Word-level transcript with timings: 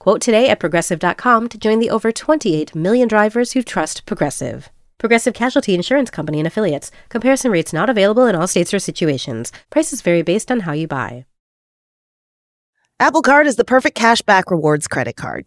Quote 0.00 0.22
today 0.22 0.48
at 0.48 0.58
progressive.com 0.58 1.48
to 1.50 1.58
join 1.58 1.78
the 1.78 1.90
over 1.90 2.10
28 2.10 2.74
million 2.74 3.06
drivers 3.06 3.52
who 3.52 3.62
trust 3.62 4.06
Progressive. 4.06 4.70
Progressive 4.96 5.34
Casualty 5.34 5.74
Insurance 5.74 6.08
Company 6.08 6.40
and 6.40 6.46
Affiliates. 6.46 6.90
Comparison 7.10 7.50
rates 7.50 7.74
not 7.74 7.90
available 7.90 8.24
in 8.24 8.34
all 8.34 8.46
states 8.46 8.72
or 8.72 8.78
situations. 8.78 9.52
Prices 9.68 10.00
vary 10.00 10.22
based 10.22 10.50
on 10.50 10.60
how 10.60 10.72
you 10.72 10.88
buy. 10.88 11.26
Apple 12.98 13.20
Card 13.20 13.46
is 13.46 13.56
the 13.56 13.64
perfect 13.64 13.94
cash 13.94 14.22
back 14.22 14.50
rewards 14.50 14.88
credit 14.88 15.16
card. 15.16 15.46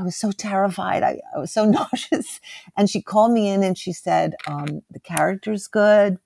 I 0.00 0.02
was 0.02 0.16
so 0.16 0.32
terrified. 0.32 1.02
I, 1.02 1.20
I 1.36 1.38
was 1.38 1.52
so 1.52 1.64
nauseous. 1.70 2.40
And 2.76 2.88
she 2.88 3.02
called 3.02 3.32
me 3.32 3.48
in 3.48 3.62
and 3.62 3.76
she 3.76 3.92
said, 3.92 4.34
um, 4.46 4.80
the 4.90 5.00
character's 5.00 5.68
good. 5.68 6.18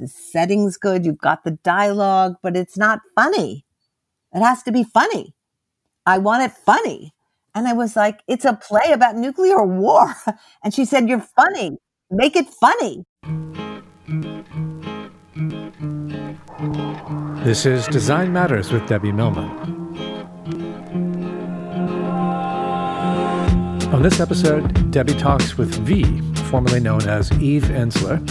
The 0.00 0.08
setting's 0.08 0.76
good. 0.76 1.06
You've 1.06 1.18
got 1.18 1.44
the 1.44 1.52
dialogue, 1.62 2.34
but 2.42 2.56
it's 2.56 2.76
not 2.76 3.00
funny. 3.14 3.64
It 4.32 4.40
has 4.40 4.64
to 4.64 4.72
be 4.72 4.82
funny. 4.82 5.34
I 6.04 6.18
want 6.18 6.42
it 6.42 6.50
funny. 6.50 7.14
And 7.54 7.68
I 7.68 7.74
was 7.74 7.94
like, 7.94 8.22
it's 8.26 8.44
a 8.44 8.54
play 8.54 8.90
about 8.92 9.14
nuclear 9.14 9.62
war. 9.64 10.14
And 10.64 10.74
she 10.74 10.84
said, 10.84 11.08
you're 11.08 11.20
funny. 11.20 11.78
Make 12.10 12.34
it 12.34 12.48
funny. 12.48 13.04
This 17.44 17.66
is 17.66 17.86
Design 17.86 18.32
Matters 18.32 18.72
with 18.72 18.86
Debbie 18.88 19.12
Millman. 19.12 19.81
On 23.92 24.00
this 24.00 24.20
episode, 24.20 24.90
Debbie 24.90 25.12
talks 25.12 25.58
with 25.58 25.74
V, 25.80 26.02
formerly 26.44 26.80
known 26.80 27.06
as 27.06 27.30
Eve 27.32 27.64
Ensler, 27.64 28.22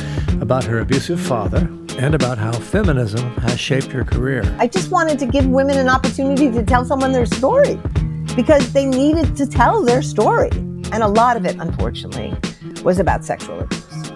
about 0.42 0.64
her 0.64 0.80
abusive 0.80 1.22
father 1.22 1.70
and 2.00 2.16
about 2.16 2.40
how 2.40 2.52
feminism 2.52 3.32
has 3.38 3.60
shaped 3.60 3.92
her 3.92 4.04
career. 4.04 4.42
I 4.58 4.66
just 4.66 4.90
wanted 4.90 5.20
to 5.20 5.28
give 5.28 5.46
women 5.46 5.78
an 5.78 5.88
opportunity 5.88 6.50
to 6.50 6.64
tell 6.64 6.84
someone 6.84 7.12
their 7.12 7.28
story 7.28 7.80
because 8.36 8.74
they 8.74 8.88
needed 8.88 9.36
to 9.36 9.46
tell 9.46 9.86
their 9.86 10.02
story. 10.02 10.50
And 10.92 11.04
a 11.04 11.08
lot 11.08 11.38
of 11.38 11.46
it, 11.46 11.56
unfortunately, 11.60 12.34
was 12.84 12.98
about 12.98 13.24
sexual 13.24 13.60
abuse. 13.60 14.10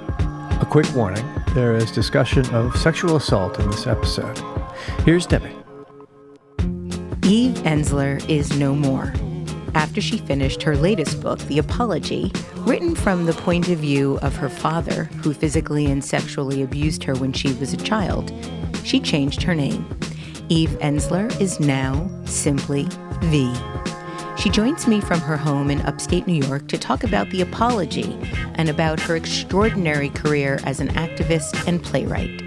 A 0.60 0.68
quick 0.68 0.92
warning 0.96 1.26
there 1.54 1.76
is 1.76 1.92
discussion 1.92 2.44
of 2.56 2.76
sexual 2.76 3.18
assault 3.18 3.60
in 3.60 3.70
this 3.70 3.86
episode. 3.86 4.42
Here's 5.04 5.28
Debbie. 5.28 5.56
Eve 7.24 7.54
Ensler 7.64 8.28
is 8.28 8.58
no 8.58 8.74
more. 8.74 9.14
After 9.76 10.00
she 10.00 10.18
finished 10.18 10.64
her 10.64 10.78
latest 10.78 11.22
book, 11.22 11.38
The 11.40 11.60
Apology, 11.60 12.32
written 12.60 12.96
from 12.96 13.26
the 13.26 13.34
point 13.34 13.68
of 13.68 13.80
view 13.80 14.18
of 14.22 14.34
her 14.38 14.48
father, 14.48 15.04
who 15.22 15.34
physically 15.34 15.86
and 15.88 16.04
sexually 16.04 16.64
abused 16.64 17.04
her 17.04 17.14
when 17.14 17.34
she 17.34 17.52
was 17.56 17.74
a 17.74 17.78
child, 17.78 18.32
she 18.86 19.02
changed 19.02 19.44
her 19.44 19.54
name. 19.54 19.86
Eve 20.48 20.78
Ensler 20.80 21.30
is 21.42 21.60
now 21.60 22.10
simply 22.24 22.88
V. 23.24 23.54
She 24.38 24.50
joins 24.50 24.88
me 24.88 25.02
from 25.02 25.20
her 25.20 25.36
home 25.38 25.70
in 25.70 25.82
upstate 25.82 26.26
New 26.26 26.42
York 26.46 26.70
to 26.70 26.78
talk 26.78 27.04
about 27.04 27.30
the 27.32 27.42
apology 27.42 28.18
and 28.56 28.70
about 28.70 29.02
her 29.02 29.18
extraordinary 29.18 30.10
career 30.10 30.58
as 30.64 30.80
an 30.80 30.88
activist 30.90 31.68
and 31.68 31.84
playwright. 31.84 32.45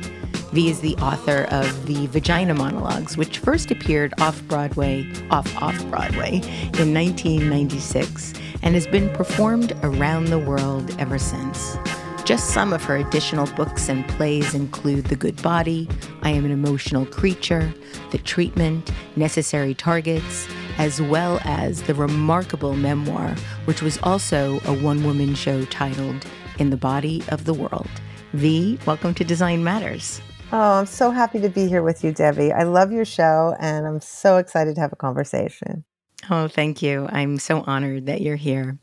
V 0.53 0.71
is 0.71 0.81
the 0.81 0.97
author 0.97 1.47
of 1.51 1.87
the 1.87 2.07
Vagina 2.07 2.55
Monologues, 2.55 3.19
which 3.19 3.39
first 3.39 3.71
appeared 3.71 4.15
off 4.19 4.43
Broadway, 4.45 5.07
off 5.31 5.55
off 5.63 5.79
Broadway, 5.91 6.37
in 6.79 6.95
1996, 6.95 8.33
and 8.63 8.75
has 8.75 8.87
been 8.87 9.11
performed 9.11 9.75
around 9.83 10.27
the 10.27 10.39
world 10.39 10.95
ever 10.99 11.19
since. 11.19 11.77
Just 12.25 12.51
some 12.51 12.73
of 12.73 12.83
her 12.85 12.97
additional 12.97 13.47
books 13.57 13.91
and 13.91 14.09
plays 14.09 14.55
include 14.55 15.05
The 15.05 15.17
Good 15.17 15.41
Body, 15.43 15.87
I 16.23 16.31
Am 16.31 16.47
an 16.47 16.51
Emotional 16.51 17.05
Creature, 17.05 17.73
The 18.11 18.19
Treatment, 18.19 18.91
Necessary 19.17 19.75
Targets, 19.75 20.49
as 20.79 21.01
well 21.03 21.41
as 21.45 21.83
the 21.83 21.95
remarkable 21.95 22.75
memoir, 22.75 23.35
which 23.67 23.83
was 23.83 23.99
also 24.03 24.61
a 24.65 24.73
one 24.73 25.05
woman 25.05 25.35
show 25.35 25.67
titled 25.67 26.27
In 26.59 26.71
the 26.71 26.77
Body 26.79 27.23
of 27.29 27.45
the 27.45 27.55
World. 27.55 27.91
V, 28.33 28.79
welcome 28.87 29.15
to 29.15 29.25
Design 29.25 29.63
Matters. 29.63 30.23
Oh, 30.51 30.79
I'm 30.79 30.87
so 30.87 31.11
happy 31.11 31.41
to 31.41 31.51
be 31.51 31.69
here 31.69 31.83
with 31.83 32.03
you, 32.03 32.11
Debbie. 32.11 32.53
I 32.53 32.63
love 32.63 32.91
your 32.91 33.05
show 33.05 33.55
and 33.61 33.87
I'm 33.87 34.01
so 34.01 34.39
excited 34.39 34.77
to 34.77 34.81
have 34.81 34.93
a 34.93 34.97
conversation. 34.97 35.85
Oh, 36.31 36.49
thank 36.49 36.81
you. 36.81 37.07
I'm 37.11 37.39
so 37.39 37.63
honored 37.67 38.07
that 38.07 38.23
you're 38.23 38.37
here. 38.37 38.79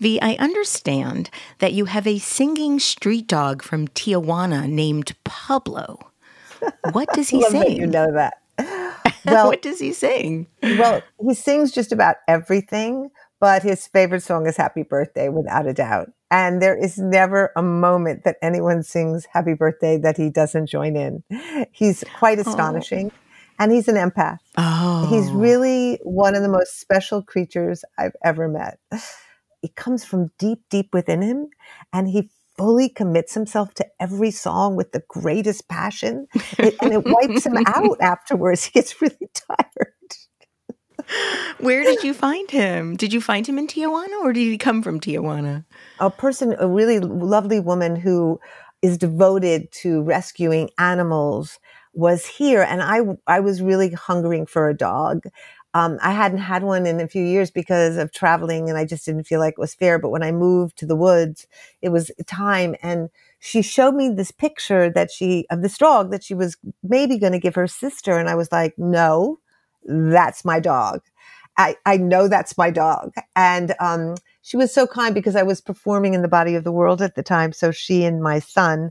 V, 0.00 0.18
I 0.22 0.36
understand 0.38 1.28
that 1.58 1.74
you 1.74 1.84
have 1.84 2.06
a 2.06 2.18
singing 2.18 2.78
street 2.78 3.26
dog 3.26 3.62
from 3.62 3.88
Tijuana 3.88 4.66
named 4.68 5.14
Pablo. 5.24 5.98
What 6.92 7.08
does 7.12 7.28
he 7.30 7.42
sing? 7.42 7.76
you 7.76 7.86
know 7.86 8.10
that. 8.12 8.34
Well, 9.24 9.46
what 9.46 9.62
does 9.62 9.78
he 9.78 9.92
sing? 9.92 10.48
well, 10.62 11.00
he 11.24 11.34
sings 11.34 11.70
just 11.70 11.92
about 11.92 12.16
everything, 12.26 13.10
but 13.38 13.62
his 13.62 13.86
favorite 13.86 14.22
song 14.24 14.48
is 14.48 14.56
Happy 14.56 14.82
Birthday, 14.82 15.28
without 15.28 15.64
a 15.68 15.72
doubt. 15.72 16.10
And 16.32 16.62
there 16.62 16.74
is 16.74 16.96
never 16.96 17.52
a 17.56 17.62
moment 17.62 18.24
that 18.24 18.36
anyone 18.40 18.82
sings 18.82 19.26
Happy 19.34 19.52
Birthday 19.52 19.98
that 19.98 20.16
he 20.16 20.30
doesn't 20.30 20.66
join 20.66 20.96
in. 20.96 21.22
He's 21.72 22.02
quite 22.18 22.38
oh. 22.38 22.40
astonishing. 22.40 23.12
And 23.58 23.70
he's 23.70 23.86
an 23.86 23.96
empath. 23.96 24.38
Oh. 24.56 25.06
He's 25.10 25.30
really 25.30 26.00
one 26.02 26.34
of 26.34 26.40
the 26.40 26.48
most 26.48 26.80
special 26.80 27.22
creatures 27.22 27.84
I've 27.98 28.16
ever 28.24 28.48
met. 28.48 28.78
It 29.62 29.76
comes 29.76 30.06
from 30.06 30.30
deep, 30.38 30.60
deep 30.70 30.88
within 30.94 31.20
him, 31.20 31.48
and 31.92 32.08
he 32.08 32.30
fully 32.56 32.88
commits 32.88 33.34
himself 33.34 33.74
to 33.74 33.86
every 34.00 34.30
song 34.30 34.74
with 34.74 34.92
the 34.92 35.02
greatest 35.08 35.68
passion, 35.68 36.26
it, 36.58 36.74
and 36.80 36.94
it 36.94 37.04
wipes 37.04 37.46
him 37.46 37.58
out 37.66 38.00
afterwards. 38.00 38.64
He 38.72 38.80
gets 38.80 39.00
really 39.02 39.28
tired. 39.34 39.91
Where 41.58 41.82
did 41.82 42.02
you 42.02 42.14
find 42.14 42.50
him? 42.50 42.96
Did 42.96 43.12
you 43.12 43.20
find 43.20 43.46
him 43.46 43.58
in 43.58 43.66
Tijuana 43.66 44.20
or 44.22 44.32
did 44.32 44.40
he 44.40 44.58
come 44.58 44.82
from 44.82 45.00
Tijuana? 45.00 45.64
A 46.00 46.10
person, 46.10 46.54
a 46.58 46.68
really 46.68 46.98
lovely 46.98 47.60
woman 47.60 47.96
who 47.96 48.40
is 48.82 48.98
devoted 48.98 49.70
to 49.72 50.02
rescuing 50.02 50.70
animals 50.78 51.58
was 51.94 52.26
here 52.26 52.62
and 52.62 52.82
I, 52.82 53.00
I 53.26 53.40
was 53.40 53.62
really 53.62 53.90
hungering 53.90 54.46
for 54.46 54.68
a 54.68 54.76
dog. 54.76 55.24
Um, 55.74 55.98
I 56.02 56.12
hadn't 56.12 56.38
had 56.38 56.64
one 56.64 56.86
in 56.86 57.00
a 57.00 57.08
few 57.08 57.22
years 57.24 57.50
because 57.50 57.96
of 57.96 58.12
traveling 58.12 58.68
and 58.68 58.76
I 58.76 58.84
just 58.84 59.06
didn't 59.06 59.24
feel 59.24 59.40
like 59.40 59.52
it 59.52 59.60
was 59.60 59.74
fair. 59.74 59.98
But 59.98 60.10
when 60.10 60.22
I 60.22 60.32
moved 60.32 60.76
to 60.78 60.86
the 60.86 60.96
woods, 60.96 61.46
it 61.80 61.88
was 61.88 62.10
time. 62.26 62.76
And 62.82 63.08
she 63.38 63.62
showed 63.62 63.94
me 63.94 64.10
this 64.10 64.30
picture 64.30 64.90
that 64.90 65.10
she, 65.10 65.46
of 65.50 65.62
this 65.62 65.78
dog 65.78 66.10
that 66.10 66.24
she 66.24 66.34
was 66.34 66.56
maybe 66.82 67.18
going 67.18 67.32
to 67.32 67.38
give 67.38 67.54
her 67.54 67.66
sister. 67.66 68.18
And 68.18 68.28
I 68.28 68.34
was 68.34 68.52
like, 68.52 68.74
no, 68.76 69.38
that's 69.84 70.44
my 70.44 70.60
dog. 70.60 71.00
I, 71.58 71.76
I 71.84 71.96
know 71.98 72.28
that's 72.28 72.56
my 72.56 72.70
dog. 72.70 73.12
And, 73.36 73.74
um, 73.80 74.14
she 74.42 74.56
was 74.56 74.74
so 74.74 74.86
kind 74.86 75.14
because 75.14 75.36
I 75.36 75.44
was 75.44 75.60
performing 75.60 76.14
in 76.14 76.22
the 76.22 76.28
body 76.28 76.54
of 76.56 76.64
the 76.64 76.72
world 76.72 77.00
at 77.00 77.14
the 77.14 77.22
time. 77.22 77.52
So 77.52 77.70
she 77.70 78.04
and 78.04 78.22
my 78.22 78.40
son, 78.40 78.90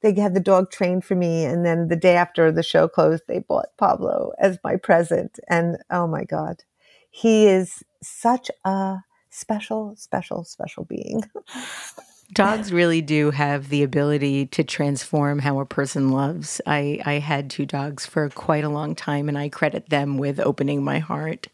they 0.00 0.14
had 0.14 0.34
the 0.34 0.40
dog 0.40 0.70
trained 0.70 1.04
for 1.04 1.14
me. 1.14 1.44
And 1.44 1.64
then 1.64 1.88
the 1.88 1.96
day 1.96 2.16
after 2.16 2.50
the 2.50 2.62
show 2.62 2.88
closed, 2.88 3.24
they 3.28 3.40
bought 3.40 3.76
Pablo 3.78 4.32
as 4.38 4.58
my 4.64 4.76
present. 4.76 5.38
And 5.48 5.78
oh 5.90 6.06
my 6.06 6.24
God, 6.24 6.64
he 7.10 7.46
is 7.46 7.82
such 8.02 8.50
a 8.64 8.98
special, 9.30 9.94
special, 9.96 10.44
special 10.44 10.84
being. 10.84 11.22
Dogs 12.32 12.72
really 12.72 13.00
do 13.02 13.30
have 13.30 13.68
the 13.68 13.82
ability 13.82 14.46
to 14.46 14.64
transform 14.64 15.38
how 15.38 15.60
a 15.60 15.66
person 15.66 16.10
loves. 16.10 16.60
I, 16.66 17.00
I 17.04 17.14
had 17.14 17.50
two 17.50 17.66
dogs 17.66 18.04
for 18.04 18.28
quite 18.30 18.64
a 18.64 18.68
long 18.68 18.94
time, 18.94 19.28
and 19.28 19.38
I 19.38 19.48
credit 19.48 19.88
them 19.88 20.18
with 20.18 20.40
opening 20.40 20.82
my 20.82 20.98
heart. 20.98 21.48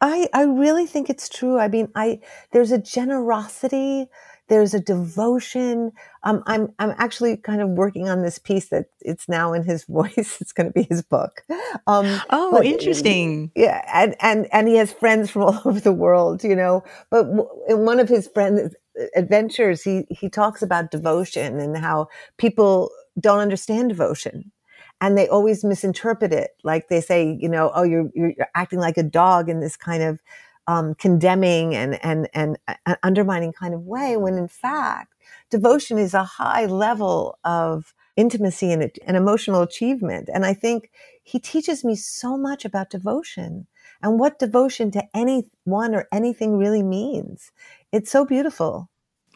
I, 0.00 0.28
I 0.32 0.42
really 0.44 0.86
think 0.86 1.10
it's 1.10 1.28
true. 1.28 1.58
I 1.58 1.68
mean, 1.68 1.88
I 1.94 2.20
there's 2.52 2.70
a 2.70 2.78
generosity 2.78 4.06
There's 4.48 4.72
a 4.72 4.80
devotion. 4.80 5.92
Um, 6.22 6.42
I'm 6.46 6.72
I'm 6.78 6.94
actually 6.98 7.36
kind 7.36 7.60
of 7.60 7.70
working 7.70 8.08
on 8.08 8.22
this 8.22 8.38
piece 8.38 8.68
that 8.70 8.86
it's 9.00 9.28
now 9.28 9.52
in 9.52 9.64
his 9.64 9.84
voice. 9.88 10.38
It's 10.40 10.52
going 10.52 10.68
to 10.68 10.72
be 10.72 10.84
his 10.84 11.02
book. 11.02 11.42
Um, 11.86 12.20
oh, 12.30 12.52
but, 12.52 12.66
interesting. 12.66 13.50
Yeah, 13.54 13.82
and 13.92 14.16
and 14.20 14.46
and 14.52 14.68
he 14.68 14.76
has 14.76 14.92
friends 14.92 15.30
from 15.30 15.42
all 15.48 15.60
over 15.64 15.80
the 15.80 15.92
world, 15.92 16.44
you 16.44 16.56
know. 16.56 16.84
But 17.10 17.26
in 17.68 17.84
one 17.84 18.00
of 18.00 18.08
his 18.08 18.28
friends 18.28 18.74
adventures, 19.14 19.82
he 19.82 20.06
he 20.10 20.28
talks 20.28 20.62
about 20.62 20.90
devotion 20.90 21.58
and 21.60 21.76
how 21.76 22.08
people 22.38 22.90
don't 23.20 23.40
understand 23.40 23.88
devotion 23.90 24.52
and 25.00 25.16
they 25.16 25.28
always 25.28 25.64
misinterpret 25.64 26.32
it. 26.32 26.50
Like 26.64 26.88
they 26.88 27.00
say, 27.00 27.36
you 27.40 27.48
know, 27.48 27.70
oh, 27.74 27.84
you're, 27.84 28.10
you're 28.14 28.34
acting 28.54 28.78
like 28.80 28.96
a 28.96 29.02
dog 29.02 29.48
in 29.48 29.60
this 29.60 29.76
kind 29.76 30.02
of 30.02 30.20
um, 30.66 30.94
condemning 30.96 31.74
and, 31.74 32.02
and, 32.04 32.28
and 32.34 32.58
uh, 32.86 32.96
undermining 33.02 33.52
kind 33.52 33.74
of 33.74 33.82
way, 33.82 34.16
when 34.16 34.34
in 34.34 34.48
fact, 34.48 35.14
devotion 35.50 35.98
is 35.98 36.14
a 36.14 36.24
high 36.24 36.66
level 36.66 37.38
of 37.44 37.94
intimacy 38.16 38.72
and, 38.72 38.90
and 39.06 39.16
emotional 39.16 39.62
achievement. 39.62 40.28
And 40.32 40.44
I 40.44 40.52
think 40.52 40.90
he 41.22 41.38
teaches 41.38 41.84
me 41.84 41.94
so 41.94 42.36
much 42.36 42.64
about 42.64 42.90
devotion 42.90 43.66
and 44.02 44.18
what 44.18 44.38
devotion 44.38 44.90
to 44.90 45.04
anyone 45.14 45.94
or 45.94 46.08
anything 46.12 46.58
really 46.58 46.82
means. 46.82 47.52
It's 47.92 48.10
so 48.10 48.24
beautiful. 48.24 48.88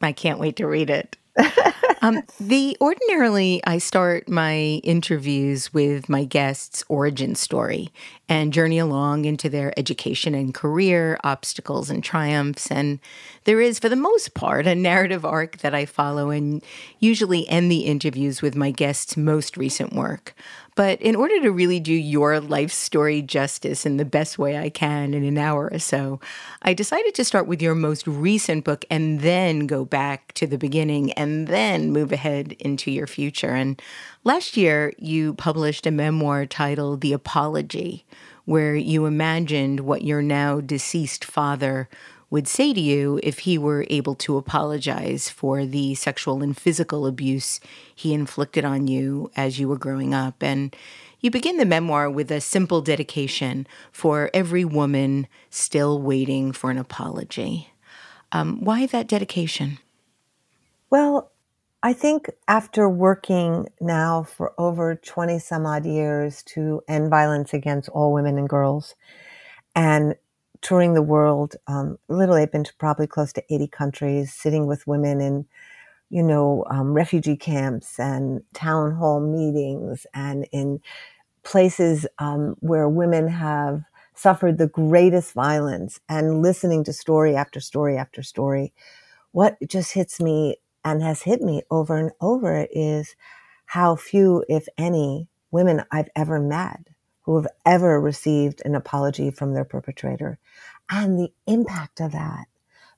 I 0.02 0.12
can't 0.12 0.38
wait 0.38 0.56
to 0.56 0.66
read 0.66 0.90
it. 0.90 1.16
um, 2.02 2.22
the 2.38 2.76
ordinarily, 2.80 3.62
I 3.64 3.78
start 3.78 4.28
my 4.28 4.80
interviews 4.84 5.72
with 5.72 6.10
my 6.10 6.24
guests' 6.24 6.84
origin 6.88 7.34
story 7.34 7.88
and 8.28 8.52
journey 8.52 8.78
along 8.78 9.24
into 9.24 9.48
their 9.48 9.72
education 9.78 10.34
and 10.34 10.52
career, 10.52 11.18
obstacles 11.24 11.88
and 11.88 12.04
triumphs. 12.04 12.70
And 12.70 12.98
there 13.44 13.62
is, 13.62 13.78
for 13.78 13.88
the 13.88 13.96
most 13.96 14.34
part, 14.34 14.66
a 14.66 14.74
narrative 14.74 15.24
arc 15.24 15.58
that 15.58 15.74
I 15.74 15.86
follow 15.86 16.28
and 16.28 16.62
usually 16.98 17.48
end 17.48 17.70
the 17.70 17.86
interviews 17.86 18.42
with 18.42 18.54
my 18.54 18.70
guests' 18.70 19.16
most 19.16 19.56
recent 19.56 19.94
work. 19.94 20.34
But 20.74 21.02
in 21.02 21.14
order 21.14 21.40
to 21.42 21.52
really 21.52 21.80
do 21.80 21.92
your 21.92 22.40
life 22.40 22.72
story 22.72 23.20
justice 23.20 23.84
in 23.84 23.98
the 23.98 24.04
best 24.06 24.38
way 24.38 24.56
I 24.56 24.70
can 24.70 25.12
in 25.12 25.22
an 25.22 25.36
hour 25.36 25.68
or 25.70 25.78
so, 25.78 26.18
I 26.62 26.72
decided 26.72 27.14
to 27.16 27.24
start 27.24 27.46
with 27.46 27.60
your 27.60 27.74
most 27.74 28.06
recent 28.06 28.64
book 28.64 28.84
and 28.90 29.20
then 29.20 29.66
go 29.66 29.84
back 29.84 30.32
to 30.34 30.46
the 30.46 30.56
beginning 30.56 31.12
and 31.12 31.46
then 31.46 31.92
move 31.92 32.10
ahead 32.10 32.52
into 32.52 32.90
your 32.90 33.06
future. 33.06 33.50
And 33.50 33.80
last 34.24 34.56
year, 34.56 34.94
you 34.98 35.34
published 35.34 35.86
a 35.86 35.90
memoir 35.90 36.46
titled 36.46 37.02
The 37.02 37.12
Apology, 37.12 38.06
where 38.46 38.74
you 38.74 39.04
imagined 39.04 39.80
what 39.80 40.02
your 40.02 40.22
now 40.22 40.60
deceased 40.60 41.24
father 41.24 41.88
would 42.32 42.48
say 42.48 42.72
to 42.72 42.80
you 42.80 43.20
if 43.22 43.40
he 43.40 43.58
were 43.58 43.84
able 43.90 44.14
to 44.14 44.38
apologize 44.38 45.28
for 45.28 45.66
the 45.66 45.94
sexual 45.94 46.42
and 46.42 46.56
physical 46.56 47.06
abuse 47.06 47.60
he 47.94 48.14
inflicted 48.14 48.64
on 48.64 48.88
you 48.88 49.30
as 49.36 49.60
you 49.60 49.68
were 49.68 49.76
growing 49.76 50.14
up. 50.14 50.42
And 50.42 50.74
you 51.20 51.30
begin 51.30 51.58
the 51.58 51.66
memoir 51.66 52.08
with 52.08 52.30
a 52.30 52.40
simple 52.40 52.80
dedication 52.80 53.66
for 53.92 54.30
every 54.32 54.64
woman 54.64 55.26
still 55.50 56.00
waiting 56.00 56.52
for 56.52 56.70
an 56.70 56.78
apology. 56.78 57.68
Um, 58.32 58.64
why 58.64 58.86
that 58.86 59.08
dedication? 59.08 59.78
Well, 60.88 61.32
I 61.82 61.92
think 61.92 62.30
after 62.48 62.88
working 62.88 63.68
now 63.78 64.22
for 64.22 64.54
over 64.56 64.94
20 64.94 65.38
some 65.38 65.66
odd 65.66 65.84
years 65.84 66.42
to 66.44 66.80
end 66.88 67.10
violence 67.10 67.52
against 67.52 67.90
all 67.90 68.10
women 68.10 68.38
and 68.38 68.48
girls 68.48 68.94
and 69.74 70.14
touring 70.62 70.94
the 70.94 71.02
world. 71.02 71.56
Um, 71.66 71.98
literally, 72.08 72.42
I've 72.42 72.52
been 72.52 72.64
to 72.64 72.74
probably 72.78 73.06
close 73.06 73.32
to 73.34 73.54
80 73.54 73.68
countries, 73.68 74.34
sitting 74.34 74.66
with 74.66 74.86
women 74.86 75.20
in, 75.20 75.46
you 76.10 76.22
know, 76.22 76.64
um, 76.70 76.94
refugee 76.94 77.36
camps 77.36 77.98
and 78.00 78.42
town 78.54 78.92
hall 78.92 79.20
meetings 79.20 80.06
and 80.14 80.46
in 80.52 80.80
places 81.44 82.06
um, 82.18 82.56
where 82.60 82.88
women 82.88 83.28
have 83.28 83.82
suffered 84.14 84.58
the 84.58 84.68
greatest 84.68 85.32
violence 85.32 86.00
and 86.08 86.42
listening 86.42 86.84
to 86.84 86.92
story 86.92 87.34
after 87.36 87.60
story 87.60 87.96
after 87.96 88.22
story. 88.22 88.72
What 89.32 89.56
just 89.66 89.92
hits 89.92 90.20
me 90.20 90.56
and 90.84 91.02
has 91.02 91.22
hit 91.22 91.42
me 91.42 91.62
over 91.70 91.96
and 91.98 92.12
over 92.20 92.66
is 92.72 93.16
how 93.66 93.96
few, 93.96 94.44
if 94.48 94.68
any, 94.78 95.28
women 95.50 95.84
I've 95.90 96.10
ever 96.16 96.40
met 96.40 96.80
who 97.22 97.36
have 97.36 97.46
ever 97.64 98.00
received 98.00 98.62
an 98.64 98.74
apology 98.74 99.30
from 99.30 99.54
their 99.54 99.64
perpetrator 99.64 100.38
and 100.90 101.18
the 101.18 101.32
impact 101.46 102.00
of 102.00 102.12
that, 102.12 102.46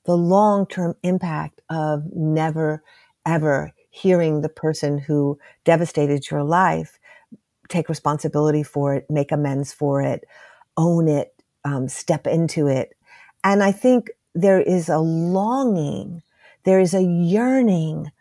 the 0.05 0.17
long 0.17 0.65
term 0.67 0.95
impact 1.03 1.61
of 1.69 2.03
never 2.13 2.83
ever 3.25 3.71
hearing 3.89 4.41
the 4.41 4.49
person 4.49 4.97
who 4.97 5.39
devastated 5.63 6.29
your 6.29 6.43
life 6.43 6.99
take 7.69 7.89
responsibility 7.89 8.63
for 8.63 8.95
it, 8.95 9.09
make 9.09 9.31
amends 9.31 9.73
for 9.73 10.01
it, 10.01 10.25
own 10.77 11.07
it, 11.07 11.33
um, 11.63 11.87
step 11.87 12.27
into 12.27 12.67
it. 12.67 12.95
And 13.43 13.63
I 13.63 13.71
think 13.71 14.09
there 14.33 14.61
is 14.61 14.89
a 14.89 14.99
longing, 14.99 16.21
there 16.63 16.79
is 16.79 16.93
a 16.93 17.01
yearning 17.01 18.11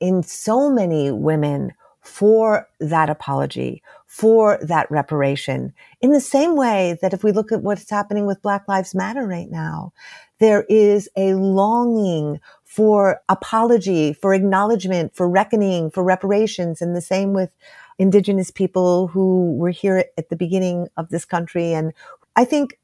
in 0.00 0.22
so 0.22 0.70
many 0.70 1.10
women 1.10 1.72
for 2.00 2.68
that 2.80 3.10
apology, 3.10 3.82
for 4.10 4.58
that 4.60 4.90
reparation. 4.90 5.72
In 6.00 6.10
the 6.10 6.20
same 6.20 6.56
way 6.56 6.98
that 7.00 7.14
if 7.14 7.22
we 7.22 7.30
look 7.30 7.52
at 7.52 7.62
what's 7.62 7.88
happening 7.88 8.26
with 8.26 8.42
Black 8.42 8.66
Lives 8.66 8.92
Matter 8.92 9.24
right 9.24 9.48
now, 9.48 9.92
there 10.40 10.64
is 10.68 11.08
a 11.16 11.34
longing 11.34 12.40
for 12.64 13.20
apology, 13.28 14.12
for 14.12 14.34
acknowledgement, 14.34 15.14
for 15.14 15.28
reckoning, 15.28 15.92
for 15.92 16.02
reparations. 16.02 16.82
And 16.82 16.96
the 16.96 17.00
same 17.00 17.34
with 17.34 17.54
indigenous 18.00 18.50
people 18.50 19.06
who 19.06 19.56
were 19.56 19.70
here 19.70 20.04
at 20.18 20.28
the 20.28 20.34
beginning 20.34 20.88
of 20.96 21.10
this 21.10 21.24
country. 21.24 21.72
And 21.72 21.92
I 22.34 22.44
think 22.44 22.80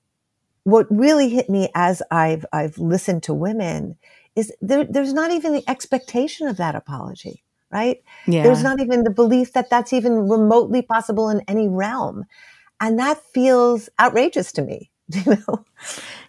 what 0.62 0.86
really 0.90 1.28
hit 1.28 1.50
me 1.50 1.70
as 1.74 2.02
I've, 2.08 2.46
I've 2.52 2.78
listened 2.78 3.24
to 3.24 3.34
women 3.34 3.98
is 4.36 4.52
there, 4.60 4.84
there's 4.84 5.12
not 5.12 5.32
even 5.32 5.54
the 5.54 5.68
expectation 5.68 6.46
of 6.46 6.56
that 6.58 6.76
apology 6.76 7.42
right? 7.70 8.02
Yeah. 8.26 8.42
There's 8.42 8.62
not 8.62 8.80
even 8.80 9.04
the 9.04 9.10
belief 9.10 9.52
that 9.52 9.70
that's 9.70 9.92
even 9.92 10.28
remotely 10.28 10.82
possible 10.82 11.28
in 11.28 11.42
any 11.48 11.68
realm. 11.68 12.24
And 12.80 12.98
that 12.98 13.22
feels 13.32 13.88
outrageous 14.00 14.52
to 14.52 14.62
me. 14.62 14.90
You 15.14 15.36
know? 15.36 15.64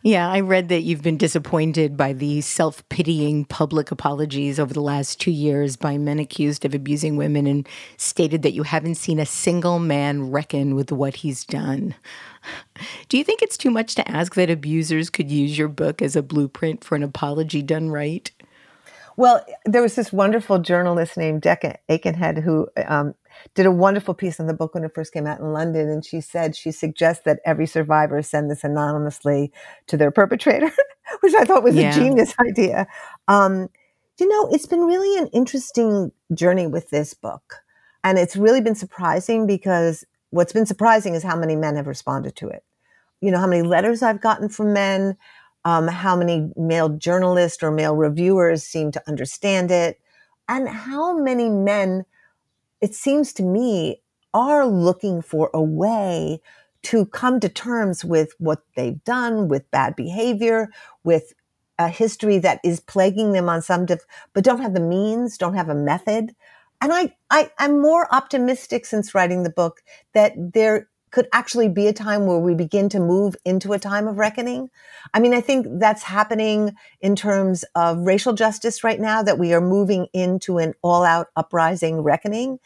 Yeah, 0.04 0.30
I 0.30 0.42
read 0.42 0.70
that 0.70 0.82
you've 0.82 1.02
been 1.02 1.18
disappointed 1.18 1.98
by 1.98 2.14
the 2.14 2.42
self 2.42 2.88
pitying 2.90 3.46
public 3.46 3.90
apologies 3.90 4.60
over 4.60 4.74
the 4.74 4.82
last 4.82 5.20
two 5.20 5.32
years 5.32 5.76
by 5.76 5.98
men 5.98 6.20
accused 6.20 6.64
of 6.64 6.76
abusing 6.76 7.18
women 7.18 7.48
and 7.48 7.68
stated 7.98 8.44
that 8.44 8.54
you 8.54 8.64
haven't 8.64 8.96
seen 8.96 9.20
a 9.20 9.26
single 9.26 9.80
man 9.80 10.30
reckon 10.30 10.76
with 10.76 10.92
what 10.92 11.16
he's 11.18 11.44
done. 11.44 11.96
Do 13.10 13.18
you 13.18 13.24
think 13.24 13.42
it's 13.42 13.58
too 13.58 13.72
much 13.72 13.96
to 13.96 14.10
ask 14.10 14.36
that 14.36 14.50
abusers 14.50 15.10
could 15.10 15.32
use 15.32 15.58
your 15.58 15.70
book 15.70 16.02
as 16.02 16.16
a 16.16 16.22
blueprint 16.22 16.84
for 16.84 16.96
an 16.96 17.04
apology 17.04 17.64
done 17.64 17.90
right? 17.90 18.30
Well, 19.18 19.44
there 19.66 19.82
was 19.82 19.96
this 19.96 20.14
wonderful 20.14 20.60
journalist 20.60 21.18
named 21.18 21.42
Decca 21.42 21.80
Aikenhead 21.90 22.44
who 22.44 22.68
um, 22.88 23.16
did 23.56 23.66
a 23.66 23.72
wonderful 23.72 24.14
piece 24.14 24.40
on 24.40 24.46
the 24.46 24.54
book 24.54 24.76
when 24.76 24.84
it 24.84 24.94
first 24.94 25.12
came 25.12 25.26
out 25.26 25.40
in 25.40 25.52
London. 25.54 25.90
And 25.90 26.06
she 26.06 26.22
said 26.22 26.56
she 26.56 26.72
suggests 26.72 27.24
that 27.26 27.40
every 27.44 27.66
survivor 27.66 28.22
send 28.22 28.52
this 28.52 28.64
anonymously 28.64 29.52
to 29.88 29.98
their 29.98 30.12
perpetrator, 30.12 30.72
which 31.22 31.34
I 31.34 31.46
thought 31.46 31.64
was 31.64 31.76
yeah. 31.76 31.90
a 31.90 31.94
genius 31.94 32.36
idea. 32.48 32.88
Um, 33.28 33.70
you 34.20 34.28
know, 34.30 34.50
it's 34.52 34.68
been 34.68 34.82
really 34.82 35.18
an 35.18 35.28
interesting 35.34 36.12
journey 36.36 36.68
with 36.68 36.92
this 36.92 37.16
book. 37.16 37.56
And 38.04 38.20
it's 38.20 38.36
really 38.36 38.62
been 38.62 38.76
surprising 38.76 39.48
because 39.48 40.06
what's 40.30 40.54
been 40.54 40.68
surprising 40.68 41.16
is 41.16 41.24
how 41.24 41.36
many 41.36 41.56
men 41.56 41.76
have 41.76 41.88
responded 41.88 42.36
to 42.38 42.50
it. 42.50 42.64
You 43.22 43.32
know, 43.32 43.40
how 43.40 43.48
many 43.48 43.64
letters 43.64 44.04
I've 44.04 44.22
gotten 44.22 44.48
from 44.48 44.74
men, 44.74 45.18
um, 45.68 45.90
how 45.90 46.16
many 46.16 46.50
male 46.56 46.88
journalists 46.88 47.62
or 47.62 47.72
male 47.72 47.94
reviewers 47.94 48.64
seem 48.64 48.90
to 48.94 49.04
understand 49.06 49.70
it, 49.70 50.00
and 50.48 50.70
how 50.70 51.18
many 51.18 51.50
men, 51.50 52.06
it 52.80 52.96
seems 52.96 53.34
to 53.34 53.44
me, 53.44 54.02
are 54.34 54.66
looking 54.66 55.22
for 55.22 55.50
a 55.54 55.62
way 55.62 56.40
to 56.84 57.06
come 57.08 57.42
to 57.42 57.50
terms 57.50 58.06
with 58.06 58.34
what 58.38 58.62
they've 58.78 59.04
done, 59.04 59.50
with 59.50 59.70
bad 59.70 59.94
behavior, 59.98 60.70
with 61.04 61.34
a 61.78 61.90
history 61.90 62.38
that 62.38 62.62
is 62.64 62.80
plaguing 62.80 63.34
them 63.34 63.50
on 63.50 63.62
some, 63.62 63.86
diff- 63.86 64.08
but 64.32 64.46
don't 64.46 64.62
have 64.62 64.74
the 64.74 64.80
means, 64.80 65.38
don't 65.38 65.56
have 65.56 65.68
a 65.68 65.76
method. 65.76 66.34
And 66.80 66.94
I, 66.94 67.14
I, 67.30 67.52
I'm 67.60 67.82
more 67.82 68.08
optimistic 68.16 68.86
since 68.86 69.14
writing 69.14 69.44
the 69.44 69.50
book 69.50 69.82
that 70.14 70.32
there 70.38 70.88
could 71.18 71.28
actually 71.34 71.68
be 71.68 71.88
a 71.88 71.94
time 71.94 72.28
where 72.28 72.38
we 72.38 72.54
begin 72.54 72.90
to 72.90 73.00
move 73.00 73.36
into 73.44 73.74
a 73.74 73.80
time 73.80 74.08
of 74.08 74.20
reckoning. 74.20 74.70
I 75.16 75.20
mean, 75.20 75.34
I 75.34 75.42
think 75.42 75.66
that's 75.80 76.04
happening 76.04 76.76
in 77.02 77.16
terms 77.16 77.66
of 77.74 78.06
racial 78.06 78.34
justice 78.34 78.84
right 78.84 79.00
now, 79.00 79.24
that 79.24 79.40
we 79.40 79.52
are 79.52 79.60
moving 79.60 80.06
into 80.14 80.60
an 80.60 80.76
all 80.84 81.04
out 81.04 81.30
uprising 81.36 82.02
reckoning. 82.02 82.60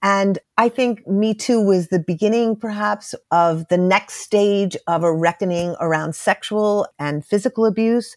And 0.00 0.38
I 0.56 0.70
think 0.70 1.06
Me 1.06 1.34
Too 1.34 1.60
was 1.60 1.88
the 1.88 1.98
beginning, 1.98 2.56
perhaps, 2.56 3.14
of 3.30 3.68
the 3.68 3.76
next 3.76 4.14
stage 4.22 4.74
of 4.86 5.04
a 5.04 5.12
reckoning 5.12 5.76
around 5.78 6.14
sexual 6.14 6.86
and 6.98 7.22
physical 7.22 7.66
abuse. 7.66 8.16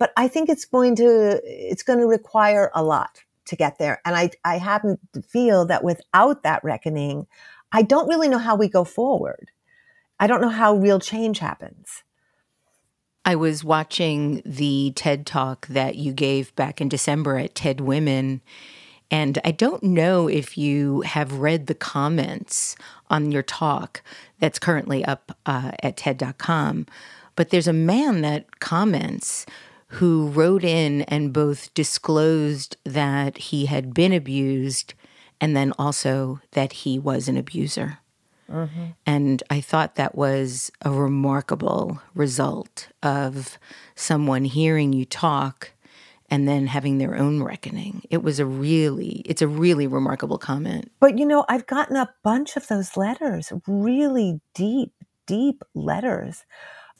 but 0.00 0.12
I 0.16 0.26
think 0.26 0.48
it's 0.48 0.64
going 0.64 0.96
to, 0.96 1.40
it's 1.44 1.84
going 1.84 2.00
to 2.00 2.06
require 2.06 2.72
a 2.74 2.82
lot 2.82 3.22
to 3.44 3.54
get 3.54 3.78
there. 3.78 4.00
And 4.04 4.16
I, 4.16 4.30
I 4.44 4.56
happen 4.56 4.98
to 5.12 5.22
feel 5.22 5.66
that 5.66 5.84
without 5.84 6.42
that 6.42 6.64
reckoning, 6.64 7.26
I 7.72 7.82
don't 7.82 8.08
really 8.08 8.28
know 8.28 8.38
how 8.38 8.56
we 8.56 8.68
go 8.68 8.84
forward. 8.84 9.50
I 10.18 10.26
don't 10.26 10.42
know 10.42 10.48
how 10.48 10.74
real 10.74 11.00
change 11.00 11.38
happens. 11.38 12.02
I 13.24 13.36
was 13.36 13.62
watching 13.62 14.42
the 14.44 14.92
TED 14.96 15.26
talk 15.26 15.66
that 15.68 15.96
you 15.96 16.12
gave 16.12 16.54
back 16.56 16.80
in 16.80 16.88
December 16.88 17.38
at 17.38 17.54
TED 17.54 17.80
Women. 17.80 18.40
And 19.10 19.38
I 19.44 19.50
don't 19.50 19.82
know 19.82 20.28
if 20.28 20.56
you 20.56 21.02
have 21.02 21.34
read 21.34 21.66
the 21.66 21.74
comments 21.74 22.76
on 23.08 23.32
your 23.32 23.42
talk 23.42 24.02
that's 24.38 24.58
currently 24.58 25.04
up 25.04 25.36
uh, 25.46 25.72
at 25.82 25.96
TED.com, 25.96 26.86
but 27.36 27.50
there's 27.50 27.68
a 27.68 27.72
man 27.72 28.22
that 28.22 28.60
comments 28.60 29.46
who 29.94 30.28
wrote 30.28 30.62
in 30.62 31.02
and 31.02 31.32
both 31.32 31.74
disclosed 31.74 32.76
that 32.84 33.36
he 33.38 33.66
had 33.66 33.92
been 33.92 34.12
abused 34.12 34.94
and 35.40 35.56
then 35.56 35.72
also 35.78 36.40
that 36.52 36.72
he 36.72 36.98
was 36.98 37.28
an 37.28 37.36
abuser. 37.36 37.98
Mm-hmm. 38.50 38.84
And 39.06 39.42
I 39.48 39.60
thought 39.60 39.94
that 39.94 40.14
was 40.16 40.70
a 40.82 40.90
remarkable 40.90 42.00
result 42.14 42.88
of 43.02 43.58
someone 43.94 44.44
hearing 44.44 44.92
you 44.92 45.04
talk 45.04 45.72
and 46.28 46.48
then 46.48 46.66
having 46.66 46.98
their 46.98 47.16
own 47.16 47.42
reckoning. 47.42 48.02
It 48.10 48.22
was 48.22 48.38
a 48.38 48.46
really, 48.46 49.22
it's 49.24 49.42
a 49.42 49.48
really 49.48 49.86
remarkable 49.86 50.38
comment. 50.38 50.90
But 51.00 51.18
you 51.18 51.26
know, 51.26 51.44
I've 51.48 51.66
gotten 51.66 51.96
a 51.96 52.12
bunch 52.22 52.56
of 52.56 52.68
those 52.68 52.96
letters, 52.96 53.52
really 53.66 54.40
deep, 54.54 54.92
deep 55.26 55.62
letters 55.74 56.44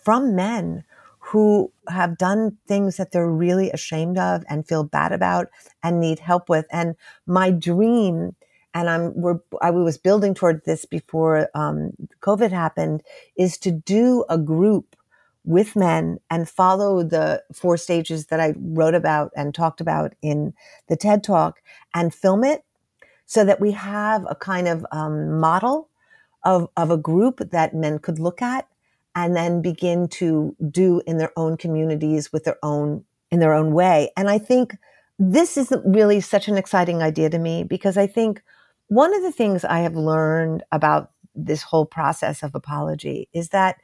from 0.05 0.35
men 0.35 0.85
who 1.31 1.73
have 1.89 2.19
done 2.19 2.59
things 2.67 2.97
that 2.97 3.13
they're 3.13 3.31
really 3.31 3.71
ashamed 3.71 4.19
of 4.19 4.43
and 4.49 4.67
feel 4.67 4.83
bad 4.83 5.13
about 5.13 5.47
and 5.81 6.01
need 6.01 6.19
help 6.19 6.49
with. 6.49 6.67
And 6.73 6.97
my 7.25 7.53
dream, 7.53 8.35
and 8.75 8.91
I'm 8.91 9.15
we're 9.15 9.39
I 9.63 9.71
was 9.71 9.97
building 9.97 10.35
toward 10.35 10.65
this 10.65 10.85
before 10.85 11.49
um, 11.55 11.93
COVID 12.21 12.51
happened, 12.51 13.05
is 13.37 13.59
to 13.59 13.71
do 13.71 14.25
a 14.29 14.37
group 14.39 14.97
with 15.45 15.77
men 15.77 16.19
and 16.31 16.49
follow 16.49 17.05
the 17.05 17.45
four 17.53 17.77
stages 17.77 18.27
that 18.27 18.41
I 18.41 18.55
wrote 18.59 18.97
about 18.97 19.31
and 19.37 19.55
talked 19.55 19.81
about 19.81 20.15
in 20.23 20.53
the 20.89 20.97
TED 20.97 21.23
Talk 21.23 21.63
and 21.95 22.13
film 22.13 22.43
it 22.43 22.65
so 23.27 23.45
that 23.45 23.61
we 23.61 23.71
have 23.71 24.27
a 24.29 24.35
kind 24.35 24.67
of 24.67 24.85
um, 24.91 25.39
model 25.39 25.89
of, 26.45 26.69
of 26.77 26.91
a 26.91 26.97
group 26.97 27.39
that 27.51 27.73
men 27.73 28.01
could 28.01 28.19
look 28.19 28.43
at 28.43 28.67
and 29.15 29.35
then 29.35 29.63
begin 29.63 30.09
to 30.09 30.55
do 30.71 31.03
in 31.07 31.19
their 31.19 31.33
own 31.37 31.57
communities 31.57 32.33
with 32.33 32.45
their 32.45 32.59
own 32.63 33.05
in 33.31 33.41
their 33.41 33.55
own 33.55 33.73
way. 33.73 34.11
And 34.17 34.29
I 34.29 34.39
think 34.39 34.77
this 35.19 35.57
is 35.57 35.73
really 35.85 36.21
such 36.21 36.49
an 36.49 36.57
exciting 36.57 37.03
idea 37.03 37.31
to 37.31 37.39
me 37.39 37.63
because 37.63 37.97
I 37.97 38.07
think 38.07 38.43
one 38.89 39.15
of 39.15 39.23
the 39.23 39.33
things 39.33 39.65
I 39.65 39.81
have 39.81 39.95
learned 39.95 40.65
about 40.73 41.13
this 41.35 41.63
whole 41.63 41.87
process 41.87 42.43
of 42.43 42.55
apology 42.55 43.29
is 43.33 43.51
that 43.51 43.77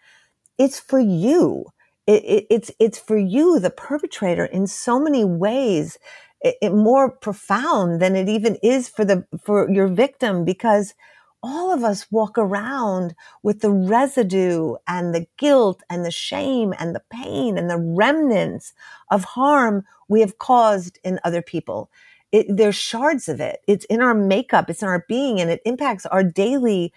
it's 0.59 0.81
for 0.81 0.99
you. 0.99 1.67
It, 2.07 2.25
it, 2.25 2.47
it's 2.51 2.71
it's 2.79 2.99
for 2.99 3.19
you, 3.19 3.59
the 3.59 3.71
perpetrator, 3.71 4.45
in 4.45 4.67
so 4.67 5.01
many 5.01 5.25
ways, 5.25 5.99
it, 6.41 6.73
more 6.73 7.11
profound 7.11 8.01
than 8.01 8.15
it 8.15 8.29
even 8.29 8.57
is 8.63 8.89
for 8.89 9.05
the 9.05 9.27
for 9.43 9.71
your 9.71 9.89
victim 9.89 10.45
because 10.45 10.95
all 11.43 11.73
of 11.73 11.85
us 11.85 12.11
walk 12.11 12.39
around 12.39 13.15
with 13.43 13.61
the 13.61 13.71
residue 13.71 14.75
and 14.89 15.15
the 15.15 15.27
guilt 15.37 15.83
and 15.91 16.05
the 16.05 16.11
shame 16.11 16.75
and 16.79 16.95
the 16.95 17.03
pain 17.11 17.59
and 17.59 17.71
the 17.71 17.79
remnants 17.79 18.73
of 19.11 19.25
harm 19.25 19.85
we 20.09 20.21
have 20.21 20.39
caused 20.39 20.99
in 21.05 21.21
other 21.25 21.43
people. 21.43 21.91
It, 22.33 22.47
there's 22.49 22.75
shards 22.77 23.29
of 23.29 23.41
it. 23.41 23.61
It's 23.69 23.85
in 23.87 24.03
our 24.03 24.15
makeup. 24.15 24.69
It's 24.69 24.83
in 24.83 24.89
our 24.89 25.05
being 25.09 25.41
and 25.41 25.51
it 25.51 25.63
impacts 25.65 26.07
our 26.07 26.25
daily 26.25 26.93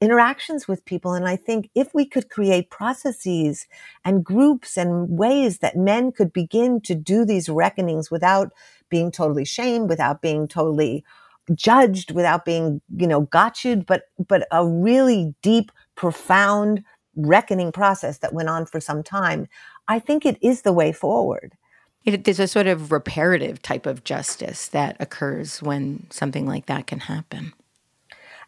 interactions 0.00 0.66
with 0.66 0.84
people. 0.84 1.12
And 1.12 1.28
I 1.28 1.36
think 1.36 1.70
if 1.74 1.94
we 1.94 2.06
could 2.06 2.30
create 2.30 2.70
processes 2.70 3.66
and 4.04 4.24
groups 4.24 4.78
and 4.78 5.10
ways 5.10 5.58
that 5.58 5.76
men 5.76 6.12
could 6.12 6.32
begin 6.32 6.80
to 6.82 6.94
do 6.94 7.24
these 7.24 7.48
reckonings 7.48 8.10
without 8.10 8.52
being 8.88 9.10
totally 9.10 9.44
shamed, 9.44 9.90
without 9.90 10.22
being 10.22 10.48
totally 10.48 11.04
judged 11.54 12.12
without 12.12 12.44
being, 12.44 12.80
you 12.96 13.06
know, 13.06 13.26
gotcha'd, 13.26 13.86
but, 13.86 14.04
but 14.28 14.46
a 14.52 14.66
really 14.66 15.34
deep, 15.42 15.72
profound 15.96 16.82
reckoning 17.16 17.72
process 17.72 18.18
that 18.18 18.32
went 18.32 18.48
on 18.48 18.66
for 18.66 18.80
some 18.80 19.02
time. 19.02 19.48
I 19.88 19.98
think 19.98 20.24
it 20.24 20.38
is 20.40 20.62
the 20.62 20.72
way 20.72 20.92
forward. 20.92 21.54
It, 22.04 22.24
there's 22.24 22.40
a 22.40 22.46
sort 22.46 22.66
of 22.66 22.92
reparative 22.92 23.60
type 23.60 23.86
of 23.86 24.04
justice 24.04 24.68
that 24.68 24.96
occurs 25.00 25.62
when 25.62 26.06
something 26.10 26.46
like 26.46 26.66
that 26.66 26.86
can 26.86 27.00
happen. 27.00 27.52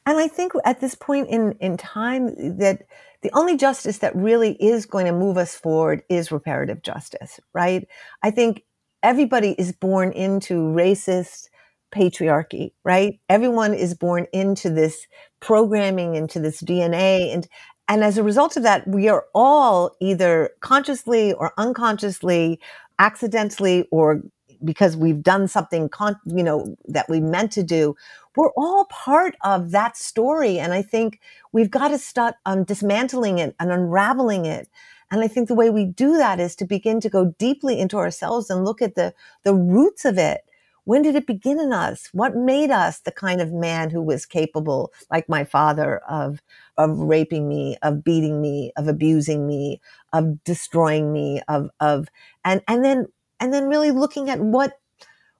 And 0.07 0.19
I 0.19 0.29
think 0.29 0.53
at 0.65 0.81
this 0.81 0.95
point 0.95 1.29
in, 1.29 1.53
in 1.61 1.77
time 1.77 2.59
that 2.59 2.83
the 3.23 3.31
only 3.35 3.57
justice 3.57 3.99
that 3.99 4.17
really 4.17 4.53
is 4.55 4.87
going 4.87 5.07
to 5.07 5.13
move 5.13 5.37
us 5.37 5.55
forward 5.55 6.03
is 6.09 6.33
reparative 6.33 6.83
justice, 6.83 7.39
right? 7.53 7.87
I 8.23 8.31
think 8.31 8.65
everybody 9.03 9.53
is 9.59 9.73
born 9.73 10.13
into 10.13 10.55
racist, 10.55 11.49
patriarchy, 11.93 12.73
right? 12.85 13.21
Everyone 13.29 13.75
is 13.75 13.95
born 13.95 14.27
into 14.33 14.71
this 14.71 15.07
programming, 15.41 16.15
into 16.15 16.41
this 16.41 16.63
DNA. 16.63 17.33
And, 17.33 17.47
and 17.89 18.03
as 18.03 18.19
a 18.19 18.23
result 18.23 18.57
of 18.57 18.63
that, 18.65 18.87
we 18.89 19.09
are 19.09 19.27
all 19.35 19.95
either 20.01 20.51
consciously 20.61 21.33
or 21.35 21.53
unconsciously, 21.59 22.61
accidentally, 22.99 23.87
or 23.91 24.23
because 24.65 24.97
we've 24.97 25.23
done 25.23 25.49
something, 25.49 25.89
con- 25.89 26.21
you 26.27 26.43
know, 26.43 26.77
that 26.87 27.09
we 27.09 27.21
meant 27.21 27.53
to 27.53 27.63
do. 27.63 27.95
We're 28.37 28.53
all 28.57 28.87
part 28.87 29.35
of 29.43 29.73
that 29.73 29.97
story. 29.97 30.59
And 30.59 30.73
I 30.73 30.83
think 30.83 31.21
we've 31.53 31.71
got 31.71 31.89
to 31.89 31.99
start 31.99 32.37
um, 32.47 32.65
dismantling 32.65 33.39
it 33.39 33.55
and 33.61 33.71
unraveling 33.71 34.47
it. 34.47 34.69
And 35.11 35.21
I 35.21 35.29
think 35.29 35.49
the 35.49 35.55
way 35.55 35.69
we 35.69 35.85
do 35.85 36.17
that 36.17 36.41
is 36.41 36.57
to 36.57 36.65
begin 36.65 37.01
to 37.01 37.11
go 37.11 37.35
deeply 37.39 37.79
into 37.79 37.99
ourselves 37.99 38.49
and 38.49 38.65
look 38.65 38.81
at 38.81 38.95
the, 38.95 39.13
the 39.43 39.55
roots 39.55 40.07
of 40.07 40.17
it 40.17 40.41
when 40.85 41.03
did 41.03 41.15
it 41.15 41.27
begin 41.27 41.61
in 41.61 41.73
us? 41.73 42.09
What 42.13 42.37
made 42.37 42.71
us 42.71 43.01
the 43.01 43.13
kind 43.13 43.41
of 43.41 43.53
man 43.53 43.91
who 43.91 44.03
was 44.03 44.27
capable, 44.27 44.93
like 45.11 45.29
my 45.29 45.45
father, 45.45 45.99
of, 46.09 46.43
of 46.77 46.99
raping 46.99 47.49
me, 47.49 47.77
of 47.83 48.03
beating 48.03 48.41
me, 48.41 48.73
of 48.77 48.89
abusing 48.89 49.47
me, 49.47 49.81
of 50.13 50.43
destroying 50.45 51.13
me, 51.13 51.41
of, 51.49 51.71
of, 51.81 52.09
and, 52.45 52.63
and 52.67 52.85
then, 52.85 53.07
and 53.39 53.53
then 53.53 53.69
really 53.69 53.91
looking 53.91 54.29
at 54.29 54.41
what, 54.41 54.79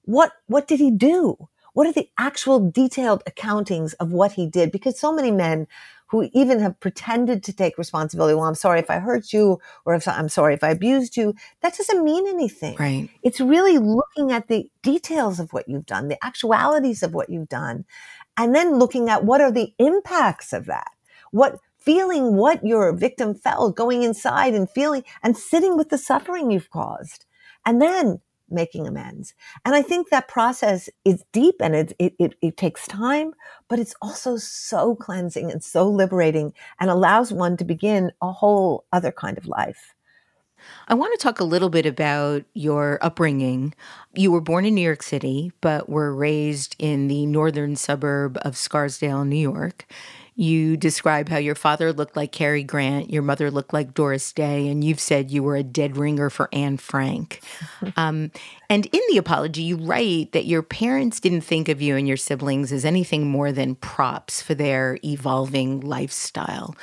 what, 0.03 0.33
what 0.47 0.69
did 0.69 0.79
he 0.79 0.91
do? 0.91 1.37
What 1.75 1.87
are 1.87 1.93
the 1.93 2.11
actual 2.19 2.71
detailed 2.71 3.25
accountings 3.25 3.95
of 3.99 4.13
what 4.13 4.33
he 4.33 4.47
did? 4.47 4.71
Because 4.71 4.99
so 4.99 5.13
many 5.13 5.31
men 5.31 5.67
who 6.13 6.29
even 6.35 6.61
have 6.61 6.79
pretended 6.79 7.43
to 7.43 7.55
take 7.55 7.79
responsibility. 7.79 8.35
Well, 8.35 8.45
I'm 8.45 8.55
sorry 8.55 8.79
if 8.81 8.91
I 8.91 8.99
hurt 8.99 9.33
you, 9.33 9.59
or 9.87 9.95
if 9.95 10.07
I'm 10.07 10.29
sorry 10.29 10.53
if 10.53 10.63
I 10.63 10.69
abused 10.69 11.17
you. 11.17 11.35
That 11.63 11.75
doesn't 11.75 12.05
mean 12.05 12.29
anything. 12.29 12.77
Right. 12.77 13.09
It's 13.23 13.41
really 13.41 13.79
looking 13.79 14.31
at 14.31 14.47
the 14.47 14.71
details 14.83 15.41
of 15.41 15.55
what 15.55 15.71
you've 15.71 15.87
done, 15.87 16.09
the 16.09 16.23
actualities 16.23 17.03
of 17.03 17.15
what 17.15 17.31
you've 17.31 17.49
done, 17.49 17.87
and 18.37 18.55
then 18.55 18.79
looking 18.79 19.09
at 19.09 19.25
what 19.25 19.41
are 19.41 19.51
the 19.51 19.73
impacts 19.79 20.53
of 20.53 20.67
that. 20.67 20.91
What 21.31 21.59
feeling 21.79 22.37
what 22.37 22.63
your 22.63 22.93
victim 22.93 23.35
felt, 23.35 23.75
going 23.75 24.03
inside 24.03 24.53
and 24.53 24.69
feeling 24.69 25.05
and 25.23 25.35
sitting 25.35 25.79
with 25.79 25.89
the 25.89 25.97
suffering 25.97 26.51
you've 26.51 26.71
caused. 26.71 27.25
And 27.65 27.81
then 27.81 28.21
making 28.53 28.87
amends. 28.87 29.35
And 29.65 29.75
I 29.75 29.83
think 29.83 30.11
that 30.11 30.29
process 30.29 30.89
is 31.05 31.25
deep 31.33 31.57
and 31.61 31.75
it, 31.75 31.93
it, 31.99 32.15
it, 32.19 32.35
it, 32.41 32.57
takes 32.57 32.87
time, 32.87 33.33
but 33.69 33.79
it's 33.79 33.95
also 34.03 34.37
so 34.37 34.95
cleansing 34.95 35.51
and 35.51 35.65
so 35.65 35.89
liberating 35.89 36.53
and 36.79 36.91
allows 36.91 37.33
one 37.33 37.57
to 37.57 37.65
begin 37.65 38.13
a 38.21 38.31
whole 38.31 38.85
other 38.93 39.11
kind 39.11 39.39
of 39.39 39.47
life. 39.47 39.95
I 40.89 40.95
want 40.95 41.19
to 41.19 41.23
talk 41.23 41.41
a 41.41 41.45
little 41.45 41.71
bit 41.71 41.87
about 41.87 42.45
your 42.55 42.99
upbringing. 43.03 43.75
You 44.15 44.31
were 44.31 44.41
born 44.41 44.65
in 44.65 44.75
New 44.75 44.83
York 44.83 45.03
City, 45.03 45.53
but 45.61 45.89
were 45.89 46.15
raised 46.15 46.77
in 46.79 47.09
the 47.09 47.27
northern 47.27 47.77
suburb 47.77 48.39
of 48.43 48.57
Scarsdale, 48.57 49.25
New 49.25 49.37
York. 49.37 49.87
You 50.35 50.77
describe 50.79 51.29
how 51.29 51.37
your 51.37 51.55
father 51.55 51.93
looked 51.93 52.17
like 52.17 52.33
Cary 52.33 52.63
Grant, 52.63 53.11
your 53.11 53.23
mother 53.23 53.51
looked 53.51 53.73
like 53.73 53.93
Doris 53.93 54.33
Day, 54.33 54.69
and 54.69 54.83
you've 54.83 55.01
said 55.01 55.31
you 55.31 55.43
were 55.43 55.57
a 55.57 55.63
dead 55.63 55.97
ringer 55.97 56.31
for 56.31 56.49
Anne 56.53 56.79
Frank. 56.79 57.41
um, 57.97 58.31
and 58.71 58.87
in 58.87 59.01
the 59.11 59.19
apology, 59.19 59.63
you 59.63 59.77
write 59.77 60.33
that 60.33 60.47
your 60.47 60.63
parents 60.63 61.21
didn't 61.21 61.43
think 61.43 61.69
of 61.69 61.83
you 61.83 61.97
and 61.97 62.09
your 62.09 62.17
siblings 62.17 62.73
as 62.73 62.85
anything 62.85 63.29
more 63.29 63.53
than 63.53 63.75
props 63.75 64.41
for 64.41 64.55
their 64.55 64.99
evolving 65.05 65.81
lifestyle. 65.81 66.75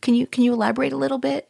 Can 0.00 0.14
you 0.14 0.26
can 0.26 0.44
you 0.44 0.54
elaborate 0.54 0.92
a 0.92 0.96
little 0.96 1.18
bit? 1.18 1.48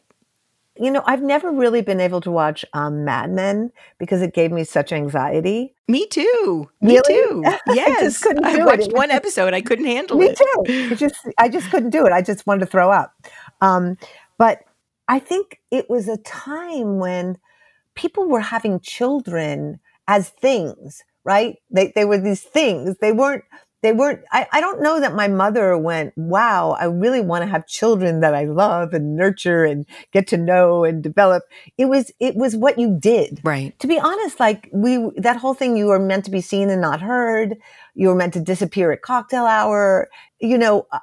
You 0.79 0.89
know, 0.89 1.03
I've 1.05 1.21
never 1.21 1.51
really 1.51 1.81
been 1.81 1.99
able 1.99 2.21
to 2.21 2.31
watch 2.31 2.63
um, 2.73 3.03
Mad 3.03 3.31
Men 3.31 3.71
because 3.97 4.21
it 4.21 4.33
gave 4.33 4.51
me 4.51 4.63
such 4.63 4.93
anxiety. 4.93 5.75
Me 5.87 6.07
too. 6.07 6.69
Me 6.81 6.95
really? 6.95 7.13
too. 7.13 7.43
Yes. 7.73 8.25
I, 8.25 8.61
I 8.61 8.65
watched 8.65 8.87
it. 8.87 8.93
one 8.93 9.11
episode. 9.11 9.53
I 9.53 9.61
couldn't 9.61 9.85
handle 9.85 10.17
me 10.17 10.27
it. 10.27 10.29
Me 10.29 10.35
too. 10.35 10.93
It 10.93 10.95
just, 10.97 11.27
I 11.37 11.49
just 11.49 11.69
couldn't 11.69 11.89
do 11.89 12.05
it. 12.05 12.13
I 12.13 12.21
just 12.21 12.47
wanted 12.47 12.61
to 12.61 12.65
throw 12.67 12.91
up. 12.91 13.13
Um, 13.61 13.97
but 14.37 14.61
I 15.09 15.19
think 15.19 15.59
it 15.69 15.89
was 15.89 16.07
a 16.07 16.17
time 16.17 16.97
when 16.97 17.37
people 17.95 18.29
were 18.29 18.39
having 18.39 18.79
children 18.79 19.79
as 20.07 20.29
things, 20.29 21.03
right? 21.25 21.57
They, 21.69 21.91
they 21.93 22.05
were 22.05 22.19
these 22.19 22.43
things. 22.43 22.95
They 23.01 23.11
weren't, 23.11 23.43
they 23.81 23.93
weren't, 23.93 24.21
I, 24.31 24.47
I 24.51 24.61
don't 24.61 24.81
know 24.81 24.99
that 24.99 25.15
my 25.15 25.27
mother 25.27 25.77
went, 25.77 26.13
wow, 26.17 26.71
I 26.79 26.85
really 26.85 27.21
want 27.21 27.43
to 27.43 27.49
have 27.49 27.65
children 27.65 28.19
that 28.19 28.35
I 28.35 28.45
love 28.45 28.93
and 28.93 29.15
nurture 29.15 29.63
and 29.63 29.85
get 30.11 30.27
to 30.27 30.37
know 30.37 30.83
and 30.83 31.01
develop. 31.01 31.43
It 31.77 31.85
was, 31.85 32.11
it 32.19 32.35
was 32.35 32.55
what 32.55 32.77
you 32.77 32.97
did. 32.99 33.39
Right. 33.43 33.77
To 33.79 33.87
be 33.87 33.99
honest, 33.99 34.39
like 34.39 34.69
we, 34.73 35.09
that 35.17 35.37
whole 35.37 35.53
thing, 35.53 35.77
you 35.77 35.87
were 35.87 35.99
meant 35.99 36.25
to 36.25 36.31
be 36.31 36.41
seen 36.41 36.69
and 36.69 36.81
not 36.81 37.01
heard. 37.01 37.55
You 37.95 38.09
were 38.09 38.15
meant 38.15 38.33
to 38.33 38.41
disappear 38.41 38.91
at 38.91 39.01
cocktail 39.01 39.45
hour. 39.45 40.09
You 40.39 40.57
know, 40.57 40.87
I, 40.91 40.99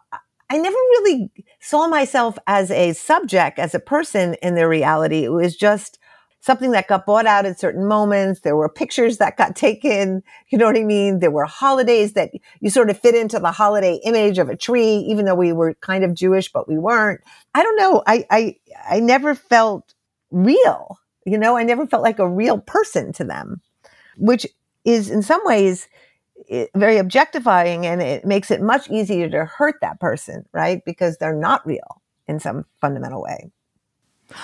I 0.51 0.59
never 0.59 0.77
really 0.77 1.31
saw 1.61 1.89
myself 1.89 2.39
as 2.47 2.71
a 2.71 2.93
subject, 2.93 3.59
as 3.59 3.75
a 3.75 3.81
person 3.81 4.35
in 4.43 4.55
their 4.55 4.69
reality. 4.69 5.25
It 5.25 5.33
was 5.33 5.57
just, 5.57 5.99
something 6.47 6.71
that 6.71 6.87
got 6.87 7.05
bought 7.05 7.27
out 7.27 7.45
at 7.45 7.59
certain 7.59 7.85
moments. 7.85 8.41
There 8.41 8.55
were 8.55 8.69
pictures 8.69 9.19
that 9.19 9.37
got 9.37 9.57
taken. 9.57 10.23
You 10.49 10.59
know 10.59 10.67
what 10.67 10.79
I 10.79 10.85
mean? 10.85 11.19
There 11.19 11.33
were 11.33 11.45
holidays 11.45 12.13
that 12.13 12.31
you 12.61 12.71
sort 12.71 12.89
of 12.89 12.99
fit 12.99 13.17
into 13.17 13.41
the 13.41 13.51
holiday 13.51 14.01
image 14.05 14.39
of 14.39 14.49
a 14.49 14.57
tree, 14.57 14.99
even 15.09 15.25
though 15.25 15.35
we 15.35 15.53
were 15.53 15.75
kind 15.81 16.05
of 16.05 16.15
Jewish, 16.15 16.51
but 16.53 16.69
we 16.69 16.79
weren't. 16.79 17.21
I 17.55 17.65
don't 17.65 17.77
know. 17.77 18.03
I, 18.07 18.25
I, 18.31 18.57
I 18.89 19.01
never 19.01 19.35
felt 19.35 19.93
real. 20.31 20.99
You 21.25 21.37
know, 21.37 21.57
I 21.57 21.65
never 21.65 21.85
felt 21.85 22.05
like 22.05 22.21
a 22.21 22.31
real 22.31 22.61
person 22.61 23.13
to 23.15 23.25
them, 23.25 23.61
which 24.17 24.47
is 24.85 25.11
in 25.11 25.23
some 25.23 25.41
ways 25.45 25.89
eh, 26.49 26.67
very 26.77 26.99
objectifying 26.99 27.85
and 27.85 28.01
it 28.01 28.25
makes 28.25 28.53
it 28.53 28.63
much 28.63 28.89
easier 28.89 29.29
to 29.31 29.45
hurt 29.47 29.75
that 29.81 29.99
person, 29.99 30.45
right? 30.53 30.85
Because 30.87 31.17
they're 31.17 31.35
not 31.35 31.67
real 31.67 32.01
in 32.29 32.39
some 32.39 32.67
fundamental 32.81 33.21
way. 33.21 33.51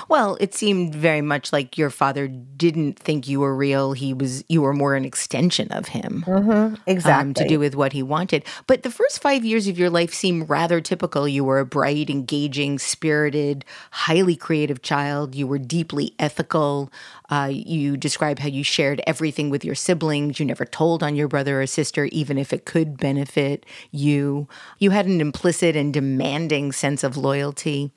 Well, 0.08 0.36
it 0.40 0.54
seemed 0.54 0.94
very 0.94 1.22
much 1.22 1.52
like 1.52 1.76
your 1.76 1.90
father 1.90 2.28
didn't 2.28 2.98
think 2.98 3.26
you 3.26 3.40
were 3.40 3.54
real. 3.54 3.92
He 3.92 4.14
was 4.14 4.44
you 4.48 4.62
were 4.62 4.72
more 4.72 4.94
an 4.94 5.04
extension 5.04 5.68
of 5.72 5.88
him, 5.88 6.24
mm-hmm. 6.26 6.74
exactly, 6.86 7.28
um, 7.30 7.34
to 7.34 7.48
do 7.48 7.58
with 7.58 7.74
what 7.74 7.92
he 7.92 8.02
wanted. 8.02 8.44
But 8.66 8.82
the 8.82 8.90
first 8.90 9.20
five 9.20 9.44
years 9.44 9.66
of 9.66 9.78
your 9.78 9.90
life 9.90 10.14
seem 10.14 10.44
rather 10.44 10.80
typical. 10.80 11.26
You 11.26 11.44
were 11.44 11.58
a 11.58 11.66
bright, 11.66 12.10
engaging, 12.10 12.78
spirited, 12.78 13.64
highly 13.90 14.36
creative 14.36 14.82
child. 14.82 15.34
You 15.34 15.46
were 15.46 15.58
deeply 15.58 16.14
ethical. 16.18 16.92
Uh, 17.32 17.46
you 17.50 17.96
describe 17.96 18.38
how 18.38 18.46
you 18.46 18.62
shared 18.62 19.00
everything 19.06 19.48
with 19.48 19.64
your 19.64 19.74
siblings. 19.74 20.38
You 20.38 20.44
never 20.44 20.66
told 20.66 21.02
on 21.02 21.16
your 21.16 21.28
brother 21.28 21.62
or 21.62 21.66
sister, 21.66 22.04
even 22.12 22.36
if 22.36 22.52
it 22.52 22.66
could 22.66 22.98
benefit 22.98 23.64
you. 23.90 24.48
You 24.78 24.90
had 24.90 25.06
an 25.06 25.18
implicit 25.18 25.74
and 25.74 25.94
demanding 25.94 26.72
sense 26.72 27.02
of 27.02 27.16
loyalty. 27.16 27.90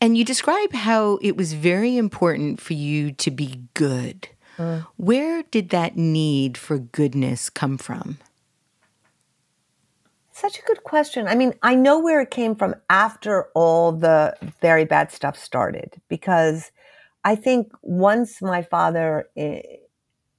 And 0.00 0.16
you 0.16 0.24
describe 0.24 0.72
how 0.72 1.18
it 1.20 1.36
was 1.36 1.52
very 1.52 1.96
important 1.96 2.60
for 2.60 2.74
you 2.74 3.10
to 3.10 3.30
be 3.32 3.60
good. 3.74 4.28
Mm. 4.56 4.86
Where 4.96 5.42
did 5.42 5.70
that 5.70 5.96
need 5.96 6.56
for 6.56 6.78
goodness 6.78 7.50
come 7.50 7.78
from? 7.78 8.18
Such 10.30 10.60
a 10.60 10.62
good 10.62 10.84
question. 10.84 11.26
I 11.26 11.34
mean, 11.34 11.54
I 11.60 11.74
know 11.74 11.98
where 11.98 12.20
it 12.20 12.30
came 12.30 12.54
from 12.54 12.76
after 12.88 13.48
all 13.56 13.90
the 13.90 14.36
very 14.60 14.84
bad 14.84 15.10
stuff 15.10 15.36
started 15.36 16.00
because 16.08 16.70
I 17.26 17.34
think 17.34 17.72
once 17.82 18.40
my 18.40 18.62
father 18.62 19.28
eh, 19.36 19.60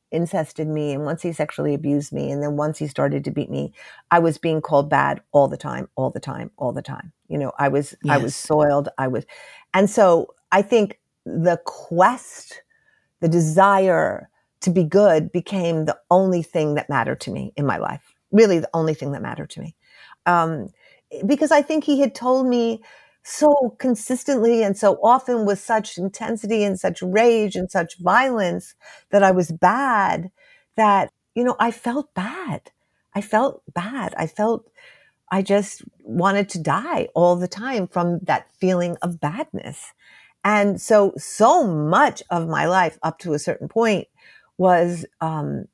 incested 0.10 0.70
me 0.70 0.94
and 0.94 1.04
once 1.04 1.22
he 1.22 1.34
sexually 1.34 1.74
abused 1.74 2.14
me 2.14 2.32
and 2.32 2.42
then 2.42 2.56
once 2.56 2.80
he 2.80 2.88
started 2.88 3.26
to 3.26 3.32
beat 3.32 3.50
me, 3.50 3.74
I 4.10 4.20
was 4.20 4.38
being 4.38 4.62
called 4.62 4.90
bad 4.90 5.20
all 5.34 5.50
the 5.50 5.58
time, 5.58 5.90
all 5.98 6.12
the 6.12 6.22
time, 6.22 6.50
all 6.56 6.72
the 6.72 6.82
time. 6.82 7.12
You 7.28 7.40
know, 7.40 7.52
I 7.60 7.68
was 7.68 7.94
yes. 8.04 8.16
I 8.16 8.18
was 8.24 8.36
soiled. 8.38 8.88
I 8.98 9.10
was 9.10 9.26
and 9.74 9.90
so 9.90 10.34
I 10.54 10.62
think 10.62 10.98
the 11.26 11.60
quest, 11.66 12.62
the 13.20 13.28
desire 13.28 14.30
to 14.62 14.70
be 14.70 14.86
good 14.86 15.30
became 15.34 15.84
the 15.84 16.00
only 16.10 16.42
thing 16.42 16.76
that 16.76 16.90
mattered 16.90 17.20
to 17.22 17.32
me 17.32 17.52
in 17.58 17.66
my 17.66 17.78
life. 17.78 18.16
Really 18.32 18.60
the 18.60 18.70
only 18.74 18.94
thing 18.94 19.12
that 19.12 19.22
mattered 19.22 19.50
to 19.52 19.60
me. 19.60 19.76
Um, 20.26 20.70
because 21.26 21.52
I 21.52 21.62
think 21.62 21.84
he 21.84 22.00
had 22.00 22.16
told 22.16 22.48
me 22.48 22.82
so 23.28 23.76
consistently 23.78 24.64
and 24.64 24.78
so 24.78 24.98
often 25.04 25.46
with 25.46 25.60
such 25.60 25.98
intensity 25.98 26.64
and 26.64 26.80
such 26.80 27.02
rage 27.02 27.58
and 27.58 27.70
such 27.70 27.98
violence 27.98 28.74
that 29.10 29.22
I 29.22 29.32
was 29.32 29.52
bad 29.52 30.32
that, 30.78 31.12
you 31.36 31.44
know, 31.44 31.58
I 31.60 31.72
felt 31.72 32.14
bad. 32.14 32.72
I 33.14 33.20
felt 33.20 33.64
bad. 33.74 34.16
I 34.18 34.28
felt 34.28 34.72
I 35.30 35.42
just 35.42 35.84
wanted 36.04 36.48
to 36.50 36.60
die 36.60 37.10
all 37.16 37.36
the 37.36 37.50
time 37.50 37.88
from 37.88 38.20
that 38.24 38.50
feeling 38.54 38.96
of 39.02 39.20
badness. 39.20 39.92
And 40.46 40.80
so, 40.80 41.12
so 41.18 41.68
much 41.68 42.24
of 42.30 42.48
my 42.48 42.66
life 42.66 42.98
up 43.04 43.20
to 43.20 43.34
a 43.34 43.40
certain 43.40 43.68
point 43.68 44.08
was, 44.58 45.06
um, 45.20 45.66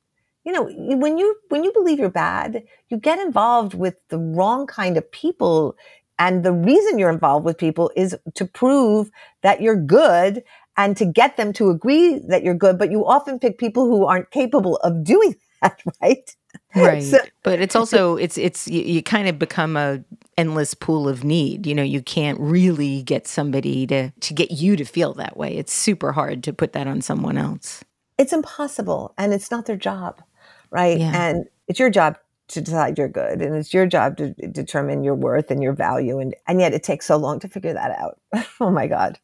you 0.44 0.52
know, 0.52 0.64
when 0.98 1.20
you, 1.20 1.36
when 1.50 1.64
you 1.64 1.72
believe 1.72 2.00
you're 2.00 2.10
bad, 2.10 2.64
you 2.90 2.98
get 2.98 3.20
involved 3.20 3.76
with 3.76 3.96
the 4.10 4.18
wrong 4.18 4.66
kind 4.66 4.98
of 4.98 5.12
people 5.12 5.78
and 6.20 6.44
the 6.44 6.54
reason 6.54 7.00
you're 7.00 7.10
involved 7.10 7.46
with 7.46 7.58
people 7.58 7.92
is 7.96 8.16
to 8.36 8.46
prove 8.46 9.10
that 9.42 9.62
you're 9.62 9.76
good 9.76 10.44
and 10.78 10.98
to 10.98 11.06
get 11.06 11.38
them 11.38 11.54
to 11.54 11.70
agree 11.70 12.20
that 12.28 12.44
you're 12.44 12.54
good. 12.54 12.78
But 12.78 12.92
you 12.92 13.06
often 13.06 13.40
pick 13.40 13.58
people 13.58 13.86
who 13.86 14.06
aren't 14.06 14.32
capable 14.32 14.78
of 14.78 15.04
doing 15.04 15.36
that, 15.62 15.82
right? 16.02 16.36
Right. 16.76 17.04
So, 17.04 17.20
but 17.44 17.62
it's 17.62 17.76
also 17.76 18.16
it's 18.16 18.38
it's 18.38 18.68
you, 18.68 18.82
you, 18.82 19.04
kind 19.04 19.28
of 19.28 19.40
become 19.40 19.78
a 19.78 20.04
endless 20.38 20.74
pool 20.74 21.08
of 21.08 21.24
need. 21.24 21.66
You 21.66 21.76
know, 21.76 21.84
you 21.84 22.02
can't 22.02 22.40
really 22.40 23.04
get 23.04 23.28
somebody 23.28 23.88
to 23.88 24.12
to 24.12 24.34
get 24.34 24.52
you 24.52 24.76
to 24.76 24.86
feel 24.86 25.14
that 25.16 25.38
way. 25.38 25.56
It's 25.56 25.74
super 25.74 26.12
hard 26.12 26.44
to 26.44 26.54
put 26.54 26.74
that 26.74 26.88
on 26.88 27.02
someone 27.02 27.38
else. 27.38 27.84
It's 28.18 28.34
impossible, 28.34 29.14
and 29.18 29.34
it's 29.34 29.50
not 29.50 29.66
their 29.66 29.78
job, 29.78 30.22
right? 30.70 31.00
Yeah. 31.00 31.12
And 31.14 31.46
it's 31.68 31.80
your 31.80 31.90
job 31.90 32.18
to 32.50 32.62
decide 32.62 32.98
you're 32.98 33.08
good 33.08 33.42
and 33.42 33.56
it's 33.56 33.74
your 33.74 33.86
job 33.86 34.18
to 34.18 34.34
determine 34.48 35.04
your 35.04 35.16
worth 35.16 35.50
and 35.50 35.64
your 35.64 35.74
value 35.74 36.20
and 36.20 36.36
and 36.48 36.60
yet 36.60 36.74
it 36.74 36.84
takes 36.84 37.06
so 37.06 37.18
long 37.18 37.40
to 37.40 37.48
figure 37.48 37.74
that 37.74 37.92
out. 37.92 38.20
Oh 38.60 38.70
my 38.70 38.88
god. 38.88 39.20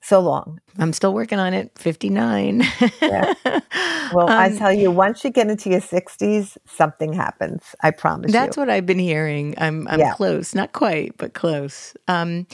So 0.00 0.20
long. 0.20 0.60
I'm 0.78 0.92
still 0.92 1.14
working 1.14 1.38
on 1.38 1.54
it. 1.54 1.70
59 1.78 2.62
yeah. 3.00 3.32
well 4.12 4.28
um, 4.28 4.38
i 4.38 4.50
tell 4.54 4.72
you 4.72 4.90
once 4.90 5.24
you 5.24 5.30
get 5.30 5.48
into 5.48 5.70
your 5.70 5.80
60s 5.80 6.58
something 6.66 7.14
happens 7.14 7.74
i 7.82 7.90
promise 7.90 8.30
that's 8.30 8.56
you. 8.56 8.60
what 8.60 8.68
i've 8.68 8.86
been 8.86 8.98
hearing. 8.98 9.54
I'm 9.58 9.86
i'm 9.88 10.00
yeah. 10.00 10.14
close. 10.14 10.54
Not 10.54 10.72
quite 10.72 11.16
but 11.16 11.34
close. 11.34 11.94
Um 12.08 12.46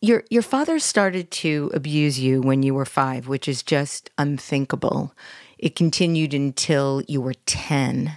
your 0.00 0.24
your 0.30 0.42
father 0.42 0.78
started 0.78 1.30
to 1.32 1.70
abuse 1.74 2.18
you 2.20 2.40
when 2.40 2.62
you 2.62 2.74
were 2.74 2.86
5 2.86 3.28
which 3.28 3.48
is 3.48 3.62
just 3.62 4.10
unthinkable. 4.18 5.14
It 5.58 5.74
continued 5.74 6.34
until 6.34 7.02
you 7.08 7.20
were 7.20 7.34
10 7.46 8.12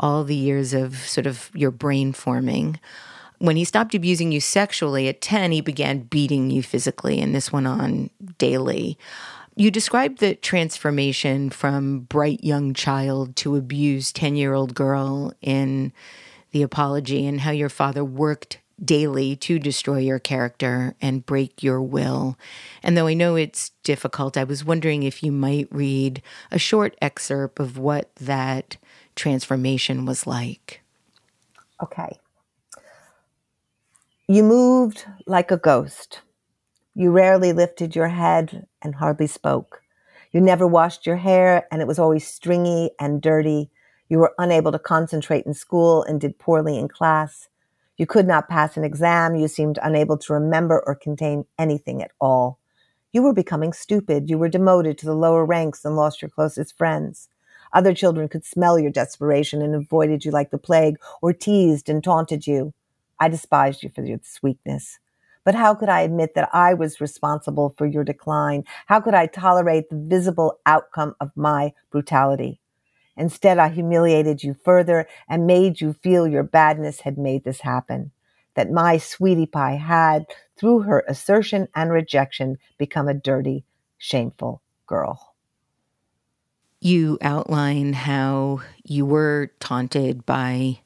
all 0.00 0.24
the 0.24 0.34
years 0.34 0.74
of 0.74 0.96
sort 0.96 1.26
of 1.26 1.50
your 1.54 1.70
brain 1.70 2.12
forming. 2.12 2.80
When 3.38 3.56
he 3.56 3.64
stopped 3.64 3.94
abusing 3.94 4.32
you 4.32 4.40
sexually 4.40 5.08
at 5.08 5.20
10, 5.20 5.52
he 5.52 5.60
began 5.60 6.00
beating 6.00 6.50
you 6.50 6.62
physically, 6.62 7.20
and 7.20 7.34
this 7.34 7.52
went 7.52 7.66
on 7.66 8.10
daily. 8.38 8.98
You 9.56 9.70
described 9.70 10.18
the 10.18 10.34
transformation 10.34 11.50
from 11.50 12.00
bright 12.00 12.42
young 12.42 12.74
child 12.74 13.36
to 13.36 13.56
abused 13.56 14.16
10 14.16 14.36
year 14.36 14.54
old 14.54 14.74
girl 14.74 15.32
in 15.40 15.92
the 16.52 16.62
apology 16.62 17.26
and 17.26 17.40
how 17.40 17.50
your 17.50 17.68
father 17.68 18.04
worked 18.04 18.58
daily 18.82 19.36
to 19.36 19.58
destroy 19.58 19.98
your 19.98 20.18
character 20.18 20.94
and 21.00 21.26
break 21.26 21.62
your 21.62 21.82
will. 21.82 22.38
And 22.82 22.96
though 22.96 23.06
I 23.06 23.14
know 23.14 23.36
it's 23.36 23.70
difficult, 23.82 24.36
I 24.36 24.44
was 24.44 24.64
wondering 24.64 25.02
if 25.02 25.22
you 25.22 25.32
might 25.32 25.68
read 25.70 26.22
a 26.50 26.58
short 26.58 26.96
excerpt 27.02 27.60
of 27.60 27.78
what 27.78 28.14
that 28.16 28.76
transformation 29.20 30.06
was 30.06 30.26
like. 30.26 30.80
Okay. 31.82 32.18
You 34.26 34.42
moved 34.42 35.04
like 35.26 35.50
a 35.50 35.56
ghost. 35.56 36.22
You 36.94 37.10
rarely 37.10 37.52
lifted 37.52 37.94
your 37.94 38.08
head 38.08 38.66
and 38.82 38.94
hardly 38.94 39.26
spoke. 39.26 39.82
You 40.32 40.40
never 40.40 40.66
washed 40.66 41.06
your 41.06 41.16
hair 41.16 41.66
and 41.70 41.82
it 41.82 41.88
was 41.88 41.98
always 41.98 42.26
stringy 42.26 42.90
and 43.00 43.20
dirty. 43.20 43.70
You 44.08 44.18
were 44.18 44.34
unable 44.38 44.72
to 44.72 44.78
concentrate 44.78 45.46
in 45.46 45.54
school 45.54 46.02
and 46.04 46.20
did 46.20 46.38
poorly 46.38 46.78
in 46.78 46.88
class. 46.88 47.48
You 47.96 48.06
could 48.06 48.26
not 48.26 48.48
pass 48.48 48.76
an 48.76 48.84
exam. 48.84 49.34
You 49.34 49.48
seemed 49.48 49.78
unable 49.82 50.18
to 50.18 50.32
remember 50.32 50.82
or 50.86 50.94
contain 50.94 51.44
anything 51.58 52.02
at 52.02 52.12
all. 52.20 52.58
You 53.12 53.22
were 53.22 53.34
becoming 53.34 53.72
stupid. 53.72 54.30
You 54.30 54.38
were 54.38 54.48
demoted 54.48 54.96
to 54.98 55.06
the 55.06 55.14
lower 55.14 55.44
ranks 55.44 55.84
and 55.84 55.96
lost 55.96 56.22
your 56.22 56.28
closest 56.28 56.76
friends. 56.78 57.28
Other 57.72 57.94
children 57.94 58.28
could 58.28 58.44
smell 58.44 58.78
your 58.78 58.90
desperation 58.90 59.62
and 59.62 59.74
avoided 59.74 60.24
you 60.24 60.30
like 60.30 60.50
the 60.50 60.58
plague 60.58 60.96
or 61.22 61.32
teased 61.32 61.88
and 61.88 62.02
taunted 62.02 62.46
you. 62.46 62.72
I 63.18 63.28
despised 63.28 63.82
you 63.82 63.90
for 63.90 64.04
your 64.04 64.18
sweetness. 64.22 64.98
But 65.44 65.54
how 65.54 65.74
could 65.74 65.88
I 65.88 66.02
admit 66.02 66.34
that 66.34 66.50
I 66.52 66.74
was 66.74 67.00
responsible 67.00 67.74
for 67.76 67.86
your 67.86 68.04
decline? 68.04 68.64
How 68.86 69.00
could 69.00 69.14
I 69.14 69.26
tolerate 69.26 69.88
the 69.88 69.96
visible 69.96 70.58
outcome 70.66 71.14
of 71.20 71.30
my 71.34 71.72
brutality? 71.90 72.60
Instead, 73.16 73.58
I 73.58 73.68
humiliated 73.68 74.42
you 74.42 74.54
further 74.54 75.06
and 75.28 75.46
made 75.46 75.80
you 75.80 75.92
feel 75.92 76.26
your 76.26 76.42
badness 76.42 77.00
had 77.00 77.18
made 77.18 77.44
this 77.44 77.60
happen. 77.60 78.12
That 78.54 78.70
my 78.70 78.98
sweetie 78.98 79.46
pie 79.46 79.76
had, 79.76 80.26
through 80.56 80.80
her 80.80 81.04
assertion 81.08 81.68
and 81.74 81.90
rejection, 81.90 82.58
become 82.78 83.08
a 83.08 83.14
dirty, 83.14 83.64
shameful 83.98 84.62
girl. 84.86 85.29
You 86.80 87.18
outline 87.20 87.92
how 87.92 88.62
you 88.84 89.04
were 89.04 89.52
taunted 89.60 90.24
by 90.24 90.80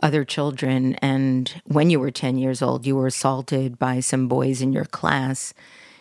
other 0.00 0.24
children, 0.24 0.94
and 0.96 1.52
when 1.66 1.90
you 1.90 1.98
were 2.00 2.10
10 2.12 2.38
years 2.38 2.62
old, 2.62 2.86
you 2.86 2.94
were 2.96 3.08
assaulted 3.08 3.78
by 3.78 4.00
some 4.00 4.28
boys 4.28 4.62
in 4.62 4.72
your 4.72 4.84
class. 4.84 5.52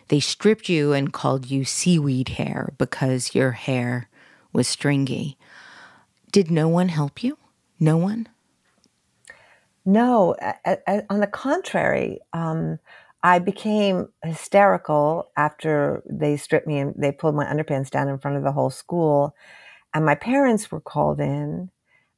They 0.09 0.19
stripped 0.19 0.69
you 0.69 0.93
and 0.93 1.13
called 1.13 1.49
you 1.49 1.65
seaweed 1.65 2.29
hair 2.29 2.73
because 2.77 3.33
your 3.33 3.51
hair 3.51 4.09
was 4.53 4.67
stringy. 4.67 5.37
Did 6.31 6.51
no 6.51 6.67
one 6.67 6.89
help 6.89 7.23
you? 7.23 7.37
No 7.79 7.97
one? 7.97 8.27
No, 9.85 10.35
a- 10.41 10.77
a- 10.87 11.03
on 11.09 11.19
the 11.19 11.27
contrary, 11.27 12.19
um, 12.33 12.77
I 13.23 13.39
became 13.39 14.09
hysterical 14.23 15.31
after 15.37 16.01
they 16.09 16.37
stripped 16.37 16.67
me 16.67 16.79
and 16.79 16.95
they 16.97 17.11
pulled 17.11 17.35
my 17.35 17.45
underpants 17.45 17.89
down 17.91 18.07
in 18.09 18.17
front 18.17 18.37
of 18.37 18.43
the 18.43 18.51
whole 18.51 18.71
school. 18.71 19.35
And 19.93 20.05
my 20.05 20.15
parents 20.15 20.71
were 20.71 20.81
called 20.81 21.19
in, 21.19 21.69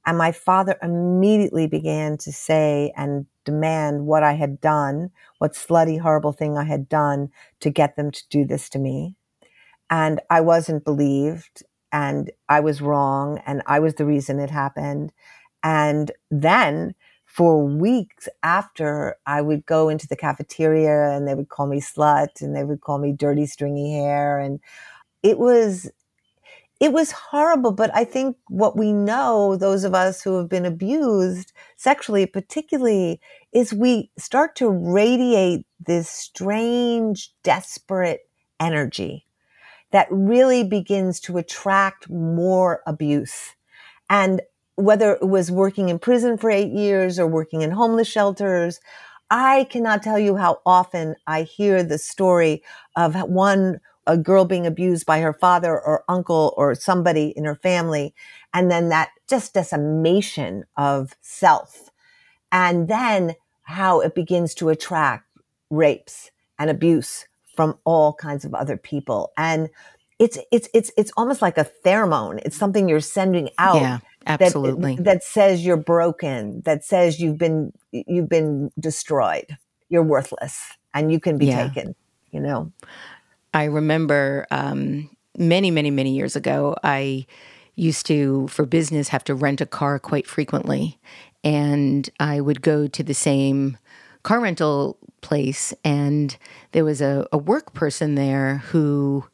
and 0.05 0.17
my 0.17 0.31
father 0.31 0.77
immediately 0.83 1.67
began 1.67 2.17
to 2.19 2.31
say 2.31 2.93
and 2.95 3.25
demand 3.45 4.05
what 4.05 4.23
I 4.23 4.33
had 4.33 4.61
done, 4.61 5.11
what 5.39 5.53
slutty, 5.53 5.99
horrible 5.99 6.33
thing 6.33 6.57
I 6.57 6.65
had 6.65 6.89
done 6.89 7.29
to 7.61 7.69
get 7.69 7.95
them 7.95 8.11
to 8.11 8.23
do 8.29 8.45
this 8.45 8.69
to 8.69 8.79
me. 8.79 9.15
And 9.89 10.21
I 10.29 10.41
wasn't 10.41 10.85
believed, 10.85 11.63
and 11.91 12.31
I 12.49 12.59
was 12.61 12.81
wrong, 12.81 13.39
and 13.45 13.61
I 13.67 13.79
was 13.79 13.95
the 13.95 14.05
reason 14.05 14.39
it 14.39 14.49
happened. 14.51 15.11
And 15.63 16.11
then 16.31 16.95
for 17.33 17.65
weeks 17.65 18.29
after 18.43 19.15
I 19.25 19.41
would 19.41 19.65
go 19.65 19.89
into 19.89 20.07
the 20.07 20.15
cafeteria 20.15 21.09
and 21.09 21.27
they 21.27 21.33
would 21.33 21.49
call 21.49 21.65
me 21.65 21.81
slut 21.81 22.41
and 22.41 22.55
they 22.55 22.63
would 22.63 22.81
call 22.81 22.99
me 22.99 23.11
dirty 23.11 23.47
stringy 23.47 23.91
hair. 23.91 24.37
And 24.37 24.59
it 25.23 25.39
was 25.39 25.89
it 26.79 26.93
was 26.93 27.11
horrible. 27.11 27.71
But 27.71 27.89
I 27.95 28.03
think 28.03 28.37
what 28.49 28.77
we 28.77 28.93
know 28.93 29.55
those 29.55 29.83
of 29.83 29.95
us 29.95 30.21
who 30.21 30.37
have 30.37 30.47
been 30.47 30.65
abused 30.65 31.53
sexually 31.75 32.27
particularly 32.27 33.19
is 33.51 33.73
we 33.73 34.11
start 34.15 34.55
to 34.57 34.69
radiate 34.69 35.65
this 35.79 36.11
strange 36.11 37.31
desperate 37.41 38.29
energy 38.59 39.25
that 39.89 40.07
really 40.11 40.63
begins 40.63 41.19
to 41.21 41.39
attract 41.39 42.11
more 42.11 42.83
abuse. 42.85 43.55
And 44.07 44.41
whether 44.75 45.13
it 45.13 45.27
was 45.27 45.51
working 45.51 45.89
in 45.89 45.99
prison 45.99 46.37
for 46.37 46.49
eight 46.49 46.71
years 46.71 47.19
or 47.19 47.27
working 47.27 47.61
in 47.61 47.71
homeless 47.71 48.07
shelters, 48.07 48.79
I 49.29 49.65
cannot 49.65 50.03
tell 50.03 50.19
you 50.19 50.35
how 50.35 50.61
often 50.65 51.15
I 51.27 51.43
hear 51.43 51.83
the 51.83 51.97
story 51.97 52.63
of 52.95 53.15
one 53.29 53.79
a 54.05 54.17
girl 54.17 54.45
being 54.45 54.67
abused 54.67 55.05
by 55.05 55.21
her 55.21 55.33
father 55.33 55.71
or 55.71 56.03
uncle 56.09 56.53
or 56.57 56.75
somebody 56.75 57.33
in 57.37 57.45
her 57.45 57.55
family 57.55 58.13
and 58.53 58.69
then 58.69 58.89
that 58.89 59.09
just 59.29 59.53
decimation 59.53 60.65
of 60.75 61.15
self. 61.21 61.89
And 62.51 62.87
then 62.87 63.35
how 63.63 64.01
it 64.01 64.13
begins 64.13 64.53
to 64.55 64.69
attract 64.69 65.25
rapes 65.69 66.31
and 66.59 66.69
abuse 66.69 67.25
from 67.55 67.77
all 67.85 68.13
kinds 68.13 68.45
of 68.45 68.53
other 68.53 68.77
people. 68.77 69.31
And 69.37 69.69
it's 70.19 70.37
it's 70.51 70.69
it's 70.73 70.91
it's 70.95 71.11
almost 71.17 71.41
like 71.41 71.57
a 71.57 71.67
pheromone. 71.83 72.41
It's 72.45 72.57
something 72.57 72.87
you're 72.87 72.99
sending 72.99 73.49
out 73.57 73.81
yeah 73.81 73.99
Absolutely. 74.25 74.95
That, 74.95 75.03
that 75.05 75.23
says 75.23 75.65
you're 75.65 75.77
broken, 75.77 76.61
that 76.61 76.83
says 76.83 77.19
you've 77.19 77.37
been 77.37 77.73
you've 77.91 78.29
been 78.29 78.71
destroyed. 78.79 79.57
You're 79.89 80.03
worthless 80.03 80.73
and 80.93 81.11
you 81.11 81.19
can 81.19 81.37
be 81.37 81.47
yeah. 81.47 81.67
taken, 81.67 81.95
you 82.31 82.39
know. 82.39 82.71
I 83.53 83.65
remember 83.65 84.47
um, 84.49 85.09
many, 85.37 85.71
many, 85.71 85.91
many 85.91 86.15
years 86.15 86.35
ago, 86.35 86.75
I 86.83 87.25
used 87.75 88.05
to, 88.07 88.47
for 88.47 88.65
business, 88.65 89.09
have 89.09 89.23
to 89.25 89.35
rent 89.35 89.61
a 89.61 89.65
car 89.65 89.99
quite 89.99 90.27
frequently. 90.27 90.99
And 91.43 92.09
I 92.19 92.39
would 92.41 92.61
go 92.61 92.87
to 92.87 93.03
the 93.03 93.13
same 93.13 93.77
car 94.23 94.39
rental 94.39 94.97
place, 95.21 95.73
and 95.83 96.35
there 96.71 96.85
was 96.85 97.01
a, 97.01 97.27
a 97.31 97.37
work 97.37 97.73
person 97.73 98.15
there 98.15 98.57
who 98.69 99.25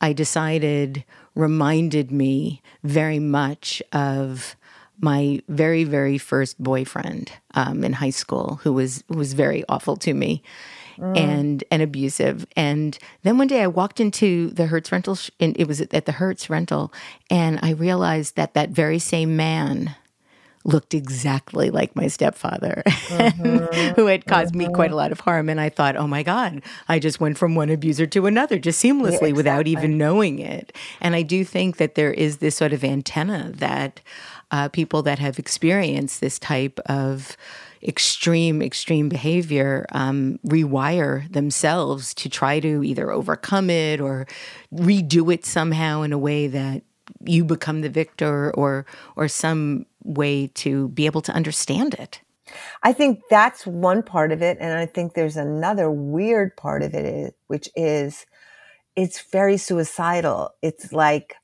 I 0.00 0.12
decided 0.12 1.04
reminded 1.34 2.10
me 2.10 2.62
very 2.82 3.18
much 3.18 3.82
of 3.92 4.56
my 5.00 5.40
very 5.48 5.84
very 5.84 6.18
first 6.18 6.62
boyfriend 6.62 7.32
um, 7.54 7.82
in 7.82 7.92
high 7.92 8.10
school 8.10 8.60
who 8.62 8.72
was 8.72 9.02
who 9.08 9.18
was 9.18 9.32
very 9.32 9.64
awful 9.68 9.96
to 9.96 10.14
me 10.14 10.42
mm. 10.96 11.18
and 11.18 11.64
and 11.70 11.82
abusive 11.82 12.46
and 12.56 12.98
then 13.22 13.36
one 13.36 13.48
day 13.48 13.62
i 13.62 13.66
walked 13.66 13.98
into 13.98 14.50
the 14.50 14.66
hertz 14.66 14.92
rental 14.92 15.16
sh- 15.16 15.30
and 15.40 15.56
it 15.58 15.66
was 15.66 15.80
at 15.80 16.06
the 16.06 16.12
hertz 16.12 16.48
rental 16.48 16.92
and 17.28 17.58
i 17.62 17.70
realized 17.70 18.36
that 18.36 18.54
that 18.54 18.70
very 18.70 19.00
same 19.00 19.36
man 19.36 19.94
looked 20.64 20.94
exactly 20.94 21.70
like 21.70 21.94
my 21.94 22.06
stepfather, 22.06 22.82
mm-hmm. 22.86 23.94
who 23.96 24.06
had 24.06 24.26
caused 24.26 24.54
mm-hmm. 24.54 24.68
me 24.68 24.74
quite 24.74 24.90
a 24.90 24.96
lot 24.96 25.12
of 25.12 25.20
harm. 25.20 25.48
And 25.48 25.60
I 25.60 25.68
thought, 25.68 25.96
oh 25.96 26.06
my 26.06 26.22
God, 26.22 26.62
I 26.88 26.98
just 26.98 27.20
went 27.20 27.38
from 27.38 27.54
one 27.54 27.70
abuser 27.70 28.06
to 28.06 28.26
another 28.26 28.58
just 28.58 28.82
seamlessly 28.82 28.94
yeah, 28.94 29.06
exactly. 29.08 29.32
without 29.34 29.66
even 29.66 29.98
knowing 29.98 30.38
it. 30.38 30.74
And 31.00 31.14
I 31.14 31.22
do 31.22 31.44
think 31.44 31.76
that 31.76 31.94
there 31.94 32.12
is 32.12 32.38
this 32.38 32.56
sort 32.56 32.72
of 32.72 32.82
antenna 32.82 33.52
that 33.56 34.00
uh, 34.50 34.68
people 34.68 35.02
that 35.02 35.18
have 35.18 35.38
experienced 35.38 36.20
this 36.20 36.38
type 36.38 36.80
of 36.86 37.36
extreme, 37.82 38.62
extreme 38.62 39.08
behavior 39.10 39.84
um, 39.92 40.38
rewire 40.46 41.30
themselves 41.30 42.14
to 42.14 42.28
try 42.28 42.58
to 42.60 42.82
either 42.82 43.10
overcome 43.10 43.68
it 43.68 44.00
or 44.00 44.26
redo 44.72 45.32
it 45.32 45.44
somehow 45.44 46.02
in 46.02 46.12
a 46.12 46.18
way 46.18 46.46
that 46.46 46.82
you 47.26 47.44
become 47.44 47.80
the 47.80 47.88
victor 47.88 48.50
or 48.54 48.86
or 49.16 49.28
some 49.28 49.86
way 50.04 50.48
to 50.48 50.88
be 50.88 51.06
able 51.06 51.22
to 51.22 51.32
understand 51.32 51.94
it. 51.94 52.20
I 52.82 52.92
think 52.92 53.22
that's 53.30 53.66
one 53.66 54.02
part 54.02 54.30
of 54.30 54.42
it. 54.42 54.58
And 54.60 54.78
I 54.78 54.86
think 54.86 55.14
there's 55.14 55.36
another 55.36 55.90
weird 55.90 56.56
part 56.56 56.82
of 56.82 56.94
it, 56.94 57.34
which 57.48 57.68
is 57.74 58.26
it's 58.96 59.22
very 59.32 59.56
suicidal. 59.56 60.50
It's 60.62 60.92
like 60.92 61.34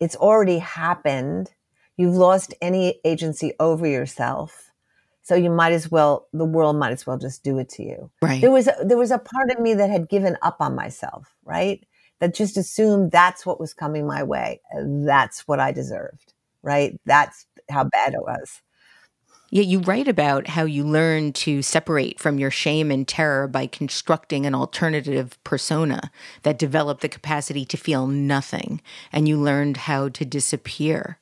it's 0.00 0.16
already 0.16 0.58
happened. 0.58 1.50
You've 1.96 2.14
lost 2.14 2.54
any 2.60 3.00
agency 3.04 3.52
over 3.58 3.86
yourself. 3.86 4.70
So 5.22 5.34
you 5.34 5.48
might 5.48 5.72
as 5.72 5.90
well, 5.90 6.28
the 6.34 6.44
world 6.44 6.76
might 6.76 6.92
as 6.92 7.06
well 7.06 7.16
just 7.16 7.42
do 7.42 7.58
it 7.58 7.70
to 7.70 7.82
you. 7.82 8.10
Right. 8.20 8.42
There 8.42 8.50
was, 8.50 8.68
a, 8.68 8.76
there 8.84 8.98
was 8.98 9.10
a 9.10 9.18
part 9.18 9.50
of 9.50 9.58
me 9.58 9.72
that 9.72 9.88
had 9.88 10.10
given 10.10 10.36
up 10.42 10.58
on 10.60 10.74
myself, 10.74 11.34
right? 11.44 11.82
That 12.20 12.34
just 12.34 12.58
assumed 12.58 13.10
that's 13.10 13.46
what 13.46 13.58
was 13.58 13.72
coming 13.72 14.06
my 14.06 14.22
way. 14.22 14.60
That's 14.76 15.48
what 15.48 15.60
I 15.60 15.72
deserved, 15.72 16.34
right? 16.62 17.00
That's 17.06 17.46
how 17.70 17.84
bad 17.84 18.14
it 18.14 18.22
was. 18.22 18.60
Yeah, 19.50 19.62
you 19.62 19.78
write 19.80 20.08
about 20.08 20.48
how 20.48 20.64
you 20.64 20.84
learn 20.84 21.32
to 21.34 21.62
separate 21.62 22.18
from 22.18 22.38
your 22.38 22.50
shame 22.50 22.90
and 22.90 23.06
terror 23.06 23.46
by 23.46 23.66
constructing 23.66 24.46
an 24.46 24.54
alternative 24.54 25.38
persona 25.44 26.10
that 26.42 26.58
developed 26.58 27.02
the 27.02 27.08
capacity 27.08 27.64
to 27.66 27.76
feel 27.76 28.06
nothing, 28.08 28.80
and 29.12 29.28
you 29.28 29.36
learned 29.38 29.76
how 29.76 30.08
to 30.08 30.24
disappear. 30.24 31.18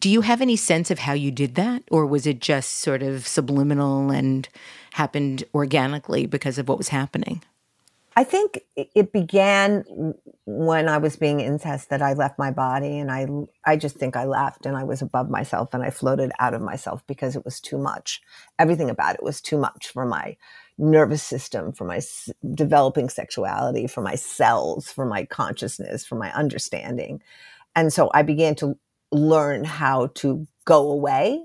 Do 0.00 0.10
you 0.10 0.22
have 0.22 0.40
any 0.40 0.56
sense 0.56 0.90
of 0.90 1.00
how 1.00 1.12
you 1.12 1.30
did 1.30 1.54
that, 1.54 1.84
or 1.90 2.04
was 2.06 2.26
it 2.26 2.40
just 2.40 2.78
sort 2.78 3.02
of 3.02 3.26
subliminal 3.28 4.10
and 4.10 4.48
happened 4.94 5.44
organically 5.54 6.26
because 6.26 6.58
of 6.58 6.68
what 6.68 6.78
was 6.78 6.88
happening? 6.88 7.42
I 8.14 8.24
think 8.24 8.60
it 8.76 9.12
began 9.12 10.14
when 10.44 10.88
I 10.88 10.98
was 10.98 11.16
being 11.16 11.40
incest 11.40 11.88
that 11.90 12.02
I 12.02 12.12
left 12.12 12.38
my 12.38 12.50
body 12.50 12.98
and 12.98 13.10
I, 13.10 13.26
I 13.64 13.76
just 13.76 13.96
think 13.96 14.16
I 14.16 14.26
left 14.26 14.66
and 14.66 14.76
I 14.76 14.84
was 14.84 15.00
above 15.00 15.30
myself 15.30 15.72
and 15.72 15.82
I 15.82 15.90
floated 15.90 16.30
out 16.38 16.52
of 16.52 16.60
myself 16.60 17.02
because 17.06 17.36
it 17.36 17.44
was 17.44 17.58
too 17.58 17.78
much. 17.78 18.20
Everything 18.58 18.90
about 18.90 19.14
it 19.14 19.22
was 19.22 19.40
too 19.40 19.56
much 19.56 19.88
for 19.88 20.04
my 20.04 20.36
nervous 20.76 21.22
system, 21.22 21.72
for 21.72 21.84
my 21.84 21.98
s- 21.98 22.28
developing 22.54 23.08
sexuality, 23.08 23.86
for 23.86 24.02
my 24.02 24.14
cells, 24.14 24.92
for 24.92 25.06
my 25.06 25.24
consciousness, 25.24 26.04
for 26.04 26.16
my 26.16 26.32
understanding. 26.34 27.22
And 27.74 27.92
so 27.92 28.10
I 28.14 28.22
began 28.22 28.54
to 28.56 28.78
learn 29.10 29.64
how 29.64 30.08
to 30.16 30.46
go 30.64 30.90
away. 30.90 31.44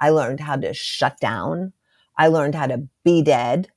I 0.00 0.10
learned 0.10 0.40
how 0.40 0.56
to 0.56 0.74
shut 0.74 1.18
down. 1.20 1.72
I 2.16 2.28
learned 2.28 2.54
how 2.56 2.66
to 2.66 2.88
be 3.04 3.22
dead 3.22 3.68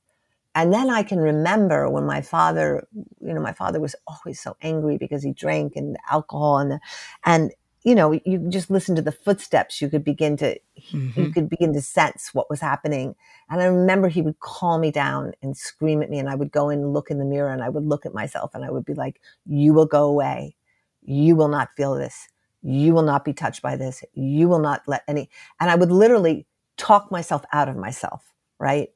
and 0.54 0.72
then 0.72 0.90
I 0.90 1.02
can 1.02 1.18
remember 1.18 1.88
when 1.88 2.04
my 2.04 2.20
father, 2.20 2.86
you 3.20 3.32
know, 3.32 3.40
my 3.40 3.52
father 3.52 3.80
was 3.80 3.96
always 4.06 4.40
so 4.40 4.56
angry 4.60 4.98
because 4.98 5.22
he 5.22 5.32
drank 5.32 5.76
and 5.76 5.96
alcohol 6.10 6.58
and, 6.58 6.80
and, 7.24 7.52
you 7.84 7.94
know, 7.94 8.12
you 8.12 8.48
just 8.48 8.70
listen 8.70 8.94
to 8.94 9.02
the 9.02 9.10
footsteps. 9.10 9.80
You 9.80 9.88
could 9.88 10.04
begin 10.04 10.36
to, 10.36 10.58
mm-hmm. 10.92 11.20
you 11.20 11.30
could 11.30 11.48
begin 11.48 11.72
to 11.72 11.80
sense 11.80 12.32
what 12.32 12.48
was 12.48 12.60
happening. 12.60 13.16
And 13.50 13.60
I 13.60 13.64
remember 13.64 14.08
he 14.08 14.22
would 14.22 14.38
call 14.38 14.78
me 14.78 14.92
down 14.92 15.32
and 15.42 15.56
scream 15.56 16.00
at 16.02 16.10
me 16.10 16.18
and 16.18 16.28
I 16.28 16.36
would 16.36 16.52
go 16.52 16.68
and 16.68 16.92
look 16.92 17.10
in 17.10 17.18
the 17.18 17.24
mirror 17.24 17.50
and 17.50 17.62
I 17.62 17.70
would 17.70 17.84
look 17.84 18.06
at 18.06 18.14
myself 18.14 18.54
and 18.54 18.64
I 18.64 18.70
would 18.70 18.84
be 18.84 18.94
like, 18.94 19.20
you 19.46 19.72
will 19.72 19.86
go 19.86 20.04
away. 20.04 20.54
You 21.02 21.34
will 21.34 21.48
not 21.48 21.70
feel 21.76 21.94
this. 21.94 22.28
You 22.62 22.92
will 22.94 23.02
not 23.02 23.24
be 23.24 23.32
touched 23.32 23.62
by 23.62 23.74
this. 23.74 24.04
You 24.14 24.48
will 24.48 24.60
not 24.60 24.82
let 24.86 25.02
any, 25.08 25.28
and 25.58 25.68
I 25.68 25.74
would 25.74 25.90
literally 25.90 26.46
talk 26.76 27.10
myself 27.10 27.42
out 27.52 27.68
of 27.68 27.76
myself. 27.76 28.32
Right. 28.60 28.90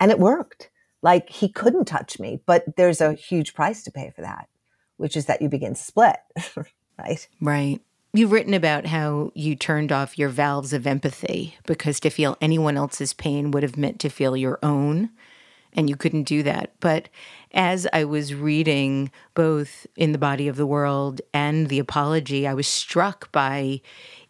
And 0.00 0.10
it 0.10 0.18
worked 0.18 0.68
like 1.02 1.30
he 1.30 1.48
couldn't 1.48 1.86
touch 1.86 2.18
me, 2.18 2.40
but 2.46 2.64
there's 2.76 3.00
a 3.00 3.14
huge 3.14 3.54
price 3.54 3.82
to 3.84 3.90
pay 3.90 4.10
for 4.14 4.22
that, 4.22 4.48
which 4.96 5.16
is 5.16 5.26
that 5.26 5.40
you 5.42 5.48
begin 5.48 5.74
to 5.74 5.80
split, 5.80 6.16
right? 6.98 7.28
Right. 7.40 7.80
You've 8.14 8.32
written 8.32 8.54
about 8.54 8.86
how 8.86 9.32
you 9.34 9.54
turned 9.54 9.92
off 9.92 10.18
your 10.18 10.30
valves 10.30 10.72
of 10.72 10.86
empathy 10.86 11.56
because 11.66 12.00
to 12.00 12.10
feel 12.10 12.38
anyone 12.40 12.76
else's 12.76 13.12
pain 13.12 13.50
would 13.50 13.62
have 13.62 13.76
meant 13.76 14.00
to 14.00 14.08
feel 14.08 14.36
your 14.36 14.58
own, 14.62 15.10
and 15.74 15.90
you 15.90 15.96
couldn't 15.96 16.22
do 16.22 16.42
that. 16.42 16.72
But 16.80 17.10
as 17.52 17.86
I 17.92 18.04
was 18.04 18.34
reading 18.34 19.10
both 19.34 19.86
In 19.94 20.12
the 20.12 20.18
Body 20.18 20.48
of 20.48 20.56
the 20.56 20.66
World 20.66 21.20
and 21.34 21.68
The 21.68 21.78
Apology, 21.78 22.46
I 22.46 22.54
was 22.54 22.66
struck 22.66 23.30
by 23.30 23.82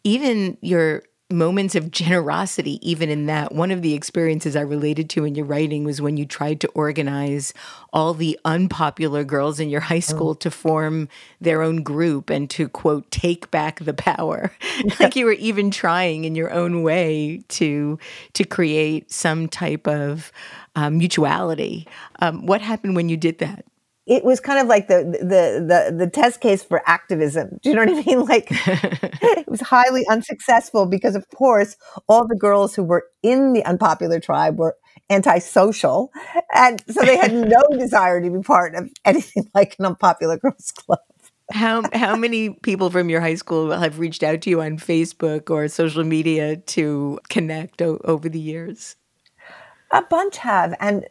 even 0.03 0.59
your 0.61 1.05
moments 1.31 1.75
of 1.75 1.91
generosity, 1.91 2.79
even 2.89 3.11
in 3.11 3.27
that. 3.27 3.53
One 3.53 3.71
of 3.71 3.83
the 3.83 3.93
experiences 3.93 4.57
I 4.57 4.63
related 4.63 5.11
to 5.11 5.25
in 5.25 5.35
your 5.35 5.45
writing 5.45 5.85
was 5.85 6.01
when 6.01 6.17
you 6.17 6.25
tried 6.25 6.59
to 6.63 6.69
organize 6.69 7.53
all 7.93 8.15
the 8.15 8.39
unpopular 8.47 9.25
girls 9.25 9.61
in 9.61 9.69
your 9.69 9.83
high 9.83 10.01
school 10.01 10.35
to 10.37 10.51
form 10.51 11.07
their 11.39 11.61
own 11.61 11.83
group 11.83 12.31
and 12.31 12.49
to, 12.51 12.69
quote, 12.69 13.11
take 13.11 13.51
back 13.51 13.81
the 13.81 13.93
power. 13.93 14.53
like 15.01 15.17
you 15.17 15.27
were 15.27 15.33
even 15.33 15.71
trying 15.71 16.25
in 16.25 16.35
your 16.35 16.51
own 16.51 16.83
way 16.83 17.43
to, 17.49 17.99
to 18.33 18.45
create 18.45 19.13
some 19.13 19.49
type 19.49 19.87
of 19.87 20.33
um, 20.77 20.97
mutuality. 20.97 21.87
Um, 22.21 22.47
what 22.47 22.63
happened 22.63 22.97
when 22.97 23.11
you 23.11 23.19
did 23.19 23.39
that? 23.39 23.67
It 24.09 24.25
was 24.25 24.41
kind 24.41 24.59
of 24.59 24.67
like 24.67 24.89
the, 24.89 25.05
the 25.21 25.91
the 25.91 25.97
the 25.97 26.11
test 26.11 26.41
case 26.41 26.65
for 26.65 26.83
activism. 26.87 27.59
Do 27.63 27.69
you 27.69 27.77
know 27.77 27.85
what 27.85 27.97
I 27.97 28.03
mean? 28.03 28.19
Like 28.29 28.49
it 28.51 29.49
was 29.49 29.61
highly 29.61 30.05
unsuccessful 30.09 30.87
because, 30.87 31.15
of 31.15 31.25
course, 31.35 31.77
all 32.09 32.27
the 32.27 32.37
girls 32.37 32.75
who 32.75 32.83
were 32.83 33.07
in 33.23 33.53
the 33.53 33.65
unpopular 33.65 34.19
tribe 34.21 34.59
were 34.59 34.77
antisocial, 35.11 36.11
and 36.55 36.83
so 36.91 37.05
they 37.05 37.17
had 37.17 37.33
no 37.33 37.63
desire 37.79 38.21
to 38.21 38.31
be 38.31 38.41
part 38.41 38.75
of 38.75 38.91
anything 39.05 39.49
like 39.55 39.77
an 39.79 39.87
unpopular 39.87 40.39
girls 40.39 40.73
club. 40.73 41.01
how 41.53 41.83
how 41.93 42.17
many 42.17 42.51
people 42.63 42.91
from 42.91 43.09
your 43.09 43.21
high 43.21 43.35
school 43.35 43.71
have 43.73 43.99
reached 43.99 44.23
out 44.23 44.43
to 44.43 44.51
you 44.51 44.61
on 44.61 44.79
Facebook 44.79 45.51
or 45.51 45.69
social 45.69 46.05
media 46.05 46.57
to 46.57 47.19
connect 47.29 47.81
o- 47.83 48.01
over 48.05 48.29
the 48.29 48.41
years? 48.41 48.97
A 49.91 50.03
bunch 50.03 50.37
have, 50.39 50.75
and 50.81 51.07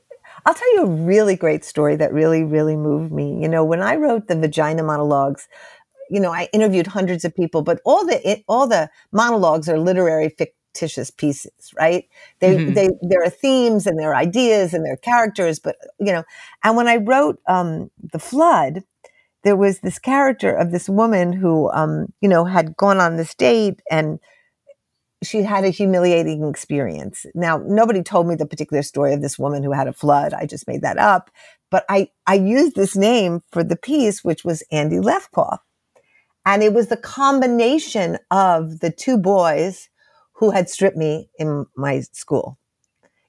I'll 0.47 0.53
tell 0.53 0.75
you 0.75 0.83
a 0.83 1.05
really 1.05 1.35
great 1.35 1.65
story 1.65 1.97
that 1.97 2.13
really, 2.13 2.45
really 2.45 2.77
moved 2.77 3.11
me. 3.11 3.37
You 3.41 3.49
know, 3.49 3.65
when 3.65 3.81
I 3.81 3.97
wrote 3.97 4.29
the 4.29 4.39
vagina 4.39 4.81
monologues, 4.81 5.45
you 6.09 6.21
know, 6.21 6.31
I 6.31 6.47
interviewed 6.53 6.87
hundreds 6.87 7.25
of 7.25 7.35
people, 7.35 7.63
but 7.63 7.81
all 7.83 8.05
the 8.05 8.41
all 8.47 8.65
the 8.65 8.89
monologues 9.11 9.67
are 9.67 9.77
literary 9.77 10.29
fictitious 10.29 11.11
pieces, 11.11 11.73
right? 11.77 12.05
They 12.39 12.55
mm-hmm. 12.55 12.73
they 12.75 12.89
there 13.01 13.21
are 13.25 13.29
themes 13.29 13.85
and 13.85 13.99
there 13.99 14.11
are 14.11 14.15
ideas 14.15 14.73
and 14.73 14.85
there 14.85 14.93
are 14.93 15.03
characters, 15.11 15.59
but 15.59 15.75
you 15.99 16.13
know, 16.13 16.23
and 16.63 16.77
when 16.77 16.87
I 16.87 16.95
wrote 16.95 17.39
um, 17.49 17.91
the 18.01 18.19
flood, 18.19 18.83
there 19.43 19.57
was 19.57 19.79
this 19.79 19.99
character 19.99 20.55
of 20.55 20.71
this 20.71 20.87
woman 20.87 21.33
who, 21.33 21.69
um, 21.71 22.13
you 22.21 22.29
know, 22.29 22.45
had 22.45 22.77
gone 22.77 23.01
on 23.01 23.17
this 23.17 23.35
date 23.35 23.81
and 23.91 24.17
she 25.23 25.41
had 25.41 25.63
a 25.63 25.69
humiliating 25.69 26.47
experience. 26.47 27.25
Now, 27.33 27.61
nobody 27.65 28.03
told 28.03 28.27
me 28.27 28.35
the 28.35 28.45
particular 28.45 28.83
story 28.83 29.13
of 29.13 29.21
this 29.21 29.39
woman 29.39 29.63
who 29.63 29.71
had 29.71 29.87
a 29.87 29.93
flood. 29.93 30.33
I 30.33 30.45
just 30.45 30.67
made 30.67 30.81
that 30.83 30.97
up. 30.97 31.31
But 31.71 31.85
I, 31.89 32.09
I 32.27 32.35
used 32.35 32.75
this 32.75 32.95
name 32.95 33.41
for 33.51 33.63
the 33.63 33.75
piece, 33.75 34.23
which 34.23 34.45
was 34.45 34.63
Andy 34.71 34.97
Lefkoff. 34.97 35.59
And 36.45 36.63
it 36.63 36.73
was 36.73 36.87
the 36.87 36.97
combination 36.97 38.17
of 38.31 38.79
the 38.79 38.91
two 38.91 39.17
boys 39.17 39.89
who 40.33 40.51
had 40.51 40.69
stripped 40.69 40.95
me 40.95 41.29
in 41.39 41.65
my 41.75 42.01
school. 42.13 42.57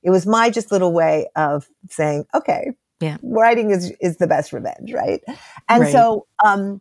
It 0.03 0.11
was 0.11 0.27
my 0.27 0.51
just 0.51 0.71
little 0.71 0.93
way 0.93 1.29
of 1.35 1.67
saying, 1.91 2.27
okay, 2.35 2.73
yeah. 3.01 3.17
writing 3.23 3.71
is, 3.71 3.93
is 4.01 4.19
the 4.19 4.27
best 4.27 4.53
revenge, 4.53 4.93
right? 4.93 5.21
And 5.69 5.83
right. 5.83 5.93
so 5.93 6.27
um, 6.45 6.81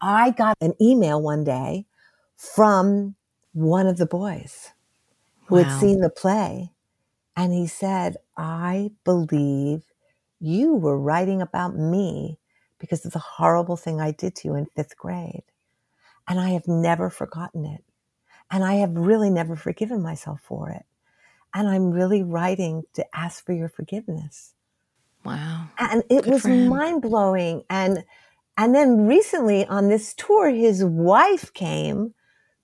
I 0.00 0.32
got 0.32 0.56
an 0.60 0.74
email 0.80 1.22
one 1.22 1.44
day 1.44 1.86
from 2.36 3.14
one 3.52 3.86
of 3.86 3.96
the 3.96 4.06
boys 4.06 4.70
who 5.46 5.56
wow. 5.56 5.64
had 5.64 5.80
seen 5.80 6.00
the 6.00 6.10
play. 6.10 6.70
And 7.36 7.52
he 7.52 7.66
said, 7.66 8.16
I 8.36 8.90
believe 9.04 9.84
you 10.40 10.74
were 10.74 10.98
writing 10.98 11.40
about 11.40 11.76
me 11.76 12.38
because 12.78 13.04
of 13.04 13.12
the 13.12 13.18
horrible 13.18 13.76
thing 13.76 14.00
I 14.00 14.12
did 14.12 14.34
to 14.36 14.48
you 14.48 14.54
in 14.54 14.66
fifth 14.66 14.96
grade. 14.96 15.44
And 16.28 16.38
I 16.38 16.50
have 16.50 16.68
never 16.68 17.10
forgotten 17.10 17.64
it. 17.64 17.84
And 18.50 18.64
I 18.64 18.74
have 18.74 18.92
really 18.96 19.30
never 19.30 19.56
forgiven 19.56 20.02
myself 20.02 20.40
for 20.42 20.70
it. 20.70 20.84
And 21.54 21.68
I'm 21.68 21.90
really 21.90 22.22
writing 22.22 22.84
to 22.94 23.04
ask 23.14 23.44
for 23.44 23.52
your 23.52 23.68
forgiveness. 23.68 24.54
Wow. 25.24 25.68
And 25.78 26.02
it 26.10 26.24
Good 26.24 26.32
was 26.32 26.46
mind 26.46 27.02
blowing. 27.02 27.64
And, 27.70 28.04
and 28.56 28.74
then 28.74 29.06
recently 29.06 29.66
on 29.66 29.88
this 29.88 30.14
tour, 30.14 30.50
his 30.50 30.84
wife 30.84 31.52
came 31.52 32.14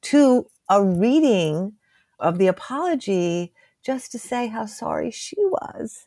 to 0.02 0.46
a 0.68 0.82
reading 0.82 1.74
of 2.18 2.38
the 2.38 2.46
apology 2.46 3.52
just 3.84 4.12
to 4.12 4.18
say 4.18 4.46
how 4.46 4.66
sorry 4.66 5.10
she 5.10 5.36
was. 5.38 6.06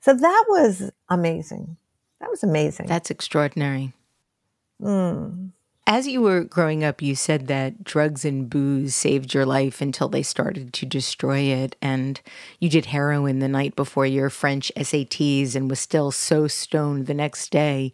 So 0.00 0.14
that 0.14 0.44
was 0.48 0.90
amazing. 1.08 1.76
That 2.20 2.30
was 2.30 2.42
amazing. 2.42 2.86
That's 2.86 3.10
extraordinary. 3.10 3.92
Mm. 4.80 5.50
As 5.88 6.08
you 6.08 6.20
were 6.20 6.42
growing 6.42 6.82
up, 6.82 7.00
you 7.00 7.14
said 7.14 7.46
that 7.46 7.84
drugs 7.84 8.24
and 8.24 8.50
booze 8.50 8.92
saved 8.94 9.32
your 9.32 9.46
life 9.46 9.80
until 9.80 10.08
they 10.08 10.22
started 10.22 10.72
to 10.72 10.86
destroy 10.86 11.38
it. 11.38 11.76
And 11.80 12.20
you 12.58 12.68
did 12.68 12.86
heroin 12.86 13.38
the 13.38 13.46
night 13.46 13.76
before 13.76 14.04
your 14.04 14.28
French 14.28 14.72
SATs 14.76 15.54
and 15.54 15.70
was 15.70 15.78
still 15.78 16.10
so 16.10 16.48
stoned 16.48 17.06
the 17.06 17.14
next 17.14 17.50
day. 17.50 17.92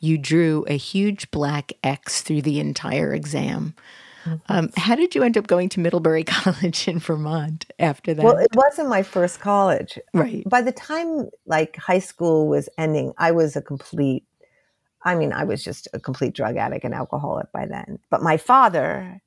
You 0.00 0.16
drew 0.16 0.64
a 0.68 0.78
huge 0.78 1.30
black 1.30 1.72
X 1.82 2.22
through 2.22 2.42
the 2.42 2.60
entire 2.60 3.12
exam. 3.12 3.74
Um, 4.48 4.70
how 4.76 4.94
did 4.94 5.14
you 5.14 5.22
end 5.22 5.36
up 5.36 5.46
going 5.46 5.68
to 5.70 5.80
Middlebury 5.80 6.24
College 6.26 6.88
in 6.88 6.98
Vermont 6.98 7.66
after 7.78 8.14
that? 8.14 8.24
Well, 8.24 8.38
it 8.38 8.54
wasn't 8.54 8.88
my 8.88 9.02
first 9.02 9.40
college. 9.40 9.98
Right. 10.12 10.48
By 10.48 10.62
the 10.62 10.72
time 10.72 11.28
like 11.46 11.76
high 11.76 11.98
school 11.98 12.48
was 12.48 12.68
ending, 12.78 13.12
I 13.18 13.32
was 13.32 13.56
a 13.56 13.62
complete, 13.62 14.24
I 15.02 15.14
mean, 15.14 15.32
I 15.32 15.44
was 15.44 15.62
just 15.62 15.88
a 15.92 16.00
complete 16.00 16.34
drug 16.34 16.56
addict 16.56 16.84
and 16.84 16.94
alcoholic 16.94 17.52
by 17.52 17.66
then. 17.66 17.98
But 18.10 18.22
my 18.22 18.36
father 18.36 19.20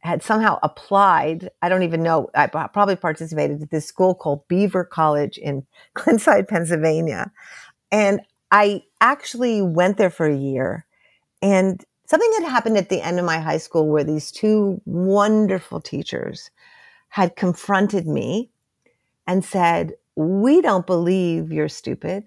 had 0.00 0.22
somehow 0.22 0.58
applied. 0.62 1.48
I 1.62 1.68
don't 1.68 1.84
even 1.84 2.02
know. 2.02 2.28
I 2.34 2.48
probably 2.48 2.96
participated 2.96 3.62
at 3.62 3.70
this 3.70 3.86
school 3.86 4.14
called 4.14 4.46
Beaver 4.48 4.84
College 4.84 5.38
in 5.38 5.66
Glenside, 5.94 6.48
Pennsylvania. 6.48 7.30
And 7.90 8.20
I 8.50 8.82
actually 9.00 9.62
went 9.62 9.96
there 9.96 10.10
for 10.10 10.26
a 10.26 10.36
year. 10.36 10.86
And 11.40 11.84
something 12.12 12.42
had 12.42 12.50
happened 12.50 12.76
at 12.76 12.90
the 12.90 13.00
end 13.00 13.18
of 13.18 13.24
my 13.24 13.40
high 13.40 13.56
school 13.56 13.88
where 13.88 14.04
these 14.04 14.30
two 14.30 14.78
wonderful 14.84 15.80
teachers 15.80 16.50
had 17.08 17.36
confronted 17.36 18.06
me 18.06 18.50
and 19.26 19.42
said, 19.42 19.94
We 20.14 20.60
don't 20.60 20.86
believe 20.86 21.50
you're 21.50 21.70
stupid. 21.70 22.24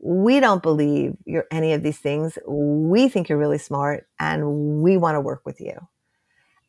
We 0.00 0.40
don't 0.40 0.60
believe 0.60 1.16
you're 1.24 1.46
any 1.52 1.72
of 1.72 1.84
these 1.84 2.00
things. 2.00 2.36
We 2.48 3.08
think 3.08 3.28
you're 3.28 3.38
really 3.38 3.58
smart 3.58 4.08
and 4.18 4.82
we 4.82 4.96
want 4.96 5.14
to 5.14 5.20
work 5.20 5.42
with 5.46 5.60
you. 5.60 5.78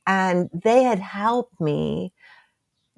And 0.06 0.52
they 0.54 0.84
had 0.84 1.00
helped 1.00 1.60
me 1.60 2.14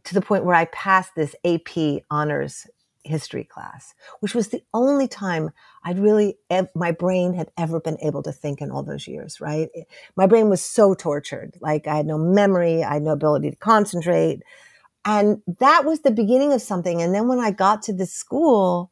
to 0.03 0.13
the 0.13 0.21
point 0.21 0.43
where 0.43 0.55
I 0.55 0.65
passed 0.65 1.15
this 1.15 1.33
AP 1.45 2.03
honors 2.11 2.67
history 3.05 3.43
class, 3.43 3.93
which 4.19 4.33
was 4.33 4.49
the 4.49 4.63
only 4.73 5.07
time 5.07 5.51
I'd 5.83 5.99
really, 5.99 6.37
my 6.73 6.91
brain 6.91 7.33
had 7.33 7.51
ever 7.57 7.79
been 7.79 7.97
able 8.01 8.23
to 8.23 8.31
think 8.31 8.61
in 8.61 8.71
all 8.71 8.83
those 8.83 9.07
years, 9.07 9.39
right? 9.39 9.69
My 10.15 10.27
brain 10.27 10.49
was 10.49 10.61
so 10.61 10.93
tortured. 10.93 11.57
Like 11.61 11.87
I 11.87 11.95
had 11.97 12.05
no 12.05 12.17
memory, 12.17 12.83
I 12.83 12.95
had 12.95 13.03
no 13.03 13.11
ability 13.11 13.51
to 13.51 13.57
concentrate. 13.57 14.41
And 15.05 15.41
that 15.59 15.85
was 15.85 16.01
the 16.01 16.11
beginning 16.11 16.51
of 16.51 16.61
something. 16.61 17.01
And 17.01 17.13
then 17.13 17.27
when 17.27 17.39
I 17.39 17.51
got 17.51 17.83
to 17.83 17.93
this 17.93 18.13
school, 18.13 18.91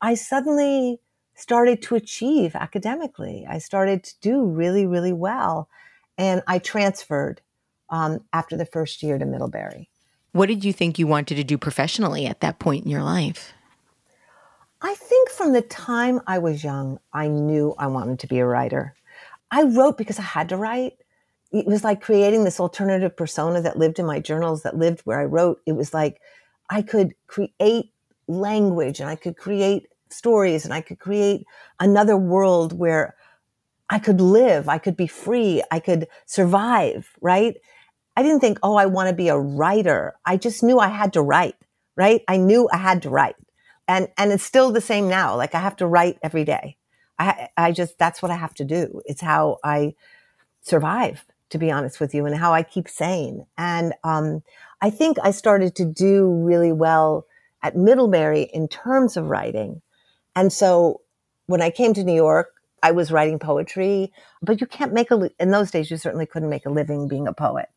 I 0.00 0.14
suddenly 0.14 0.98
started 1.34 1.82
to 1.82 1.94
achieve 1.94 2.54
academically. 2.54 3.46
I 3.48 3.58
started 3.58 4.04
to 4.04 4.14
do 4.20 4.44
really, 4.44 4.86
really 4.86 5.12
well. 5.12 5.68
And 6.16 6.42
I 6.46 6.58
transferred 6.58 7.42
um, 7.90 8.20
after 8.32 8.56
the 8.56 8.66
first 8.66 9.02
year 9.02 9.18
to 9.18 9.26
Middlebury. 9.26 9.90
What 10.32 10.46
did 10.46 10.64
you 10.64 10.72
think 10.72 10.98
you 10.98 11.06
wanted 11.06 11.36
to 11.36 11.44
do 11.44 11.58
professionally 11.58 12.26
at 12.26 12.40
that 12.40 12.58
point 12.58 12.84
in 12.84 12.90
your 12.90 13.02
life? 13.02 13.52
I 14.80 14.94
think 14.94 15.30
from 15.30 15.52
the 15.52 15.62
time 15.62 16.20
I 16.26 16.38
was 16.38 16.64
young, 16.64 16.98
I 17.12 17.28
knew 17.28 17.74
I 17.78 17.86
wanted 17.86 18.18
to 18.20 18.26
be 18.26 18.38
a 18.38 18.46
writer. 18.46 18.94
I 19.50 19.64
wrote 19.64 19.98
because 19.98 20.18
I 20.18 20.22
had 20.22 20.48
to 20.48 20.56
write. 20.56 20.94
It 21.52 21.66
was 21.66 21.84
like 21.84 22.00
creating 22.00 22.44
this 22.44 22.58
alternative 22.58 23.14
persona 23.14 23.60
that 23.60 23.78
lived 23.78 23.98
in 23.98 24.06
my 24.06 24.18
journals, 24.18 24.62
that 24.62 24.76
lived 24.76 25.00
where 25.00 25.20
I 25.20 25.26
wrote. 25.26 25.60
It 25.66 25.72
was 25.72 25.92
like 25.92 26.20
I 26.70 26.80
could 26.80 27.14
create 27.26 27.92
language 28.26 29.00
and 29.00 29.10
I 29.10 29.16
could 29.16 29.36
create 29.36 29.88
stories 30.08 30.64
and 30.64 30.72
I 30.72 30.80
could 30.80 30.98
create 30.98 31.44
another 31.78 32.16
world 32.16 32.72
where 32.72 33.14
I 33.90 33.98
could 33.98 34.22
live, 34.22 34.70
I 34.70 34.78
could 34.78 34.96
be 34.96 35.06
free, 35.06 35.62
I 35.70 35.78
could 35.78 36.08
survive, 36.24 37.10
right? 37.20 37.56
I 38.16 38.22
didn't 38.22 38.40
think, 38.40 38.58
oh, 38.62 38.76
I 38.76 38.86
want 38.86 39.08
to 39.08 39.14
be 39.14 39.28
a 39.28 39.38
writer. 39.38 40.14
I 40.24 40.36
just 40.36 40.62
knew 40.62 40.78
I 40.78 40.88
had 40.88 41.14
to 41.14 41.22
write, 41.22 41.56
right? 41.96 42.22
I 42.28 42.36
knew 42.36 42.68
I 42.72 42.76
had 42.76 43.02
to 43.02 43.10
write. 43.10 43.36
And, 43.88 44.08
and 44.16 44.32
it's 44.32 44.44
still 44.44 44.70
the 44.70 44.80
same 44.80 45.08
now. 45.08 45.36
Like 45.36 45.54
I 45.54 45.60
have 45.60 45.76
to 45.76 45.86
write 45.86 46.18
every 46.22 46.44
day. 46.44 46.76
I, 47.18 47.48
I 47.56 47.72
just, 47.72 47.98
that's 47.98 48.22
what 48.22 48.30
I 48.30 48.36
have 48.36 48.54
to 48.54 48.64
do. 48.64 49.02
It's 49.06 49.20
how 49.20 49.58
I 49.64 49.94
survive 50.62 51.24
to 51.52 51.58
be 51.58 51.70
honest 51.70 52.00
with 52.00 52.14
you, 52.14 52.24
and 52.24 52.34
how 52.34 52.54
I 52.54 52.62
keep 52.62 52.88
sane. 52.88 53.44
And 53.58 53.92
um, 54.04 54.42
I 54.80 54.88
think 54.88 55.18
I 55.22 55.30
started 55.32 55.76
to 55.76 55.84
do 55.84 56.26
really 56.26 56.72
well 56.72 57.26
at 57.62 57.76
Middlebury 57.76 58.48
in 58.54 58.68
terms 58.68 59.18
of 59.18 59.26
writing. 59.26 59.82
And 60.34 60.50
so 60.50 61.02
when 61.46 61.60
I 61.60 61.68
came 61.68 61.92
to 61.92 62.04
New 62.04 62.14
York, 62.14 62.48
I 62.82 62.92
was 62.92 63.12
writing 63.12 63.38
poetry, 63.38 64.12
but 64.40 64.62
you 64.62 64.66
can't 64.66 64.94
make 64.94 65.10
a, 65.10 65.30
in 65.38 65.50
those 65.50 65.70
days, 65.70 65.90
you 65.90 65.98
certainly 65.98 66.24
couldn't 66.24 66.48
make 66.48 66.64
a 66.64 66.70
living 66.70 67.06
being 67.06 67.28
a 67.28 67.34
poet. 67.34 67.68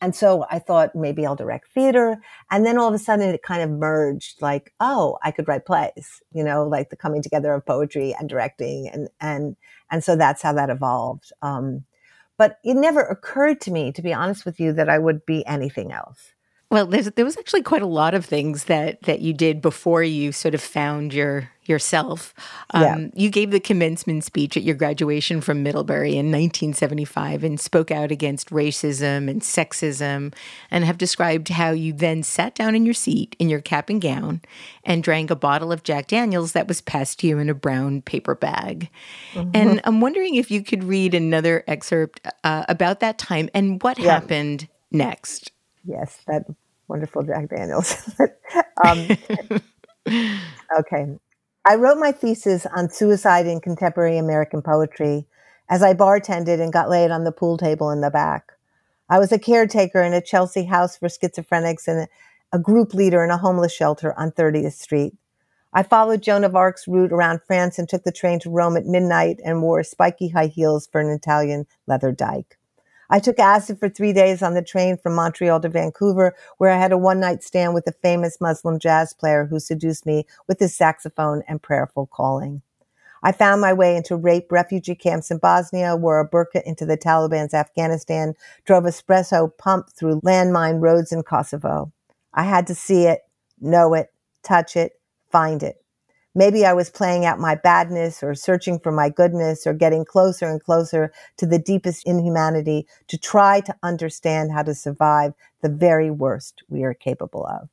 And 0.00 0.14
so 0.14 0.46
I 0.50 0.58
thought 0.60 0.94
maybe 0.94 1.26
I'll 1.26 1.34
direct 1.34 1.72
theater. 1.72 2.22
And 2.50 2.64
then 2.64 2.78
all 2.78 2.88
of 2.88 2.94
a 2.94 2.98
sudden 2.98 3.28
it 3.28 3.42
kind 3.42 3.62
of 3.62 3.70
merged 3.70 4.40
like, 4.40 4.72
oh, 4.78 5.18
I 5.24 5.32
could 5.32 5.48
write 5.48 5.66
plays, 5.66 6.22
you 6.32 6.44
know, 6.44 6.66
like 6.66 6.90
the 6.90 6.96
coming 6.96 7.22
together 7.22 7.52
of 7.52 7.66
poetry 7.66 8.14
and 8.18 8.28
directing. 8.28 8.88
And, 8.88 9.08
and, 9.20 9.56
and 9.90 10.04
so 10.04 10.14
that's 10.14 10.42
how 10.42 10.52
that 10.52 10.70
evolved. 10.70 11.32
Um, 11.42 11.84
but 12.36 12.58
it 12.62 12.74
never 12.74 13.00
occurred 13.00 13.60
to 13.62 13.72
me, 13.72 13.90
to 13.92 14.02
be 14.02 14.14
honest 14.14 14.44
with 14.44 14.60
you, 14.60 14.72
that 14.74 14.88
I 14.88 14.98
would 14.98 15.26
be 15.26 15.44
anything 15.46 15.90
else. 15.90 16.30
Well, 16.70 16.86
there 16.86 17.24
was 17.24 17.38
actually 17.38 17.62
quite 17.62 17.80
a 17.80 17.86
lot 17.86 18.12
of 18.12 18.26
things 18.26 18.64
that 18.64 19.02
that 19.02 19.20
you 19.20 19.32
did 19.32 19.62
before 19.62 20.02
you 20.02 20.32
sort 20.32 20.54
of 20.54 20.60
found 20.60 21.14
your 21.14 21.50
yourself. 21.64 22.34
Um, 22.70 22.82
yeah. 22.82 23.08
You 23.14 23.30
gave 23.30 23.50
the 23.52 23.60
commencement 23.60 24.24
speech 24.24 24.56
at 24.56 24.62
your 24.62 24.74
graduation 24.74 25.40
from 25.40 25.62
Middlebury 25.62 26.12
in 26.12 26.26
1975 26.26 27.44
and 27.44 27.58
spoke 27.58 27.90
out 27.90 28.10
against 28.10 28.50
racism 28.50 29.30
and 29.30 29.40
sexism, 29.40 30.34
and 30.70 30.84
have 30.84 30.98
described 30.98 31.48
how 31.48 31.70
you 31.70 31.94
then 31.94 32.22
sat 32.22 32.54
down 32.54 32.74
in 32.74 32.84
your 32.84 32.94
seat 32.94 33.34
in 33.38 33.48
your 33.48 33.60
cap 33.60 33.88
and 33.88 34.02
gown 34.02 34.42
and 34.84 35.02
drank 35.02 35.30
a 35.30 35.36
bottle 35.36 35.72
of 35.72 35.84
Jack 35.84 36.08
Daniels 36.08 36.52
that 36.52 36.68
was 36.68 36.82
passed 36.82 37.20
to 37.20 37.26
you 37.26 37.38
in 37.38 37.48
a 37.48 37.54
brown 37.54 38.02
paper 38.02 38.34
bag. 38.34 38.90
Mm-hmm. 39.32 39.50
And 39.54 39.80
I'm 39.84 40.02
wondering 40.02 40.34
if 40.34 40.50
you 40.50 40.62
could 40.62 40.84
read 40.84 41.14
another 41.14 41.64
excerpt 41.66 42.26
uh, 42.44 42.64
about 42.68 43.00
that 43.00 43.16
time 43.16 43.48
and 43.54 43.82
what 43.82 43.98
yeah. 43.98 44.12
happened 44.12 44.68
next. 44.90 45.50
Yes, 45.88 46.18
that 46.26 46.44
wonderful 46.86 47.22
Jack 47.22 47.48
Daniels. 47.48 47.96
um, 48.84 49.08
okay. 50.78 51.18
I 51.64 51.74
wrote 51.76 51.98
my 51.98 52.12
thesis 52.12 52.66
on 52.66 52.90
suicide 52.90 53.46
in 53.46 53.60
contemporary 53.60 54.18
American 54.18 54.60
poetry 54.60 55.26
as 55.70 55.82
I 55.82 55.94
bartended 55.94 56.60
and 56.60 56.72
got 56.72 56.90
laid 56.90 57.10
on 57.10 57.24
the 57.24 57.32
pool 57.32 57.56
table 57.56 57.90
in 57.90 58.02
the 58.02 58.10
back. 58.10 58.52
I 59.08 59.18
was 59.18 59.32
a 59.32 59.38
caretaker 59.38 60.02
in 60.02 60.12
a 60.12 60.20
Chelsea 60.20 60.64
house 60.64 60.96
for 60.96 61.08
schizophrenics 61.08 61.88
and 61.88 62.06
a 62.52 62.58
group 62.58 62.92
leader 62.92 63.24
in 63.24 63.30
a 63.30 63.38
homeless 63.38 63.72
shelter 63.72 64.18
on 64.18 64.30
30th 64.32 64.72
Street. 64.72 65.14
I 65.72 65.82
followed 65.82 66.22
Joan 66.22 66.44
of 66.44 66.54
Arc's 66.54 66.86
route 66.86 67.12
around 67.12 67.40
France 67.46 67.78
and 67.78 67.88
took 67.88 68.04
the 68.04 68.12
train 68.12 68.40
to 68.40 68.50
Rome 68.50 68.76
at 68.76 68.84
midnight 68.84 69.40
and 69.42 69.62
wore 69.62 69.82
spiky 69.82 70.28
high 70.28 70.46
heels 70.48 70.86
for 70.86 71.00
an 71.00 71.08
Italian 71.08 71.66
leather 71.86 72.12
dyke. 72.12 72.57
I 73.10 73.20
took 73.20 73.38
acid 73.38 73.78
for 73.78 73.88
three 73.88 74.12
days 74.12 74.42
on 74.42 74.54
the 74.54 74.62
train 74.62 74.98
from 74.98 75.14
Montreal 75.14 75.60
to 75.60 75.68
Vancouver, 75.68 76.34
where 76.58 76.70
I 76.70 76.78
had 76.78 76.92
a 76.92 76.98
one 76.98 77.20
night 77.20 77.42
stand 77.42 77.72
with 77.72 77.86
a 77.86 77.92
famous 78.02 78.40
Muslim 78.40 78.78
jazz 78.78 79.14
player 79.14 79.46
who 79.46 79.58
seduced 79.58 80.04
me 80.04 80.26
with 80.46 80.58
his 80.58 80.76
saxophone 80.76 81.42
and 81.48 81.62
prayerful 81.62 82.06
calling. 82.06 82.62
I 83.22 83.32
found 83.32 83.60
my 83.60 83.72
way 83.72 83.96
into 83.96 84.14
rape 84.14 84.52
refugee 84.52 84.94
camps 84.94 85.30
in 85.30 85.38
Bosnia, 85.38 85.96
wore 85.96 86.20
a 86.20 86.28
burqa 86.28 86.62
into 86.64 86.86
the 86.86 86.96
Taliban's 86.96 87.54
Afghanistan, 87.54 88.34
drove 88.64 88.84
espresso 88.84 89.50
pump 89.56 89.90
through 89.90 90.20
landmine 90.20 90.80
roads 90.80 91.10
in 91.10 91.22
Kosovo. 91.22 91.90
I 92.34 92.44
had 92.44 92.66
to 92.68 92.74
see 92.74 93.04
it, 93.06 93.22
know 93.60 93.94
it, 93.94 94.12
touch 94.42 94.76
it, 94.76 95.00
find 95.30 95.62
it. 95.62 95.82
Maybe 96.38 96.64
I 96.64 96.72
was 96.72 96.88
playing 96.88 97.24
out 97.24 97.40
my 97.40 97.56
badness 97.56 98.22
or 98.22 98.32
searching 98.36 98.78
for 98.78 98.92
my 98.92 99.08
goodness 99.08 99.66
or 99.66 99.74
getting 99.74 100.04
closer 100.04 100.48
and 100.48 100.62
closer 100.62 101.12
to 101.38 101.46
the 101.46 101.58
deepest 101.58 102.06
inhumanity 102.06 102.86
to 103.08 103.18
try 103.18 103.58
to 103.62 103.74
understand 103.82 104.52
how 104.52 104.62
to 104.62 104.72
survive 104.72 105.32
the 105.62 105.68
very 105.68 106.12
worst 106.12 106.62
we 106.68 106.84
are 106.84 106.94
capable 106.94 107.44
of. 107.44 107.68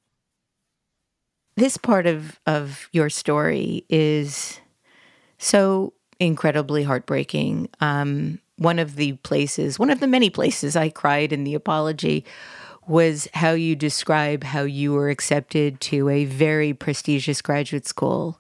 This 1.56 1.78
part 1.78 2.08
of, 2.08 2.40
of 2.48 2.90
your 2.92 3.12
story 3.12 3.86
is 3.88 4.60
so 5.38 5.94
incredibly 6.20 6.82
heartbreaking. 6.82 7.70
Um, 7.82 8.40
one 8.58 8.80
of 8.80 8.96
the 8.96 9.14
places, 9.18 9.78
one 9.78 9.92
of 9.92 10.00
the 10.00 10.08
many 10.08 10.32
places 10.32 10.76
I 10.76 10.90
cried 10.90 11.32
in 11.32 11.44
the 11.44 11.54
apology 11.54 12.26
was 12.88 13.28
how 13.34 13.52
you 13.52 13.76
describe 13.76 14.44
how 14.44 14.62
you 14.62 14.94
were 14.94 15.10
accepted 15.10 15.80
to 15.82 16.10
a 16.10 16.26
very 16.26 16.74
prestigious 16.74 17.42
graduate 17.42 17.88
school, 17.88 18.40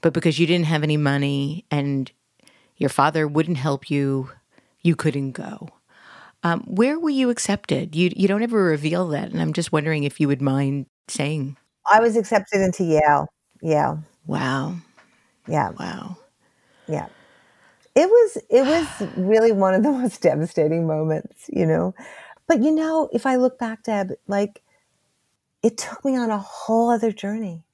but 0.00 0.12
because 0.12 0.38
you 0.38 0.46
didn't 0.46 0.66
have 0.66 0.82
any 0.82 0.96
money 0.96 1.64
and 1.70 2.10
your 2.76 2.90
father 2.90 3.28
wouldn't 3.28 3.58
help 3.58 3.90
you, 3.90 4.30
you 4.80 4.96
couldn't 4.96 5.32
go. 5.32 5.68
Um, 6.42 6.62
where 6.66 6.98
were 6.98 7.10
you 7.10 7.30
accepted? 7.30 7.94
You 7.94 8.10
you 8.16 8.26
don't 8.26 8.42
ever 8.42 8.62
reveal 8.64 9.08
that, 9.08 9.30
and 9.30 9.40
I'm 9.40 9.52
just 9.52 9.72
wondering 9.72 10.04
if 10.04 10.18
you 10.18 10.26
would 10.26 10.42
mind 10.42 10.86
saying. 11.08 11.56
I 11.90 12.00
was 12.00 12.16
accepted 12.16 12.60
into 12.60 12.84
Yale. 12.84 13.28
Yeah. 13.60 13.98
Wow. 14.26 14.76
Yeah. 15.46 15.70
Wow. 15.70 16.16
Yeah. 16.88 17.06
It 17.94 18.08
was 18.08 18.38
it 18.50 18.62
was 18.62 19.08
really 19.16 19.52
one 19.52 19.74
of 19.74 19.82
the 19.82 19.92
most 19.92 20.20
devastating 20.20 20.86
moments, 20.86 21.48
you 21.52 21.66
know. 21.66 21.94
But 22.52 22.62
you 22.62 22.70
know, 22.70 23.08
if 23.14 23.24
I 23.24 23.36
look 23.36 23.58
back, 23.58 23.82
Deb, 23.84 24.12
like 24.26 24.60
it 25.62 25.78
took 25.78 26.04
me 26.04 26.18
on 26.18 26.28
a 26.28 26.36
whole 26.36 26.90
other 26.90 27.10
journey. 27.10 27.64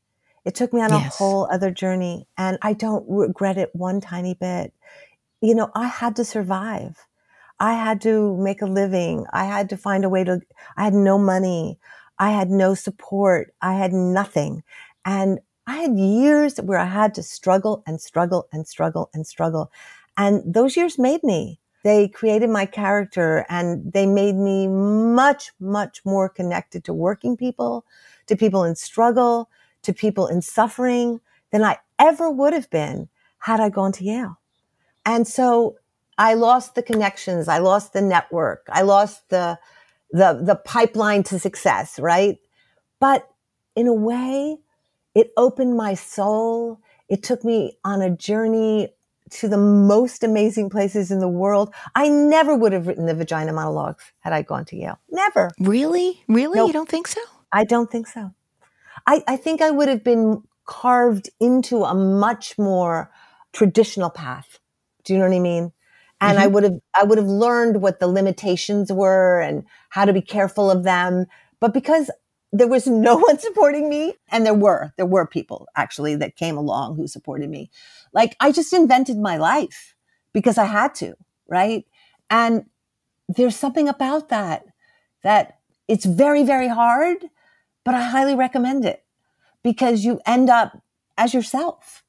It 0.45 0.55
took 0.55 0.73
me 0.73 0.81
on 0.81 0.91
yes. 0.91 1.15
a 1.15 1.17
whole 1.17 1.49
other 1.51 1.73
journey. 1.73 2.29
And 2.37 2.59
I 2.63 2.75
don't 2.75 3.05
regret 3.09 3.59
it 3.59 3.75
one 3.75 4.01
tiny 4.01 4.35
bit. 4.35 4.73
You 5.41 5.57
know, 5.57 5.73
I 5.75 5.89
had 5.89 6.15
to 6.15 6.25
survive. 6.25 7.09
I 7.59 7.73
had 7.73 8.01
to 8.03 8.37
make 8.37 8.63
a 8.63 8.67
living. 8.67 9.27
I 9.33 9.47
had 9.47 9.69
to 9.71 9.77
find 9.77 10.05
a 10.05 10.09
way 10.09 10.23
to, 10.23 10.43
I 10.77 10.85
had 10.85 10.95
no 10.95 11.19
money. 11.19 11.81
I 12.21 12.31
had 12.31 12.49
no 12.49 12.75
support. 12.75 13.53
I 13.61 13.75
had 13.75 13.93
nothing. 13.93 14.63
And 15.05 15.41
I 15.67 15.79
had 15.79 15.99
years 15.99 16.59
where 16.59 16.79
I 16.79 16.85
had 16.85 17.15
to 17.15 17.25
struggle 17.25 17.83
and 17.85 18.01
struggle 18.01 18.47
and 18.53 18.65
struggle 18.65 19.11
and 19.13 19.27
struggle. 19.27 19.73
And 20.17 20.55
those 20.55 20.77
years 20.77 21.01
made 21.01 21.25
me. 21.25 21.59
They 21.85 22.09
created 22.09 22.51
my 22.51 22.67
character 22.67 23.47
and 23.49 23.93
they 23.93 24.07
made 24.07 24.35
me 24.35 24.67
much, 24.67 25.53
much 25.61 26.05
more 26.05 26.29
connected 26.29 26.85
to 26.85 26.93
working 26.93 27.37
people, 27.37 27.85
to 28.27 28.37
people 28.37 28.65
in 28.65 28.75
struggle, 28.75 29.49
to 29.83 29.93
people 29.93 30.27
in 30.27 30.43
suffering 30.43 31.21
than 31.53 31.63
I 31.63 31.79
ever 31.99 32.31
would 32.31 32.53
have 32.53 32.69
been 32.71 33.09
had 33.39 33.61
I 33.61 33.69
gone 33.69 33.93
to 33.93 34.05
Yale. 34.05 34.39
And 35.07 35.27
so 35.27 35.77
I 36.19 36.35
lost 36.35 36.75
the 36.75 36.83
connections. 36.83 37.49
I 37.49 37.59
lost 37.59 37.93
the 37.93 38.03
network. 38.03 38.67
I 38.71 38.83
lost 38.83 39.29
the, 39.31 39.59
the, 40.11 40.41
the 40.43 40.57
pipeline 40.57 41.23
to 41.25 41.39
success, 41.39 41.99
right? 41.99 42.39
But 43.01 43.29
in 43.77 43.87
a 43.87 43.95
way, 43.95 44.59
it 45.15 45.33
opened 45.37 45.77
my 45.77 45.95
soul. 45.95 46.81
It 47.09 47.23
took 47.23 47.45
me 47.45 47.79
on 47.85 48.03
a 48.03 48.11
journey 48.11 48.89
to 49.31 49.49
the 49.49 49.57
most 49.57 50.23
amazing 50.25 50.71
places 50.71 51.11
in 51.11 51.21
the 51.21 51.29
world. 51.29 51.73
I 51.95 52.09
never 52.09 52.55
would 52.55 52.73
have 52.73 52.87
written 52.87 53.07
the 53.07 53.15
vagina 53.15 53.53
monologues 53.53 54.05
had 54.21 54.33
I 54.33 54.43
gone 54.43 54.65
to 54.67 54.77
Yale. 54.77 54.99
Never. 55.11 55.51
Really? 55.61 56.23
Really? 56.29 56.57
Nope. 56.57 56.69
You 56.69 56.73
don't 56.73 56.89
think 56.89 57.09
so? 57.09 57.21
I 57.53 57.65
don't 57.65 57.91
think 57.91 58.07
so. 58.07 58.33
I, 59.07 59.23
I 59.27 59.37
think 59.37 59.63
I 59.63 59.71
would 59.71 59.89
have 59.89 60.05
been 60.05 60.43
carved 60.67 61.31
into 61.41 61.85
a 61.85 61.95
much 61.95 62.59
more 62.59 63.11
traditional 63.53 64.11
path. 64.11 64.59
Do 65.05 65.13
you 65.13 65.19
know 65.19 65.27
what 65.27 65.35
I 65.35 65.41
mean? 65.41 65.73
And 66.21 66.37
mm-hmm. 66.37 66.45
I 66.45 66.47
would 66.49 66.63
have, 66.65 66.79
I 66.95 67.05
would 67.05 67.19
have 67.19 67.27
learned 67.27 67.81
what 67.81 68.01
the 68.01 68.09
limitations 68.09 68.93
were 68.93 69.41
and 69.41 69.65
how 69.91 70.05
to 70.05 70.13
be 70.13 70.21
careful 70.21 70.71
of 70.71 70.85
them. 70.85 71.27
But 71.61 71.73
because 71.73 72.11
there 72.53 72.69
was 72.69 72.87
no 72.87 73.17
one 73.19 73.39
supporting 73.39 73.89
me. 73.89 74.15
And 74.31 74.45
there 74.45 74.55
were, 74.55 74.93
there 74.97 75.07
were 75.07 75.27
people 75.27 75.67
actually 75.77 76.17
that 76.17 76.37
came 76.37 76.57
along 76.57 76.97
who 76.97 77.07
supported 77.07 77.51
me. 77.51 77.71
Like 78.13 78.37
I 78.41 78.53
just 78.53 78.73
invented 78.73 79.19
my 79.19 79.37
life 79.37 79.95
because 80.33 80.59
I 80.59 80.65
had 80.65 80.95
to, 80.97 81.15
right? 81.49 81.85
And 82.31 82.67
there's 83.29 83.57
something 83.57 83.89
about 83.89 84.29
that 84.29 84.65
that 85.23 85.59
it's 85.89 86.05
very, 86.05 86.45
very 86.45 86.69
hard, 86.69 87.25
but 87.85 87.95
I 87.95 88.03
highly 88.03 88.35
recommend 88.35 88.85
it 88.85 89.05
because 89.63 90.05
you 90.05 90.21
end 90.27 90.49
up 90.49 90.81
as 91.17 91.35
yourself. 91.35 92.05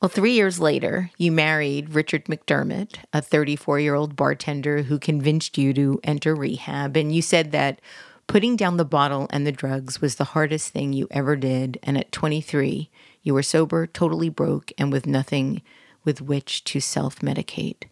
Well, 0.00 0.10
three 0.10 0.32
years 0.32 0.60
later, 0.60 1.10
you 1.16 1.32
married 1.32 1.94
Richard 1.94 2.26
McDermott, 2.26 2.96
a 3.12 3.22
34 3.22 3.80
year 3.80 3.94
old 3.94 4.14
bartender 4.14 4.82
who 4.82 4.98
convinced 4.98 5.56
you 5.56 5.72
to 5.72 5.98
enter 6.04 6.34
rehab. 6.34 6.96
And 6.96 7.14
you 7.14 7.22
said 7.22 7.50
that 7.52 7.80
Putting 8.26 8.56
down 8.56 8.76
the 8.76 8.84
bottle 8.84 9.28
and 9.30 9.46
the 9.46 9.52
drugs 9.52 10.00
was 10.00 10.16
the 10.16 10.24
hardest 10.24 10.72
thing 10.72 10.92
you 10.92 11.06
ever 11.10 11.36
did, 11.36 11.78
and 11.82 11.96
at 11.96 12.10
23, 12.10 12.90
you 13.22 13.34
were 13.34 13.42
sober, 13.42 13.86
totally 13.86 14.28
broke, 14.28 14.72
and 14.76 14.90
with 14.90 15.06
nothing 15.06 15.62
with 16.04 16.20
which 16.20 16.64
to 16.64 16.80
self 16.80 17.20
medicate. 17.20 17.84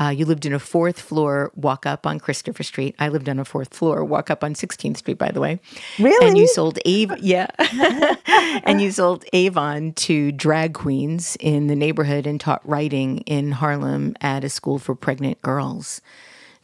Uh, 0.00 0.10
you 0.10 0.24
lived 0.24 0.46
in 0.46 0.52
a 0.52 0.60
fourth 0.60 1.00
floor 1.00 1.50
walk 1.56 1.84
up 1.84 2.06
on 2.06 2.20
Christopher 2.20 2.62
Street. 2.62 2.94
I 3.00 3.08
lived 3.08 3.28
on 3.28 3.40
a 3.40 3.44
fourth 3.44 3.74
floor 3.74 4.04
walk 4.04 4.30
up 4.30 4.44
on 4.44 4.54
16th 4.54 4.98
Street, 4.98 5.18
by 5.18 5.32
the 5.32 5.40
way. 5.40 5.58
Really? 5.98 6.26
And 6.26 6.38
you 6.38 6.46
sold 6.46 6.78
Avon, 6.84 7.18
yeah. 7.20 7.48
and 8.64 8.80
you 8.80 8.92
sold 8.92 9.24
Avon 9.32 9.92
to 9.94 10.30
drag 10.30 10.74
queens 10.74 11.36
in 11.40 11.66
the 11.66 11.74
neighborhood 11.74 12.26
and 12.26 12.40
taught 12.40 12.66
writing 12.68 13.18
in 13.20 13.50
Harlem 13.52 14.14
at 14.20 14.44
a 14.44 14.48
school 14.48 14.78
for 14.78 14.94
pregnant 14.94 15.42
girls. 15.42 16.00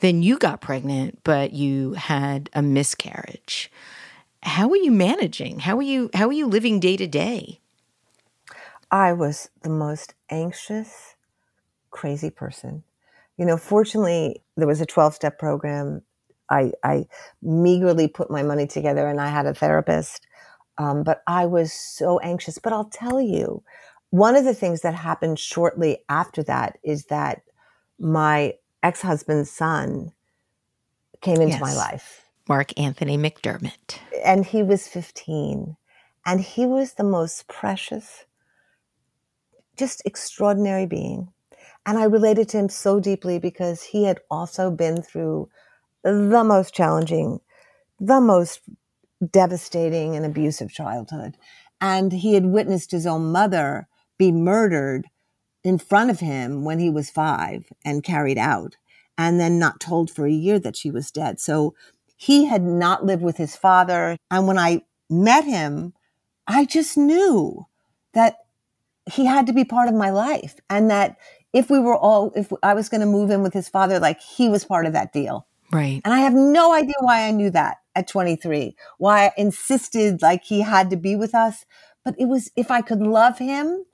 Then 0.05 0.23
you 0.23 0.37
got 0.37 0.61
pregnant, 0.61 1.21
but 1.25 1.55
you 1.55 1.95
had 1.95 2.51
a 2.53 2.61
miscarriage. 2.61 3.73
How 4.43 4.69
were 4.69 4.77
you 4.77 4.91
managing? 4.91 5.61
How 5.61 5.77
were 5.77 5.83
you 5.83 6.11
how 6.13 6.27
were 6.27 6.35
you 6.35 6.47
living 6.47 6.79
day 6.79 6.99
to 6.99 7.07
day? 7.07 7.59
I 8.91 9.15
was 9.15 9.49
the 9.63 9.71
most 9.71 10.13
anxious, 10.29 11.15
crazy 11.91 12.29
person. 12.29 12.83
You 13.39 13.47
know, 13.47 13.57
fortunately, 13.57 14.43
there 14.59 14.67
was 14.67 14.83
a 14.83 14.85
12 14.85 15.15
step 15.15 15.39
program. 15.39 16.03
I, 16.51 16.73
I 16.83 17.07
meagerly 17.41 18.07
put 18.07 18.31
my 18.31 18.43
money 18.43 18.67
together 18.67 19.09
and 19.09 19.19
I 19.19 19.29
had 19.29 19.47
a 19.47 19.55
therapist. 19.55 20.27
Um, 20.77 21.03
but 21.03 21.23
I 21.27 21.47
was 21.47 21.73
so 21.73 22.19
anxious. 22.19 22.59
But 22.59 22.75
I'll 22.75 22.91
tell 22.93 23.23
you, 23.23 23.63
one 24.11 24.37
of 24.37 24.45
the 24.45 24.53
things 24.53 24.83
that 24.83 24.95
happened 24.95 25.39
shortly 25.39 26.05
after 26.11 26.43
that 26.43 26.77
is 26.85 27.07
that 27.07 27.41
my 27.99 28.53
ex 28.85 29.03
husband's 29.03 29.51
son 29.51 30.12
came 31.20 31.41
into 31.41 31.55
yes. 31.55 31.61
my 31.61 31.74
life. 31.74 32.26
Mark 32.49 32.78
Anthony 32.78 33.16
McDermott. 33.16 33.99
And 34.24 34.45
he 34.45 34.62
was 34.62 34.87
15. 34.87 35.76
And 36.26 36.41
he 36.41 36.66
was 36.66 36.93
the 36.93 37.05
most 37.05 37.49
precious, 37.49 38.24
just 39.76 40.03
extraordinary 40.05 40.87
being. 40.87 41.32
And 41.87 41.99
I 41.99 42.05
related 42.05 42.49
to 42.51 42.59
him 42.59 42.68
so 42.68 43.01
deeply 43.01 43.39
because 43.39 43.82
he 43.82 44.05
had 44.05 44.20
also 44.30 44.70
been 44.70 45.03
through 45.03 45.49
the 46.03 46.45
most 46.45 46.74
challenging, 46.74 47.41
the 47.99 48.20
most 48.20 48.61
devastating 49.30 50.14
and 50.14 50.24
abusive 50.24 50.70
childhood. 50.70 51.37
And 51.80 52.12
he 52.12 52.35
had 52.35 52.47
witnessed 52.47 52.91
his 52.91 53.07
own 53.07 53.32
mother 53.32 53.89
be 54.18 54.30
murdered 54.32 55.09
in 55.65 55.79
front 55.79 56.11
of 56.11 56.21
him 56.21 56.65
when 56.65 56.79
he 56.79 56.91
was 56.91 57.11
five 57.11 57.65
and 57.85 58.05
carried 58.05 58.39
out, 58.39 58.77
and 59.17 59.41
then 59.41 59.59
not 59.59 59.81
told 59.81 60.11
for 60.11 60.27
a 60.27 60.33
year 60.33 60.59
that 60.59 60.77
she 60.77 60.91
was 60.91 61.11
dead. 61.11 61.41
So 61.41 61.75
he 62.17 62.45
had 62.45 62.62
not 62.62 63.05
lived 63.05 63.23
with 63.23 63.37
his 63.37 63.57
father. 63.57 64.17
And 64.31 64.47
when 64.47 64.59
I 64.59 64.83
met 65.11 65.45
him, 65.45 65.95
I 66.47 66.65
just 66.65 66.97
knew 66.97 67.67
that 68.12 68.37
he 69.11 69.27
had 69.27 69.47
to 69.47 69.53
be 69.53 69.65
part 69.65 69.89
of 69.89 69.95
my 69.95 70.11
life 70.11 70.57
and 70.71 70.91
that 70.91 71.17
if 71.53 71.71
we 71.71 71.79
were 71.79 71.97
all, 71.97 72.33
if 72.35 72.53
I 72.62 72.75
was 72.75 72.89
going 72.89 73.01
to 73.01 73.07
move 73.07 73.31
in 73.31 73.43
with 73.43 73.53
his 73.53 73.69
father, 73.69 74.01
like 74.01 74.21
he 74.21 74.49
was 74.49 74.65
part 74.65 74.87
of 74.87 74.93
that 74.93 75.12
deal. 75.12 75.47
Right. 75.73 76.01
And 76.05 76.12
I 76.12 76.21
have 76.21 76.35
no 76.35 76.73
idea 76.73 76.95
why 77.01 77.27
I 77.27 77.31
knew 77.31 77.51
that 77.51 77.79
at 77.95 78.09
23, 78.09 78.77
why 78.99 79.27
I 79.27 79.33
insisted 79.37 80.23
like 80.23 80.45
he 80.45 80.61
had 80.61 80.91
to 80.91 80.97
be 80.97 81.17
with 81.17 81.35
us. 81.35 81.65
But 82.05 82.15
it 82.19 82.27
was, 82.27 82.51
if 82.57 82.71
I 82.71 82.81
could 82.81 83.01
love 83.01 83.39
him, 83.39 83.85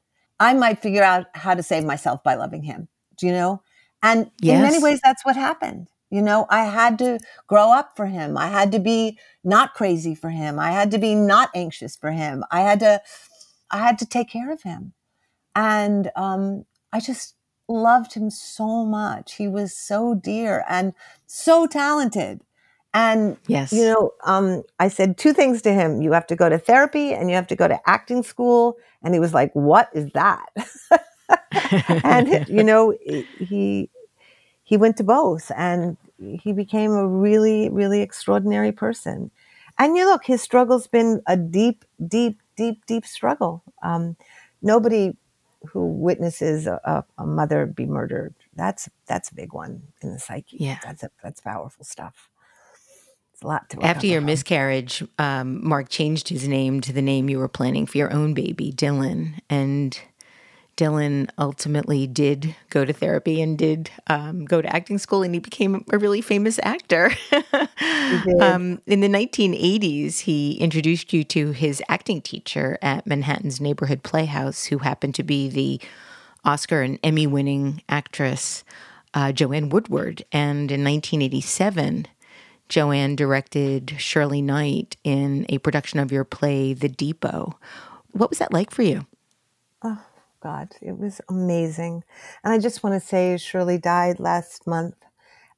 I 0.41 0.55
might 0.55 0.81
figure 0.81 1.03
out 1.03 1.27
how 1.35 1.55
to 1.55 1.63
save 1.63 1.85
myself 1.85 2.25
by 2.25 2.35
loving 2.35 2.63
him. 2.63 2.89
Do 3.17 3.27
you 3.27 3.33
know? 3.33 3.63
And 4.03 4.31
yes. 4.41 4.57
in 4.57 4.63
many 4.63 4.83
ways, 4.83 5.01
that's 5.05 5.25
what 5.25 5.37
happened. 5.37 5.89
You 6.11 6.23
know, 6.23 6.47
I 6.51 6.65
had 6.65 6.99
to 6.99 7.21
grow 7.47 7.71
up 7.71 7.95
for 7.95 8.07
him. 8.07 8.37
I 8.37 8.49
had 8.49 8.73
to 8.73 8.81
be 8.81 9.19
not 9.45 9.75
crazy 9.75 10.15
for 10.15 10.31
him. 10.31 10.59
I 10.59 10.73
had 10.73 10.91
to 10.91 10.99
be 10.99 11.15
not 11.15 11.51
anxious 11.55 11.95
for 11.95 12.11
him. 12.11 12.43
I 12.51 12.63
had 12.63 12.81
to, 12.81 13.01
I 13.71 13.79
had 13.79 13.99
to 14.01 14.07
take 14.07 14.29
care 14.29 14.51
of 14.51 14.63
him. 14.63 14.95
And, 15.55 16.11
um, 16.17 16.65
I 16.93 16.99
just 16.99 17.37
loved 17.69 18.15
him 18.15 18.31
so 18.31 18.85
much. 18.85 19.35
He 19.35 19.47
was 19.47 19.77
so 19.77 20.15
dear 20.15 20.65
and 20.69 20.95
so 21.27 21.67
talented. 21.69 22.41
And, 22.93 23.37
yes. 23.47 23.73
you 23.73 23.85
know, 23.85 24.13
um, 24.25 24.63
I 24.81 24.89
said 24.89 25.17
two 25.17 25.33
things 25.33 25.63
to 25.63 25.73
him. 25.73 26.03
You 26.03 26.13
have 26.13 26.27
to 26.27 26.37
go 26.37 26.49
to 26.49 26.59
therapy 26.59 27.13
and 27.13 27.31
you 27.31 27.37
have 27.37 27.47
to 27.49 27.57
go 27.57 27.69
to 27.69 27.79
acting 27.89 28.23
school. 28.23 28.77
And 29.03 29.15
he 29.15 29.21
was 29.21 29.33
like, 29.33 29.53
what 29.53 29.91
is 29.95 30.11
that? 30.13 30.47
and, 32.05 32.49
you 32.49 32.65
know, 32.65 32.97
he, 33.39 33.89
he 34.65 34.77
went 34.77 34.97
to 34.97 35.05
both 35.05 35.53
and 35.57 35.97
he 36.19 36.53
became 36.53 36.91
a 36.91 37.07
really, 37.07 37.69
really 37.69 38.01
extraordinary 38.01 38.73
person. 38.73 39.31
And 39.79 39.97
you 39.97 40.05
look, 40.05 40.25
his 40.25 40.43
struggle's 40.43 40.89
been 40.89 41.23
a 41.27 41.37
deep, 41.37 41.85
deep, 42.07 42.43
deep, 42.57 42.85
deep 42.87 43.07
struggle. 43.07 43.63
Um, 43.83 44.17
nobody 44.63 45.17
who 45.65 45.87
witnesses 45.87 46.67
a, 46.67 47.05
a, 47.19 47.27
mother 47.27 47.67
be 47.67 47.87
murdered, 47.87 48.35
that's, 48.57 48.89
that's 49.07 49.31
a 49.31 49.35
big 49.35 49.53
one 49.53 49.83
in 50.03 50.13
the 50.13 50.19
psyche. 50.19 50.57
Yeah. 50.59 50.79
That's, 50.83 51.03
a, 51.03 51.11
that's 51.23 51.41
powerful 51.41 51.85
stuff 51.85 52.31
a 53.43 53.47
lot 53.47 53.69
to 53.71 53.83
After 53.83 54.07
your 54.07 54.21
miscarriage, 54.21 55.03
um, 55.19 55.67
Mark 55.67 55.89
changed 55.89 56.29
his 56.29 56.47
name 56.47 56.81
to 56.83 56.93
the 56.93 57.03
name 57.03 57.29
you 57.29 57.39
were 57.39 57.49
planning 57.49 57.87
for 57.87 57.99
your 57.99 58.13
own 58.13 58.35
baby, 58.35 58.73
Dylan. 58.73 59.35
And 59.49 59.99
Dylan 60.77 61.29
ultimately 61.39 62.07
did 62.07 62.57
go 62.71 62.85
to 62.85 62.93
therapy 62.93 63.43
and 63.43 63.59
did 63.59 63.91
um, 64.07 64.47
go 64.47 64.63
to 64.63 64.75
acting 64.75 64.99
school, 64.99 65.23
and 65.23 65.35
he 65.35 65.41
became 65.41 65.85
a 65.93 65.99
really 65.99 66.23
famous 66.23 66.59
actor. 66.63 67.11
um, 68.41 68.81
in 68.87 69.01
the 69.01 69.09
1980s, 69.09 70.21
he 70.21 70.55
introduced 70.55 71.13
you 71.13 71.23
to 71.25 71.53
his 71.53 71.83
acting 71.89 72.23
teacher 72.23 72.79
at 72.81 73.07
Manhattan's 73.07 73.61
Neighborhood 73.61 74.03
Playhouse, 74.03 74.65
who 74.65 74.79
happened 74.79 75.15
to 75.17 75.23
be 75.23 75.49
the 75.51 75.81
Oscar 76.45 76.81
and 76.81 76.99
Emmy 77.03 77.27
winning 77.27 77.83
actress 77.89 78.65
uh, 79.13 79.33
Joanne 79.33 79.69
Woodward. 79.69 80.25
And 80.33 80.71
in 80.71 80.83
1987, 80.83 82.07
Joanne 82.71 83.17
directed 83.17 83.97
Shirley 83.99 84.41
Knight 84.41 84.97
in 85.03 85.45
a 85.49 85.59
production 85.59 85.99
of 85.99 86.13
your 86.13 86.25
play, 86.25 86.73
The 86.73 86.89
Depot. 86.89 87.59
What 88.13 88.31
was 88.31 88.39
that 88.39 88.53
like 88.53 88.71
for 88.71 88.83
you? 88.83 89.07
Oh, 89.83 90.01
God, 90.41 90.69
it 90.81 90.97
was 90.97 91.21
amazing. 91.29 92.05
And 92.45 92.53
I 92.53 92.59
just 92.59 92.85
want 92.85 92.95
to 92.95 93.07
say 93.07 93.37
Shirley 93.37 93.77
died 93.77 94.21
last 94.21 94.69
month, 94.69 94.95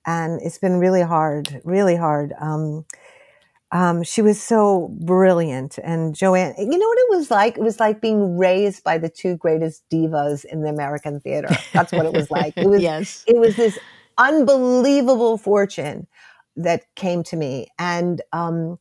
and 0.07 0.41
it's 0.41 0.57
been 0.57 0.79
really 0.79 1.03
hard, 1.03 1.61
really 1.65 1.97
hard. 1.97 2.33
Um, 2.41 2.87
um, 3.73 4.03
she 4.03 4.23
was 4.23 4.43
so 4.43 4.89
brilliant. 5.01 5.79
And 5.85 6.15
Joanne, 6.15 6.55
you 6.57 6.79
know 6.79 6.89
what 6.89 6.99
it 6.99 7.17
was 7.17 7.31
like? 7.31 7.59
It 7.59 7.63
was 7.63 7.79
like 7.79 8.01
being 8.01 8.39
raised 8.39 8.85
by 8.85 8.97
the 8.97 9.11
two 9.11 9.37
greatest 9.37 9.83
divas 9.91 10.47
in 10.47 10.63
the 10.63 10.71
American 10.71 11.21
theater. 11.21 11.55
That's 11.75 11.93
what 11.93 12.07
it 12.07 12.13
was 12.15 12.31
like. 12.31 12.55
It 12.57 12.67
was, 12.71 12.81
yes. 12.81 13.23
it 13.27 13.39
was 13.39 13.57
this 13.57 13.79
unbelievable 14.19 15.37
fortune 15.37 16.07
that 16.57 16.83
came 16.95 17.23
to 17.25 17.37
me. 17.37 17.69
And, 17.79 18.23
um, 18.33 18.79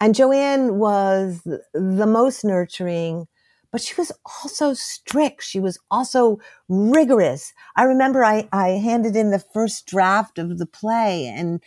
and 0.00 0.14
Joanne 0.14 0.78
was 0.78 1.42
the 1.74 2.06
most 2.06 2.44
nurturing, 2.44 3.26
but 3.72 3.80
she 3.80 3.94
was 3.96 4.12
also 4.44 4.74
strict. 4.74 5.42
She 5.42 5.60
was 5.60 5.78
also 5.90 6.38
rigorous. 6.68 7.52
I 7.76 7.84
remember 7.84 8.24
I, 8.24 8.48
I 8.52 8.70
handed 8.70 9.16
in 9.16 9.30
the 9.30 9.38
first 9.40 9.86
draft 9.86 10.38
of 10.38 10.58
the 10.58 10.66
play 10.66 11.26
and 11.26 11.62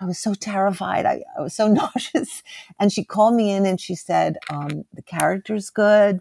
I 0.00 0.06
was 0.06 0.18
so 0.18 0.34
terrified. 0.34 1.06
I, 1.06 1.22
I 1.38 1.42
was 1.42 1.54
so 1.54 1.68
nauseous. 1.72 2.42
And 2.78 2.92
she 2.92 3.04
called 3.04 3.34
me 3.34 3.50
in 3.50 3.66
and 3.66 3.80
she 3.80 3.94
said, 3.94 4.36
um, 4.50 4.84
the 4.92 5.02
character's 5.02 5.70
good. 5.70 6.20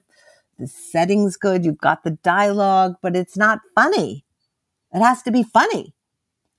The 0.60 0.68
setting's 0.68 1.38
good. 1.38 1.66
You've 1.66 1.80
got 1.80 2.04
the 2.04 2.12
dialogue, 2.12 2.96
but 3.02 3.16
it's 3.16 3.38
not 3.38 3.60
funny. 3.76 4.26
It 4.94 5.02
has 5.02 5.24
to 5.24 5.32
be 5.32 5.44
funny. 5.44 5.94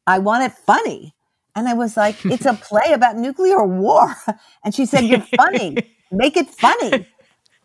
I 0.06 0.18
want 0.18 0.44
it 0.44 0.52
funny. 0.52 1.13
And 1.56 1.68
I 1.68 1.74
was 1.74 1.96
like, 1.96 2.16
it's 2.24 2.46
a 2.46 2.54
play 2.54 2.92
about 2.92 3.16
nuclear 3.16 3.64
war. 3.64 4.14
And 4.64 4.74
she 4.74 4.86
said, 4.86 5.04
you're 5.04 5.20
funny. 5.20 5.76
Make 6.10 6.36
it 6.36 6.48
funny. 6.48 7.06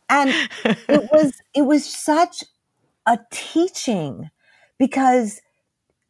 And 0.09 0.33
it 0.63 1.09
was, 1.11 1.33
it 1.53 1.61
was 1.61 1.85
such 1.85 2.43
a 3.05 3.19
teaching 3.31 4.29
because 4.77 5.41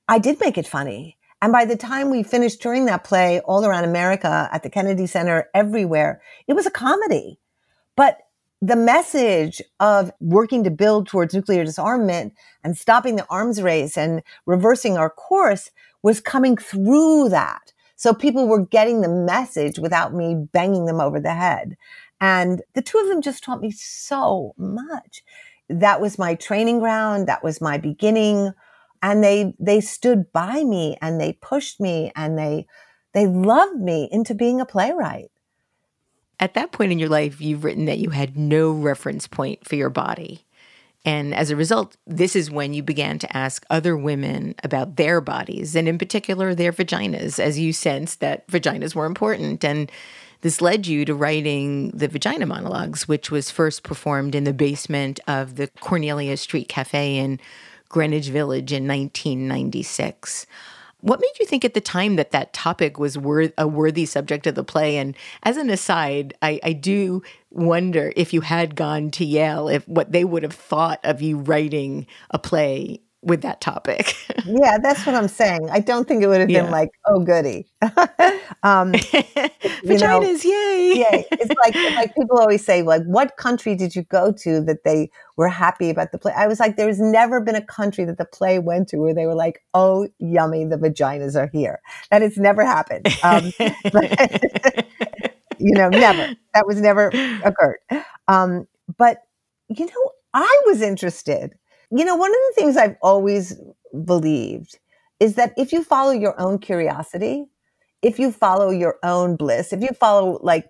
I 0.08 0.20
did 0.20 0.40
make 0.40 0.58
it 0.58 0.68
funny. 0.68 1.18
And 1.42 1.54
by 1.54 1.66
the 1.66 1.76
time 1.76 2.10
we 2.10 2.24
finished 2.24 2.62
touring 2.62 2.86
that 2.86 3.04
play 3.04 3.40
all 3.42 3.66
around 3.66 3.84
America 3.84 4.50
at 4.52 4.64
the 4.64 4.70
Kennedy 4.70 5.06
Center, 5.06 5.50
everywhere, 5.54 6.22
it 6.48 6.54
was 6.54 6.66
a 6.66 6.72
comedy. 6.72 7.40
But 7.96 8.18
the 8.62 8.76
message 8.76 9.62
of 9.80 10.12
working 10.20 10.66
to 10.66 10.72
build 10.72 11.08
towards 11.08 11.34
nuclear 11.34 11.64
disarmament 11.64 12.34
and 12.64 12.78
stopping 12.78 13.16
the 13.16 13.26
arms 13.30 13.62
race 13.62 13.98
and 13.98 14.22
reversing 14.46 14.98
our 14.98 15.10
course 15.10 15.72
was 16.02 16.22
coming 16.22 16.58
through 16.58 17.30
that. 17.30 17.74
So 17.96 18.14
people 18.14 18.48
were 18.48 18.66
getting 18.66 19.02
the 19.02 19.10
message 19.10 19.78
without 19.78 20.14
me 20.14 20.36
banging 20.54 20.86
them 20.86 21.02
over 21.02 21.20
the 21.20 21.34
head. 21.34 21.76
And 22.22 22.62
the 22.74 22.82
two 22.82 22.98
of 22.98 23.08
them 23.08 23.22
just 23.22 23.44
taught 23.44 23.62
me 23.62 23.72
so 23.72 24.54
much. 24.58 25.24
That 25.70 26.02
was 26.02 26.18
my 26.18 26.36
training 26.36 26.80
ground. 26.80 27.28
That 27.28 27.44
was 27.44 27.62
my 27.62 27.78
beginning. 27.78 28.52
And 29.02 29.24
they, 29.24 29.54
they 29.60 29.82
stood 29.82 30.32
by 30.32 30.64
me 30.64 30.98
and 31.02 31.20
they 31.20 31.34
pushed 31.34 31.80
me 31.80 32.12
and 32.16 32.38
they, 32.38 32.68
they 33.14 33.28
loved 33.28 33.80
me 33.80 34.08
into 34.12 34.34
being 34.34 34.60
a 34.60 34.66
playwright. 34.66 35.32
At 36.40 36.54
that 36.54 36.72
point 36.72 36.92
in 36.92 37.00
your 37.00 37.10
life, 37.10 37.42
you've 37.42 37.66
written 37.66 37.86
that 37.86 38.00
you 38.00 38.12
had 38.12 38.38
no 38.38 38.72
reference 38.72 39.28
point 39.28 39.68
for 39.68 39.76
your 39.76 39.90
body. 39.90 40.46
And 41.10 41.34
as 41.34 41.50
a 41.50 41.56
result, 41.56 41.98
this 42.06 42.36
is 42.36 42.52
when 42.52 42.76
you 42.76 42.84
began 42.84 43.18
to 43.18 43.36
ask 43.36 43.66
other 43.72 43.98
women 43.98 44.54
about 44.64 44.96
their 44.96 45.22
bodies 45.22 45.76
and, 45.76 45.88
in 45.88 45.98
particular, 45.98 46.54
their 46.54 46.72
vaginas, 46.72 47.40
as 47.40 47.58
you 47.58 47.74
sensed 47.74 48.20
that 48.20 48.46
vaginas 48.46 48.94
were 48.94 49.08
important. 49.08 49.64
And 49.64 49.92
this 50.42 50.62
led 50.62 50.86
you 50.86 51.06
to 51.06 51.16
writing 51.16 51.90
the 51.96 52.08
Vagina 52.08 52.46
Monologues, 52.46 53.08
which 53.08 53.32
was 53.32 53.50
first 53.50 53.82
performed 53.82 54.36
in 54.36 54.44
the 54.44 54.54
basement 54.54 55.20
of 55.28 55.56
the 55.56 55.70
Cornelia 55.80 56.38
Street 56.38 56.70
Cafe 56.70 57.18
in 57.18 57.40
Greenwich 57.90 58.28
Village 58.28 58.72
in 58.72 58.88
1996. 58.88 60.46
What 61.02 61.22
made 61.22 61.32
you 61.40 61.46
think 61.46 61.64
at 61.64 61.74
the 61.74 61.82
time 61.82 62.18
that 62.18 62.32
that 62.32 62.52
topic 62.52 63.00
was 63.00 63.18
wor- 63.18 63.54
a 63.58 63.68
worthy 63.68 64.06
subject 64.06 64.46
of 64.48 64.56
the 64.56 64.64
play? 64.64 64.98
And 64.98 65.16
as 65.44 65.56
an 65.56 65.70
aside, 65.70 66.34
I, 66.42 66.60
I 66.64 66.74
do 66.74 67.24
wonder 67.52 68.12
if 68.16 68.34
you 68.34 68.42
had 68.42 68.76
gone 68.76 69.10
to 69.12 69.26
Yale, 69.26 69.70
if 69.70 69.88
what 69.88 70.12
they 70.12 70.26
would 70.26 70.44
have 70.44 70.54
thought 70.54 71.00
of 71.04 71.22
you 71.22 71.38
writing 71.38 72.06
a 72.32 72.40
play 72.40 73.02
with 73.22 73.42
that 73.42 73.60
topic. 73.62 74.16
yeah, 74.46 74.78
that's 74.82 75.06
what 75.06 75.16
I'm 75.16 75.28
saying. 75.28 75.70
I 75.72 75.80
don't 75.80 76.08
think 76.08 76.24
it 76.24 76.28
would 76.28 76.40
have 76.40 76.50
yeah. 76.50 76.64
been 76.64 76.72
like, 76.72 76.92
oh, 77.06 77.20
goody. 77.20 77.68
um, 78.64 78.94
Vaginas, 79.84 80.02
know, 80.02 80.22
yay! 80.22 80.94
yay! 80.96 81.26
It's 81.32 81.54
like 81.64 81.76
like 81.96 82.16
people 82.16 82.40
always 82.40 82.64
say, 82.64 82.82
like, 82.82 83.04
what 83.04 83.38
country 83.38 83.76
did 83.76 83.96
you 83.96 84.04
go 84.04 84.32
to 84.32 84.62
that 84.62 84.84
they 84.84 85.10
were 85.36 85.50
happy 85.50 85.90
about 85.90 86.12
the 86.12 86.18
play? 86.18 86.34
I 86.36 86.48
was 86.48 86.60
like, 86.60 86.78
there's 86.78 87.00
never 87.00 87.42
been 87.42 87.56
a 87.56 87.66
country 87.66 88.06
that 88.06 88.18
the 88.18 88.26
play 88.26 88.60
went 88.60 88.88
to 88.90 88.98
where 88.98 89.14
they 89.14 89.26
were 89.26 89.36
like, 89.36 89.64
oh, 89.74 90.08
yummy, 90.20 90.66
the 90.66 90.78
vaginas 90.78 91.36
are 91.36 91.50
here. 91.52 91.82
That 92.12 92.22
has 92.22 92.38
never 92.38 92.66
happened. 92.66 93.08
Um, 93.24 93.52
but, 93.92 94.88
you 95.58 95.74
know, 95.74 95.90
never. 95.90 96.36
That 96.54 96.66
was 96.66 96.80
never 96.80 97.08
occurred. 97.44 97.80
Um, 98.28 98.68
but 98.98 99.24
you 99.70 99.86
know, 99.86 100.12
I 100.34 100.62
was 100.66 100.82
interested 100.82 101.54
you 101.92 102.06
know, 102.06 102.16
one 102.16 102.32
of 102.32 102.38
the 102.50 102.54
things 102.56 102.78
I've 102.78 102.98
always 103.02 103.60
believed 104.06 104.78
is 105.20 105.36
that 105.36 105.54
if 105.58 105.72
you 105.74 105.84
follow 105.84 106.12
your 106.12 106.40
own 106.40 106.60
curiosity, 106.60 107.46
if 108.02 108.20
you 108.20 108.32
follow 108.32 108.70
your 108.70 108.98
own 109.04 109.36
bliss, 109.36 109.74
if 109.74 109.82
you 109.82 109.90
follow 110.00 110.40
like 110.42 110.68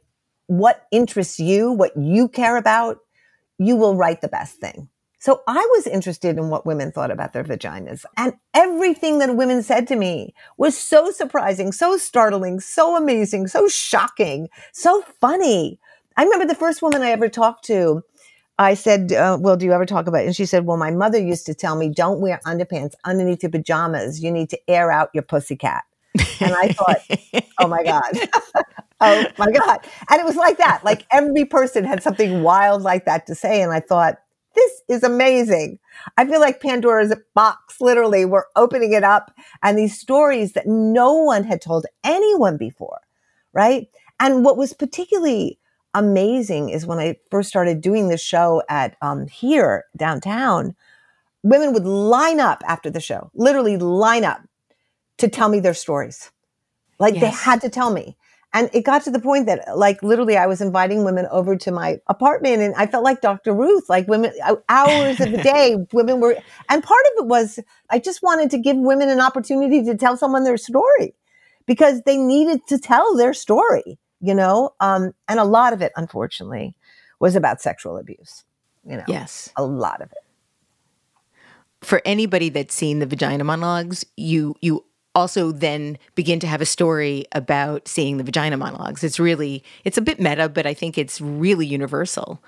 what 0.48 0.88
interests 0.92 1.40
you, 1.40 1.72
what 1.72 1.92
you 1.96 2.28
care 2.28 2.58
about, 2.58 2.98
you 3.60 3.76
will 3.76 3.96
write 3.96 4.22
the 4.22 4.28
best 4.28 4.58
thing. 4.58 4.90
So 5.20 5.42
I 5.48 5.68
was 5.76 5.86
interested 5.86 6.38
in 6.38 6.50
what 6.50 6.66
women 6.66 6.92
thought 6.94 7.12
about 7.12 7.34
their 7.34 7.44
vaginas. 7.44 8.06
And 8.16 8.34
everything 8.54 9.20
that 9.20 9.36
women 9.36 9.62
said 9.64 9.86
to 9.90 9.98
me 9.98 10.34
was 10.58 10.78
so 10.78 11.12
surprising, 11.12 11.74
so 11.74 11.98
startling, 11.98 12.62
so 12.62 12.96
amazing, 12.96 13.48
so 13.48 13.68
shocking, 13.68 14.48
so 14.72 15.04
funny. 15.20 15.78
I 16.16 16.24
remember 16.24 16.46
the 16.46 16.56
first 16.56 16.82
woman 16.82 17.02
I 17.02 17.12
ever 17.12 17.28
talked 17.28 17.66
to 17.66 18.02
I 18.60 18.74
said, 18.74 19.14
uh, 19.14 19.38
well, 19.40 19.56
do 19.56 19.66
you 19.66 19.72
ever 19.72 19.86
talk 19.86 20.06
about 20.08 20.24
it? 20.24 20.28
And 20.28 20.36
she 20.36 20.46
said, 20.46 20.66
well, 20.66 20.76
my 20.76 20.92
mother 20.92 21.18
used 21.18 21.46
to 21.46 21.54
tell 21.54 21.78
me, 21.78 21.88
don't 21.88 22.20
wear 22.20 22.42
underpants 22.46 22.94
underneath 23.06 23.42
your 23.42 23.52
pajamas. 23.52 24.22
You 24.22 24.32
need 24.32 24.50
to 24.50 24.60
air 24.70 24.92
out 24.92 25.10
your 25.14 25.24
pussycat. 25.24 25.84
And 26.42 26.54
I 26.54 26.74
thought, 26.74 27.44
oh 27.60 27.68
my 27.68 27.84
God. 27.84 28.12
oh 29.00 29.26
my 29.38 29.50
God. 29.50 29.80
And 30.10 30.20
it 30.20 30.26
was 30.26 30.36
like 30.36 30.58
that. 30.58 30.84
Like 30.84 31.06
every 31.10 31.46
person 31.46 31.86
had 31.86 32.04
something 32.04 32.44
wild 32.44 32.82
like 32.82 33.06
that 33.06 33.26
to 33.28 33.36
say. 33.36 33.62
And 33.62 33.72
I 33.72 33.80
thought, 33.80 34.16
this 34.56 34.82
is 34.90 35.04
amazing. 35.04 35.80
I 36.18 36.26
feel 36.26 36.42
like 36.42 36.62
Pandora's 36.62 37.16
box, 37.34 37.80
literally, 37.80 38.26
we're 38.26 38.46
opening 38.58 38.92
it 38.92 39.06
up 39.06 39.32
and 39.64 39.78
these 39.78 39.98
stories 39.98 40.52
that 40.54 40.68
no 40.68 41.14
one 41.14 41.46
had 41.46 41.62
told 41.62 41.86
anyone 42.04 42.58
before. 42.58 43.00
Right. 43.54 43.88
And 44.20 44.44
what 44.44 44.58
was 44.58 44.74
particularly 44.74 45.59
amazing 45.94 46.70
is 46.70 46.86
when 46.86 47.00
I 47.00 47.18
first 47.32 47.50
started 47.50 47.82
doing 47.82 48.10
the 48.10 48.18
show 48.18 48.62
at 48.70 48.96
um, 49.02 49.28
here 49.28 49.86
downtown, 49.98 50.76
women 51.44 51.74
would 51.74 51.86
line 51.86 52.40
up 52.40 52.64
after 52.68 52.90
the 52.90 53.00
show, 53.00 53.32
literally 53.34 53.78
line 53.78 54.24
up 54.24 54.42
to 55.18 55.28
tell 55.28 55.50
me 55.50 55.60
their 55.60 55.74
stories. 55.74 56.32
Like 57.00 57.16
yes. 57.16 57.24
they 57.24 57.30
had 57.30 57.62
to 57.62 57.70
tell 57.70 57.92
me. 57.92 58.18
And 58.52 58.70
it 58.74 58.84
got 58.84 59.04
to 59.04 59.12
the 59.12 59.20
point 59.20 59.46
that 59.46 59.78
like 59.78 60.02
literally 60.02 60.36
I 60.36 60.48
was 60.48 60.60
inviting 60.60 61.04
women 61.04 61.28
over 61.30 61.56
to 61.56 61.72
my 61.72 62.00
apartment 62.08 62.62
and 62.62 62.74
I 62.76 62.88
felt 62.88 63.04
like 63.04 63.22
Dr. 63.22 63.54
Ruth, 63.54 63.88
like 63.90 64.08
women 64.08 64.32
hours 64.70 65.20
of 65.20 65.32
the 65.32 65.38
day, 65.44 65.78
women 65.94 66.20
were, 66.20 66.36
and 66.68 66.84
part 66.84 67.06
of 67.12 67.24
it 67.24 67.28
was 67.28 67.60
I 67.92 68.00
just 68.00 68.24
wanted 68.24 68.50
to 68.52 68.58
give 68.58 68.76
women 68.76 69.10
an 69.10 69.22
opportunity 69.22 69.84
to 69.84 69.96
tell 69.96 70.18
someone 70.18 70.46
their 70.46 70.58
story 70.58 71.14
because 71.68 72.02
they 72.08 72.18
needed 72.18 72.66
to 72.70 72.80
tell 72.80 73.16
their 73.16 73.36
story 73.36 74.00
you 74.22 74.34
know? 74.34 74.72
Um, 74.80 75.14
and 75.28 75.40
a 75.40 75.46
lot 75.46 75.74
of 75.74 75.82
it, 75.82 75.92
unfortunately, 75.96 76.76
was 77.20 77.36
about 77.36 77.62
sexual 77.62 77.98
abuse, 77.98 78.44
you 78.86 78.98
know? 78.98 79.04
Yes. 79.08 79.52
A 79.56 79.64
lot 79.64 80.02
of 80.02 80.12
it. 80.12 80.18
For 81.82 82.02
anybody 82.06 82.50
that's 82.50 82.74
seen 82.74 83.00
the 83.00 83.06
vagina 83.06 83.44
monologues, 83.44 84.06
you, 84.18 84.56
you 84.62 84.86
also 85.16 85.52
then 85.52 85.98
begin 86.16 86.40
to 86.40 86.48
have 86.48 86.62
a 86.62 86.66
story 86.66 87.26
about 87.32 87.88
seeing 87.88 88.18
the 88.18 88.24
vagina 88.24 88.58
monologues. 88.58 89.04
It's 89.04 89.20
really, 89.20 89.64
it's 89.84 89.98
a 89.98 90.02
bit 90.02 90.20
meta, 90.20 90.50
but 90.50 90.66
I 90.66 90.74
think 90.74 90.98
it's 90.98 91.20
really 91.20 91.66
universal. 91.66 92.44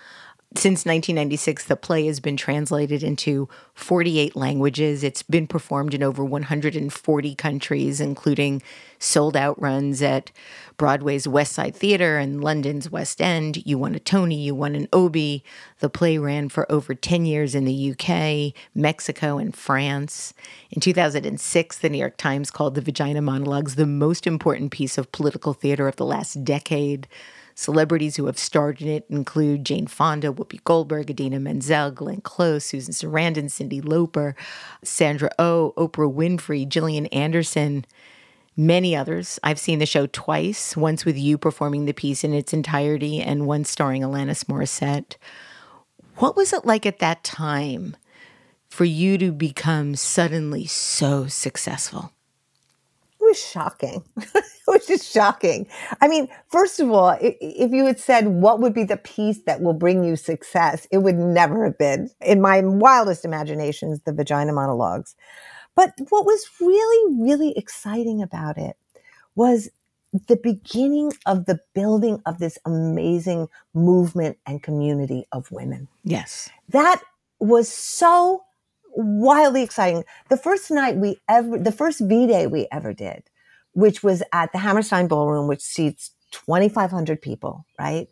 Since 0.54 0.86
1996, 0.86 1.64
the 1.64 1.78
play 1.78 2.08
has 2.08 2.20
been 2.20 2.36
translated 2.36 3.04
into 3.04 3.47
48 3.74 4.36
languages. 4.36 5.02
It's 5.02 5.24
been 5.24 5.47
performed 5.47 5.93
in 5.93 6.04
over 6.04 6.26
140 6.26 7.36
countries, 7.36 8.02
including 8.02 8.62
sold 8.99 9.38
out 9.38 9.60
runs 9.62 10.02
at 10.02 10.30
Broadway's 10.76 11.26
West 11.26 11.54
Side 11.54 11.74
Theater 11.74 12.18
and 12.18 12.43
London's 12.43 12.91
West 12.91 13.22
End. 13.22 13.66
You 13.66 13.78
won 13.78 13.95
a 13.95 13.99
Tony, 13.99 14.41
you 14.41 14.54
won 14.54 14.76
an 14.76 14.89
Obie. 14.91 15.45
The 15.80 15.89
play 15.89 16.18
ran 16.18 16.49
for 16.49 16.70
over 16.70 16.93
10 16.93 17.26
years 17.26 17.56
in 17.56 17.64
the 17.64 17.91
UK, 17.91 18.54
Mexico, 18.76 19.38
and 19.38 19.56
France. 19.56 20.34
In 20.70 20.82
2006, 20.82 21.78
the 21.78 21.89
New 21.89 21.97
York 21.97 22.18
Times 22.18 22.52
called 22.52 22.76
the 22.76 22.82
Vagina 22.82 23.22
Monologues 23.22 23.76
the 23.76 23.88
most 23.88 24.28
important 24.28 24.72
piece 24.72 24.97
of 24.97 25.14
political 25.14 25.54
theater 25.54 25.88
of 25.88 25.95
the 25.95 26.06
last 26.06 26.43
decade. 26.43 27.08
Celebrities 27.62 28.16
who 28.16 28.26
have 28.26 28.39
starred 28.39 28.82
in 28.82 28.88
it 28.88 29.05
include 29.07 29.64
Jane 29.64 29.86
Fonda, 29.86 30.34
Whoopi 30.34 30.64
Goldberg, 30.64 31.12
Idina 31.12 31.39
Menzel, 31.39 31.91
Glenn 31.91 32.22
Close, 32.22 32.66
Susan 32.66 32.91
Sarandon, 32.91 33.51
Cyndi 33.51 33.80
Lauper, 33.84 34.34
Sandra 34.84 35.30
O, 35.38 35.72
oh, 35.78 35.88
Oprah 35.88 36.12
Winfrey, 36.12 36.68
Gillian 36.68 37.05
Anderson, 37.07 37.86
many 38.57 38.95
others. 38.95 39.39
I've 39.43 39.59
seen 39.59 39.78
the 39.78 39.86
show 39.86 40.07
twice, 40.07 40.76
once 40.76 41.05
with 41.05 41.20
you 41.20 41.38
performing 41.38 41.86
the 41.86 41.93
piece 41.93 42.24
in 42.24 42.34
its 42.34 42.51
entirety, 42.51 43.22
and 43.22 43.45
once 43.45 43.70
starring 43.70 44.01
Alanis 44.01 44.45
Morissette. 44.45 45.18
What 46.16 46.36
was 46.36 46.53
it 46.53 46.66
like 46.66 46.88
at 46.88 46.97
that 46.97 47.24
time 47.24 47.95
for 48.70 48.86
you 48.86 49.20
to 49.20 49.32
become 49.32 49.95
suddenly 49.95 50.66
so 50.66 51.28
successful? 51.28 52.12
Was 53.32 53.42
shocking. 53.42 54.04
it 54.18 54.44
was 54.68 54.86
just 54.86 55.10
shocking. 55.10 55.66
I 56.02 56.10
mean, 56.10 56.28
first 56.50 56.82
of 56.82 56.92
all, 56.92 57.18
if 57.22 57.72
you 57.72 57.86
had 57.86 57.98
said 57.98 58.28
what 58.28 58.60
would 58.60 58.74
be 58.74 58.84
the 58.84 58.98
piece 58.98 59.40
that 59.46 59.62
will 59.62 59.74
bring 59.74 60.04
you 60.04 60.18
success, 60.18 60.86
it 60.92 60.98
would 60.98 61.16
never 61.16 61.64
have 61.64 61.78
been, 61.78 62.10
in 62.20 62.42
my 62.42 62.60
wildest 62.62 63.24
imaginations, 63.24 64.02
the 64.02 64.12
vagina 64.12 64.52
monologues. 64.52 65.16
But 65.76 65.94
what 66.10 66.26
was 66.26 66.46
really, 66.60 67.24
really 67.24 67.58
exciting 67.58 68.22
about 68.22 68.58
it 68.58 68.76
was 69.36 69.70
the 70.28 70.36
beginning 70.36 71.14
of 71.26 71.46
the 71.46 71.62
building 71.74 72.22
of 72.26 72.40
this 72.40 72.58
amazing 72.66 73.48
movement 73.74 74.38
and 74.46 74.62
community 74.62 75.26
of 75.32 75.50
women. 75.54 75.88
Yes. 76.04 76.50
That 76.68 77.02
was 77.40 77.70
so 77.70 78.44
wildly 78.96 79.64
exciting. 79.64 80.04
The 80.30 80.38
first 80.38 80.72
night 80.72 80.98
we 80.98 81.18
ever, 81.30 81.58
the 81.58 81.72
first 81.72 82.02
V 82.02 82.28
Day 82.28 82.48
we 82.48 82.68
ever 82.72 82.94
did, 82.94 83.24
which 83.74 84.04
was 84.04 84.24
at 84.34 84.52
the 84.52 84.60
Hammerstein 84.60 85.08
Ballroom, 85.08 85.48
which 85.48 85.62
seats 85.62 86.12
2,500 86.32 87.22
people, 87.22 87.66
right? 87.80 88.08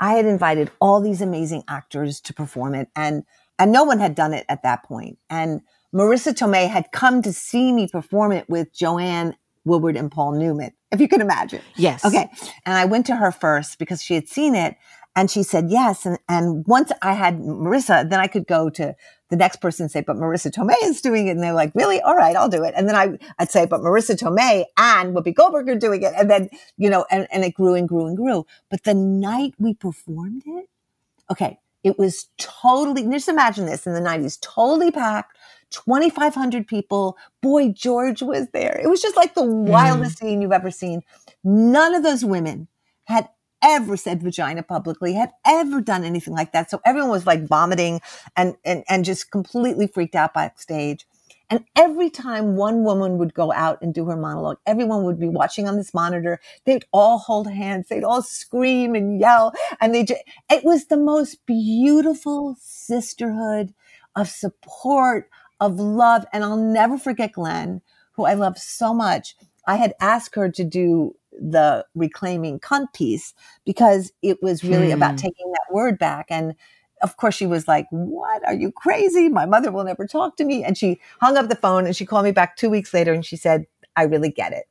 I 0.00 0.12
had 0.12 0.26
invited 0.26 0.70
all 0.80 1.00
these 1.00 1.20
amazing 1.20 1.64
actors 1.68 2.20
to 2.22 2.34
perform 2.34 2.74
it 2.74 2.88
and, 2.94 3.24
and 3.58 3.72
no 3.72 3.84
one 3.84 3.98
had 3.98 4.14
done 4.14 4.34
it 4.34 4.44
at 4.48 4.62
that 4.62 4.82
point. 4.82 5.18
And 5.30 5.62
Marisa 5.94 6.34
Tomei 6.34 6.68
had 6.68 6.92
come 6.92 7.22
to 7.22 7.32
see 7.32 7.72
me 7.72 7.88
perform 7.88 8.32
it 8.32 8.48
with 8.48 8.74
Joanne 8.74 9.34
Woodward 9.64 9.96
and 9.96 10.10
Paul 10.10 10.32
Newman, 10.32 10.72
if 10.92 11.00
you 11.00 11.08
can 11.08 11.20
imagine. 11.20 11.60
Yes. 11.76 12.04
Okay. 12.04 12.28
And 12.64 12.76
I 12.76 12.84
went 12.84 13.06
to 13.06 13.16
her 13.16 13.32
first 13.32 13.78
because 13.78 14.02
she 14.02 14.14
had 14.14 14.28
seen 14.28 14.54
it 14.54 14.76
and 15.16 15.30
she 15.30 15.42
said 15.42 15.70
yes. 15.70 16.04
And, 16.06 16.18
and 16.28 16.64
once 16.66 16.92
I 17.02 17.14
had 17.14 17.38
Marisa, 17.38 18.08
then 18.08 18.20
I 18.20 18.26
could 18.26 18.46
go 18.46 18.68
to 18.70 18.94
the 19.28 19.36
next 19.36 19.60
person 19.60 19.88
say, 19.88 20.02
but 20.02 20.16
Marisa 20.16 20.50
Tomei 20.50 20.76
is 20.84 21.00
doing 21.00 21.26
it. 21.26 21.32
And 21.32 21.42
they're 21.42 21.52
like, 21.52 21.72
really? 21.74 22.00
All 22.00 22.14
right, 22.14 22.36
I'll 22.36 22.48
do 22.48 22.62
it. 22.62 22.74
And 22.76 22.88
then 22.88 22.94
I, 22.94 23.18
I'd 23.38 23.50
say, 23.50 23.66
but 23.66 23.80
Marisa 23.80 24.16
Tomei 24.16 24.64
and 24.76 25.14
Whoopi 25.14 25.34
Goldberg 25.34 25.68
are 25.68 25.74
doing 25.74 26.02
it. 26.02 26.12
And 26.16 26.30
then, 26.30 26.48
you 26.76 26.88
know, 26.88 27.06
and, 27.10 27.26
and 27.32 27.44
it 27.44 27.54
grew 27.54 27.74
and 27.74 27.88
grew 27.88 28.06
and 28.06 28.16
grew. 28.16 28.46
But 28.70 28.84
the 28.84 28.94
night 28.94 29.54
we 29.58 29.74
performed 29.74 30.42
it, 30.46 30.68
okay, 31.30 31.58
it 31.82 31.98
was 31.98 32.28
totally, 32.38 33.02
just 33.10 33.28
imagine 33.28 33.66
this 33.66 33.86
in 33.86 33.94
the 33.94 34.00
90s, 34.00 34.40
totally 34.40 34.90
packed, 34.90 35.36
2,500 35.70 36.66
people. 36.66 37.16
Boy 37.42 37.70
George 37.70 38.22
was 38.22 38.48
there. 38.52 38.80
It 38.82 38.88
was 38.88 39.02
just 39.02 39.16
like 39.16 39.34
the 39.34 39.42
mm-hmm. 39.42 39.70
wildest 39.70 40.16
mm. 40.16 40.20
scene 40.20 40.42
you've 40.42 40.52
ever 40.52 40.70
seen. 40.70 41.02
None 41.42 41.94
of 41.94 42.02
those 42.02 42.24
women 42.24 42.68
had 43.04 43.28
ever 43.66 43.96
said 43.96 44.22
vagina 44.22 44.62
publicly, 44.62 45.12
had 45.12 45.32
ever 45.44 45.80
done 45.80 46.04
anything 46.04 46.34
like 46.34 46.52
that. 46.52 46.70
So 46.70 46.80
everyone 46.84 47.10
was 47.10 47.26
like 47.26 47.46
vomiting 47.46 48.00
and, 48.36 48.56
and, 48.64 48.84
and 48.88 49.04
just 49.04 49.30
completely 49.30 49.88
freaked 49.88 50.14
out 50.14 50.34
backstage. 50.34 51.06
And 51.50 51.64
every 51.76 52.10
time 52.10 52.56
one 52.56 52.82
woman 52.82 53.18
would 53.18 53.34
go 53.34 53.52
out 53.52 53.80
and 53.80 53.94
do 53.94 54.04
her 54.06 54.16
monologue, 54.16 54.58
everyone 54.66 55.04
would 55.04 55.18
be 55.18 55.28
watching 55.28 55.68
on 55.68 55.76
this 55.76 55.94
monitor. 55.94 56.40
They'd 56.64 56.84
all 56.92 57.18
hold 57.18 57.50
hands. 57.50 57.88
They'd 57.88 58.04
all 58.04 58.22
scream 58.22 58.94
and 58.94 59.20
yell. 59.20 59.52
And 59.80 59.94
they 59.94 60.04
just, 60.04 60.22
it 60.50 60.64
was 60.64 60.86
the 60.86 60.96
most 60.96 61.44
beautiful 61.46 62.56
sisterhood 62.60 63.74
of 64.16 64.28
support, 64.28 65.28
of 65.60 65.78
love. 65.78 66.24
And 66.32 66.42
I'll 66.42 66.56
never 66.56 66.98
forget 66.98 67.32
Glenn, 67.32 67.80
who 68.12 68.24
I 68.24 68.34
love 68.34 68.58
so 68.58 68.92
much, 68.92 69.36
I 69.66 69.76
had 69.76 69.94
asked 70.00 70.34
her 70.36 70.50
to 70.50 70.64
do 70.64 71.16
the 71.38 71.84
reclaiming 71.94 72.58
cunt 72.60 72.92
piece 72.94 73.34
because 73.64 74.12
it 74.22 74.42
was 74.42 74.64
really 74.64 74.88
hmm. 74.88 74.96
about 74.96 75.18
taking 75.18 75.50
that 75.52 75.74
word 75.74 75.98
back. 75.98 76.26
And 76.30 76.54
of 77.02 77.16
course, 77.16 77.34
she 77.34 77.46
was 77.46 77.68
like, 77.68 77.86
What? 77.90 78.46
Are 78.46 78.54
you 78.54 78.72
crazy? 78.72 79.28
My 79.28 79.46
mother 79.46 79.70
will 79.70 79.84
never 79.84 80.06
talk 80.06 80.36
to 80.36 80.44
me. 80.44 80.64
And 80.64 80.76
she 80.76 81.00
hung 81.20 81.36
up 81.36 81.48
the 81.48 81.56
phone 81.56 81.86
and 81.86 81.94
she 81.94 82.06
called 82.06 82.24
me 82.24 82.32
back 82.32 82.56
two 82.56 82.70
weeks 82.70 82.94
later 82.94 83.12
and 83.12 83.24
she 83.24 83.36
said, 83.36 83.66
I 83.96 84.04
really 84.04 84.30
get 84.30 84.52
it. 84.52 84.64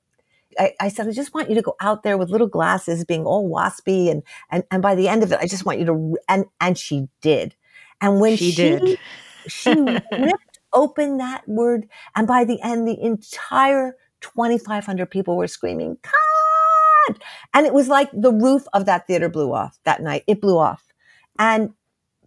I, 0.58 0.74
I, 0.80 0.90
said, 0.90 1.08
I 1.08 1.12
just 1.12 1.34
want 1.34 1.50
you 1.50 1.56
to 1.56 1.62
go 1.62 1.76
out 1.82 2.04
there 2.04 2.18
with 2.18 2.30
little 2.30 2.48
glasses, 2.48 3.04
being 3.04 3.26
all 3.26 3.50
waspy, 3.50 4.10
and 4.10 4.24
and 4.50 4.64
and 4.72 4.82
by 4.82 4.96
the 4.96 5.10
end 5.10 5.22
of 5.22 5.32
it, 5.34 5.40
I 5.42 5.48
just 5.48 5.66
want 5.66 5.80
you 5.80 5.86
to. 5.86 6.18
And 6.30 6.46
and 6.62 6.78
she 6.78 7.10
did. 7.22 7.56
And 8.00 8.22
when 8.22 8.38
she, 8.38 8.52
she 8.52 8.56
did, 8.56 9.00
she 9.48 9.72
ripped 9.72 10.60
open 10.74 11.18
that 11.18 11.48
word, 11.48 11.90
and 12.16 12.28
by 12.28 12.46
the 12.46 12.62
end, 12.62 12.88
the 12.88 12.98
entire 13.02 13.98
2,500 14.22 15.10
people 15.10 15.38
were 15.38 15.48
screaming, 15.48 15.98
And 17.54 17.66
it 17.66 17.74
was 17.74 17.88
like 17.88 18.10
the 18.14 18.32
roof 18.32 18.66
of 18.74 18.86
that 18.86 19.08
theater 19.08 19.30
blew 19.30 19.54
off 19.54 19.80
that 19.84 20.02
night. 20.02 20.24
It 20.28 20.42
blew 20.42 20.58
off, 20.58 20.94
and 21.40 21.74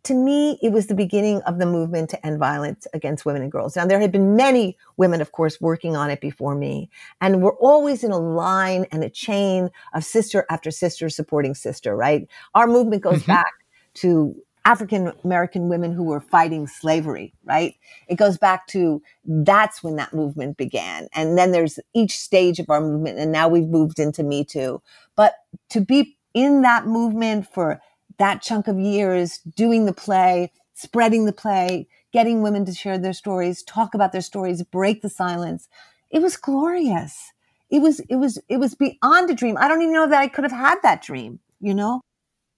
to 0.05 0.15
me, 0.15 0.59
it 0.63 0.73
was 0.73 0.87
the 0.87 0.95
beginning 0.95 1.43
of 1.43 1.59
the 1.59 1.67
movement 1.67 2.09
to 2.11 2.27
end 2.27 2.39
violence 2.39 2.87
against 2.95 3.27
women 3.27 3.43
and 3.43 3.53
girls. 3.53 3.77
Now, 3.77 3.85
there 3.85 4.01
had 4.01 4.13
been 4.13 4.37
many 4.37 4.77
women, 4.97 5.21
of 5.21 5.33
course, 5.33 5.61
working 5.61 5.97
on 5.97 6.11
it 6.11 6.21
before 6.21 6.55
me, 6.55 6.89
and 7.21 7.43
we're 7.43 7.57
always 7.57 8.05
in 8.05 8.11
a 8.11 8.19
line 8.19 8.87
and 8.93 9.05
a 9.05 9.11
chain 9.11 9.71
of 9.93 10.05
sister 10.05 10.47
after 10.51 10.71
sister 10.71 11.09
supporting 11.09 11.55
sister, 11.55 11.97
right? 11.97 12.29
Our 12.55 12.67
movement 12.67 13.03
goes 13.03 13.23
mm-hmm. 13.23 13.33
back 13.33 13.53
to 13.95 14.35
African 14.69 15.11
American 15.25 15.71
women 15.71 15.95
who 15.95 16.03
were 16.03 16.21
fighting 16.21 16.67
slavery, 16.67 17.33
right? 17.45 17.75
It 18.07 18.17
goes 18.17 18.37
back 18.37 18.67
to 18.69 19.01
that's 19.25 19.83
when 19.83 19.97
that 19.97 20.13
movement 20.13 20.59
began. 20.59 21.09
And 21.15 21.39
then 21.39 21.53
there's 21.53 21.79
each 21.95 22.19
stage 22.19 22.59
of 22.59 22.69
our 22.69 22.83
movement, 22.83 23.19
and 23.19 23.33
now 23.33 23.49
we've 23.49 23.67
moved 23.67 23.99
into 23.99 24.23
Me 24.23 24.45
Too. 24.45 24.83
But 25.17 25.37
to 25.71 25.81
be 25.81 26.19
in 26.35 26.61
that 26.63 26.87
movement 26.87 27.51
for 27.51 27.81
that 28.19 28.43
chunk 28.43 28.69
of 28.69 28.79
years 28.79 29.39
doing 29.39 29.87
the 29.87 29.95
play, 29.95 30.53
spreading 30.75 31.25
the 31.25 31.33
play, 31.33 31.89
getting 32.13 32.43
women 32.43 32.67
to 32.67 32.75
share 32.75 32.99
their 32.99 33.15
stories, 33.15 33.63
talk 33.63 33.95
about 33.95 34.13
their 34.13 34.21
stories, 34.21 34.63
break 34.63 35.01
the 35.01 35.09
silence. 35.09 35.67
It 36.11 36.21
was 36.21 36.37
glorious. 36.37 37.33
It 37.71 37.81
was, 37.81 38.01
it 38.01 38.17
was, 38.17 38.39
it 38.51 38.59
was 38.59 38.75
beyond 38.75 39.31
a 39.31 39.35
dream. 39.35 39.57
I 39.59 39.67
don't 39.67 39.81
even 39.81 39.95
know 39.95 40.09
that 40.09 40.21
I 40.21 40.29
could 40.29 40.45
have 40.45 40.53
had 40.53 40.79
that 40.83 41.01
dream, 41.01 41.41
you 41.59 41.73
know? 41.73 42.03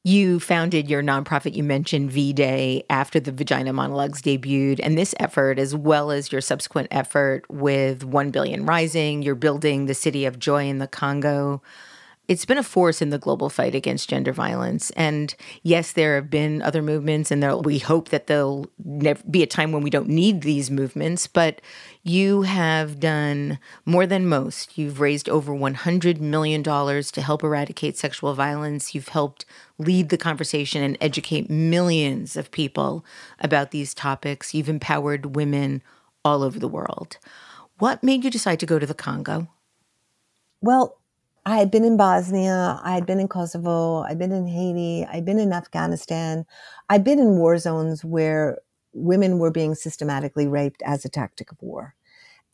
You 0.03 0.41
founded 0.41 0.89
your 0.89 1.03
nonprofit, 1.03 1.55
you 1.55 1.63
mentioned 1.63 2.11
V 2.11 2.33
Day 2.33 2.85
after 2.89 3.21
the 3.21 3.33
Vagina 3.33 3.73
Monologues 3.73 4.23
debuted. 4.23 4.81
And 4.83 4.97
this 4.97 5.15
effort, 5.21 5.59
as 5.59 5.75
well 5.75 6.11
as 6.11 6.33
your 6.33 6.41
subsequent 6.41 6.89
effort 6.91 7.45
with 7.51 8.03
1 8.05 8.31
Billion 8.31 8.65
Rising, 8.65 9.21
you're 9.21 9.35
building 9.35 9.85
the 9.85 9.95
City 9.95 10.25
of 10.25 10.39
Joy 10.39 10.69
in 10.69 10.79
the 10.79 10.87
Congo 10.87 11.61
it's 12.31 12.45
been 12.45 12.59
a 12.59 12.63
force 12.63 13.03
in 13.03 13.11
the 13.11 13.19
global 13.19 13.51
fight 13.51 13.75
against 13.75 14.09
gender 14.09 14.33
violence. 14.33 14.91
And 14.91 15.35
yes, 15.65 15.91
there 15.91 16.15
have 16.15 16.31
been 16.31 16.63
other 16.63 16.81
movements, 16.81 17.33
and 17.33 17.65
we 17.65 17.81
hope 17.81 18.11
that 18.11 18.29
there'll 18.29 18.71
never 18.85 19.21
be 19.29 19.43
a 19.43 19.49
time 19.49 19.73
when 19.73 19.83
we 19.83 19.91
don't 19.91 20.09
need 20.09 20.43
these 20.43 20.71
movements. 20.71 21.27
But 21.27 21.61
you 22.03 22.43
have 22.43 22.99
done 22.99 23.59
more 23.85 24.07
than 24.07 24.27
most. 24.27 24.79
You've 24.79 25.01
raised 25.01 25.29
over 25.29 25.53
$100 25.53 26.21
million 26.21 26.63
to 26.63 27.23
help 27.23 27.45
eradicate 27.45 27.99
sexual 27.99 28.35
violence. 28.35 28.95
You've 28.95 29.09
helped 29.09 29.45
lead 29.79 30.09
the 30.09 30.17
conversation 30.17 30.83
and 30.83 30.97
educate 31.01 31.51
millions 31.51 32.37
of 32.37 32.51
people 32.51 33.05
about 33.39 33.71
these 33.71 33.93
topics. 33.93 34.55
You've 34.55 34.69
empowered 34.69 35.37
women 35.37 35.83
all 36.25 36.43
over 36.43 36.59
the 36.59 36.69
world. 36.69 37.19
What 37.79 38.03
made 38.03 38.25
you 38.25 38.31
decide 38.31 38.61
to 38.61 38.67
go 38.67 38.79
to 38.79 38.87
the 38.87 38.95
Congo? 38.95 39.49
Well, 40.63 40.99
I 41.47 41.57
had 41.57 41.71
been 41.71 41.85
in 41.85 41.97
Bosnia, 41.97 42.79
I 42.83 42.93
had 42.93 43.07
been 43.07 43.19
in 43.19 43.29
Kosovo, 43.29 44.03
I'd 44.03 44.19
been 44.19 44.33
in 44.33 44.47
Haiti, 44.47 45.07
I'd 45.07 45.25
been 45.25 45.39
in 45.39 45.53
Afghanistan. 45.53 46.45
I'd 46.91 47.03
been 47.03 47.19
in 47.19 47.39
war 47.39 47.57
zones 47.57 48.05
where 48.05 48.59
women 48.93 49.38
were 49.38 49.51
being 49.51 49.74
systematically 49.74 50.47
raped 50.47 50.82
as 50.82 51.05
a 51.05 51.09
tactic 51.09 51.51
of 51.53 51.61
war. 51.61 51.95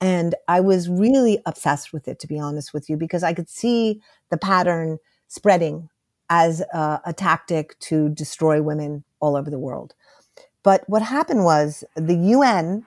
And 0.00 0.34
I 0.46 0.60
was 0.60 0.88
really 0.88 1.40
obsessed 1.46 1.92
with 1.92 2.06
it, 2.06 2.18
to 2.20 2.26
be 2.26 2.38
honest 2.38 2.74
with 2.74 2.90
you, 2.90 2.96
because 2.96 3.22
I 3.22 3.32
could 3.32 3.48
see 3.48 4.02
the 4.30 4.36
pattern 4.36 4.98
spreading 5.28 5.88
as 6.28 6.60
a, 6.72 7.00
a 7.06 7.12
tactic 7.12 7.78
to 7.78 8.08
destroy 8.10 8.60
women 8.60 9.04
all 9.20 9.36
over 9.36 9.50
the 9.50 9.58
world. 9.58 9.94
But 10.62 10.82
what 10.88 11.02
happened 11.02 11.44
was 11.44 11.84
the 11.94 12.16
UN 12.16 12.84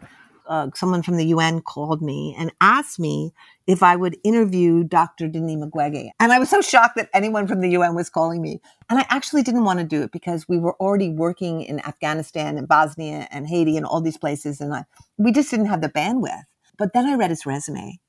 uh, 0.49 0.69
someone 0.75 1.03
from 1.03 1.17
the 1.17 1.27
UN 1.27 1.61
called 1.61 2.01
me 2.01 2.35
and 2.37 2.51
asked 2.59 2.99
me 2.99 3.31
if 3.67 3.83
I 3.83 3.95
would 3.95 4.17
interview 4.23 4.83
Dr. 4.83 5.27
Denis 5.27 5.55
Mukwege. 5.55 6.09
And 6.19 6.33
I 6.33 6.39
was 6.39 6.49
so 6.49 6.59
shocked 6.61 6.95
that 6.97 7.09
anyone 7.13 7.47
from 7.47 7.61
the 7.61 7.69
UN 7.69 7.95
was 7.95 8.09
calling 8.09 8.41
me. 8.41 8.59
And 8.89 8.99
I 8.99 9.05
actually 9.09 9.43
didn't 9.43 9.63
want 9.63 9.79
to 9.79 9.85
do 9.85 10.01
it 10.01 10.11
because 10.11 10.49
we 10.49 10.57
were 10.57 10.75
already 10.77 11.09
working 11.09 11.61
in 11.61 11.79
Afghanistan 11.87 12.57
and 12.57 12.67
Bosnia 12.67 13.27
and 13.31 13.47
Haiti 13.47 13.77
and 13.77 13.85
all 13.85 14.01
these 14.01 14.17
places. 14.17 14.59
And 14.59 14.73
I, 14.73 14.85
we 15.17 15.31
just 15.31 15.51
didn't 15.51 15.67
have 15.67 15.81
the 15.81 15.89
bandwidth. 15.89 16.43
But 16.77 16.93
then 16.93 17.05
I 17.05 17.15
read 17.15 17.29
his 17.29 17.45
resume 17.45 17.99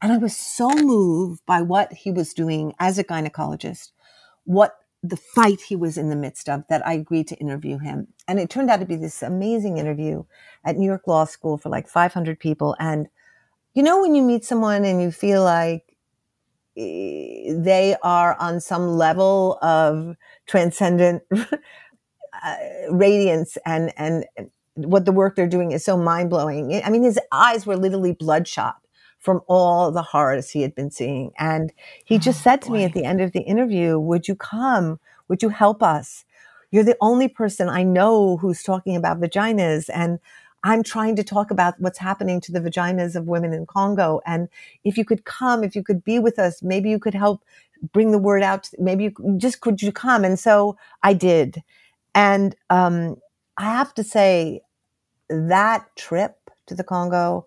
and 0.00 0.12
I 0.12 0.16
was 0.16 0.36
so 0.36 0.70
moved 0.70 1.42
by 1.46 1.62
what 1.62 1.92
he 1.92 2.10
was 2.10 2.34
doing 2.34 2.72
as 2.80 2.98
a 2.98 3.04
gynecologist, 3.04 3.92
what 4.44 4.74
the 5.02 5.16
fight 5.16 5.60
he 5.60 5.74
was 5.74 5.98
in 5.98 6.10
the 6.10 6.16
midst 6.16 6.48
of 6.48 6.64
that 6.68 6.86
I 6.86 6.94
agreed 6.94 7.26
to 7.28 7.36
interview 7.36 7.78
him. 7.78 8.08
And 8.28 8.38
it 8.38 8.50
turned 8.50 8.70
out 8.70 8.80
to 8.80 8.86
be 8.86 8.96
this 8.96 9.22
amazing 9.22 9.78
interview 9.78 10.24
at 10.64 10.76
New 10.76 10.86
York 10.86 11.06
Law 11.06 11.24
School 11.24 11.58
for 11.58 11.68
like 11.68 11.88
500 11.88 12.38
people. 12.38 12.76
And 12.78 13.08
you 13.74 13.82
know, 13.82 14.00
when 14.00 14.14
you 14.14 14.22
meet 14.22 14.44
someone 14.44 14.84
and 14.84 15.02
you 15.02 15.10
feel 15.10 15.42
like 15.42 15.96
eh, 16.76 17.52
they 17.56 17.96
are 18.02 18.36
on 18.38 18.60
some 18.60 18.96
level 18.96 19.58
of 19.62 20.14
transcendent 20.46 21.22
uh, 21.32 22.56
radiance 22.90 23.58
and, 23.66 23.92
and 23.96 24.24
what 24.74 25.04
the 25.04 25.12
work 25.12 25.36
they're 25.36 25.46
doing 25.48 25.72
is 25.72 25.84
so 25.84 25.96
mind 25.96 26.30
blowing. 26.30 26.80
I 26.84 26.90
mean, 26.90 27.02
his 27.02 27.18
eyes 27.32 27.66
were 27.66 27.76
literally 27.76 28.12
bloodshot 28.12 28.76
from 29.22 29.40
all 29.46 29.90
the 29.90 30.02
horrors 30.02 30.50
he 30.50 30.62
had 30.62 30.74
been 30.74 30.90
seeing. 30.90 31.32
And 31.38 31.72
he 32.04 32.18
just 32.18 32.40
oh, 32.40 32.42
said 32.42 32.62
to 32.62 32.68
boy. 32.68 32.74
me 32.74 32.84
at 32.84 32.92
the 32.92 33.04
end 33.04 33.20
of 33.20 33.32
the 33.32 33.40
interview, 33.40 33.98
Would 33.98 34.28
you 34.28 34.34
come? 34.34 35.00
Would 35.28 35.42
you 35.42 35.48
help 35.48 35.82
us? 35.82 36.24
You're 36.70 36.84
the 36.84 36.96
only 37.00 37.28
person 37.28 37.68
I 37.68 37.84
know 37.84 38.36
who's 38.36 38.62
talking 38.62 38.96
about 38.96 39.20
vaginas. 39.20 39.88
And 39.94 40.18
I'm 40.64 40.82
trying 40.82 41.16
to 41.16 41.24
talk 41.24 41.50
about 41.50 41.74
what's 41.78 41.98
happening 41.98 42.40
to 42.42 42.52
the 42.52 42.60
vaginas 42.60 43.14
of 43.14 43.26
women 43.26 43.52
in 43.52 43.66
Congo. 43.66 44.20
And 44.26 44.48
if 44.84 44.98
you 44.98 45.04
could 45.04 45.24
come, 45.24 45.62
if 45.62 45.76
you 45.76 45.82
could 45.82 46.04
be 46.04 46.18
with 46.18 46.38
us, 46.38 46.62
maybe 46.62 46.90
you 46.90 46.98
could 46.98 47.14
help 47.14 47.44
bring 47.92 48.10
the 48.10 48.18
word 48.18 48.42
out. 48.42 48.70
Maybe 48.78 49.04
you 49.04 49.34
just 49.38 49.60
could 49.60 49.82
you 49.82 49.92
come? 49.92 50.24
And 50.24 50.38
so 50.38 50.76
I 51.02 51.14
did. 51.14 51.62
And 52.14 52.56
um, 52.70 53.16
I 53.56 53.64
have 53.64 53.94
to 53.94 54.04
say 54.04 54.62
that 55.28 55.86
trip 55.96 56.36
to 56.66 56.74
the 56.74 56.84
Congo 56.84 57.46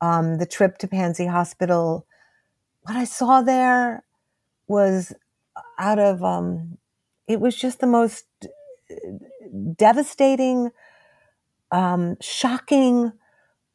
um, 0.00 0.38
the 0.38 0.46
trip 0.46 0.78
to 0.78 0.88
Panzi 0.88 1.28
Hospital, 1.28 2.06
what 2.82 2.96
I 2.96 3.04
saw 3.04 3.42
there 3.42 4.02
was 4.66 5.12
out 5.78 5.98
of, 5.98 6.22
um, 6.22 6.78
it 7.26 7.40
was 7.40 7.56
just 7.56 7.80
the 7.80 7.86
most 7.86 8.24
devastating, 9.76 10.70
um, 11.70 12.16
shocking, 12.20 13.12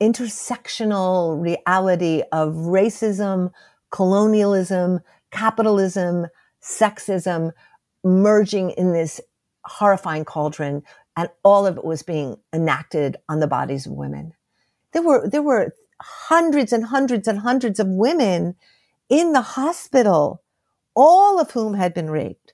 intersectional 0.02 1.42
reality 1.42 2.24
of 2.32 2.54
racism, 2.54 3.52
colonialism, 3.92 5.00
capitalism, 5.32 6.28
sexism 6.62 7.52
merging 8.04 8.72
in 8.72 8.94
this 8.94 9.22
horrifying 9.64 10.26
cauldron. 10.26 10.84
And 11.18 11.30
all 11.44 11.66
of 11.66 11.78
it 11.78 11.86
was 11.86 12.04
being 12.04 12.38
enacted 12.52 13.18
on 13.30 13.40
the 13.40 13.48
bodies 13.48 13.86
of 13.86 13.94
women. 13.94 14.34
There 14.92 15.02
were, 15.02 15.28
there 15.28 15.42
were 15.42 15.74
hundreds 16.06 16.72
and 16.72 16.86
hundreds 16.86 17.28
and 17.28 17.40
hundreds 17.40 17.80
of 17.80 17.88
women 17.88 18.56
in 19.10 19.34
the 19.34 19.42
hospital, 19.42 20.44
all 20.96 21.40
of 21.40 21.52
whom 21.52 21.74
had 21.74 21.94
been 21.94 22.10
raped, 22.10 22.54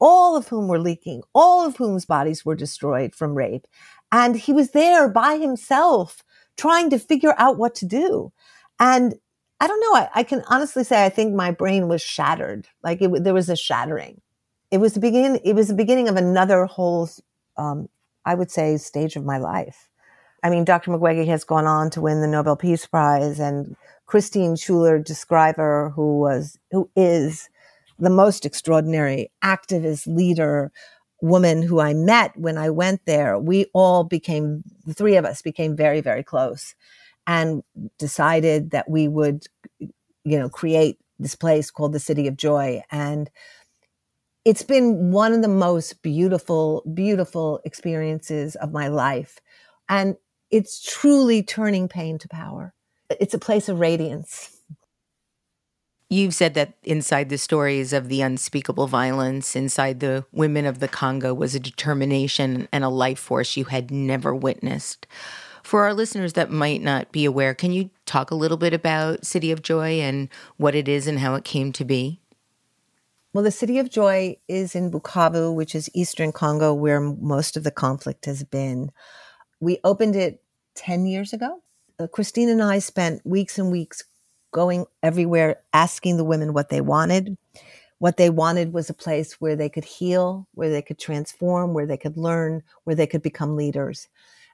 all 0.00 0.36
of 0.36 0.48
whom 0.48 0.68
were 0.68 0.78
leaking, 0.78 1.22
all 1.34 1.66
of 1.66 1.76
whom's 1.76 2.06
bodies 2.06 2.44
were 2.44 2.54
destroyed 2.54 3.14
from 3.14 3.34
rape. 3.34 3.66
And 4.12 4.36
he 4.36 4.52
was 4.52 4.70
there 4.70 5.08
by 5.08 5.36
himself 5.36 6.22
trying 6.56 6.90
to 6.90 6.98
figure 6.98 7.34
out 7.38 7.58
what 7.58 7.74
to 7.76 7.86
do. 7.86 8.32
And 8.78 9.14
I 9.60 9.66
don't 9.66 9.80
know. 9.80 9.94
I, 9.94 10.08
I 10.16 10.22
can 10.22 10.42
honestly 10.48 10.84
say 10.84 11.04
I 11.04 11.10
think 11.10 11.34
my 11.34 11.50
brain 11.50 11.88
was 11.88 12.02
shattered. 12.02 12.66
Like 12.82 13.02
it, 13.02 13.22
there 13.22 13.34
was 13.34 13.48
a 13.48 13.56
shattering. 13.56 14.20
It 14.70 14.78
was 14.78 14.94
the 14.94 15.00
beginning. 15.00 15.40
It 15.44 15.54
was 15.54 15.68
the 15.68 15.74
beginning 15.74 16.08
of 16.08 16.16
another 16.16 16.64
whole, 16.64 17.10
um, 17.58 17.88
I 18.24 18.34
would 18.34 18.50
say, 18.50 18.76
stage 18.78 19.16
of 19.16 19.24
my 19.24 19.38
life. 19.38 19.89
I 20.42 20.50
mean, 20.50 20.64
Dr. 20.64 20.90
Mukwege 20.90 21.26
has 21.26 21.44
gone 21.44 21.66
on 21.66 21.90
to 21.90 22.00
win 22.00 22.20
the 22.20 22.26
Nobel 22.28 22.56
Peace 22.56 22.86
Prize 22.86 23.38
and 23.40 23.76
Christine 24.06 24.56
Schuler 24.56 25.02
Deschryver, 25.02 25.92
who 25.94 26.18
was, 26.20 26.58
who 26.70 26.90
is 26.96 27.48
the 27.98 28.10
most 28.10 28.46
extraordinary 28.46 29.30
activist 29.44 30.06
leader 30.06 30.72
woman 31.22 31.62
who 31.62 31.80
I 31.80 31.94
met 31.94 32.36
when 32.36 32.58
I 32.58 32.70
went 32.70 33.02
there. 33.06 33.38
We 33.38 33.66
all 33.74 34.04
became, 34.04 34.62
the 34.86 34.94
three 34.94 35.16
of 35.16 35.24
us 35.26 35.42
became 35.42 35.76
very, 35.76 36.00
very 36.00 36.22
close. 36.24 36.74
and 37.26 37.62
decided 37.98 38.70
that 38.72 38.90
we 38.90 39.08
would, 39.08 39.46
you 39.78 40.38
know, 40.38 40.48
create 40.48 40.98
this 41.18 41.36
place 41.36 41.70
called 41.70 41.92
the 41.92 42.00
City 42.00 42.26
of 42.26 42.36
Joy. 42.36 42.82
And 42.90 43.30
it's 44.44 44.62
been 44.62 45.12
one 45.12 45.32
of 45.32 45.42
the 45.42 45.48
most 45.48 46.02
beautiful, 46.02 46.82
beautiful 46.94 47.60
experiences 47.64 48.56
of 48.56 48.72
my 48.72 48.88
life. 48.88 49.38
And 49.88 50.16
it's 50.50 50.82
truly 50.82 51.42
turning 51.42 51.88
pain 51.88 52.18
to 52.18 52.28
power. 52.28 52.74
It's 53.08 53.34
a 53.34 53.38
place 53.38 53.68
of 53.68 53.80
radiance. 53.80 54.56
You've 56.08 56.34
said 56.34 56.54
that 56.54 56.74
inside 56.82 57.28
the 57.28 57.38
stories 57.38 57.92
of 57.92 58.08
the 58.08 58.20
unspeakable 58.20 58.88
violence, 58.88 59.54
inside 59.54 60.00
the 60.00 60.24
women 60.32 60.66
of 60.66 60.80
the 60.80 60.88
Congo, 60.88 61.32
was 61.32 61.54
a 61.54 61.60
determination 61.60 62.68
and 62.72 62.82
a 62.82 62.88
life 62.88 63.20
force 63.20 63.56
you 63.56 63.66
had 63.66 63.92
never 63.92 64.34
witnessed. 64.34 65.06
For 65.62 65.84
our 65.84 65.94
listeners 65.94 66.32
that 66.32 66.50
might 66.50 66.82
not 66.82 67.12
be 67.12 67.24
aware, 67.24 67.54
can 67.54 67.70
you 67.70 67.90
talk 68.06 68.32
a 68.32 68.34
little 68.34 68.56
bit 68.56 68.74
about 68.74 69.24
City 69.24 69.52
of 69.52 69.62
Joy 69.62 70.00
and 70.00 70.28
what 70.56 70.74
it 70.74 70.88
is 70.88 71.06
and 71.06 71.20
how 71.20 71.36
it 71.36 71.44
came 71.44 71.70
to 71.74 71.84
be? 71.84 72.20
Well, 73.32 73.44
the 73.44 73.52
City 73.52 73.78
of 73.78 73.88
Joy 73.88 74.38
is 74.48 74.74
in 74.74 74.90
Bukavu, 74.90 75.54
which 75.54 75.76
is 75.76 75.88
eastern 75.94 76.32
Congo, 76.32 76.74
where 76.74 77.00
most 77.00 77.56
of 77.56 77.62
the 77.62 77.70
conflict 77.70 78.24
has 78.24 78.42
been. 78.42 78.90
We 79.60 79.78
opened 79.84 80.16
it 80.16 80.42
10 80.76 81.06
years 81.06 81.32
ago. 81.32 81.62
Uh, 81.98 82.06
Christine 82.06 82.48
and 82.48 82.62
I 82.62 82.78
spent 82.78 83.26
weeks 83.26 83.58
and 83.58 83.70
weeks 83.70 84.04
going 84.52 84.86
everywhere, 85.02 85.60
asking 85.72 86.16
the 86.16 86.24
women 86.24 86.52
what 86.52 86.70
they 86.70 86.80
wanted. 86.80 87.36
What 87.98 88.16
they 88.16 88.30
wanted 88.30 88.72
was 88.72 88.90
a 88.90 88.94
place 88.94 89.34
where 89.40 89.56
they 89.56 89.68
could 89.68 89.84
heal, 89.84 90.48
where 90.54 90.70
they 90.70 90.82
could 90.82 90.98
transform, 90.98 91.74
where 91.74 91.86
they 91.86 91.98
could 91.98 92.16
learn, 92.16 92.62
where 92.84 92.96
they 92.96 93.06
could 93.06 93.22
become 93.22 93.56
leaders. 93.56 94.08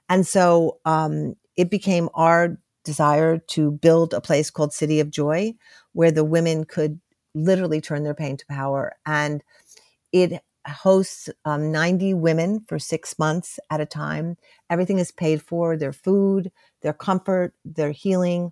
And 0.09 0.27
so 0.27 0.79
um, 0.85 1.35
it 1.57 1.69
became 1.69 2.09
our 2.13 2.57
desire 2.83 3.37
to 3.37 3.71
build 3.71 4.13
a 4.13 4.21
place 4.21 4.49
called 4.49 4.73
City 4.73 4.99
of 4.99 5.11
Joy, 5.11 5.53
where 5.93 6.11
the 6.11 6.23
women 6.23 6.65
could 6.65 6.99
literally 7.35 7.81
turn 7.81 8.03
their 8.03 8.13
pain 8.13 8.37
to 8.37 8.45
power. 8.47 8.95
And 9.05 9.43
it 10.11 10.41
hosts 10.67 11.29
um, 11.45 11.71
90 11.71 12.13
women 12.13 12.63
for 12.67 12.79
six 12.79 13.17
months 13.17 13.59
at 13.69 13.81
a 13.81 13.85
time. 13.85 14.37
Everything 14.69 14.99
is 14.99 15.11
paid 15.11 15.41
for 15.41 15.77
their 15.77 15.93
food, 15.93 16.51
their 16.81 16.93
comfort, 16.93 17.53
their 17.65 17.91
healing. 17.91 18.51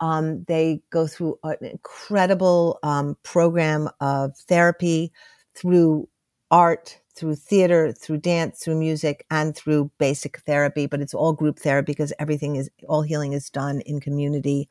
Um, 0.00 0.44
they 0.44 0.82
go 0.90 1.06
through 1.06 1.38
an 1.42 1.56
incredible 1.60 2.78
um, 2.82 3.16
program 3.22 3.88
of 4.00 4.36
therapy 4.36 5.12
through 5.54 6.08
art, 6.50 6.98
through 7.14 7.36
theater, 7.36 7.92
through 7.92 8.18
dance, 8.18 8.60
through 8.60 8.78
music, 8.78 9.26
and 9.30 9.54
through 9.54 9.90
basic 9.98 10.38
therapy. 10.40 10.86
But 10.86 11.00
it's 11.00 11.14
all 11.14 11.32
group 11.32 11.58
therapy 11.58 11.92
because 11.92 12.12
everything 12.18 12.56
is, 12.56 12.70
all 12.88 13.02
healing 13.02 13.34
is 13.34 13.50
done 13.50 13.82
in 13.82 14.00
community. 14.00 14.68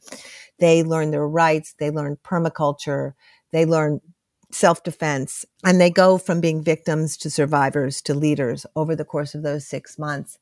They 0.60 0.84
learn 0.84 1.12
their 1.12 1.28
rights, 1.28 1.76
they 1.80 1.92
learn 1.92 2.18
permaculture, 2.24 3.14
they 3.52 3.66
learn 3.66 4.02
self 4.52 4.84
defense, 4.84 5.46
and 5.64 5.80
they 5.80 5.90
go 5.90 6.18
from 6.18 6.42
being 6.42 6.64
victims 6.64 7.18
to 7.18 7.30
survivors 7.30 8.02
to 8.04 8.14
leaders 8.14 8.66
over 8.76 8.96
the 8.96 9.06
course 9.06 9.36
of 9.36 9.44
those 9.44 9.68
six 9.68 10.00
months. 10.00 10.40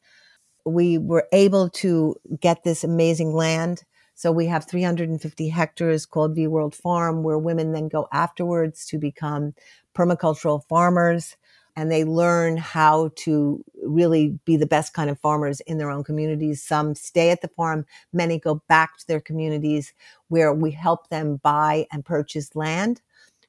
We 0.66 0.98
were 0.98 1.28
able 1.32 1.70
to 1.70 2.16
get 2.42 2.64
this 2.64 2.84
amazing 2.84 3.34
land 3.34 3.84
so 4.18 4.32
we 4.32 4.48
have 4.48 4.66
350 4.66 5.50
hectares 5.50 6.08
called 6.08 6.34
V 6.34 6.48
World 6.48 6.74
Farm, 6.74 7.22
where 7.22 7.38
women 7.38 7.72
then 7.72 7.88
go 7.88 8.08
afterwards 8.12 8.84
to 8.88 8.98
become 8.98 9.54
permacultural 9.96 10.64
farmers 10.68 11.38
and 11.76 11.92
they 11.92 12.04
learn 12.04 12.58
how 12.58 13.12
to 13.18 13.64
really 13.84 14.40
be 14.44 14.58
the 14.58 14.66
best 14.66 14.96
kind 14.96 15.12
of 15.12 15.20
farmers 15.20 15.60
in 15.62 15.78
their 15.78 15.92
own 15.92 16.04
communities. 16.04 16.64
Some 16.64 16.96
stay 16.96 17.30
at 17.30 17.44
the 17.44 17.48
farm, 17.50 17.86
many 18.12 18.40
go 18.40 18.64
back 18.68 18.98
to 18.98 19.08
their 19.08 19.22
communities 19.22 19.94
where 20.30 20.52
we 20.52 20.72
help 20.72 21.10
them 21.10 21.40
buy 21.44 21.86
and 21.92 22.04
purchase 22.04 22.56
land, 22.56 23.04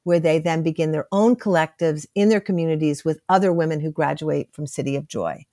where 0.09 0.19
they 0.19 0.39
then 0.39 0.63
begin 0.63 0.91
their 0.91 1.05
own 1.11 1.35
collectives 1.35 2.07
in 2.15 2.29
their 2.29 2.39
communities 2.39 3.05
with 3.05 3.21
other 3.29 3.53
women 3.53 3.79
who 3.79 3.91
graduate 3.91 4.49
from 4.51 4.65
City 4.65 4.95
of 4.95 5.07
Joy. 5.07 5.45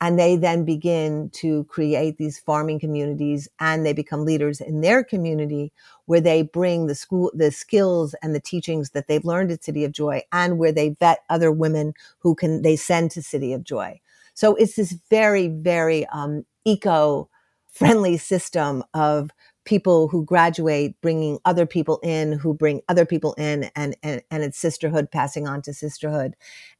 And 0.00 0.18
they 0.18 0.34
then 0.34 0.64
begin 0.64 1.30
to 1.34 1.62
create 1.66 2.18
these 2.18 2.36
farming 2.36 2.80
communities 2.80 3.48
and 3.60 3.86
they 3.86 3.92
become 3.92 4.24
leaders 4.24 4.60
in 4.60 4.80
their 4.80 5.04
community 5.04 5.72
where 6.06 6.20
they 6.20 6.42
bring 6.42 6.88
the 6.88 6.96
school 6.96 7.30
the 7.34 7.52
skills 7.52 8.16
and 8.20 8.34
the 8.34 8.40
teachings 8.40 8.90
that 8.90 9.06
they've 9.06 9.24
learned 9.24 9.52
at 9.52 9.62
city 9.62 9.84
of 9.84 9.92
joy 9.92 10.22
and 10.32 10.58
where 10.58 10.72
they 10.72 10.96
vet 10.98 11.20
other 11.30 11.52
women 11.52 11.94
who 12.18 12.34
can 12.34 12.62
they 12.62 12.74
send 12.74 13.12
to 13.12 13.22
city 13.22 13.52
of 13.52 13.62
joy. 13.62 14.00
So 14.34 14.56
it's 14.56 14.74
this 14.74 14.96
very 15.08 15.46
very 15.46 16.04
um, 16.06 16.44
eco 16.64 17.30
friendly 17.70 18.16
system 18.16 18.82
of 18.92 19.30
people 19.70 20.08
who 20.08 20.24
graduate 20.24 21.00
bringing 21.00 21.38
other 21.46 21.66
people 21.66 22.00
in 22.02 22.32
who 22.32 22.52
bring 22.54 22.82
other 22.90 23.06
people 23.06 23.34
in 23.38 23.70
and, 23.76 23.96
and 24.02 24.22
and 24.30 24.42
it's 24.42 24.58
sisterhood 24.58 25.10
passing 25.10 25.48
on 25.48 25.62
to 25.62 25.72
sisterhood 25.72 26.34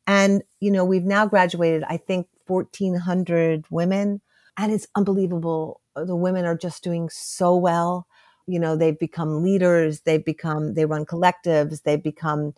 and 0.06 0.42
you 0.60 0.70
know 0.70 0.84
we've 0.84 1.04
now 1.04 1.26
graduated 1.26 1.84
i 1.88 1.96
think 1.96 2.26
1,400 2.50 3.64
women. 3.70 4.20
And 4.56 4.72
it's 4.72 4.86
unbelievable. 4.94 5.80
The 5.94 6.16
women 6.16 6.44
are 6.44 6.56
just 6.56 6.82
doing 6.82 7.08
so 7.10 7.56
well. 7.56 8.06
You 8.46 8.58
know, 8.58 8.76
they've 8.76 8.98
become 8.98 9.42
leaders, 9.42 10.00
they've 10.00 10.24
become, 10.24 10.74
they 10.74 10.84
run 10.84 11.06
collectives, 11.06 11.82
they've 11.82 12.02
become 12.02 12.52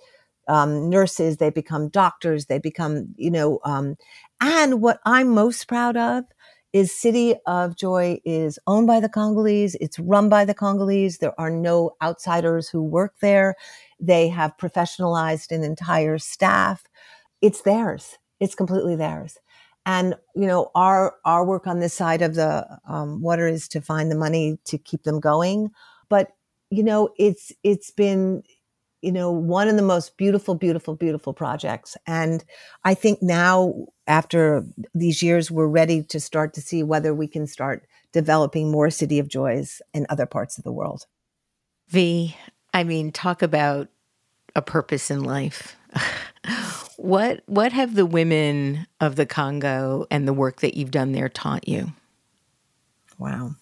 um, 0.48 0.88
nurses, 0.88 1.36
they 1.36 1.50
become 1.50 1.88
doctors, 1.88 2.46
they 2.46 2.58
become, 2.58 3.14
you 3.16 3.30
know, 3.30 3.60
um, 3.64 3.96
and 4.40 4.80
what 4.80 5.00
I'm 5.04 5.28
most 5.28 5.68
proud 5.68 5.96
of 5.96 6.24
is 6.72 6.92
City 6.92 7.34
of 7.46 7.76
Joy 7.76 8.20
is 8.24 8.58
owned 8.66 8.86
by 8.86 9.00
the 9.00 9.08
Congolese. 9.08 9.74
It's 9.76 9.98
run 9.98 10.28
by 10.28 10.44
the 10.44 10.54
Congolese. 10.54 11.18
There 11.18 11.38
are 11.40 11.50
no 11.50 11.92
outsiders 12.02 12.68
who 12.68 12.82
work 12.82 13.14
there. 13.20 13.56
They 14.00 14.28
have 14.28 14.56
professionalized 14.56 15.50
an 15.50 15.64
entire 15.64 16.18
staff. 16.18 16.84
It's 17.40 17.62
theirs. 17.62 18.18
It's 18.40 18.54
completely 18.54 18.96
theirs 18.96 19.38
and 19.86 20.14
you 20.34 20.46
know 20.46 20.70
our 20.74 21.14
our 21.24 21.44
work 21.44 21.66
on 21.66 21.80
this 21.80 21.94
side 21.94 22.22
of 22.22 22.34
the 22.34 22.66
um, 22.88 23.20
water 23.20 23.46
is 23.46 23.68
to 23.68 23.80
find 23.80 24.10
the 24.10 24.16
money 24.16 24.58
to 24.64 24.78
keep 24.78 25.02
them 25.02 25.20
going 25.20 25.70
but 26.08 26.28
you 26.70 26.82
know 26.82 27.10
it's 27.18 27.52
it's 27.62 27.90
been 27.90 28.42
you 29.02 29.12
know 29.12 29.30
one 29.30 29.68
of 29.68 29.76
the 29.76 29.82
most 29.82 30.16
beautiful 30.16 30.54
beautiful 30.54 30.94
beautiful 30.94 31.32
projects 31.32 31.96
and 32.06 32.44
i 32.84 32.94
think 32.94 33.22
now 33.22 33.74
after 34.06 34.64
these 34.94 35.22
years 35.22 35.50
we're 35.50 35.66
ready 35.66 36.02
to 36.02 36.18
start 36.18 36.54
to 36.54 36.60
see 36.60 36.82
whether 36.82 37.14
we 37.14 37.26
can 37.26 37.46
start 37.46 37.86
developing 38.12 38.70
more 38.70 38.90
city 38.90 39.18
of 39.18 39.28
joys 39.28 39.82
in 39.92 40.06
other 40.08 40.26
parts 40.26 40.56
of 40.56 40.64
the 40.64 40.72
world 40.72 41.06
v 41.88 42.36
i 42.72 42.82
mean 42.82 43.12
talk 43.12 43.42
about 43.42 43.88
a 44.54 44.62
purpose 44.62 45.10
in 45.10 45.22
life 45.22 45.76
what 46.96 47.42
what 47.46 47.72
have 47.72 47.94
the 47.94 48.06
women 48.06 48.86
of 49.00 49.16
the 49.16 49.26
Congo 49.26 50.06
and 50.10 50.26
the 50.26 50.32
work 50.32 50.60
that 50.60 50.76
you've 50.76 50.90
done 50.90 51.12
there 51.12 51.28
taught 51.28 51.68
you? 51.68 51.92
Wow. 53.18 53.56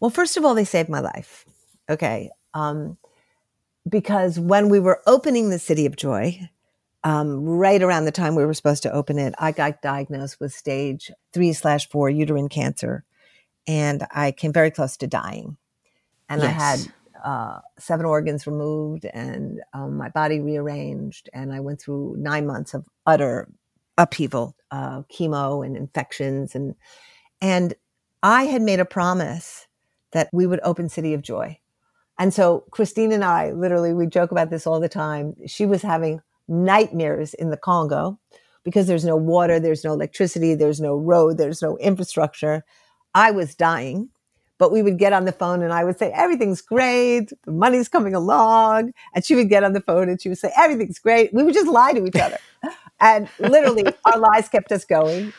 Well, 0.00 0.10
first 0.10 0.36
of 0.36 0.44
all, 0.44 0.54
they 0.54 0.64
saved 0.64 0.88
my 0.88 1.00
life. 1.00 1.44
Okay. 1.88 2.30
Um, 2.54 2.98
because 3.88 4.38
when 4.38 4.68
we 4.68 4.80
were 4.80 5.02
opening 5.06 5.50
the 5.50 5.58
City 5.58 5.86
of 5.86 5.96
Joy, 5.96 6.48
um, 7.04 7.44
right 7.44 7.82
around 7.82 8.04
the 8.04 8.12
time 8.12 8.34
we 8.34 8.44
were 8.44 8.54
supposed 8.54 8.82
to 8.84 8.92
open 8.92 9.18
it, 9.18 9.34
I 9.38 9.52
got 9.52 9.82
diagnosed 9.82 10.38
with 10.40 10.52
stage 10.52 11.10
three 11.32 11.52
slash 11.52 11.88
four 11.88 12.08
uterine 12.08 12.48
cancer. 12.48 13.04
And 13.66 14.06
I 14.12 14.32
came 14.32 14.52
very 14.52 14.70
close 14.70 14.96
to 14.98 15.06
dying. 15.06 15.56
And 16.28 16.42
yes. 16.42 16.50
I 16.50 16.52
had 16.52 16.92
uh, 17.24 17.60
seven 17.78 18.06
organs 18.06 18.46
removed 18.46 19.04
and 19.04 19.60
um, 19.72 19.96
my 19.96 20.08
body 20.08 20.40
rearranged. 20.40 21.28
And 21.32 21.52
I 21.52 21.60
went 21.60 21.80
through 21.80 22.16
nine 22.18 22.46
months 22.46 22.74
of 22.74 22.86
utter 23.06 23.48
upheaval, 23.98 24.56
uh, 24.70 25.02
chemo 25.02 25.64
and 25.64 25.76
infections. 25.76 26.54
And, 26.54 26.74
and 27.40 27.74
I 28.22 28.44
had 28.44 28.62
made 28.62 28.80
a 28.80 28.84
promise 28.84 29.66
that 30.12 30.28
we 30.32 30.46
would 30.46 30.60
open 30.62 30.88
City 30.88 31.14
of 31.14 31.22
Joy. 31.22 31.58
And 32.22 32.32
so 32.32 32.62
Christine 32.70 33.10
and 33.10 33.24
I, 33.24 33.50
literally, 33.50 33.92
we 33.92 34.06
joke 34.06 34.30
about 34.30 34.48
this 34.48 34.64
all 34.64 34.78
the 34.78 34.88
time. 34.88 35.34
She 35.44 35.66
was 35.66 35.82
having 35.82 36.20
nightmares 36.46 37.34
in 37.34 37.50
the 37.50 37.56
Congo 37.56 38.16
because 38.62 38.86
there's 38.86 39.04
no 39.04 39.16
water, 39.16 39.58
there's 39.58 39.82
no 39.82 39.92
electricity, 39.92 40.54
there's 40.54 40.80
no 40.80 40.94
road, 40.94 41.36
there's 41.36 41.60
no 41.60 41.76
infrastructure. 41.78 42.64
I 43.12 43.32
was 43.32 43.56
dying 43.56 44.08
but 44.58 44.70
we 44.70 44.80
would 44.80 44.96
get 44.96 45.12
on 45.12 45.24
the 45.24 45.32
phone 45.32 45.60
and 45.60 45.72
I 45.72 45.82
would 45.82 45.98
say, 45.98 46.12
everything's 46.12 46.60
great. 46.60 47.32
The 47.46 47.50
money's 47.50 47.88
coming 47.88 48.14
along. 48.14 48.92
And 49.12 49.24
she 49.24 49.34
would 49.34 49.48
get 49.48 49.64
on 49.64 49.72
the 49.72 49.80
phone 49.80 50.08
and 50.08 50.22
she 50.22 50.28
would 50.28 50.38
say, 50.38 50.52
everything's 50.56 51.00
great. 51.00 51.34
We 51.34 51.42
would 51.42 51.52
just 51.52 51.66
lie 51.66 51.92
to 51.94 52.06
each 52.06 52.14
other. 52.14 52.38
and 53.00 53.28
literally 53.40 53.84
our 54.04 54.20
lies 54.20 54.48
kept 54.48 54.70
us 54.70 54.84
going. 54.84 55.32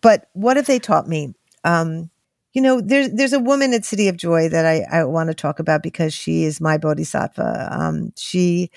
But 0.00 0.28
what 0.32 0.56
have 0.56 0.66
they 0.66 0.80
taught 0.80 1.06
me? 1.06 1.36
Um, 1.62 2.10
you 2.54 2.62
know, 2.62 2.80
there's 2.80 3.10
there's 3.10 3.32
a 3.32 3.40
woman 3.40 3.74
at 3.74 3.84
City 3.84 4.08
of 4.08 4.16
Joy 4.16 4.48
that 4.48 4.66
I, 4.66 4.86
I 4.90 5.04
want 5.04 5.28
to 5.28 5.34
talk 5.34 5.58
about 5.58 5.82
because 5.82 6.14
she 6.14 6.44
is 6.44 6.60
my 6.60 6.78
bodhisattva. 6.78 7.68
Um, 7.72 8.12
she 8.16 8.70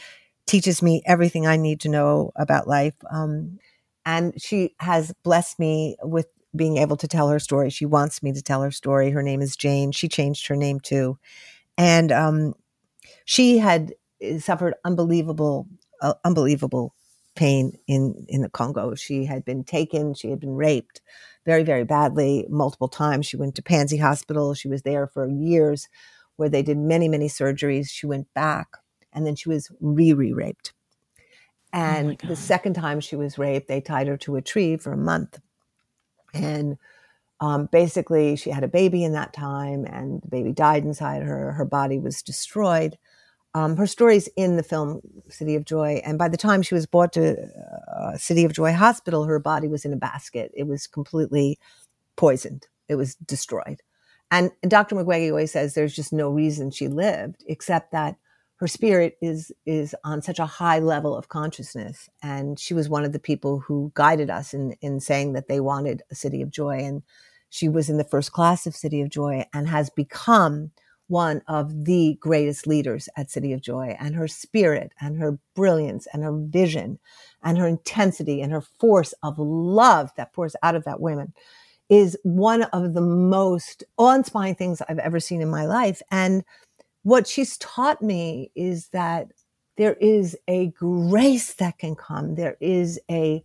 teaches 0.48 0.82
me 0.84 1.04
everything 1.06 1.48
I 1.48 1.58
need 1.58 1.82
to 1.82 1.90
know 1.90 2.32
about 2.38 2.68
life. 2.68 2.96
Um, 3.12 3.60
and 4.06 4.42
she 4.42 4.76
has 4.80 5.14
blessed 5.24 5.60
me 5.60 5.98
with 6.04 6.28
being 6.56 6.78
able 6.78 6.98
to 6.98 7.08
tell 7.08 7.30
her 7.30 7.40
story. 7.40 7.70
She 7.70 7.86
wants 7.86 8.24
me 8.24 8.34
to 8.34 8.42
tell 8.42 8.64
her 8.64 8.72
story. 8.72 9.12
Her 9.12 9.24
name 9.24 9.42
is 9.42 9.56
Jane. 9.56 9.92
She 9.92 10.08
changed 10.10 10.48
her 10.48 10.56
name 10.56 10.80
too. 10.80 11.20
And 11.78 12.12
um, 12.12 12.54
she 13.26 13.58
had 13.58 13.94
eh, 14.22 14.40
suffered 14.40 14.76
unbelievable, 14.86 15.68
uh, 16.02 16.14
unbelievable 16.26 16.94
pain 17.38 17.78
in, 17.88 18.26
in 18.28 18.42
the 18.42 18.50
Congo. 18.50 18.96
She 18.96 19.26
had 19.26 19.46
been 19.46 19.64
taken, 19.64 20.14
she 20.14 20.30
had 20.30 20.40
been 20.40 20.56
raped 20.56 21.02
very, 21.46 21.64
very 21.64 21.86
badly 21.86 22.46
multiple 22.50 22.90
times. 22.90 23.26
She 23.26 23.38
went 23.38 23.56
to 23.56 23.62
Panzi 23.62 24.02
Hospital. 24.02 24.54
She 24.54 24.68
was 24.68 24.82
there 24.82 25.08
for 25.08 25.30
years 25.30 25.88
where 26.36 26.50
they 26.50 26.62
did 26.62 26.78
many, 26.78 27.08
many 27.08 27.30
surgeries. 27.30 27.90
She 27.90 28.06
went 28.06 28.28
back 28.34 28.68
and 29.14 29.26
then 29.26 29.36
she 29.36 29.48
was 29.48 29.72
re 29.80 30.12
re 30.14 30.34
raped. 30.34 30.74
Oh 31.74 31.80
and 31.80 32.22
oh 32.24 32.28
the 32.28 32.36
second 32.36 32.74
time 32.74 33.00
she 33.00 33.16
was 33.16 33.38
raped, 33.38 33.68
they 33.68 33.82
tied 33.82 34.08
her 34.08 34.18
to 34.18 34.36
a 34.36 34.42
tree 34.42 34.78
for 34.78 34.92
a 34.92 34.98
month. 34.98 35.40
And 36.34 36.78
um, 37.40 37.70
basically, 37.72 38.36
she 38.36 38.50
had 38.50 38.64
a 38.64 38.68
baby 38.68 39.04
in 39.04 39.14
that 39.14 39.34
time, 39.34 39.86
and 39.86 40.22
the 40.22 40.28
baby 40.28 40.52
died 40.52 40.84
inside 40.84 41.24
her. 41.24 41.52
Her 41.54 41.66
body 41.66 42.00
was 42.00 42.22
destroyed. 42.22 42.98
Um, 43.58 43.76
her 43.78 43.88
story's 43.88 44.30
in 44.38 44.56
the 44.56 44.64
film 44.64 45.02
City 45.30 45.56
of 45.56 45.66
Joy, 45.66 46.00
and 46.06 46.20
by 46.20 46.30
the 46.30 46.38
time 46.38 46.62
she 46.62 46.76
was 46.76 46.86
brought 46.86 47.12
to 47.14 47.36
uh, 48.00 48.16
City 48.16 48.46
of 48.46 48.54
Joy 48.54 48.72
Hospital, 48.72 49.24
her 49.24 49.40
body 49.40 49.68
was 49.68 49.84
in 49.84 49.94
a 49.94 49.98
basket. 49.98 50.52
It 50.56 50.68
was 50.68 50.86
completely 50.86 51.58
poisoned. 52.16 52.68
It 52.88 52.96
was 52.96 53.16
destroyed. 53.16 53.82
And 54.30 54.52
Dr. 54.68 54.96
Mukwege 54.96 55.30
always 55.32 55.52
says 55.52 55.74
there's 55.74 55.96
just 55.96 56.14
no 56.14 56.30
reason 56.30 56.70
she 56.70 56.88
lived 56.88 57.44
except 57.48 57.92
that 57.94 58.18
her 58.58 58.68
spirit 58.68 59.18
is 59.24 59.52
is 59.66 59.96
on 60.04 60.22
such 60.22 60.38
a 60.38 60.46
high 60.46 60.80
level 60.80 61.16
of 61.18 61.30
consciousness 61.30 62.10
and 62.22 62.60
she 62.60 62.74
was 62.76 62.90
one 62.90 63.06
of 63.06 63.14
the 63.14 63.20
people 63.20 63.60
who 63.60 63.92
guided 63.96 64.30
us 64.30 64.54
in 64.54 64.76
in 64.82 65.00
saying 65.00 65.34
that 65.34 65.48
they 65.48 65.60
wanted 65.60 66.02
a 66.12 66.16
city 66.16 66.42
of 66.42 66.50
joy 66.52 66.78
and 66.78 67.04
she 67.50 67.70
was 67.70 67.90
in 67.90 67.98
the 67.98 68.04
first 68.04 68.32
class 68.32 68.68
of 68.68 68.76
city 68.76 69.02
of 69.02 69.10
joy 69.10 69.46
and 69.54 69.68
has 69.68 69.90
become 69.92 70.72
one 71.08 71.42
of 71.48 71.86
the 71.86 72.18
greatest 72.20 72.68
leaders 72.68 73.08
at 73.16 73.32
city 73.32 73.54
of 73.54 73.62
joy 73.62 73.96
and 74.00 74.16
her 74.16 74.28
spirit 74.28 74.92
and 75.00 75.18
her 75.18 75.38
brilliance 75.56 76.08
and 76.14 76.24
her 76.24 76.34
vision 76.34 77.00
and 77.44 77.58
her 77.58 77.68
intensity 77.68 78.42
and 78.42 78.52
her 78.52 78.64
force 78.80 79.14
of 79.24 79.40
love 79.40 80.12
that 80.18 80.34
pours 80.34 80.56
out 80.64 80.76
of 80.76 80.84
that 80.84 81.00
woman 81.00 81.34
is 81.90 82.18
one 82.24 82.64
of 82.64 82.94
the 82.94 83.02
most 83.02 83.84
awe-inspiring 83.98 84.56
things 84.56 84.82
I've 84.90 85.00
ever 85.00 85.20
seen 85.20 85.42
in 85.42 85.50
my 85.50 85.66
life 85.66 86.02
and 86.12 86.44
what 87.04 87.26
she's 87.26 87.58
taught 87.60 88.02
me 88.02 88.52
is 88.56 88.90
that 88.90 89.32
there 89.78 89.94
is 90.02 90.38
a 90.50 90.68
grace 90.72 91.54
that 91.54 91.78
can 91.78 91.96
come. 91.96 92.36
There 92.36 92.58
is 92.60 93.00
a 93.10 93.42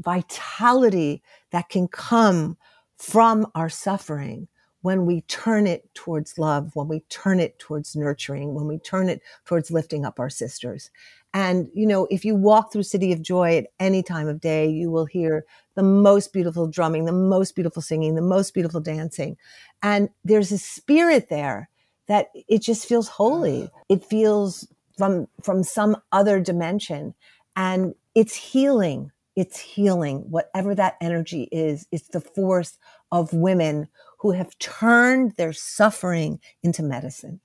vitality 0.00 1.22
that 1.52 1.68
can 1.68 1.86
come 1.86 2.56
from 2.96 3.46
our 3.54 3.68
suffering 3.68 4.48
when 4.86 5.04
we 5.04 5.22
turn 5.22 5.66
it 5.66 5.92
towards 5.94 6.38
love, 6.38 6.70
when 6.76 6.86
we 6.86 7.00
turn 7.08 7.40
it 7.40 7.58
towards 7.58 7.96
nurturing, 7.96 8.54
when 8.54 8.68
we 8.68 8.78
turn 8.78 9.08
it 9.08 9.20
towards 9.44 9.68
lifting 9.68 10.04
up 10.04 10.20
our 10.20 10.30
sisters. 10.30 10.92
And, 11.34 11.68
you 11.74 11.88
know, 11.88 12.06
if 12.08 12.24
you 12.24 12.36
walk 12.36 12.72
through 12.72 12.84
City 12.84 13.12
of 13.12 13.20
Joy 13.20 13.56
at 13.56 13.66
any 13.80 14.04
time 14.04 14.28
of 14.28 14.40
day, 14.40 14.68
you 14.68 14.92
will 14.92 15.04
hear 15.04 15.44
the 15.74 15.82
most 15.82 16.32
beautiful 16.32 16.68
drumming, 16.68 17.04
the 17.04 17.10
most 17.10 17.56
beautiful 17.56 17.82
singing, 17.82 18.14
the 18.14 18.22
most 18.22 18.54
beautiful 18.54 18.80
dancing. 18.80 19.36
And 19.82 20.08
there's 20.24 20.52
a 20.52 20.58
spirit 20.58 21.30
there 21.30 21.68
that 22.06 22.28
it 22.34 22.62
just 22.62 22.86
feels 22.86 23.08
holy. 23.08 23.62
Mm. 23.62 23.70
It 23.88 24.04
feels 24.04 24.68
from 24.96 25.26
from 25.42 25.64
some 25.64 25.96
other 26.12 26.38
dimension 26.38 27.12
and 27.56 27.92
it's 28.14 28.36
healing. 28.36 29.10
It's 29.34 29.58
healing. 29.58 30.30
Whatever 30.30 30.76
that 30.76 30.94
energy 31.00 31.48
is, 31.50 31.88
it's 31.90 32.06
the 32.06 32.20
force 32.20 32.78
of 33.10 33.32
women 33.32 33.88
who 34.18 34.32
have 34.32 34.58
turned 34.58 35.32
their 35.32 35.52
suffering 35.52 36.40
into 36.62 36.82
medicine. 36.82 37.40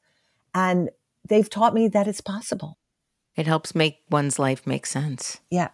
And 0.54 0.90
they've 1.28 1.50
taught 1.50 1.74
me 1.74 1.88
that 1.90 2.08
it's 2.08 2.22
possible. 2.22 2.78
It 3.36 3.48
helps 3.48 3.76
make 3.76 4.00
one's 4.10 4.40
life 4.40 4.68
make 4.68 4.86
sense. 4.86 5.40
Yeah. 5.50 5.70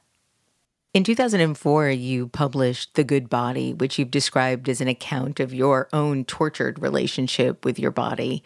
In 0.94 1.04
2004, 1.04 1.90
you 1.90 2.28
published 2.28 2.96
The 2.96 3.04
Good 3.04 3.30
Body, 3.30 3.74
which 3.74 4.00
you've 4.00 4.12
described 4.12 4.68
as 4.70 4.82
an 4.82 4.88
account 4.88 5.40
of 5.40 5.54
your 5.54 5.90
own 5.94 6.26
tortured 6.26 6.82
relationship 6.82 7.66
with 7.66 7.78
your 7.78 7.92
body. 7.92 8.44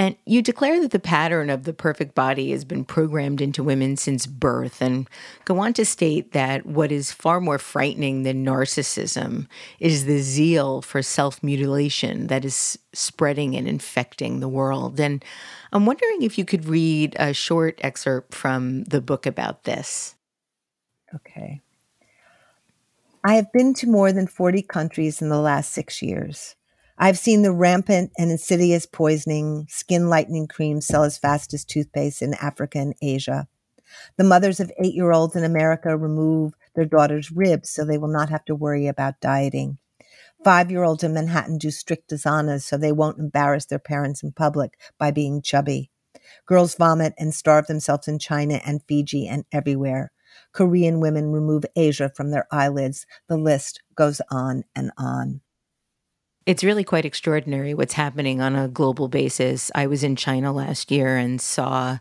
And 0.00 0.14
you 0.24 0.42
declare 0.42 0.80
that 0.80 0.92
the 0.92 1.00
pattern 1.00 1.50
of 1.50 1.64
the 1.64 1.72
perfect 1.72 2.14
body 2.14 2.52
has 2.52 2.64
been 2.64 2.84
programmed 2.84 3.40
into 3.40 3.64
women 3.64 3.96
since 3.96 4.26
birth, 4.26 4.80
and 4.80 5.10
go 5.44 5.58
on 5.58 5.72
to 5.74 5.84
state 5.84 6.30
that 6.32 6.64
what 6.64 6.92
is 6.92 7.10
far 7.10 7.40
more 7.40 7.58
frightening 7.58 8.22
than 8.22 8.46
narcissism 8.46 9.48
is 9.80 10.04
the 10.04 10.18
zeal 10.18 10.82
for 10.82 11.02
self 11.02 11.42
mutilation 11.42 12.28
that 12.28 12.44
is 12.44 12.78
spreading 12.92 13.56
and 13.56 13.66
infecting 13.66 14.38
the 14.38 14.48
world. 14.48 15.00
And 15.00 15.24
I'm 15.72 15.84
wondering 15.84 16.22
if 16.22 16.38
you 16.38 16.44
could 16.44 16.66
read 16.66 17.16
a 17.18 17.34
short 17.34 17.80
excerpt 17.82 18.34
from 18.34 18.84
the 18.84 19.00
book 19.00 19.26
about 19.26 19.64
this. 19.64 20.14
Okay. 21.12 21.60
I 23.24 23.34
have 23.34 23.52
been 23.52 23.74
to 23.74 23.88
more 23.88 24.12
than 24.12 24.28
40 24.28 24.62
countries 24.62 25.20
in 25.20 25.28
the 25.28 25.40
last 25.40 25.72
six 25.72 26.00
years. 26.02 26.54
I've 27.00 27.18
seen 27.18 27.42
the 27.42 27.52
rampant 27.52 28.10
and 28.18 28.32
insidious 28.32 28.84
poisoning 28.84 29.66
skin 29.68 30.08
lightening 30.08 30.48
creams 30.48 30.84
sell 30.84 31.04
as 31.04 31.16
fast 31.16 31.54
as 31.54 31.64
toothpaste 31.64 32.22
in 32.22 32.34
Africa 32.34 32.78
and 32.78 32.94
Asia. 33.00 33.46
The 34.16 34.24
mothers 34.24 34.58
of 34.58 34.72
eight 34.82 34.94
year 34.94 35.12
olds 35.12 35.36
in 35.36 35.44
America 35.44 35.96
remove 35.96 36.54
their 36.74 36.84
daughters' 36.84 37.30
ribs 37.30 37.70
so 37.70 37.84
they 37.84 37.98
will 37.98 38.08
not 38.08 38.30
have 38.30 38.44
to 38.46 38.54
worry 38.56 38.88
about 38.88 39.20
dieting. 39.20 39.78
Five 40.42 40.72
year 40.72 40.82
olds 40.82 41.04
in 41.04 41.14
Manhattan 41.14 41.58
do 41.58 41.70
strict 41.70 42.10
asanas 42.10 42.62
so 42.62 42.76
they 42.76 42.90
won't 42.90 43.20
embarrass 43.20 43.66
their 43.66 43.78
parents 43.78 44.24
in 44.24 44.32
public 44.32 44.76
by 44.98 45.12
being 45.12 45.40
chubby. 45.40 45.92
Girls 46.46 46.74
vomit 46.74 47.14
and 47.16 47.32
starve 47.32 47.68
themselves 47.68 48.08
in 48.08 48.18
China 48.18 48.60
and 48.66 48.82
Fiji 48.88 49.28
and 49.28 49.44
everywhere. 49.52 50.10
Korean 50.52 50.98
women 50.98 51.30
remove 51.30 51.64
Asia 51.76 52.10
from 52.12 52.32
their 52.32 52.48
eyelids. 52.50 53.06
The 53.28 53.36
list 53.36 53.82
goes 53.94 54.20
on 54.32 54.64
and 54.74 54.90
on. 54.98 55.42
It's 56.48 56.64
really 56.64 56.82
quite 56.82 57.04
extraordinary 57.04 57.74
what's 57.74 57.92
happening 57.92 58.40
on 58.40 58.56
a 58.56 58.68
global 58.68 59.08
basis. 59.08 59.70
I 59.74 59.86
was 59.86 60.02
in 60.02 60.16
China 60.16 60.50
last 60.50 60.90
year 60.90 61.18
and 61.18 61.38
saw 61.42 61.98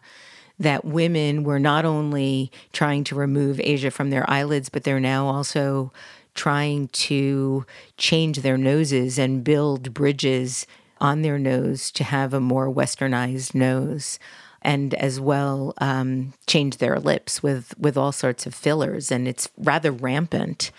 that 0.58 0.86
women 0.86 1.44
were 1.44 1.60
not 1.60 1.84
only 1.84 2.50
trying 2.72 3.04
to 3.04 3.16
remove 3.16 3.60
Asia 3.60 3.92
from 3.92 4.10
their 4.10 4.28
eyelids, 4.30 4.70
but 4.70 4.86
they're 4.86 5.02
now 5.02 5.28
also 5.28 5.92
trying 6.34 6.88
to 7.10 7.66
change 7.98 8.38
their 8.38 8.58
noses 8.58 9.20
and 9.20 9.44
build 9.44 9.94
bridges 9.94 10.66
on 11.02 11.24
their 11.24 11.38
nose 11.38 11.92
to 11.92 12.06
have 12.06 12.34
a 12.34 12.40
more 12.40 12.74
westernized 12.74 13.54
nose 13.54 14.18
and 14.62 14.94
as 14.94 15.20
well 15.20 15.74
um, 15.80 16.32
change 16.48 16.78
their 16.78 17.02
lips 17.02 17.44
with 17.44 17.78
with 17.78 17.98
all 17.98 18.14
sorts 18.14 18.46
of 18.46 18.56
fillers, 18.56 19.12
and 19.12 19.28
it's 19.28 19.50
rather 19.58 19.92
rampant 19.92 20.72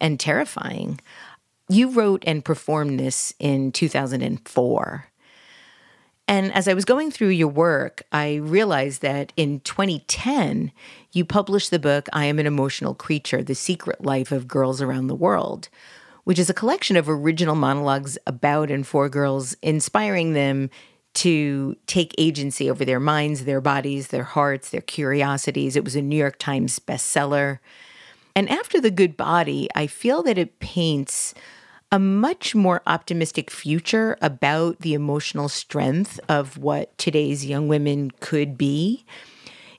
and 0.00 0.20
terrifying. 0.20 1.00
You 1.70 1.90
wrote 1.90 2.24
and 2.26 2.44
performed 2.44 2.98
this 2.98 3.34
in 3.38 3.72
2004. 3.72 5.06
And 6.26 6.52
as 6.52 6.66
I 6.66 6.74
was 6.74 6.86
going 6.86 7.10
through 7.10 7.28
your 7.28 7.48
work, 7.48 8.02
I 8.10 8.36
realized 8.36 9.02
that 9.02 9.32
in 9.36 9.60
2010, 9.60 10.72
you 11.12 11.24
published 11.24 11.70
the 11.70 11.78
book 11.78 12.08
I 12.12 12.24
Am 12.24 12.38
an 12.38 12.46
Emotional 12.46 12.94
Creature 12.94 13.44
The 13.44 13.54
Secret 13.54 14.04
Life 14.04 14.32
of 14.32 14.48
Girls 14.48 14.80
Around 14.80 15.08
the 15.08 15.14
World, 15.14 15.68
which 16.24 16.38
is 16.38 16.48
a 16.48 16.54
collection 16.54 16.96
of 16.96 17.08
original 17.08 17.54
monologues 17.54 18.16
about 18.26 18.70
and 18.70 18.86
for 18.86 19.08
girls, 19.10 19.54
inspiring 19.62 20.32
them 20.32 20.70
to 21.14 21.76
take 21.86 22.14
agency 22.16 22.70
over 22.70 22.84
their 22.84 23.00
minds, 23.00 23.44
their 23.44 23.60
bodies, 23.60 24.08
their 24.08 24.24
hearts, 24.24 24.70
their 24.70 24.80
curiosities. 24.80 25.76
It 25.76 25.84
was 25.84 25.96
a 25.96 26.02
New 26.02 26.16
York 26.16 26.38
Times 26.38 26.78
bestseller. 26.78 27.58
And 28.36 28.48
after 28.48 28.80
The 28.80 28.90
Good 28.90 29.16
Body, 29.16 29.68
I 29.74 29.86
feel 29.86 30.22
that 30.22 30.38
it 30.38 30.60
paints 30.60 31.34
a 31.90 31.98
much 31.98 32.54
more 32.54 32.82
optimistic 32.86 33.50
future 33.50 34.16
about 34.20 34.80
the 34.80 34.94
emotional 34.94 35.48
strength 35.48 36.20
of 36.28 36.58
what 36.58 36.96
today's 36.98 37.46
young 37.46 37.68
women 37.68 38.10
could 38.20 38.58
be. 38.58 39.04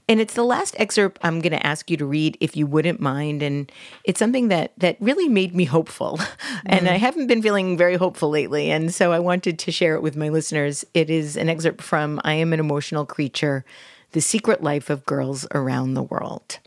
And 0.07 0.19
it's 0.19 0.33
the 0.33 0.43
last 0.43 0.75
excerpt 0.79 1.19
I'm 1.21 1.39
going 1.39 1.51
to 1.51 1.63
ask 1.63 1.91
you 1.91 1.97
to 1.97 2.05
read 2.05 2.35
if 2.39 2.57
you 2.57 2.65
wouldn't 2.65 2.99
mind 2.99 3.43
and 3.43 3.71
it's 4.03 4.17
something 4.17 4.47
that 4.47 4.71
that 4.77 4.97
really 4.99 5.29
made 5.29 5.53
me 5.55 5.65
hopeful. 5.65 6.19
Mm. 6.59 6.77
And 6.77 6.89
I 6.89 6.97
haven't 6.97 7.27
been 7.27 7.41
feeling 7.41 7.77
very 7.77 7.95
hopeful 7.95 8.29
lately 8.29 8.69
and 8.69 8.93
so 8.93 9.13
I 9.13 9.19
wanted 9.19 9.59
to 9.59 9.71
share 9.71 9.95
it 9.95 10.01
with 10.01 10.17
my 10.17 10.27
listeners. 10.27 10.83
It 10.93 11.09
is 11.09 11.37
an 11.37 11.47
excerpt 11.47 11.81
from 11.81 12.19
I 12.25 12.33
am 12.33 12.51
an 12.51 12.59
emotional 12.59 13.05
creature: 13.05 13.63
The 14.11 14.19
Secret 14.19 14.61
Life 14.61 14.89
of 14.89 15.05
Girls 15.05 15.47
Around 15.51 15.93
the 15.93 16.03
World. 16.03 16.59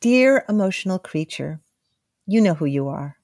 Dear 0.00 0.46
emotional 0.48 0.98
creature, 0.98 1.60
you 2.26 2.40
know 2.40 2.54
who 2.54 2.64
you 2.64 2.88
are. 2.88 3.18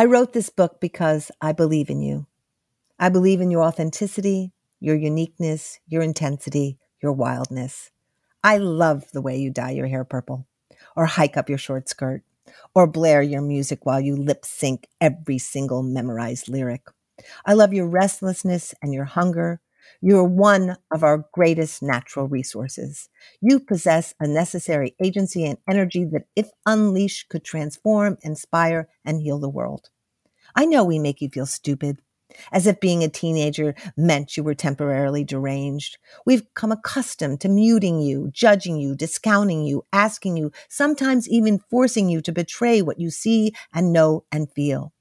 I 0.00 0.06
wrote 0.06 0.32
this 0.32 0.48
book 0.48 0.80
because 0.80 1.30
I 1.42 1.52
believe 1.52 1.90
in 1.90 2.00
you. 2.00 2.26
I 2.98 3.10
believe 3.10 3.42
in 3.42 3.50
your 3.50 3.62
authenticity, 3.62 4.54
your 4.80 4.96
uniqueness, 4.96 5.78
your 5.86 6.00
intensity, 6.00 6.78
your 7.02 7.12
wildness. 7.12 7.90
I 8.42 8.56
love 8.56 9.04
the 9.12 9.20
way 9.20 9.36
you 9.36 9.50
dye 9.50 9.72
your 9.72 9.88
hair 9.88 10.04
purple 10.04 10.46
or 10.96 11.04
hike 11.04 11.36
up 11.36 11.50
your 11.50 11.58
short 11.58 11.90
skirt 11.90 12.22
or 12.74 12.86
blare 12.86 13.20
your 13.20 13.42
music 13.42 13.84
while 13.84 14.00
you 14.00 14.16
lip 14.16 14.46
sync 14.46 14.88
every 15.02 15.36
single 15.36 15.82
memorized 15.82 16.48
lyric. 16.48 16.86
I 17.44 17.52
love 17.52 17.74
your 17.74 17.86
restlessness 17.86 18.74
and 18.80 18.94
your 18.94 19.04
hunger. 19.04 19.60
You 20.02 20.18
are 20.18 20.24
one 20.24 20.76
of 20.90 21.04
our 21.04 21.26
greatest 21.32 21.82
natural 21.82 22.26
resources. 22.26 23.08
You 23.40 23.60
possess 23.60 24.14
a 24.18 24.26
necessary 24.26 24.94
agency 25.02 25.44
and 25.44 25.58
energy 25.68 26.04
that, 26.06 26.24
if 26.34 26.50
unleashed, 26.64 27.28
could 27.28 27.44
transform, 27.44 28.16
inspire, 28.22 28.88
and 29.04 29.20
heal 29.20 29.38
the 29.38 29.48
world. 29.48 29.90
I 30.54 30.64
know 30.64 30.84
we 30.84 30.98
make 30.98 31.20
you 31.20 31.28
feel 31.28 31.46
stupid, 31.46 32.00
as 32.50 32.66
if 32.66 32.80
being 32.80 33.04
a 33.04 33.08
teenager 33.08 33.74
meant 33.96 34.36
you 34.36 34.42
were 34.42 34.54
temporarily 34.54 35.22
deranged. 35.22 35.98
We've 36.24 36.46
come 36.54 36.72
accustomed 36.72 37.40
to 37.42 37.48
muting 37.48 38.00
you, 38.00 38.30
judging 38.32 38.76
you, 38.76 38.94
discounting 38.94 39.64
you, 39.64 39.84
asking 39.92 40.36
you, 40.36 40.50
sometimes 40.68 41.28
even 41.28 41.58
forcing 41.70 42.08
you 42.08 42.20
to 42.22 42.32
betray 42.32 42.82
what 42.82 42.98
you 43.00 43.10
see 43.10 43.52
and 43.74 43.92
know 43.92 44.24
and 44.32 44.50
feel. 44.52 44.92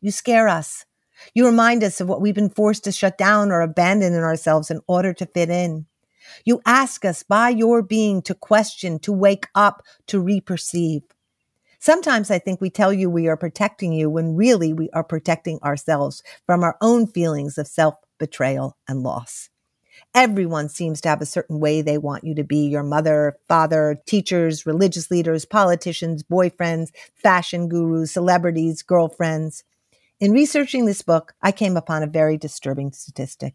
You 0.00 0.10
scare 0.10 0.48
us. 0.48 0.86
You 1.34 1.46
remind 1.46 1.82
us 1.82 2.00
of 2.00 2.08
what 2.08 2.20
we've 2.20 2.34
been 2.34 2.50
forced 2.50 2.84
to 2.84 2.92
shut 2.92 3.18
down 3.18 3.50
or 3.50 3.60
abandon 3.60 4.12
in 4.14 4.22
ourselves 4.22 4.70
in 4.70 4.80
order 4.86 5.12
to 5.14 5.26
fit 5.26 5.50
in. 5.50 5.86
You 6.44 6.60
ask 6.66 7.04
us 7.04 7.22
by 7.22 7.50
your 7.50 7.82
being 7.82 8.22
to 8.22 8.34
question, 8.34 8.98
to 9.00 9.12
wake 9.12 9.46
up, 9.54 9.82
to 10.08 10.20
reperceive. 10.20 11.02
Sometimes 11.78 12.30
I 12.30 12.38
think 12.38 12.60
we 12.60 12.70
tell 12.70 12.92
you 12.92 13.08
we 13.08 13.28
are 13.28 13.36
protecting 13.36 13.92
you 13.92 14.10
when 14.10 14.34
really 14.34 14.72
we 14.72 14.90
are 14.90 15.04
protecting 15.04 15.60
ourselves 15.62 16.22
from 16.44 16.64
our 16.64 16.76
own 16.80 17.06
feelings 17.06 17.58
of 17.58 17.66
self 17.66 17.94
betrayal 18.18 18.76
and 18.88 19.02
loss. 19.02 19.50
Everyone 20.14 20.68
seems 20.68 21.00
to 21.02 21.08
have 21.08 21.20
a 21.20 21.26
certain 21.26 21.60
way 21.60 21.82
they 21.82 21.98
want 21.98 22.24
you 22.24 22.34
to 22.34 22.44
be 22.44 22.66
your 22.66 22.82
mother, 22.82 23.36
father, 23.48 24.00
teachers, 24.06 24.66
religious 24.66 25.10
leaders, 25.10 25.44
politicians, 25.44 26.22
boyfriends, 26.22 26.88
fashion 27.14 27.68
gurus, 27.68 28.12
celebrities, 28.12 28.82
girlfriends. 28.82 29.62
In 30.18 30.32
researching 30.32 30.86
this 30.86 31.02
book, 31.02 31.34
I 31.42 31.52
came 31.52 31.76
upon 31.76 32.02
a 32.02 32.06
very 32.06 32.38
disturbing 32.38 32.90
statistic. 32.92 33.54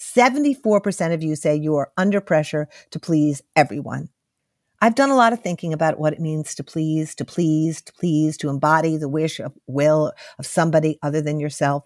74% 0.00 1.14
of 1.14 1.22
you 1.22 1.36
say 1.36 1.54
you 1.54 1.76
are 1.76 1.92
under 1.96 2.20
pressure 2.20 2.68
to 2.90 2.98
please 2.98 3.40
everyone. 3.54 4.08
I've 4.80 4.96
done 4.96 5.10
a 5.10 5.16
lot 5.16 5.32
of 5.32 5.40
thinking 5.40 5.72
about 5.72 6.00
what 6.00 6.12
it 6.12 6.18
means 6.18 6.56
to 6.56 6.64
please, 6.64 7.14
to 7.14 7.24
please, 7.24 7.80
to 7.82 7.92
please, 7.92 8.36
to 8.38 8.48
embody 8.48 8.96
the 8.96 9.08
wish 9.08 9.38
of 9.38 9.56
will 9.68 10.12
of 10.40 10.46
somebody 10.46 10.98
other 11.04 11.22
than 11.22 11.38
yourself. 11.38 11.84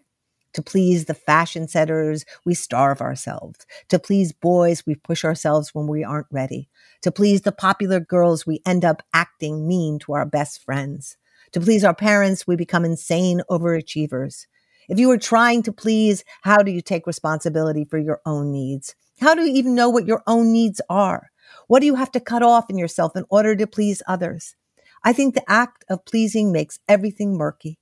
To 0.55 0.63
please 0.63 1.05
the 1.05 1.13
fashion 1.13 1.69
setters, 1.69 2.25
we 2.47 2.55
starve 2.55 3.03
ourselves. 3.03 3.67
To 3.91 3.99
please 3.99 4.33
boys, 4.33 4.87
we 4.87 4.95
push 4.95 5.27
ourselves 5.27 5.75
when 5.75 5.89
we 5.89 6.03
aren't 6.03 6.29
ready. 6.31 6.71
To 7.03 7.13
please 7.13 7.43
the 7.43 7.53
popular 7.53 8.01
girls, 8.01 8.47
we 8.47 8.63
end 8.65 8.83
up 8.83 9.03
acting 9.13 9.69
mean 9.69 9.99
to 9.99 10.15
our 10.15 10.25
best 10.25 10.65
friends. 10.65 11.19
To 11.57 11.61
please 11.63 11.85
our 11.85 11.95
parents, 11.95 12.47
we 12.47 12.55
become 12.55 12.85
insane 12.85 13.41
overachievers. 13.49 14.45
If 14.91 14.99
you 14.99 15.11
are 15.11 15.17
trying 15.17 15.63
to 15.63 15.73
please, 15.73 16.23
how 16.43 16.59
do 16.59 16.71
you 16.71 16.83
take 16.83 17.07
responsibility 17.07 17.87
for 17.87 17.97
your 17.97 18.21
own 18.27 18.53
needs? 18.53 18.95
How 19.23 19.35
do 19.35 19.41
you 19.41 19.55
even 19.55 19.75
know 19.75 19.89
what 19.89 20.07
your 20.07 20.23
own 20.27 20.53
needs 20.53 20.83
are? 20.91 21.31
What 21.67 21.81
do 21.81 21.87
you 21.87 21.95
have 21.95 22.13
to 22.13 22.21
cut 22.21 22.43
off 22.43 22.69
in 22.69 22.77
yourself 22.77 23.17
in 23.17 23.25
order 23.31 23.57
to 23.57 23.67
please 23.67 24.03
others? 24.07 24.55
I 25.03 25.15
think 25.15 25.35
the 25.35 25.51
act 25.51 25.83
of 25.89 26.05
pleasing 26.05 26.53
makes 26.53 26.79
everything 26.91 27.39
murky. 27.39 27.79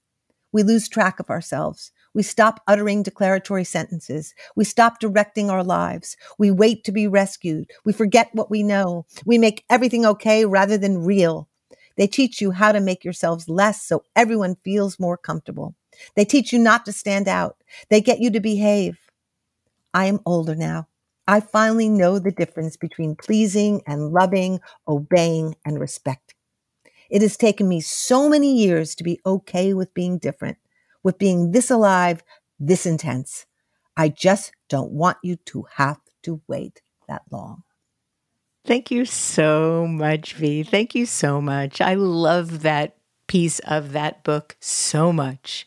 We 0.53 0.62
lose 0.62 0.89
track 0.89 1.18
of 1.18 1.29
ourselves. 1.29 1.91
We 2.14 2.22
stop 2.22 2.62
uttering 2.68 3.03
declaratory 3.03 3.64
sentences. 3.64 4.37
We 4.55 4.62
stop 4.62 5.01
directing 5.01 5.51
our 5.51 5.64
lives. 5.64 6.16
We 6.39 6.53
wait 6.53 6.85
to 6.85 6.93
be 6.93 7.09
rescued. 7.09 7.68
We 7.85 7.93
forget 7.93 8.31
what 8.35 8.53
we 8.53 8.62
know. 8.62 9.07
We 9.27 9.37
make 9.37 9.64
everything 9.68 10.07
okay 10.07 10.45
rather 10.45 10.79
than 10.79 10.99
real. 10.99 11.49
They 11.97 12.07
teach 12.07 12.40
you 12.40 12.51
how 12.51 12.72
to 12.72 12.80
make 12.80 13.05
yourselves 13.05 13.49
less 13.49 13.82
so 13.82 14.05
everyone 14.16 14.57
feels 14.64 14.99
more 14.99 15.16
comfortable. 15.16 15.74
They 16.16 16.24
teach 16.24 16.53
you 16.53 16.59
not 16.59 16.84
to 16.86 16.92
stand 16.92 17.28
out. 17.28 17.57
They 17.88 18.01
get 18.01 18.20
you 18.20 18.30
to 18.32 18.40
behave. 18.40 18.99
I 19.92 20.07
am 20.07 20.20
older 20.26 20.57
now. 20.57 20.88
I 21.26 21.40
finally 21.40 21.88
know 21.88 22.18
the 22.18 22.32
difference 22.32 22.76
between 22.76 23.16
pleasing 23.16 23.82
and 23.86 24.12
loving, 24.12 24.61
obeying 24.86 25.57
and 25.64 25.80
respect. 25.80 26.34
It 27.11 27.22
has 27.22 27.36
taken 27.36 27.68
me 27.68 27.80
so 27.80 28.28
many 28.28 28.55
years 28.55 28.95
to 28.97 29.05
be 29.05 29.20
okay 29.24 29.72
with 29.72 29.95
being 29.95 30.18
different, 30.18 30.59
with 31.03 31.18
being 31.18 31.53
this 31.53 31.70
alive, 31.70 32.22
this 32.59 32.86
intense. 32.86 33.47
I 33.97 34.09
just 34.09 34.53
don't 34.68 34.90
want 34.92 35.18
you 35.22 35.36
to 35.47 35.66
have 35.76 35.99
to 36.24 36.40
wait 36.49 36.82
that 37.09 37.22
long. 37.30 37.62
Thank 38.67 38.91
you 38.91 39.05
so 39.05 39.87
much, 39.87 40.35
V. 40.35 40.62
Thank 40.62 40.95
you 40.95 41.05
so 41.05 41.41
much. 41.41 41.81
I 41.81 41.95
love 41.95 42.62
that 42.62 42.97
piece 43.27 43.59
of 43.61 43.93
that 43.93 44.25
book 44.25 44.57
so 44.61 45.12
much. 45.12 45.67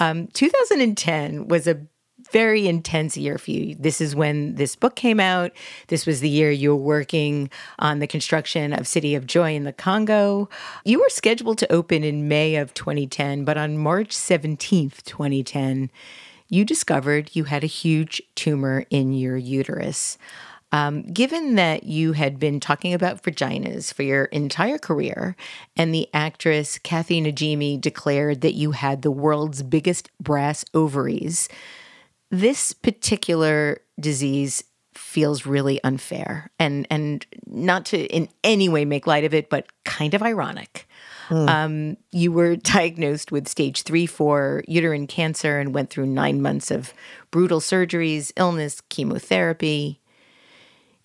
Um, 0.00 0.26
2010 0.28 1.46
was 1.46 1.68
a 1.68 1.86
very 2.32 2.66
intense 2.66 3.16
year 3.16 3.38
for 3.38 3.52
you. 3.52 3.76
This 3.78 4.00
is 4.00 4.16
when 4.16 4.56
this 4.56 4.74
book 4.74 4.96
came 4.96 5.20
out. 5.20 5.52
This 5.86 6.04
was 6.04 6.18
the 6.18 6.28
year 6.28 6.50
you 6.50 6.70
were 6.70 6.82
working 6.82 7.48
on 7.78 8.00
the 8.00 8.08
construction 8.08 8.72
of 8.72 8.88
City 8.88 9.14
of 9.14 9.26
Joy 9.26 9.54
in 9.54 9.62
the 9.62 9.72
Congo. 9.72 10.48
You 10.84 10.98
were 10.98 11.08
scheduled 11.10 11.58
to 11.58 11.72
open 11.72 12.02
in 12.02 12.26
May 12.26 12.56
of 12.56 12.74
2010, 12.74 13.44
but 13.44 13.56
on 13.56 13.78
March 13.78 14.08
17th, 14.08 15.04
2010, 15.04 15.92
you 16.48 16.64
discovered 16.64 17.30
you 17.34 17.44
had 17.44 17.62
a 17.62 17.68
huge 17.68 18.20
tumor 18.34 18.84
in 18.90 19.12
your 19.12 19.36
uterus. 19.36 20.18
Um, 20.74 21.02
given 21.02 21.54
that 21.54 21.84
you 21.84 22.14
had 22.14 22.40
been 22.40 22.58
talking 22.58 22.94
about 22.94 23.22
vaginas 23.22 23.94
for 23.94 24.02
your 24.02 24.24
entire 24.24 24.76
career, 24.76 25.36
and 25.76 25.94
the 25.94 26.08
actress 26.12 26.78
Kathy 26.78 27.22
Najimy 27.22 27.80
declared 27.80 28.40
that 28.40 28.54
you 28.54 28.72
had 28.72 29.02
the 29.02 29.12
world's 29.12 29.62
biggest 29.62 30.10
brass 30.20 30.64
ovaries, 30.74 31.48
this 32.28 32.72
particular 32.72 33.82
disease 34.00 34.64
feels 34.94 35.46
really 35.46 35.82
unfair 35.84 36.50
and 36.58 36.88
and 36.90 37.24
not 37.46 37.84
to 37.86 38.06
in 38.06 38.28
any 38.42 38.68
way 38.68 38.84
make 38.84 39.06
light 39.06 39.22
of 39.22 39.32
it, 39.32 39.48
but 39.48 39.66
kind 39.84 40.12
of 40.12 40.24
ironic. 40.24 40.88
Mm. 41.28 41.48
Um, 41.48 41.96
you 42.10 42.32
were 42.32 42.56
diagnosed 42.56 43.30
with 43.30 43.46
stage 43.46 43.82
three, 43.82 44.06
four 44.06 44.64
uterine 44.66 45.06
cancer 45.06 45.60
and 45.60 45.72
went 45.72 45.90
through 45.90 46.06
nine 46.06 46.42
months 46.42 46.72
of 46.72 46.92
brutal 47.30 47.60
surgeries, 47.60 48.32
illness, 48.36 48.80
chemotherapy. 48.88 50.00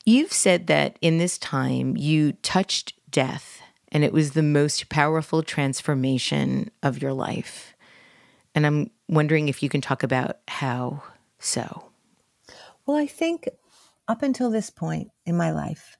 You've 0.09 0.33
said 0.33 0.65
that 0.65 0.97
in 1.01 1.19
this 1.19 1.37
time 1.37 1.95
you 1.95 2.31
touched 2.41 2.93
death 3.11 3.61
and 3.89 4.03
it 4.03 4.11
was 4.11 4.31
the 4.31 4.41
most 4.41 4.89
powerful 4.89 5.43
transformation 5.43 6.71
of 6.81 6.99
your 6.99 7.13
life. 7.13 7.75
And 8.55 8.65
I'm 8.65 8.89
wondering 9.07 9.49
if 9.49 9.61
you 9.61 9.69
can 9.69 9.81
talk 9.81 10.01
about 10.01 10.39
how 10.47 11.03
so. 11.37 11.91
Well, 12.87 12.97
I 12.97 13.05
think 13.05 13.49
up 14.07 14.23
until 14.23 14.49
this 14.49 14.71
point 14.71 15.11
in 15.27 15.37
my 15.37 15.51
life, 15.51 15.95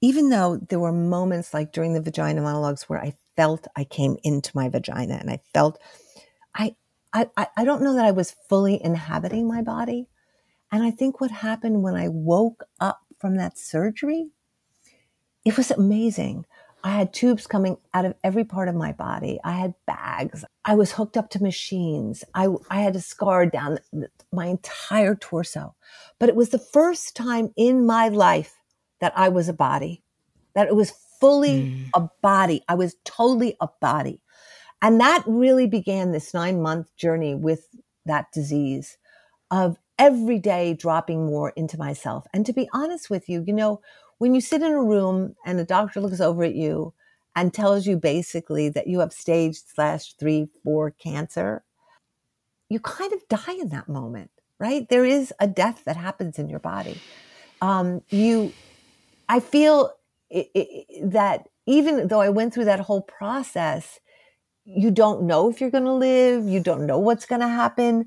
even 0.00 0.30
though 0.30 0.56
there 0.56 0.80
were 0.80 0.90
moments 0.90 1.52
like 1.52 1.72
during 1.72 1.92
the 1.92 2.00
vagina 2.00 2.40
monologues 2.40 2.88
where 2.88 3.02
I 3.02 3.12
felt 3.36 3.66
I 3.76 3.84
came 3.84 4.16
into 4.22 4.50
my 4.54 4.70
vagina 4.70 5.12
and 5.12 5.28
I 5.28 5.40
felt 5.52 5.78
I 6.54 6.74
I 7.12 7.28
I 7.54 7.66
don't 7.66 7.82
know 7.82 7.96
that 7.96 8.06
I 8.06 8.12
was 8.12 8.34
fully 8.48 8.82
inhabiting 8.82 9.46
my 9.46 9.60
body. 9.60 10.08
And 10.72 10.82
I 10.82 10.90
think 10.90 11.20
what 11.20 11.30
happened 11.30 11.82
when 11.82 11.96
I 11.96 12.08
woke 12.08 12.64
up 12.80 13.05
from 13.18 13.36
that 13.36 13.58
surgery, 13.58 14.30
it 15.44 15.56
was 15.56 15.70
amazing. 15.70 16.44
I 16.84 16.90
had 16.90 17.12
tubes 17.12 17.46
coming 17.46 17.78
out 17.94 18.04
of 18.04 18.14
every 18.22 18.44
part 18.44 18.68
of 18.68 18.74
my 18.74 18.92
body. 18.92 19.40
I 19.42 19.52
had 19.52 19.74
bags. 19.86 20.44
I 20.64 20.76
was 20.76 20.92
hooked 20.92 21.16
up 21.16 21.30
to 21.30 21.42
machines. 21.42 22.22
I, 22.34 22.48
I 22.70 22.80
had 22.80 22.94
a 22.94 23.00
scar 23.00 23.46
down 23.46 23.78
my 24.32 24.46
entire 24.46 25.16
torso. 25.16 25.74
But 26.20 26.28
it 26.28 26.36
was 26.36 26.50
the 26.50 26.58
first 26.58 27.16
time 27.16 27.52
in 27.56 27.86
my 27.86 28.08
life 28.08 28.54
that 29.00 29.12
I 29.16 29.30
was 29.30 29.48
a 29.48 29.52
body, 29.52 30.02
that 30.54 30.68
it 30.68 30.76
was 30.76 30.92
fully 31.20 31.62
mm. 31.62 31.88
a 31.94 32.08
body. 32.22 32.62
I 32.68 32.74
was 32.74 32.96
totally 33.04 33.56
a 33.60 33.68
body. 33.80 34.20
And 34.80 35.00
that 35.00 35.24
really 35.26 35.66
began 35.66 36.12
this 36.12 36.34
nine 36.34 36.62
month 36.62 36.94
journey 36.96 37.34
with 37.34 37.66
that 38.04 38.26
disease 38.32 38.98
of 39.50 39.76
every 39.98 40.38
day 40.38 40.74
dropping 40.74 41.26
more 41.26 41.50
into 41.50 41.78
myself. 41.78 42.26
And 42.32 42.44
to 42.46 42.52
be 42.52 42.68
honest 42.72 43.10
with 43.10 43.28
you, 43.28 43.42
you 43.46 43.52
know, 43.52 43.80
when 44.18 44.34
you 44.34 44.40
sit 44.40 44.62
in 44.62 44.72
a 44.72 44.82
room 44.82 45.34
and 45.44 45.58
a 45.58 45.64
doctor 45.64 46.00
looks 46.00 46.20
over 46.20 46.44
at 46.44 46.54
you 46.54 46.94
and 47.34 47.52
tells 47.52 47.86
you 47.86 47.96
basically 47.96 48.68
that 48.70 48.86
you 48.86 49.00
have 49.00 49.12
stage 49.12 49.58
slash 49.74 50.14
three, 50.14 50.48
four 50.64 50.90
cancer, 50.90 51.64
you 52.68 52.80
kind 52.80 53.12
of 53.12 53.26
die 53.28 53.54
in 53.60 53.68
that 53.68 53.88
moment, 53.88 54.30
right? 54.58 54.88
There 54.88 55.04
is 55.04 55.32
a 55.38 55.46
death 55.46 55.82
that 55.84 55.96
happens 55.96 56.38
in 56.38 56.48
your 56.48 56.58
body. 56.58 56.98
Um, 57.60 58.02
you, 58.08 58.52
I 59.28 59.40
feel 59.40 59.92
it, 60.30 60.50
it, 60.54 61.10
that 61.10 61.48
even 61.66 62.08
though 62.08 62.20
I 62.20 62.28
went 62.30 62.54
through 62.54 62.64
that 62.66 62.80
whole 62.80 63.02
process, 63.02 64.00
you 64.64 64.90
don't 64.90 65.22
know 65.22 65.48
if 65.48 65.60
you're 65.60 65.70
going 65.70 65.84
to 65.84 65.92
live. 65.92 66.46
You 66.48 66.60
don't 66.60 66.86
know 66.86 66.98
what's 66.98 67.26
going 67.26 67.40
to 67.40 67.48
happen 67.48 68.06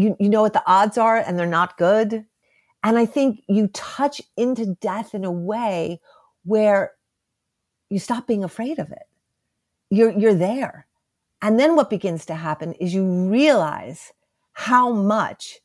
you, 0.00 0.16
you 0.20 0.28
know 0.28 0.42
what 0.42 0.54
the 0.54 0.62
odds 0.66 0.98
are 0.98 1.16
and 1.16 1.38
they're 1.38 1.46
not 1.46 1.78
good. 1.78 2.26
And 2.82 2.98
I 2.98 3.06
think 3.06 3.42
you 3.48 3.68
touch 3.68 4.22
into 4.36 4.76
death 4.80 5.14
in 5.14 5.24
a 5.24 5.32
way 5.32 6.00
where 6.44 6.92
you 7.90 7.98
stop 7.98 8.26
being 8.26 8.44
afraid 8.44 8.78
of 8.78 8.90
it. 8.92 9.02
you're, 9.90 10.12
you're 10.12 10.34
there. 10.34 10.86
And 11.42 11.58
then 11.58 11.76
what 11.76 11.90
begins 11.90 12.26
to 12.26 12.34
happen 12.34 12.74
is 12.74 12.94
you 12.94 13.28
realize 13.28 14.12
how 14.52 14.92
much 14.92 15.60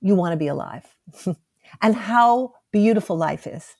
you 0.00 0.14
want 0.14 0.32
to 0.32 0.36
be 0.36 0.48
alive 0.48 0.84
and 1.82 1.96
how 1.96 2.54
beautiful 2.72 3.16
life 3.16 3.46
is 3.46 3.76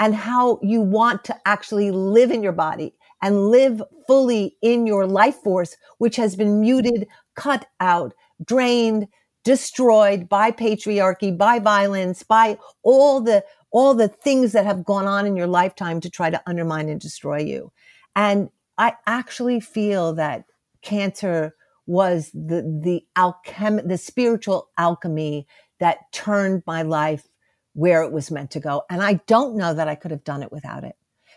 and 0.00 0.14
how 0.14 0.58
you 0.62 0.80
want 0.80 1.24
to 1.24 1.36
actually 1.46 1.90
live 1.90 2.30
in 2.30 2.42
your 2.42 2.52
body 2.52 2.94
and 3.22 3.50
live 3.50 3.82
fully 4.06 4.56
in 4.62 4.86
your 4.86 5.06
life 5.06 5.36
force, 5.36 5.76
which 5.98 6.16
has 6.16 6.36
been 6.36 6.60
muted, 6.60 7.06
cut 7.36 7.66
out, 7.80 8.14
drained, 8.44 9.08
destroyed 9.44 10.28
by 10.28 10.50
patriarchy, 10.50 11.36
by 11.36 11.58
violence, 11.58 12.22
by 12.22 12.58
all 12.82 13.20
the, 13.20 13.44
all 13.70 13.94
the 13.94 14.08
things 14.08 14.52
that 14.52 14.64
have 14.64 14.84
gone 14.84 15.06
on 15.06 15.26
in 15.26 15.36
your 15.36 15.46
lifetime 15.46 16.00
to 16.00 16.10
try 16.10 16.30
to 16.30 16.42
undermine 16.46 16.88
and 16.88 17.00
destroy 17.00 17.38
you. 17.38 17.72
And 18.14 18.50
I 18.78 18.94
actually 19.06 19.60
feel 19.60 20.14
that 20.14 20.44
cancer 20.82 21.54
was 21.86 22.30
the, 22.32 22.62
the 22.62 23.04
alchem, 23.16 23.86
the 23.86 23.98
spiritual 23.98 24.68
alchemy 24.78 25.46
that 25.80 26.12
turned 26.12 26.62
my 26.66 26.82
life 26.82 27.26
where 27.74 28.02
it 28.02 28.12
was 28.12 28.30
meant 28.30 28.50
to 28.52 28.60
go. 28.60 28.82
And 28.90 29.02
I 29.02 29.14
don't 29.26 29.56
know 29.56 29.74
that 29.74 29.88
I 29.88 29.94
could 29.94 30.10
have 30.10 30.24
done 30.24 30.42
it 30.42 30.52
without 30.52 30.84
it 30.84 30.94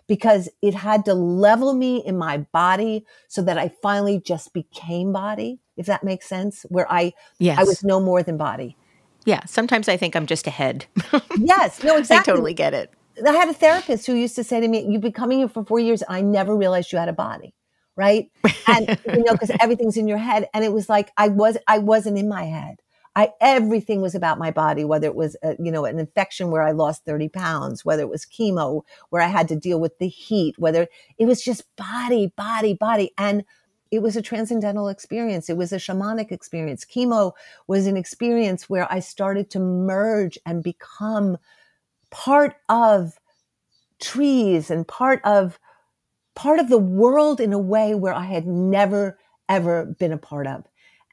because 0.08 0.50
it 0.62 0.74
had 0.74 1.06
to 1.06 1.14
level 1.14 1.74
me 1.74 2.04
in 2.06 2.18
my 2.18 2.38
body 2.38 3.06
so 3.28 3.42
that 3.42 3.58
I 3.58 3.70
finally 3.82 4.20
just 4.20 4.54
became 4.54 5.12
body, 5.12 5.60
if 5.78 5.86
that 5.86 6.04
makes 6.04 6.28
sense, 6.28 6.66
where 6.70 6.92
I, 6.92 7.14
yes. 7.40 7.60
I 7.60 7.64
was 7.64 7.84
no 7.84 8.00
more 8.00 8.24
than 8.24 8.38
body. 8.38 8.78
Yeah. 9.26 9.44
Sometimes 9.46 9.90
I 9.90 9.98
think 9.98 10.16
I'm 10.16 10.26
just 10.26 10.48
a 10.48 10.52
head. 10.52 10.86
yes. 11.38 11.84
No, 11.84 11.98
exactly. 11.98 12.32
I 12.32 12.36
totally 12.36 12.54
get 12.54 12.74
it. 12.74 12.92
I 13.26 13.32
had 13.32 13.50
a 13.50 13.54
therapist 13.54 14.06
who 14.06 14.14
used 14.14 14.36
to 14.36 14.44
say 14.44 14.60
to 14.60 14.68
me, 14.68 14.86
You've 14.88 15.02
been 15.02 15.14
coming 15.14 15.40
here 15.40 15.48
for 15.48 15.64
four 15.66 15.80
years. 15.80 16.02
And 16.02 16.16
I 16.16 16.22
never 16.22 16.56
realized 16.56 16.92
you 16.92 17.00
had 17.00 17.10
a 17.10 17.14
body. 17.14 17.54
Right. 17.96 18.30
And, 18.68 19.00
you 19.06 19.24
know, 19.24 19.34
because 19.34 19.52
everything's 19.62 19.96
in 19.96 20.08
your 20.08 20.18
head. 20.18 20.50
And 20.54 20.66
it 20.66 20.74
was 20.74 20.90
like, 20.90 21.12
I 21.18 21.28
was, 21.28 21.56
I 21.68 21.78
wasn't 21.78 22.18
in 22.18 22.28
my 22.28 22.44
head. 22.44 22.78
I 23.16 23.30
everything 23.40 24.02
was 24.02 24.14
about 24.14 24.38
my 24.38 24.52
body, 24.52 24.84
whether 24.84 25.08
it 25.08 25.16
was 25.16 25.38
a, 25.42 25.56
you 25.58 25.72
know 25.72 25.86
an 25.86 26.00
infection 26.00 26.52
where 26.52 26.64
I 26.64 26.72
lost 26.72 27.06
30 27.06 27.30
pounds, 27.30 27.86
whether 27.86 28.02
it 28.02 28.10
was 28.10 28.26
chemo 28.26 28.82
where 29.10 29.22
I 29.22 29.28
had 29.28 29.48
to 29.50 29.56
deal 29.56 29.80
with 29.80 29.98
the 30.00 30.08
heat, 30.08 30.56
whether 30.58 30.88
it 31.18 31.26
was 31.26 31.42
just 31.42 31.64
body, 31.78 32.34
body, 32.36 32.74
body. 32.74 33.12
And 33.18 33.46
it 33.92 34.02
was 34.02 34.16
a 34.16 34.22
transcendental 34.22 34.88
experience. 34.88 35.50
It 35.50 35.58
was 35.58 35.72
a 35.72 35.78
shamanic 35.78 36.32
experience. 36.32 36.86
Chemo 36.86 37.34
was 37.68 37.88
an 37.88 37.98
experience 37.98 38.70
where 38.70 38.92
I 38.92 39.00
started 39.00 39.50
to 39.52 39.60
merge 39.60 40.38
and 40.46 40.64
become 40.64 41.38
part 42.12 42.56
of 42.70 43.20
trees 44.00 44.70
and 44.70 44.88
part 44.88 45.22
of 45.24 45.60
part 46.36 46.60
of 46.60 46.70
the 46.70 46.78
world 46.78 47.40
in 47.40 47.54
a 47.54 47.60
way 47.60 47.96
where 47.96 48.14
I 48.14 48.26
had 48.26 48.46
never 48.46 49.18
ever 49.48 49.86
been 49.86 50.12
a 50.12 50.18
part 50.18 50.48
of. 50.48 50.66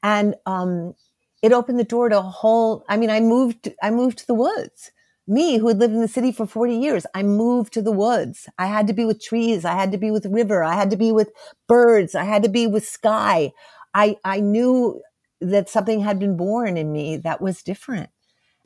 And 0.02 0.34
um, 0.46 0.94
it 1.42 1.52
opened 1.52 1.78
the 1.78 1.84
door 1.84 2.08
to 2.08 2.18
a 2.18 2.22
whole, 2.22 2.84
I 2.88 2.96
mean, 2.96 3.10
I 3.10 3.20
moved, 3.20 3.72
I 3.82 3.90
moved 3.90 4.18
to 4.18 4.26
the 4.26 4.34
woods. 4.34 4.90
Me, 5.28 5.58
who 5.58 5.68
had 5.68 5.78
lived 5.78 5.94
in 5.94 6.00
the 6.00 6.08
city 6.08 6.32
for 6.32 6.46
40 6.46 6.74
years, 6.74 7.06
I 7.14 7.22
moved 7.22 7.72
to 7.74 7.82
the 7.82 7.92
woods. 7.92 8.48
I 8.58 8.66
had 8.66 8.88
to 8.88 8.92
be 8.92 9.04
with 9.04 9.22
trees. 9.22 9.64
I 9.64 9.74
had 9.74 9.92
to 9.92 9.98
be 9.98 10.10
with 10.10 10.26
river. 10.26 10.64
I 10.64 10.74
had 10.74 10.90
to 10.90 10.96
be 10.96 11.12
with 11.12 11.30
birds. 11.68 12.14
I 12.14 12.24
had 12.24 12.42
to 12.42 12.48
be 12.48 12.66
with 12.66 12.86
sky. 12.86 13.52
I, 13.94 14.16
I 14.24 14.40
knew 14.40 15.00
that 15.40 15.68
something 15.68 16.00
had 16.00 16.18
been 16.18 16.36
born 16.36 16.76
in 16.76 16.92
me 16.92 17.18
that 17.18 17.40
was 17.40 17.62
different. 17.62 18.10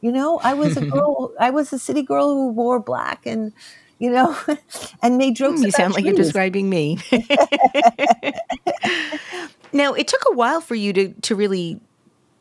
You 0.01 0.13
know, 0.13 0.39
I 0.43 0.55
was 0.55 0.77
a 0.77 0.87
girl, 0.87 1.33
I 1.41 1.51
was 1.51 1.73
a 1.73 1.79
city 1.79 2.03
girl 2.03 2.29
who 2.29 2.49
wore 2.49 2.81
black 2.81 3.27
and, 3.27 3.53
you 3.99 4.11
know, 4.11 4.37
and 5.03 5.19
made 5.19 5.37
jokes. 5.37 5.63
You 5.63 5.71
sound 5.71 5.95
trees. 5.95 6.05
like 6.05 6.05
you're 6.05 6.23
describing 6.23 6.71
me. 6.71 6.99
now, 9.73 9.95
it 9.95 10.09
took 10.09 10.23
a 10.31 10.35
while 10.35 10.61
for 10.61 10.75
you 10.75 10.93
to 10.93 11.13
to 11.13 11.35
really 11.35 11.81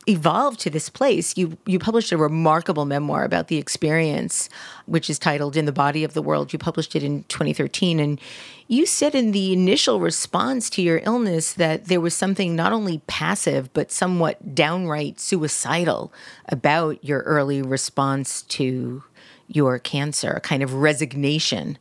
evolved 0.07 0.59
to 0.61 0.69
this 0.69 0.89
place. 0.89 1.37
You 1.37 1.57
you 1.65 1.79
published 1.79 2.11
a 2.11 2.17
remarkable 2.17 2.85
memoir 2.85 3.23
about 3.23 3.47
the 3.47 3.57
experience, 3.57 4.49
which 4.85 5.09
is 5.09 5.19
titled 5.19 5.57
"In 5.57 5.65
the 5.65 5.71
Body 5.71 6.03
of 6.03 6.13
the 6.13 6.21
World." 6.21 6.53
You 6.53 6.59
published 6.59 6.95
it 6.95 7.03
in 7.03 7.23
2013, 7.23 7.99
and 7.99 8.19
you 8.67 8.85
said 8.85 9.15
in 9.15 9.31
the 9.31 9.53
initial 9.53 9.99
response 9.99 10.69
to 10.71 10.81
your 10.81 11.01
illness 11.03 11.53
that 11.53 11.85
there 11.85 12.01
was 12.01 12.13
something 12.13 12.55
not 12.55 12.73
only 12.73 13.01
passive 13.07 13.71
but 13.73 13.91
somewhat 13.91 14.55
downright 14.55 15.19
suicidal 15.19 16.11
about 16.49 17.03
your 17.03 17.21
early 17.21 17.61
response 17.61 18.41
to 18.43 19.03
your 19.47 19.77
cancer, 19.79 20.31
a 20.31 20.41
kind 20.41 20.63
of 20.63 20.73
resignation. 20.73 21.77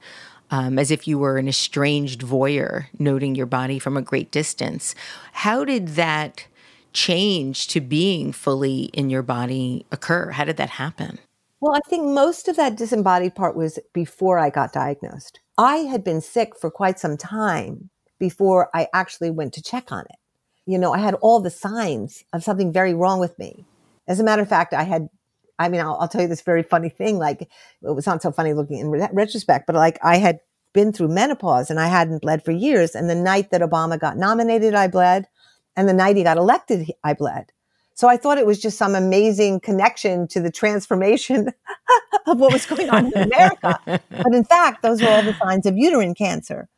Um, 0.50 0.78
as 0.78 0.90
if 0.90 1.08
you 1.08 1.18
were 1.18 1.38
an 1.38 1.48
estranged 1.48 2.20
voyeur, 2.20 2.86
noting 2.98 3.34
your 3.34 3.46
body 3.46 3.78
from 3.78 3.96
a 3.96 4.02
great 4.02 4.30
distance. 4.30 4.94
How 5.32 5.64
did 5.64 5.88
that 5.96 6.46
change 6.94 7.66
to 7.68 7.80
being 7.80 8.32
fully 8.32 8.84
in 8.94 9.10
your 9.10 9.22
body 9.22 9.84
occur? 9.92 10.30
How 10.30 10.44
did 10.44 10.56
that 10.56 10.70
happen? 10.70 11.18
Well, 11.60 11.74
I 11.74 11.80
think 11.88 12.04
most 12.04 12.48
of 12.48 12.56
that 12.56 12.76
disembodied 12.76 13.34
part 13.34 13.56
was 13.56 13.78
before 13.92 14.38
I 14.38 14.50
got 14.50 14.72
diagnosed. 14.72 15.40
I 15.56 15.78
had 15.78 16.04
been 16.04 16.20
sick 16.20 16.56
for 16.58 16.70
quite 16.70 16.98
some 16.98 17.16
time 17.16 17.90
before 18.18 18.68
I 18.74 18.88
actually 18.92 19.30
went 19.30 19.54
to 19.54 19.62
check 19.62 19.90
on 19.92 20.00
it. 20.00 20.16
You 20.66 20.78
know, 20.78 20.92
I 20.92 20.98
had 20.98 21.14
all 21.14 21.40
the 21.40 21.50
signs 21.50 22.24
of 22.32 22.44
something 22.44 22.72
very 22.72 22.94
wrong 22.94 23.20
with 23.20 23.38
me. 23.38 23.66
As 24.06 24.20
a 24.20 24.24
matter 24.24 24.42
of 24.42 24.48
fact, 24.48 24.72
I 24.72 24.82
had, 24.82 25.08
I 25.58 25.68
mean, 25.68 25.80
I'll, 25.80 25.96
I'll 26.00 26.08
tell 26.08 26.22
you 26.22 26.28
this 26.28 26.42
very 26.42 26.62
funny 26.62 26.88
thing. 26.88 27.18
Like, 27.18 27.42
it 27.42 27.50
was 27.80 28.06
not 28.06 28.22
so 28.22 28.32
funny 28.32 28.52
looking 28.52 28.78
in 28.78 28.90
re- 28.90 29.08
retrospect, 29.12 29.66
but 29.66 29.76
like 29.76 29.98
I 30.02 30.18
had 30.18 30.40
been 30.74 30.92
through 30.92 31.08
menopause 31.08 31.70
and 31.70 31.80
I 31.80 31.86
hadn't 31.86 32.22
bled 32.22 32.44
for 32.44 32.52
years. 32.52 32.94
And 32.94 33.08
the 33.08 33.14
night 33.14 33.50
that 33.50 33.62
Obama 33.62 33.98
got 33.98 34.16
nominated, 34.16 34.74
I 34.74 34.88
bled. 34.88 35.26
And 35.76 35.88
the 35.88 35.92
night 35.92 36.16
he 36.16 36.22
got 36.22 36.36
elected, 36.36 36.92
I 37.02 37.14
bled. 37.14 37.52
So 37.94 38.08
I 38.08 38.16
thought 38.16 38.38
it 38.38 38.46
was 38.46 38.60
just 38.60 38.76
some 38.76 38.94
amazing 38.94 39.60
connection 39.60 40.26
to 40.28 40.40
the 40.40 40.50
transformation 40.50 41.48
of 42.26 42.40
what 42.40 42.52
was 42.52 42.66
going 42.66 42.90
on 42.90 43.06
in 43.06 43.22
America. 43.22 43.78
but 43.86 44.34
in 44.34 44.44
fact, 44.44 44.82
those 44.82 45.00
were 45.00 45.08
all 45.08 45.22
the 45.22 45.36
signs 45.40 45.64
of 45.64 45.76
uterine 45.76 46.14
cancer. 46.14 46.68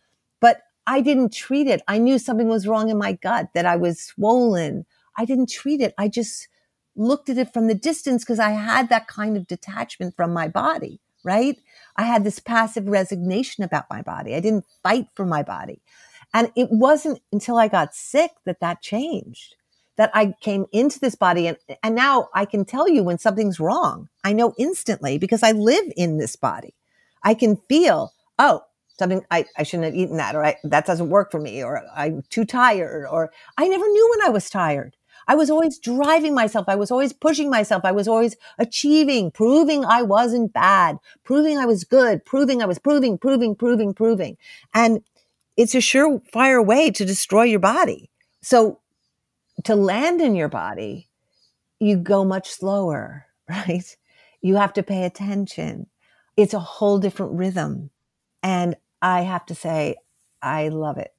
But 0.40 0.60
I 0.86 1.00
didn't 1.00 1.32
treat 1.32 1.66
it. 1.68 1.82
I 1.88 1.98
knew 1.98 2.18
something 2.18 2.48
was 2.48 2.66
wrong 2.66 2.90
in 2.90 2.98
my 2.98 3.12
gut, 3.12 3.48
that 3.54 3.64
I 3.64 3.76
was 3.76 4.00
swollen. 4.00 4.84
I 5.16 5.24
didn't 5.24 5.50
treat 5.50 5.80
it. 5.80 5.94
I 5.96 6.08
just 6.08 6.48
looked 6.94 7.28
at 7.28 7.38
it 7.38 7.52
from 7.52 7.66
the 7.66 7.74
distance 7.74 8.22
because 8.22 8.38
I 8.38 8.50
had 8.50 8.88
that 8.90 9.08
kind 9.08 9.36
of 9.36 9.46
detachment 9.46 10.16
from 10.16 10.32
my 10.32 10.48
body, 10.48 11.00
right? 11.24 11.58
I 11.96 12.04
had 12.04 12.24
this 12.24 12.38
passive 12.38 12.88
resignation 12.88 13.64
about 13.64 13.84
my 13.88 14.02
body. 14.02 14.34
I 14.34 14.40
didn't 14.40 14.66
fight 14.82 15.08
for 15.14 15.24
my 15.24 15.42
body. 15.42 15.82
And 16.36 16.52
it 16.54 16.68
wasn't 16.70 17.22
until 17.32 17.56
I 17.56 17.66
got 17.66 17.94
sick 17.94 18.30
that 18.44 18.60
that 18.60 18.82
changed, 18.82 19.54
that 19.96 20.10
I 20.12 20.34
came 20.42 20.66
into 20.70 21.00
this 21.00 21.14
body. 21.14 21.46
And, 21.46 21.56
and 21.82 21.94
now 21.94 22.28
I 22.34 22.44
can 22.44 22.66
tell 22.66 22.90
you 22.90 23.02
when 23.02 23.16
something's 23.16 23.58
wrong. 23.58 24.10
I 24.22 24.34
know 24.34 24.52
instantly 24.58 25.16
because 25.16 25.42
I 25.42 25.52
live 25.52 25.90
in 25.96 26.18
this 26.18 26.36
body. 26.36 26.74
I 27.22 27.32
can 27.32 27.56
feel, 27.70 28.12
oh, 28.38 28.60
something 28.98 29.24
I, 29.30 29.46
I 29.56 29.62
shouldn't 29.62 29.86
have 29.86 29.94
eaten 29.94 30.18
that, 30.18 30.34
or 30.34 30.44
I, 30.44 30.56
that 30.64 30.84
doesn't 30.84 31.08
work 31.08 31.30
for 31.30 31.40
me, 31.40 31.64
or 31.64 31.82
I'm 31.96 32.22
too 32.28 32.44
tired, 32.44 33.06
or 33.10 33.32
I 33.56 33.66
never 33.66 33.88
knew 33.88 34.10
when 34.10 34.28
I 34.28 34.30
was 34.30 34.50
tired. 34.50 34.94
I 35.26 35.36
was 35.36 35.48
always 35.48 35.78
driving 35.78 36.34
myself. 36.34 36.66
I 36.68 36.76
was 36.76 36.90
always 36.90 37.14
pushing 37.14 37.48
myself. 37.48 37.82
I 37.86 37.92
was 37.92 38.06
always 38.06 38.36
achieving, 38.58 39.30
proving 39.30 39.86
I 39.86 40.02
wasn't 40.02 40.52
bad, 40.52 40.98
proving 41.24 41.56
I 41.56 41.64
was 41.64 41.84
good, 41.84 42.26
proving 42.26 42.62
I 42.62 42.66
was 42.66 42.78
proving, 42.78 43.16
proving, 43.16 43.54
proving, 43.54 43.94
proving. 43.94 44.36
And 44.74 45.00
it's 45.56 45.74
a 45.74 45.78
surefire 45.78 46.64
way 46.64 46.90
to 46.90 47.04
destroy 47.04 47.44
your 47.44 47.60
body. 47.60 48.10
So 48.42 48.80
to 49.64 49.74
land 49.74 50.20
in 50.20 50.34
your 50.34 50.48
body, 50.48 51.08
you 51.80 51.96
go 51.96 52.24
much 52.24 52.50
slower, 52.50 53.26
right? 53.48 53.96
You 54.40 54.56
have 54.56 54.72
to 54.74 54.82
pay 54.82 55.04
attention. 55.04 55.86
It's 56.36 56.54
a 56.54 56.60
whole 56.60 56.98
different 56.98 57.32
rhythm. 57.32 57.90
And 58.42 58.76
I 59.00 59.22
have 59.22 59.46
to 59.46 59.54
say, 59.54 59.96
I 60.42 60.68
love 60.68 60.98
it. 60.98 61.12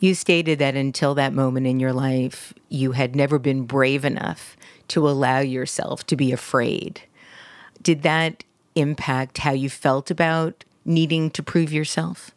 You 0.00 0.14
stated 0.14 0.60
that 0.60 0.76
until 0.76 1.14
that 1.16 1.32
moment 1.32 1.66
in 1.66 1.80
your 1.80 1.92
life, 1.92 2.54
you 2.68 2.92
had 2.92 3.16
never 3.16 3.38
been 3.38 3.64
brave 3.64 4.04
enough 4.04 4.56
to 4.88 5.08
allow 5.08 5.40
yourself 5.40 6.06
to 6.06 6.16
be 6.16 6.30
afraid. 6.30 7.02
Did 7.82 8.02
that 8.02 8.44
impact 8.76 9.38
how 9.38 9.50
you 9.50 9.68
felt 9.68 10.08
about 10.10 10.64
needing 10.84 11.30
to 11.30 11.42
prove 11.42 11.72
yourself? 11.72 12.30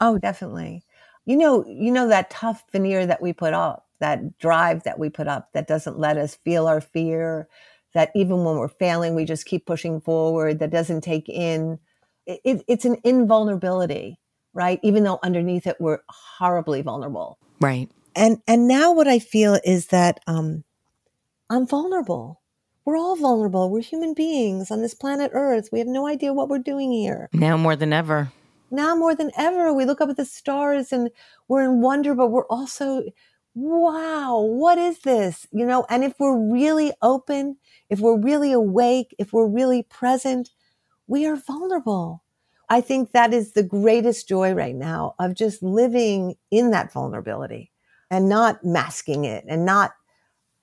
Oh, 0.00 0.18
definitely. 0.18 0.82
You 1.24 1.36
know, 1.36 1.64
you 1.66 1.90
know 1.90 2.08
that 2.08 2.30
tough 2.30 2.64
veneer 2.72 3.06
that 3.06 3.22
we 3.22 3.32
put 3.32 3.54
up, 3.54 3.86
that 4.00 4.38
drive 4.38 4.84
that 4.84 4.98
we 4.98 5.08
put 5.08 5.28
up 5.28 5.52
that 5.52 5.66
doesn't 5.66 5.98
let 5.98 6.16
us 6.16 6.36
feel 6.44 6.66
our 6.66 6.80
fear, 6.80 7.48
that 7.94 8.10
even 8.14 8.44
when 8.44 8.56
we're 8.56 8.68
failing, 8.68 9.14
we 9.14 9.24
just 9.24 9.46
keep 9.46 9.66
pushing 9.66 10.00
forward, 10.00 10.58
that 10.58 10.70
doesn't 10.70 11.00
take 11.00 11.28
in 11.28 11.78
it, 12.26 12.64
it's 12.66 12.84
an 12.84 12.96
invulnerability, 13.04 14.18
right? 14.52 14.80
Even 14.82 15.04
though 15.04 15.18
underneath 15.22 15.66
it 15.66 15.76
we're 15.80 16.00
horribly 16.08 16.82
vulnerable. 16.82 17.38
Right. 17.60 17.88
And 18.14 18.38
and 18.46 18.66
now 18.66 18.92
what 18.92 19.08
I 19.08 19.18
feel 19.18 19.58
is 19.64 19.88
that 19.88 20.20
um 20.26 20.64
I'm 21.48 21.66
vulnerable. 21.66 22.40
We're 22.84 22.96
all 22.96 23.16
vulnerable. 23.16 23.70
We're 23.70 23.80
human 23.80 24.14
beings 24.14 24.70
on 24.70 24.82
this 24.82 24.94
planet 24.94 25.30
Earth. 25.34 25.70
We 25.72 25.78
have 25.78 25.88
no 25.88 26.06
idea 26.06 26.32
what 26.32 26.48
we're 26.48 26.58
doing 26.58 26.92
here. 26.92 27.28
Now 27.32 27.56
more 27.56 27.76
than 27.76 27.92
ever. 27.92 28.32
Now 28.70 28.96
more 28.96 29.14
than 29.14 29.30
ever, 29.36 29.72
we 29.72 29.84
look 29.84 30.00
up 30.00 30.08
at 30.08 30.16
the 30.16 30.24
stars 30.24 30.92
and 30.92 31.10
we're 31.48 31.62
in 31.62 31.80
wonder, 31.80 32.14
but 32.14 32.28
we're 32.28 32.46
also, 32.46 33.02
wow, 33.54 34.40
what 34.40 34.78
is 34.78 35.00
this? 35.00 35.46
You 35.52 35.66
know, 35.66 35.86
and 35.88 36.04
if 36.04 36.14
we're 36.18 36.52
really 36.52 36.92
open, 37.02 37.56
if 37.88 38.00
we're 38.00 38.20
really 38.20 38.52
awake, 38.52 39.14
if 39.18 39.32
we're 39.32 39.48
really 39.48 39.82
present, 39.82 40.50
we 41.06 41.26
are 41.26 41.36
vulnerable. 41.36 42.22
I 42.68 42.80
think 42.80 43.12
that 43.12 43.32
is 43.32 43.52
the 43.52 43.62
greatest 43.62 44.28
joy 44.28 44.52
right 44.52 44.74
now 44.74 45.14
of 45.20 45.34
just 45.34 45.62
living 45.62 46.34
in 46.50 46.72
that 46.72 46.92
vulnerability 46.92 47.70
and 48.10 48.28
not 48.28 48.64
masking 48.64 49.24
it 49.24 49.44
and 49.48 49.64
not, 49.64 49.92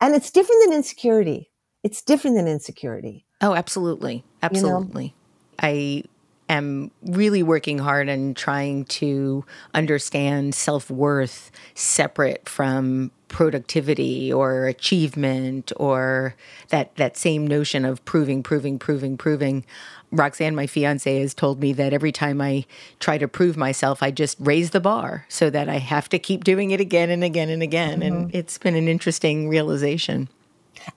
and 0.01 0.13
it's 0.13 0.31
different 0.31 0.61
than 0.65 0.73
insecurity. 0.73 1.49
It's 1.81 2.01
different 2.01 2.35
than 2.35 2.47
insecurity. 2.47 3.25
Oh, 3.41 3.53
absolutely. 3.53 4.23
Absolutely. 4.41 5.03
You 5.03 5.09
know? 5.09 5.15
I 5.59 6.03
am 6.49 6.91
really 7.03 7.43
working 7.43 7.79
hard 7.79 8.09
and 8.09 8.35
trying 8.35 8.85
to 8.85 9.45
understand 9.73 10.55
self 10.55 10.89
worth 10.89 11.51
separate 11.75 12.47
from 12.47 13.11
productivity 13.27 14.31
or 14.31 14.67
achievement 14.67 15.71
or 15.77 16.35
that 16.69 16.95
that 16.97 17.17
same 17.17 17.47
notion 17.47 17.83
of 17.83 18.03
proving 18.05 18.43
proving 18.43 18.77
proving 18.77 19.17
proving 19.17 19.65
Roxane 20.11 20.53
my 20.53 20.67
fiance 20.67 21.19
has 21.19 21.33
told 21.33 21.59
me 21.59 21.73
that 21.73 21.93
every 21.93 22.11
time 22.11 22.39
I 22.39 22.65
try 22.99 23.17
to 23.17 23.27
prove 23.27 23.57
myself 23.57 24.03
I 24.03 24.11
just 24.11 24.37
raise 24.39 24.69
the 24.69 24.79
bar 24.79 25.25
so 25.29 25.49
that 25.49 25.67
I 25.67 25.79
have 25.79 26.09
to 26.09 26.19
keep 26.19 26.43
doing 26.43 26.69
it 26.69 26.79
again 26.79 27.09
and 27.09 27.23
again 27.23 27.49
and 27.49 27.63
again 27.63 28.01
mm-hmm. 28.01 28.15
and 28.15 28.35
it's 28.35 28.59
been 28.59 28.75
an 28.75 28.87
interesting 28.87 29.49
realization 29.49 30.29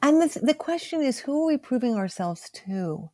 and 0.03 0.21
the, 0.21 0.39
the 0.41 0.55
question 0.55 1.01
is 1.01 1.21
who 1.21 1.45
are 1.45 1.47
we 1.47 1.57
proving 1.57 1.95
ourselves 1.97 2.51
to 2.67 3.09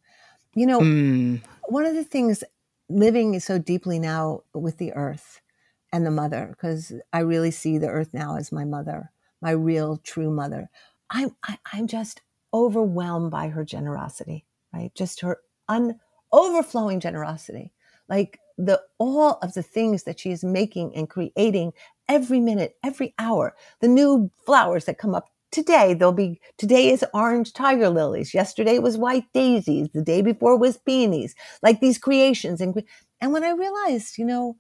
you 0.55 0.67
know, 0.67 0.81
mm. 0.81 1.41
One 1.73 1.87
of 1.87 1.95
the 1.95 2.05
things 2.05 2.45
living 2.91 3.41
so 3.41 3.59
deeply 3.59 3.99
now 3.99 4.43
with 4.53 4.77
the 4.77 4.93
earth 4.93 5.41
and 5.91 6.05
the 6.05 6.11
mother, 6.11 6.49
because 6.51 6.93
I 7.15 7.21
really 7.21 7.51
see 7.51 7.79
the 7.79 7.89
earth 7.89 8.11
now 8.13 8.37
as 8.37 8.53
my 8.53 8.65
mother, 8.65 9.11
my 9.41 9.53
real 9.53 9.97
true 9.97 10.31
mother. 10.31 10.69
I'm 11.11 11.35
I, 11.43 11.53
am 11.53 11.59
i 11.73 11.79
am 11.79 11.87
just 11.87 12.21
overwhelmed 12.53 13.31
by 13.31 13.49
her 13.49 13.65
generosity, 13.65 14.45
right? 14.75 14.95
Just 14.95 15.21
her 15.21 15.39
un 15.69 15.99
overflowing 16.31 17.01
generosity. 17.01 17.73
Like 18.07 18.39
the 18.59 18.83
all 18.99 19.39
of 19.41 19.55
the 19.55 19.63
things 19.63 20.03
that 20.03 20.21
she 20.21 20.31
is 20.31 20.45
making 20.45 20.95
and 20.95 21.09
creating 21.09 21.73
every 22.07 22.41
minute, 22.41 22.77
every 22.85 23.15
hour, 23.19 23.55
the 23.81 23.89
new 23.89 24.31
flowers 24.45 24.85
that 24.85 24.99
come 24.99 25.15
up 25.15 25.31
today 25.53 25.95
there'll 25.95 26.13
be 26.13 26.41
today 26.59 26.91
is 26.91 27.05
orange 27.15 27.53
tiger 27.53 27.89
lilies 27.89 28.35
yesterday 28.35 28.79
was 28.79 28.99
white 28.99 29.25
daisies 29.33 29.89
the 29.95 30.03
day 30.03 30.23
before 30.23 30.57
was 30.59 30.79
peonies 30.79 31.35
like 31.63 31.81
these 31.81 31.99
creations 31.99 32.61
and 32.61 32.83
and 33.21 33.33
when 33.33 33.45
i 33.45 33.51
realized 33.51 34.19
you 34.19 34.25
know 34.25 34.57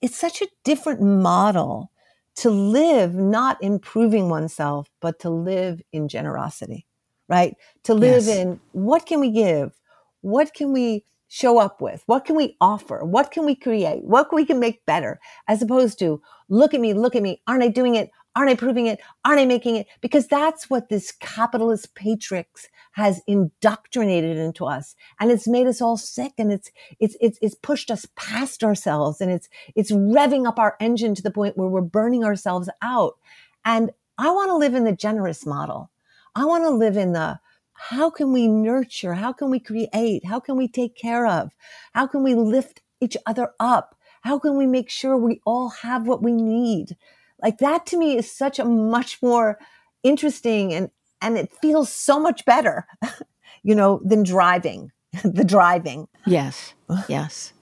it's 0.00 0.18
such 0.18 0.40
a 0.40 0.48
different 0.64 1.02
model 1.02 1.90
to 2.34 2.50
live 2.50 3.14
not 3.14 3.62
improving 3.62 4.30
oneself 4.30 4.88
but 5.00 5.18
to 5.18 5.28
live 5.28 5.82
in 5.92 6.08
generosity 6.08 6.86
right? 7.32 7.56
To 7.84 7.94
live 7.94 8.26
yes. 8.26 8.36
in 8.38 8.60
what 8.72 9.06
can 9.06 9.18
we 9.18 9.30
give? 9.30 9.72
What 10.20 10.52
can 10.52 10.70
we 10.70 11.04
show 11.28 11.58
up 11.58 11.80
with? 11.80 12.02
What 12.04 12.26
can 12.26 12.36
we 12.36 12.56
offer? 12.60 13.04
What 13.04 13.30
can 13.30 13.46
we 13.46 13.54
create? 13.54 14.04
What 14.04 14.28
can 14.28 14.36
we 14.36 14.44
can 14.44 14.60
make 14.60 14.84
better? 14.84 15.18
As 15.48 15.62
opposed 15.62 15.98
to 16.00 16.20
look 16.50 16.74
at 16.74 16.80
me 16.80 16.92
look 16.92 17.16
at 17.16 17.22
me 17.22 17.40
aren't 17.46 17.62
i 17.62 17.68
doing 17.68 17.94
it 17.94 18.10
Aren't 18.34 18.50
I 18.50 18.54
proving 18.54 18.86
it? 18.86 18.98
Aren't 19.24 19.40
I 19.40 19.44
making 19.44 19.76
it? 19.76 19.86
Because 20.00 20.26
that's 20.26 20.70
what 20.70 20.88
this 20.88 21.12
capitalist 21.12 21.94
patrix 21.94 22.68
has 22.92 23.20
indoctrinated 23.26 24.38
into 24.38 24.64
us. 24.64 24.94
And 25.20 25.30
it's 25.30 25.46
made 25.46 25.66
us 25.66 25.82
all 25.82 25.98
sick 25.98 26.32
and 26.38 26.50
it's, 26.50 26.70
it's, 26.98 27.16
it's, 27.20 27.38
it's 27.42 27.54
pushed 27.54 27.90
us 27.90 28.06
past 28.16 28.64
ourselves 28.64 29.20
and 29.20 29.30
it's, 29.30 29.48
it's 29.74 29.90
revving 29.90 30.46
up 30.46 30.58
our 30.58 30.76
engine 30.80 31.14
to 31.14 31.22
the 31.22 31.30
point 31.30 31.58
where 31.58 31.68
we're 31.68 31.82
burning 31.82 32.24
ourselves 32.24 32.70
out. 32.80 33.18
And 33.64 33.90
I 34.16 34.30
want 34.30 34.48
to 34.50 34.56
live 34.56 34.74
in 34.74 34.84
the 34.84 34.96
generous 34.96 35.44
model. 35.44 35.90
I 36.34 36.44
want 36.46 36.64
to 36.64 36.70
live 36.70 36.96
in 36.96 37.12
the, 37.12 37.38
how 37.74 38.08
can 38.08 38.32
we 38.32 38.46
nurture? 38.46 39.14
How 39.14 39.32
can 39.32 39.50
we 39.50 39.60
create? 39.60 40.24
How 40.24 40.40
can 40.40 40.56
we 40.56 40.68
take 40.68 40.96
care 40.96 41.26
of? 41.26 41.54
How 41.92 42.06
can 42.06 42.22
we 42.22 42.34
lift 42.34 42.80
each 43.00 43.16
other 43.26 43.50
up? 43.60 43.94
How 44.22 44.38
can 44.38 44.56
we 44.56 44.66
make 44.66 44.88
sure 44.88 45.16
we 45.16 45.40
all 45.44 45.68
have 45.68 46.06
what 46.06 46.22
we 46.22 46.32
need? 46.32 46.96
Like 47.42 47.58
that 47.58 47.86
to 47.86 47.98
me 47.98 48.16
is 48.16 48.30
such 48.30 48.58
a 48.58 48.64
much 48.64 49.20
more 49.22 49.58
interesting 50.02 50.72
and, 50.72 50.90
and 51.20 51.36
it 51.36 51.52
feels 51.60 51.92
so 51.92 52.18
much 52.20 52.44
better, 52.44 52.86
you 53.62 53.74
know, 53.74 54.00
than 54.04 54.22
driving, 54.22 54.92
the 55.24 55.44
driving. 55.44 56.08
Yes. 56.26 56.74
Yes. 57.08 57.52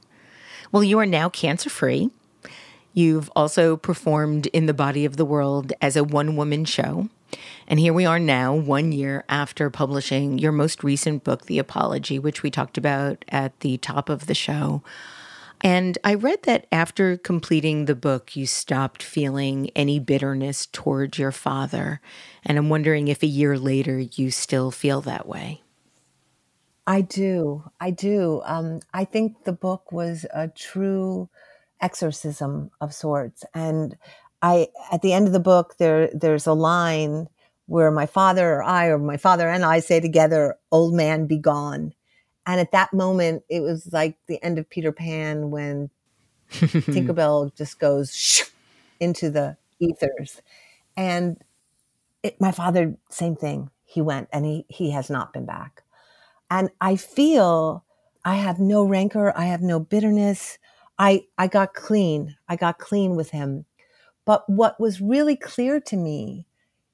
Well, 0.73 0.85
you 0.85 0.99
are 0.99 1.07
now 1.07 1.29
cancer 1.29 1.71
free. 1.71 2.11
You've 2.93 3.31
also 3.37 3.77
performed 3.77 4.47
in 4.49 4.67
the 4.67 4.75
body 4.75 5.05
of 5.05 5.17
the 5.17 5.25
world 5.25 5.73
as 5.81 5.97
a 5.97 6.05
one 6.05 6.37
woman 6.37 6.65
show. 6.65 7.09
And 7.69 7.79
here 7.79 7.93
we 7.93 8.05
are 8.05 8.19
now, 8.19 8.55
one 8.55 8.91
year 8.91 9.25
after 9.29 9.71
publishing 9.71 10.39
your 10.39 10.51
most 10.51 10.83
recent 10.83 11.23
book, 11.23 11.47
The 11.47 11.61
Apology, 11.61 12.19
which 12.19 12.43
we 12.43 12.51
talked 12.51 12.77
about 12.77 13.25
at 13.29 13.59
the 13.61 13.79
top 13.79 14.09
of 14.09 14.27
the 14.27 14.35
show. 14.35 14.83
And 15.63 15.99
I 16.05 16.15
read 16.15 16.45
that 16.45 16.67
after 16.73 17.19
completing 17.19 17.85
the 17.85 17.95
book, 17.95 18.35
you 18.35 18.47
stopped 18.47 19.03
feeling 19.03 19.71
any 19.77 19.99
bitterness 19.99 20.67
towards 20.67 21.19
your 21.19 21.33
father. 21.33 22.01
And 22.45 22.57
I'm 22.57 22.71
wondering 22.71 23.09
if 23.09 23.23
a 23.23 23.27
year 23.27 23.59
later 23.59 23.99
you 23.99 24.31
still 24.31 24.71
feel 24.71 25.03
that 25.03 25.29
way. 25.29 25.63
I 26.87 27.03
do. 27.03 27.65
I 27.79 27.91
do. 27.91 28.41
Um, 28.45 28.81
I 28.93 29.05
think 29.05 29.45
the 29.45 29.53
book 29.53 29.93
was 29.93 30.25
a 30.33 30.49
true 30.49 31.29
exorcism 31.81 32.71
of 32.81 32.95
sorts. 32.95 33.45
And 33.55 33.97
I, 34.43 34.69
at 34.91 35.03
the 35.03 35.13
end 35.13 35.27
of 35.27 35.35
the 35.35 35.41
book, 35.41 35.77
there, 35.79 36.11
there's 36.15 36.47
a 36.47 36.55
line 36.55 37.29
where 37.67 37.91
my 37.91 38.07
father 38.07 38.55
or 38.55 38.63
I, 38.63 38.87
or 38.87 38.99
my 38.99 39.19
father 39.19 39.49
and 39.49 39.65
I 39.65 39.81
say 39.81 40.01
together, 40.01 40.57
old 40.73 40.95
man 40.95 41.27
be 41.27 41.39
gone. 41.39 41.93
And 42.47 42.61
at 42.61 42.73
that 42.73 42.93
moment, 42.93 43.45
it 43.49 43.61
was 43.61 43.93
like 43.93 44.17
the 44.27 44.43
end 44.43 44.59
of 44.59 44.69
Peter 44.69 44.93
Pan 44.93 45.51
when 45.51 45.91
Tinkerbell 46.51 47.55
just 47.57 47.79
goes 47.79 48.51
into 48.99 49.31
the 49.31 49.57
ethers. 49.79 50.41
And 50.97 51.39
it, 52.23 52.41
my 52.41 52.53
father, 52.53 52.97
same 53.11 53.37
thing. 53.37 53.71
He 53.85 54.01
went 54.01 54.29
and 54.33 54.45
he, 54.45 54.67
he 54.69 54.91
has 54.93 55.11
not 55.11 55.33
been 55.33 55.47
back. 55.47 55.83
And 56.51 56.71
I 56.81 56.97
feel 56.97 57.85
I 58.25 58.37
have 58.37 58.59
no 58.59 58.85
rancor. 58.85 59.33
I 59.37 59.47
have 59.47 59.63
no 59.63 59.81
bitterness. 59.81 60.59
I, 60.99 61.25
I 61.39 61.47
got 61.47 61.75
clean. 61.75 62.37
I 62.49 62.57
got 62.57 62.79
clean 62.79 63.17
with 63.17 63.31
him. 63.31 63.65
But 64.25 64.49
what 64.49 64.79
was 64.81 65.01
really 65.01 65.37
clear 65.37 65.81
to 65.81 65.97
me 65.97 66.47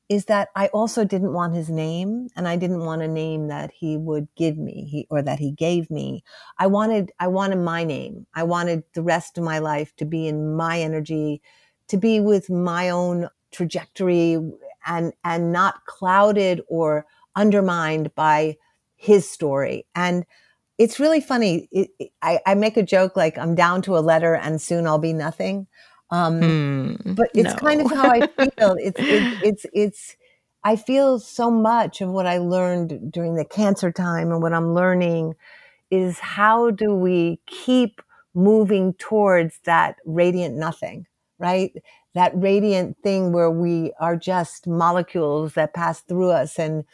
is 0.09 0.27
that 0.27 0.49
I 0.55 0.69
also 0.69 1.05
didn't 1.05 1.33
want 1.33 1.55
his 1.55 1.69
name 1.69 2.29
and 2.37 2.47
I 2.47 2.57
didn't 2.57 2.85
want 2.85 3.03
a 3.03 3.09
name 3.09 3.49
that 3.49 3.73
he 3.73 3.97
would 3.97 4.29
give 4.37 4.57
me 4.57 4.87
he, 4.89 5.07
or 5.11 5.21
that 5.23 5.39
he 5.41 5.51
gave 5.51 5.91
me. 5.91 6.23
I 6.59 6.69
wanted, 6.69 7.11
I 7.19 7.27
wanted 7.29 7.59
my 7.59 7.83
name. 7.83 8.27
I 8.35 8.45
wanted 8.45 8.85
the 8.95 9.03
rest 9.03 9.37
of 9.37 9.45
my 9.45 9.59
life 9.59 9.95
to 9.97 10.05
be 10.05 10.29
in 10.29 10.55
my 10.55 10.81
energy, 10.81 11.43
to 11.89 11.97
be 11.97 12.21
with 12.21 12.49
my 12.49 12.91
own 12.91 13.29
trajectory 13.51 14.39
and, 14.87 15.13
and 15.25 15.53
not 15.53 15.85
clouded 15.87 16.61
or 16.69 17.05
undermined 17.35 18.15
by 18.15 18.57
his 18.95 19.29
story. 19.29 19.87
And 19.95 20.25
it's 20.79 21.01
really 21.01 21.21
funny. 21.21 21.69
It, 21.73 21.91
it, 21.99 22.11
I, 22.23 22.41
I 22.47 22.55
make 22.55 22.77
a 22.77 22.83
joke 22.83 23.17
like 23.17 23.39
I'm 23.39 23.55
down 23.55 23.83
to 23.83 23.97
a 23.97 24.01
letter 24.01 24.35
and 24.37 24.63
soon 24.63 24.87
I'll 24.87 24.99
be 24.99 25.13
nothing. 25.13 25.67
Um, 26.11 26.41
mm, 26.41 27.17
but 27.17 27.29
it's 27.35 27.53
no. 27.53 27.59
kind 27.59 27.81
of 27.81 27.91
how 27.91 28.11
I 28.11 28.21
feel. 28.39 28.77
It's, 28.79 29.01
it, 29.01 29.39
it's, 29.43 29.67
it's, 29.73 30.17
I 30.65 30.77
feel 30.77 31.19
so 31.19 31.51
much 31.51 32.01
of 32.01 32.11
what 32.11 32.27
I 32.27 32.39
learned 32.39 33.13
during 33.13 33.35
the 33.37 33.45
cancer 33.45 33.93
time 33.93 34.33
and 34.33 34.43
what 34.43 34.53
I'm 34.53 34.75
learning 34.75 35.35
is 35.91 36.19
how 36.19 36.71
do 36.71 36.95
we 36.95 37.39
keep 37.47 38.01
moving 38.35 38.93
towards 38.95 39.59
that 39.65 39.97
radiant 40.05 40.57
nothing, 40.57 41.07
right? 41.39 41.73
That 42.15 42.33
radiant 42.35 42.97
thing 43.03 43.33
where 43.33 43.51
we 43.51 43.93
are 44.01 44.17
just 44.17 44.67
molecules 44.67 45.55
that 45.55 45.75
pass 45.75 46.01
through 46.01 46.31
us 46.31 46.59
and 46.59 46.85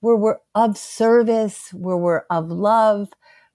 where 0.00 0.16
we're 0.16 0.38
of 0.54 0.76
service, 0.76 1.72
where 1.72 1.96
we're 1.96 2.24
of 2.30 2.50
love, 2.50 3.08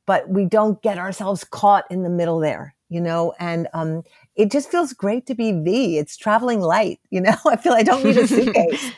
but 0.05 0.29
we 0.29 0.45
don't 0.45 0.81
get 0.81 0.97
ourselves 0.97 1.43
caught 1.43 1.85
in 1.89 2.03
the 2.03 2.09
middle 2.09 2.39
there, 2.39 2.75
you 2.89 3.01
know, 3.01 3.33
and, 3.39 3.67
um, 3.73 4.03
it 4.35 4.51
just 4.51 4.69
feels 4.69 4.93
great 4.93 5.25
to 5.27 5.35
be 5.35 5.51
V. 5.51 5.97
It's 5.97 6.17
traveling 6.17 6.59
light, 6.59 6.99
you 7.09 7.21
know. 7.21 7.35
I 7.45 7.55
feel 7.55 7.73
I 7.73 7.83
don't 7.83 8.03
need 8.03 8.17
a 8.17 8.27
suitcase. 8.27 8.91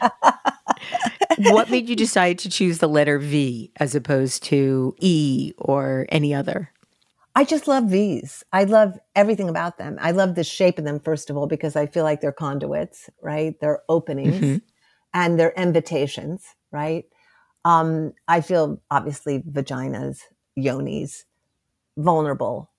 what 1.51 1.69
made 1.69 1.89
you 1.89 1.95
decide 1.95 2.39
to 2.39 2.49
choose 2.49 2.79
the 2.79 2.89
letter 2.89 3.19
V 3.19 3.71
as 3.77 3.95
opposed 3.95 4.43
to 4.43 4.95
E 4.99 5.53
or 5.57 6.05
any 6.09 6.33
other? 6.33 6.71
I 7.35 7.43
just 7.43 7.67
love 7.67 7.83
V's. 7.85 8.43
I 8.51 8.63
love 8.63 8.97
everything 9.15 9.47
about 9.47 9.77
them. 9.77 9.99
I 10.01 10.09
love 10.09 10.33
the 10.33 10.43
shape 10.43 10.79
of 10.79 10.85
them, 10.85 10.99
first 10.99 11.29
of 11.29 11.37
all, 11.37 11.45
because 11.45 11.75
I 11.75 11.85
feel 11.85 12.03
like 12.03 12.19
they're 12.19 12.31
conduits, 12.31 13.11
right? 13.21 13.53
They're 13.61 13.83
openings 13.89 14.35
mm-hmm. 14.35 14.57
and 15.13 15.39
they're 15.39 15.53
invitations, 15.55 16.43
right? 16.71 17.05
Um, 17.63 18.13
I 18.27 18.41
feel 18.41 18.81
obviously 18.89 19.43
vaginas, 19.43 20.21
yonis, 20.57 21.25
vulnerable, 21.95 22.71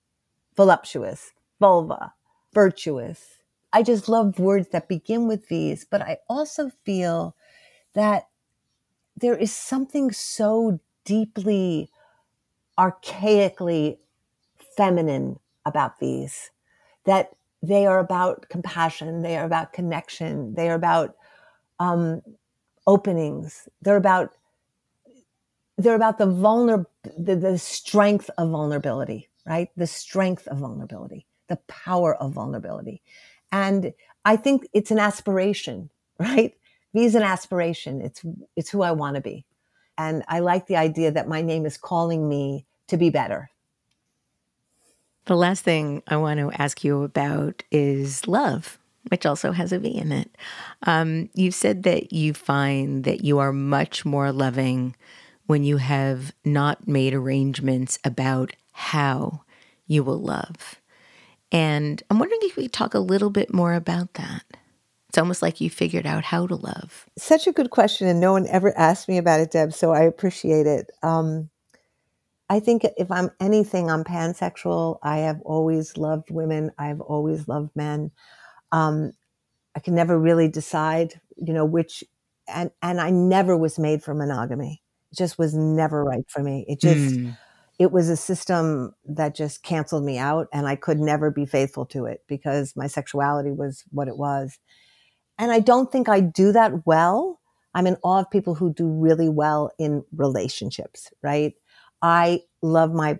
voluptuous, 0.57 1.31
vulva, 1.61 2.11
virtuous. 2.53 3.39
I 3.71 3.83
just 3.83 4.09
love 4.09 4.39
words 4.39 4.69
that 4.69 4.87
begin 4.87 5.27
with 5.27 5.47
these, 5.47 5.85
but 5.85 6.01
I 6.01 6.17
also 6.27 6.71
feel 6.85 7.35
that 7.93 8.27
there 9.15 9.35
is 9.35 9.53
something 9.53 10.11
so 10.11 10.79
deeply, 11.05 11.89
archaically 12.77 13.97
feminine 14.75 15.39
about 15.65 15.99
these 15.99 16.51
that 17.05 17.31
they 17.61 17.85
are 17.85 17.99
about 17.99 18.47
compassion, 18.49 19.21
they 19.21 19.37
are 19.37 19.45
about 19.45 19.73
connection, 19.73 20.53
they 20.55 20.69
are 20.69 20.75
about 20.75 21.15
um, 21.79 22.21
openings, 22.87 23.67
they're 23.81 23.97
about 23.97 24.31
they're 25.77 25.95
about 25.95 26.17
the 26.17 26.27
vulner 26.27 26.85
the, 27.17 27.35
the 27.35 27.57
strength 27.57 28.29
of 28.37 28.49
vulnerability, 28.49 29.29
right? 29.45 29.69
The 29.77 29.87
strength 29.87 30.47
of 30.47 30.57
vulnerability, 30.59 31.25
the 31.49 31.57
power 31.67 32.15
of 32.15 32.31
vulnerability. 32.31 33.01
And 33.51 33.93
I 34.23 34.37
think 34.37 34.67
it's 34.73 34.91
an 34.91 34.99
aspiration, 34.99 35.89
right? 36.19 36.53
V 36.93 37.05
is 37.05 37.15
an 37.15 37.23
aspiration. 37.23 38.01
It's 38.01 38.23
it's 38.55 38.69
who 38.69 38.81
I 38.81 38.91
want 38.91 39.15
to 39.15 39.21
be. 39.21 39.45
And 39.97 40.23
I 40.27 40.39
like 40.39 40.67
the 40.67 40.77
idea 40.77 41.11
that 41.11 41.27
my 41.27 41.41
name 41.41 41.65
is 41.65 41.77
calling 41.77 42.27
me 42.27 42.65
to 42.87 42.97
be 42.97 43.09
better. 43.09 43.51
The 45.25 45.35
last 45.35 45.63
thing 45.63 46.01
I 46.07 46.17
want 46.17 46.39
to 46.39 46.51
ask 46.59 46.83
you 46.83 47.03
about 47.03 47.63
is 47.69 48.27
love, 48.27 48.79
which 49.09 49.25
also 49.25 49.51
has 49.51 49.71
a 49.71 49.77
V 49.77 49.89
in 49.89 50.11
it. 50.11 50.35
Um, 50.83 51.29
you 51.35 51.51
said 51.51 51.83
that 51.83 52.11
you 52.11 52.33
find 52.33 53.03
that 53.03 53.23
you 53.23 53.37
are 53.39 53.53
much 53.53 54.05
more 54.05 54.31
loving 54.31 54.95
when 55.45 55.63
you 55.63 55.77
have 55.77 56.31
not 56.45 56.87
made 56.87 57.13
arrangements 57.13 57.99
about 58.03 58.53
how 58.71 59.41
you 59.85 60.03
will 60.03 60.19
love. 60.19 60.78
And 61.51 62.01
I'm 62.09 62.19
wondering 62.19 62.41
if 62.43 62.55
we 62.55 62.63
could 62.63 62.73
talk 62.73 62.93
a 62.93 62.99
little 62.99 63.29
bit 63.29 63.53
more 63.53 63.73
about 63.73 64.13
that. 64.15 64.43
It's 65.09 65.17
almost 65.17 65.41
like 65.41 65.59
you 65.59 65.69
figured 65.69 66.05
out 66.05 66.23
how 66.23 66.45
to 66.45 66.55
love. 66.55 67.07
Such 67.17 67.47
a 67.47 67.51
good 67.51 67.71
question, 67.71 68.07
and 68.07 68.19
no 68.19 68.31
one 68.31 68.45
ever 68.47 68.77
asked 68.77 69.07
me 69.09 69.17
about 69.17 69.39
it, 69.39 69.51
Deb. 69.51 69.73
So 69.73 69.91
I 69.91 70.01
appreciate 70.03 70.67
it. 70.67 70.91
Um, 71.01 71.49
I 72.47 72.59
think 72.59 72.85
if 72.97 73.11
I'm 73.11 73.31
anything, 73.39 73.89
I'm 73.89 74.03
pansexual. 74.03 74.99
I 75.01 75.19
have 75.19 75.41
always 75.41 75.97
loved 75.97 76.29
women. 76.29 76.71
I've 76.77 77.01
always 77.01 77.47
loved 77.47 77.71
men. 77.75 78.11
Um, 78.71 79.13
I 79.75 79.79
can 79.79 79.95
never 79.95 80.17
really 80.19 80.47
decide, 80.47 81.19
you 81.37 81.53
know, 81.53 81.65
which, 81.65 82.03
and 82.47 82.69
and 82.83 83.01
I 83.01 83.09
never 83.09 83.57
was 83.57 83.79
made 83.79 84.03
for 84.03 84.13
monogamy. 84.13 84.83
It 85.11 85.17
just 85.17 85.39
was 85.39 85.55
never 85.55 86.03
right 86.03 86.25
for 86.29 86.43
me. 86.43 86.65
It 86.67 86.79
just. 86.79 87.15
Mm 87.15 87.35
it 87.79 87.91
was 87.93 88.09
a 88.09 88.17
system 88.17 88.93
that 89.05 89.35
just 89.35 89.63
canceled 89.63 90.05
me 90.05 90.17
out 90.19 90.47
and 90.53 90.67
I 90.67 90.75
could 90.75 90.99
never 90.99 91.31
be 91.31 91.45
faithful 91.47 91.85
to 91.87 92.05
it 92.05 92.23
because 92.27 92.75
my 92.75 92.87
sexuality 92.87 93.51
was 93.51 93.83
what 93.91 94.09
it 94.09 94.17
was. 94.17 94.59
And 95.39 95.51
I 95.51 95.59
don't 95.59 95.91
think 95.91 96.09
I 96.09 96.19
do 96.21 96.51
that 96.53 96.85
well. 96.85 97.39
I'm 97.75 97.87
in 97.87 97.97
awe 98.03 98.19
of 98.21 98.31
people 98.31 98.55
who 98.55 98.73
do 98.73 98.87
really 98.87 99.29
well 99.29 99.71
in 99.79 100.03
relationships, 100.15 101.11
right? 101.23 101.53
I 102.01 102.41
love 102.61 102.93
my 102.93 103.19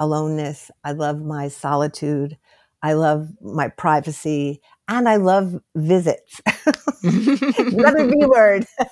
aloneness. 0.00 0.70
I 0.84 0.92
love 0.92 1.22
my 1.22 1.48
solitude. 1.48 2.38
I 2.82 2.94
love 2.94 3.28
my 3.40 3.68
privacy 3.68 4.60
and 4.88 5.08
I 5.08 5.16
love 5.16 5.60
visits. 5.74 6.40
Another 7.02 8.06
V 8.06 8.26
word. 8.26 8.66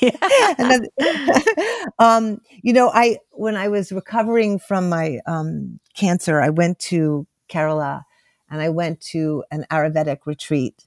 um, 1.98 2.40
you 2.62 2.72
know, 2.72 2.90
I 2.94 3.18
when 3.32 3.56
I 3.56 3.68
was 3.68 3.92
recovering 3.92 4.58
from 4.58 4.88
my 4.88 5.18
um, 5.26 5.80
cancer, 5.94 6.40
I 6.40 6.50
went 6.50 6.78
to 6.80 7.26
Kerala 7.50 8.04
and 8.48 8.60
I 8.60 8.68
went 8.68 9.00
to 9.12 9.44
an 9.50 9.64
Ayurvedic 9.70 10.18
retreat, 10.26 10.86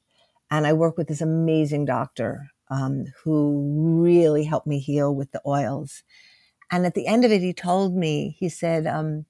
and 0.49 0.65
I 0.65 0.73
worked 0.73 0.97
with 0.97 1.07
this 1.07 1.21
amazing 1.21 1.85
doctor 1.85 2.47
um, 2.69 3.05
who 3.23 4.01
really 4.01 4.45
helped 4.45 4.67
me 4.67 4.79
heal 4.79 5.13
with 5.13 5.31
the 5.31 5.41
oils. 5.45 6.03
And 6.71 6.85
at 6.85 6.93
the 6.93 7.07
end 7.07 7.25
of 7.25 7.31
it, 7.31 7.41
he 7.41 7.53
told 7.53 7.95
me, 7.95 8.37
he 8.39 8.47
said, 8.47 8.87
um, 8.87 9.25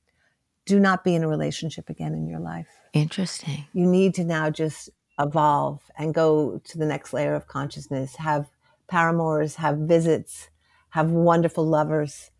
"Do 0.66 0.80
not 0.80 1.04
be 1.04 1.16
in 1.16 1.24
a 1.24 1.28
relationship 1.28 1.90
again 1.90 2.14
in 2.14 2.28
your 2.28 2.40
life." 2.40 2.79
Interesting. 2.94 3.66
You 3.74 3.86
need 3.86 4.14
to 4.16 4.24
now 4.24 4.50
just 4.50 4.90
evolve 5.20 5.82
and 5.98 6.14
go 6.14 6.62
to 6.64 6.78
the 6.78 6.86
next 6.86 7.14
layer 7.14 7.36
of 7.36 7.48
consciousness, 7.48 8.16
have 8.16 8.50
paramours, 8.88 9.56
have 9.56 9.78
visits, 9.78 10.50
have 10.90 11.12
wonderful 11.12 11.66
lovers, 11.66 12.32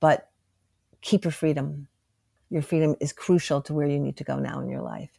but 0.00 0.28
keep 1.00 1.24
your 1.24 1.32
freedom. 1.32 1.88
Your 2.50 2.62
freedom 2.62 2.96
is 3.00 3.12
crucial 3.12 3.62
to 3.62 3.72
where 3.72 3.86
you 3.86 3.98
need 3.98 4.16
to 4.18 4.24
go 4.24 4.38
now 4.38 4.60
in 4.60 4.68
your 4.68 4.82
life. 4.82 5.10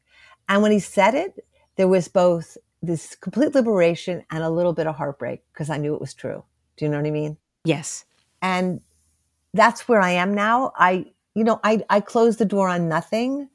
And 0.47 0.61
when 0.61 0.71
he 0.71 0.79
said 0.79 1.15
it, 1.15 1.45
there 1.75 1.87
was 1.87 2.07
both 2.07 2.57
this 2.81 3.15
complete 3.15 3.55
liberation 3.55 4.23
and 4.29 4.43
a 4.43 4.49
little 4.49 4.73
bit 4.73 4.87
of 4.87 4.95
heartbreak 4.95 5.41
because 5.51 5.69
I 5.69 5.77
knew 5.77 5.95
it 5.95 6.01
was 6.01 6.13
true. 6.13 6.43
Do 6.77 6.85
you 6.85 6.91
know 6.91 6.97
what 6.97 7.07
I 7.07 7.11
mean? 7.11 7.37
Yes. 7.63 8.05
And 8.41 8.81
that's 9.53 9.87
where 9.87 10.01
I 10.01 10.11
am 10.11 10.33
now. 10.33 10.71
I, 10.75 11.05
you 11.33 11.43
know, 11.43 11.59
I, 11.63 11.83
I 11.89 11.99
closed 11.99 12.37
the 12.39 12.45
door 12.45 12.69
on 12.69 12.87
nothing, 12.87 13.49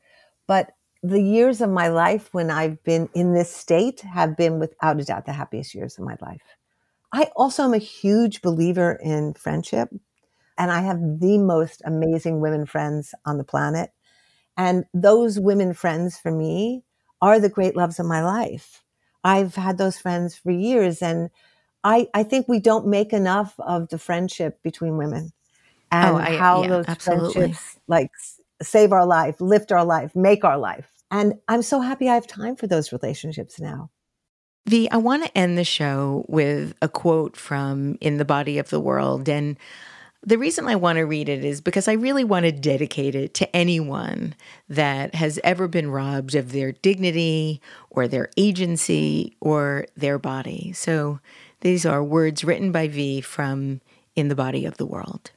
but 0.46 0.72
the 1.02 1.20
years 1.20 1.60
of 1.60 1.70
my 1.70 1.88
life 1.88 2.28
when 2.32 2.50
I've 2.50 2.82
been 2.84 3.08
in 3.14 3.32
this 3.32 3.54
state 3.54 4.00
have 4.00 4.36
been 4.36 4.58
without 4.58 5.00
a 5.00 5.04
doubt 5.04 5.26
the 5.26 5.32
happiest 5.32 5.74
years 5.74 5.98
of 5.98 6.04
my 6.04 6.16
life. 6.20 6.42
I 7.12 7.30
also 7.36 7.64
am 7.64 7.74
a 7.74 7.78
huge 7.78 8.42
believer 8.42 8.98
in 9.02 9.34
friendship 9.34 9.88
and 10.58 10.70
I 10.70 10.82
have 10.82 10.98
the 11.20 11.38
most 11.38 11.82
amazing 11.84 12.40
women 12.40 12.66
friends 12.66 13.14
on 13.24 13.38
the 13.38 13.44
planet. 13.44 13.90
And 14.56 14.84
those 14.92 15.40
women 15.40 15.72
friends 15.72 16.18
for 16.18 16.30
me 16.30 16.84
are 17.22 17.40
the 17.40 17.48
great 17.48 17.76
loves 17.76 17.98
of 17.98 18.06
my 18.06 18.22
life. 18.22 18.82
I've 19.24 19.54
had 19.54 19.78
those 19.78 19.98
friends 19.98 20.36
for 20.36 20.50
years 20.50 21.00
and 21.02 21.30
I, 21.82 22.08
I 22.12 22.24
think 22.24 22.46
we 22.46 22.60
don't 22.60 22.86
make 22.86 23.14
enough 23.14 23.54
of 23.58 23.88
the 23.88 23.98
friendship 23.98 24.62
between 24.62 24.98
women 24.98 25.32
oh, 25.92 25.96
and 25.96 26.16
oh, 26.16 26.18
I, 26.18 26.36
how 26.36 26.62
yeah, 26.62 26.68
those 26.68 26.84
absolutely. 26.88 27.32
friendships 27.32 27.78
like 27.88 28.10
save 28.62 28.92
our 28.92 29.06
life, 29.06 29.40
lift 29.40 29.72
our 29.72 29.84
life, 29.84 30.14
make 30.14 30.44
our 30.44 30.58
life. 30.58 30.90
And 31.10 31.34
I'm 31.48 31.62
so 31.62 31.80
happy 31.80 32.08
I 32.08 32.14
have 32.14 32.26
time 32.26 32.56
for 32.56 32.66
those 32.66 32.92
relationships 32.92 33.60
now. 33.60 33.90
V, 34.66 34.88
I 34.90 34.98
want 34.98 35.24
to 35.24 35.38
end 35.38 35.58
the 35.58 35.64
show 35.64 36.24
with 36.28 36.74
a 36.82 36.88
quote 36.88 37.36
from 37.36 37.96
In 38.00 38.18
the 38.18 38.24
Body 38.24 38.58
of 38.58 38.70
the 38.70 38.80
World. 38.80 39.28
And 39.28 39.56
the 40.22 40.38
reason 40.38 40.66
I 40.66 40.76
want 40.76 40.98
to 40.98 41.06
read 41.06 41.30
it 41.30 41.44
is 41.44 41.62
because 41.62 41.88
I 41.88 41.94
really 41.94 42.24
want 42.24 42.44
to 42.44 42.52
dedicate 42.52 43.14
it 43.14 43.32
to 43.34 43.56
anyone 43.56 44.34
that 44.68 45.14
has 45.14 45.40
ever 45.42 45.66
been 45.66 45.90
robbed 45.90 46.34
of 46.34 46.52
their 46.52 46.72
dignity 46.72 47.62
or 47.88 48.06
their 48.06 48.28
agency 48.36 49.36
or 49.40 49.86
their 49.96 50.18
body. 50.18 50.72
So 50.74 51.20
these 51.62 51.86
are 51.86 52.04
words 52.04 52.44
written 52.44 52.70
by 52.70 52.88
V 52.88 53.22
from 53.22 53.80
In 54.14 54.28
the 54.28 54.34
Body 54.34 54.66
of 54.66 54.76
the 54.76 54.86
World. 54.86 55.30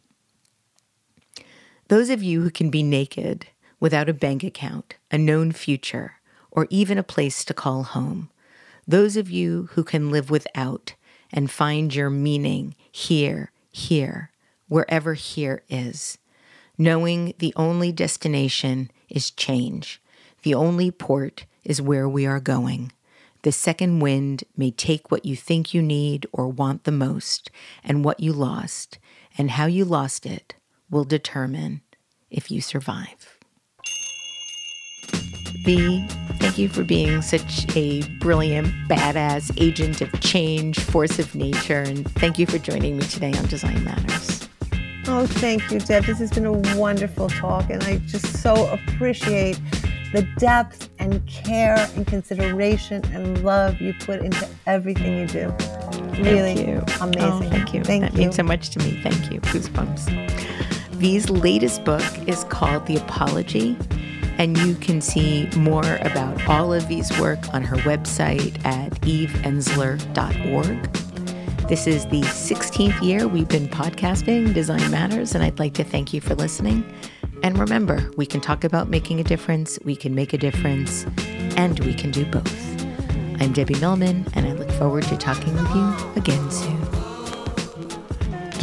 Those 1.89 2.09
of 2.09 2.23
you 2.23 2.41
who 2.41 2.49
can 2.49 2.69
be 2.69 2.81
naked 2.81 3.47
without 3.79 4.07
a 4.07 4.13
bank 4.13 4.43
account, 4.43 4.95
a 5.11 5.17
known 5.17 5.51
future, 5.51 6.13
or 6.49 6.65
even 6.69 6.97
a 6.97 7.03
place 7.03 7.43
to 7.45 7.53
call 7.53 7.83
home. 7.83 8.29
Those 8.87 9.17
of 9.17 9.29
you 9.29 9.69
who 9.73 9.83
can 9.83 10.09
live 10.09 10.29
without 10.29 10.95
and 11.31 11.51
find 11.51 11.93
your 11.93 12.09
meaning 12.09 12.75
here, 12.89 13.51
here, 13.71 14.31
wherever 14.69 15.13
here 15.13 15.63
is, 15.67 16.17
knowing 16.77 17.33
the 17.39 17.53
only 17.57 17.91
destination 17.91 18.89
is 19.09 19.29
change, 19.29 20.01
the 20.43 20.53
only 20.53 20.89
port 20.89 21.45
is 21.65 21.81
where 21.81 22.07
we 22.07 22.25
are 22.25 22.39
going. 22.39 22.93
The 23.41 23.51
second 23.51 23.99
wind 23.99 24.45
may 24.55 24.71
take 24.71 25.11
what 25.11 25.25
you 25.25 25.35
think 25.35 25.73
you 25.73 25.81
need 25.81 26.27
or 26.31 26.47
want 26.47 26.85
the 26.85 26.91
most, 26.91 27.51
and 27.83 28.05
what 28.05 28.21
you 28.21 28.31
lost, 28.31 28.99
and 29.37 29.51
how 29.51 29.65
you 29.65 29.83
lost 29.83 30.25
it 30.25 30.55
will 30.93 31.03
determine 31.03 31.81
if 32.29 32.49
you 32.49 32.61
survive. 32.61 33.39
V, 35.65 36.05
thank 36.39 36.57
you 36.57 36.69
for 36.69 36.83
being 36.83 37.21
such 37.21 37.75
a 37.75 38.03
brilliant, 38.19 38.67
badass 38.87 39.51
agent 39.57 40.01
of 40.01 40.11
change, 40.19 40.79
force 40.79 41.19
of 41.19 41.33
nature, 41.35 41.79
and 41.79 42.09
thank 42.11 42.37
you 42.37 42.45
for 42.45 42.57
joining 42.59 42.97
me 42.97 43.03
today 43.05 43.33
on 43.33 43.45
Design 43.47 43.83
Matters. 43.83 44.47
Oh, 45.07 45.25
thank 45.25 45.71
you, 45.71 45.79
Deb. 45.79 46.05
This 46.05 46.19
has 46.19 46.31
been 46.31 46.45
a 46.45 46.77
wonderful 46.77 47.27
talk, 47.29 47.69
and 47.69 47.83
I 47.83 47.97
just 47.99 48.41
so 48.41 48.67
appreciate 48.67 49.59
the 50.13 50.21
depth 50.37 50.89
and 50.99 51.25
care 51.27 51.75
and 51.95 52.05
consideration 52.05 53.03
and 53.13 53.43
love 53.43 53.81
you 53.81 53.93
put 53.93 54.21
into 54.21 54.47
everything 54.67 55.17
you 55.17 55.27
do. 55.27 55.47
Really 56.21 56.55
thank 56.55 56.67
you. 56.67 56.83
Oh, 56.87 57.07
amazing. 57.07 57.21
Oh, 57.23 57.49
thank 57.49 57.73
you. 57.73 57.83
Thank 57.83 58.01
that 58.03 58.13
you. 58.13 58.19
means 58.19 58.35
so 58.35 58.43
much 58.43 58.69
to 58.71 58.79
me. 58.79 59.01
Thank 59.01 59.31
you. 59.31 59.41
Goosebumps. 59.41 60.82
V's 60.95 61.29
latest 61.29 61.83
book 61.83 62.03
is 62.27 62.43
called 62.45 62.85
The 62.85 62.97
Apology 62.97 63.77
and 64.37 64.57
you 64.59 64.75
can 64.75 65.01
see 65.01 65.47
more 65.55 65.97
about 66.01 66.47
all 66.47 66.73
of 66.73 66.87
these 66.87 67.17
work 67.19 67.53
on 67.53 67.63
her 67.63 67.77
website 67.77 68.63
at 68.65 68.91
eveensler.org. 69.01 70.93
This 71.67 71.87
is 71.87 72.05
the 72.07 72.21
16th 72.21 73.01
year 73.01 73.27
we've 73.27 73.47
been 73.47 73.67
podcasting 73.69 74.53
Design 74.53 74.91
Matters, 74.91 75.33
and 75.33 75.43
I'd 75.43 75.59
like 75.59 75.73
to 75.75 75.83
thank 75.83 76.13
you 76.13 76.21
for 76.21 76.35
listening. 76.35 76.83
And 77.41 77.57
remember, 77.57 78.11
we 78.17 78.25
can 78.25 78.41
talk 78.41 78.63
about 78.63 78.89
making 78.89 79.19
a 79.19 79.23
difference, 79.23 79.79
we 79.83 79.95
can 79.95 80.13
make 80.13 80.33
a 80.33 80.37
difference, 80.37 81.05
and 81.55 81.79
we 81.79 81.93
can 81.93 82.11
do 82.11 82.25
both. 82.25 82.81
I'm 83.41 83.53
Debbie 83.53 83.79
Millman, 83.79 84.25
and 84.33 84.45
I 84.47 84.53
look 84.53 84.71
forward 84.71 85.03
to 85.05 85.17
talking 85.17 85.53
with 85.53 85.75
you 85.75 85.95
again 86.15 86.51
soon. 86.51 86.82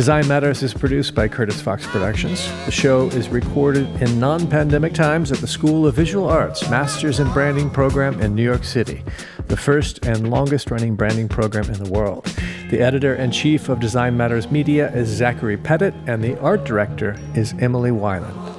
Design 0.01 0.27
Matters 0.29 0.63
is 0.63 0.73
produced 0.73 1.15
by 1.15 1.29
Curtis 1.29 1.61
Fox 1.61 1.87
Productions. 1.87 2.51
The 2.65 2.71
show 2.71 3.09
is 3.09 3.29
recorded 3.29 3.87
in 4.01 4.19
non 4.19 4.49
pandemic 4.49 4.95
times 4.95 5.31
at 5.31 5.41
the 5.41 5.47
School 5.47 5.87
of 5.87 5.95
Visual 5.95 6.27
Arts 6.27 6.71
Masters 6.71 7.21
in 7.21 7.31
Branding 7.35 7.69
program 7.69 8.19
in 8.23 8.35
New 8.35 8.43
York 8.43 8.65
City, 8.65 9.05
the 9.49 9.59
first 9.59 10.07
and 10.07 10.31
longest 10.31 10.71
running 10.71 10.97
branding 10.97 11.29
program 11.29 11.67
in 11.67 11.75
the 11.75 11.91
world. 11.91 12.25
The 12.71 12.81
editor 12.81 13.15
in 13.15 13.31
chief 13.31 13.69
of 13.69 13.79
Design 13.79 14.17
Matters 14.17 14.51
Media 14.51 14.91
is 14.95 15.07
Zachary 15.07 15.59
Pettit, 15.59 15.93
and 16.07 16.25
the 16.25 16.41
art 16.41 16.65
director 16.65 17.15
is 17.35 17.53
Emily 17.61 17.91
Weiland. 17.91 18.57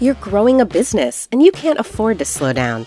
You're 0.00 0.14
growing 0.14 0.62
a 0.62 0.64
business 0.64 1.28
and 1.30 1.42
you 1.42 1.52
can't 1.52 1.78
afford 1.78 2.18
to 2.20 2.24
slow 2.24 2.54
down. 2.54 2.86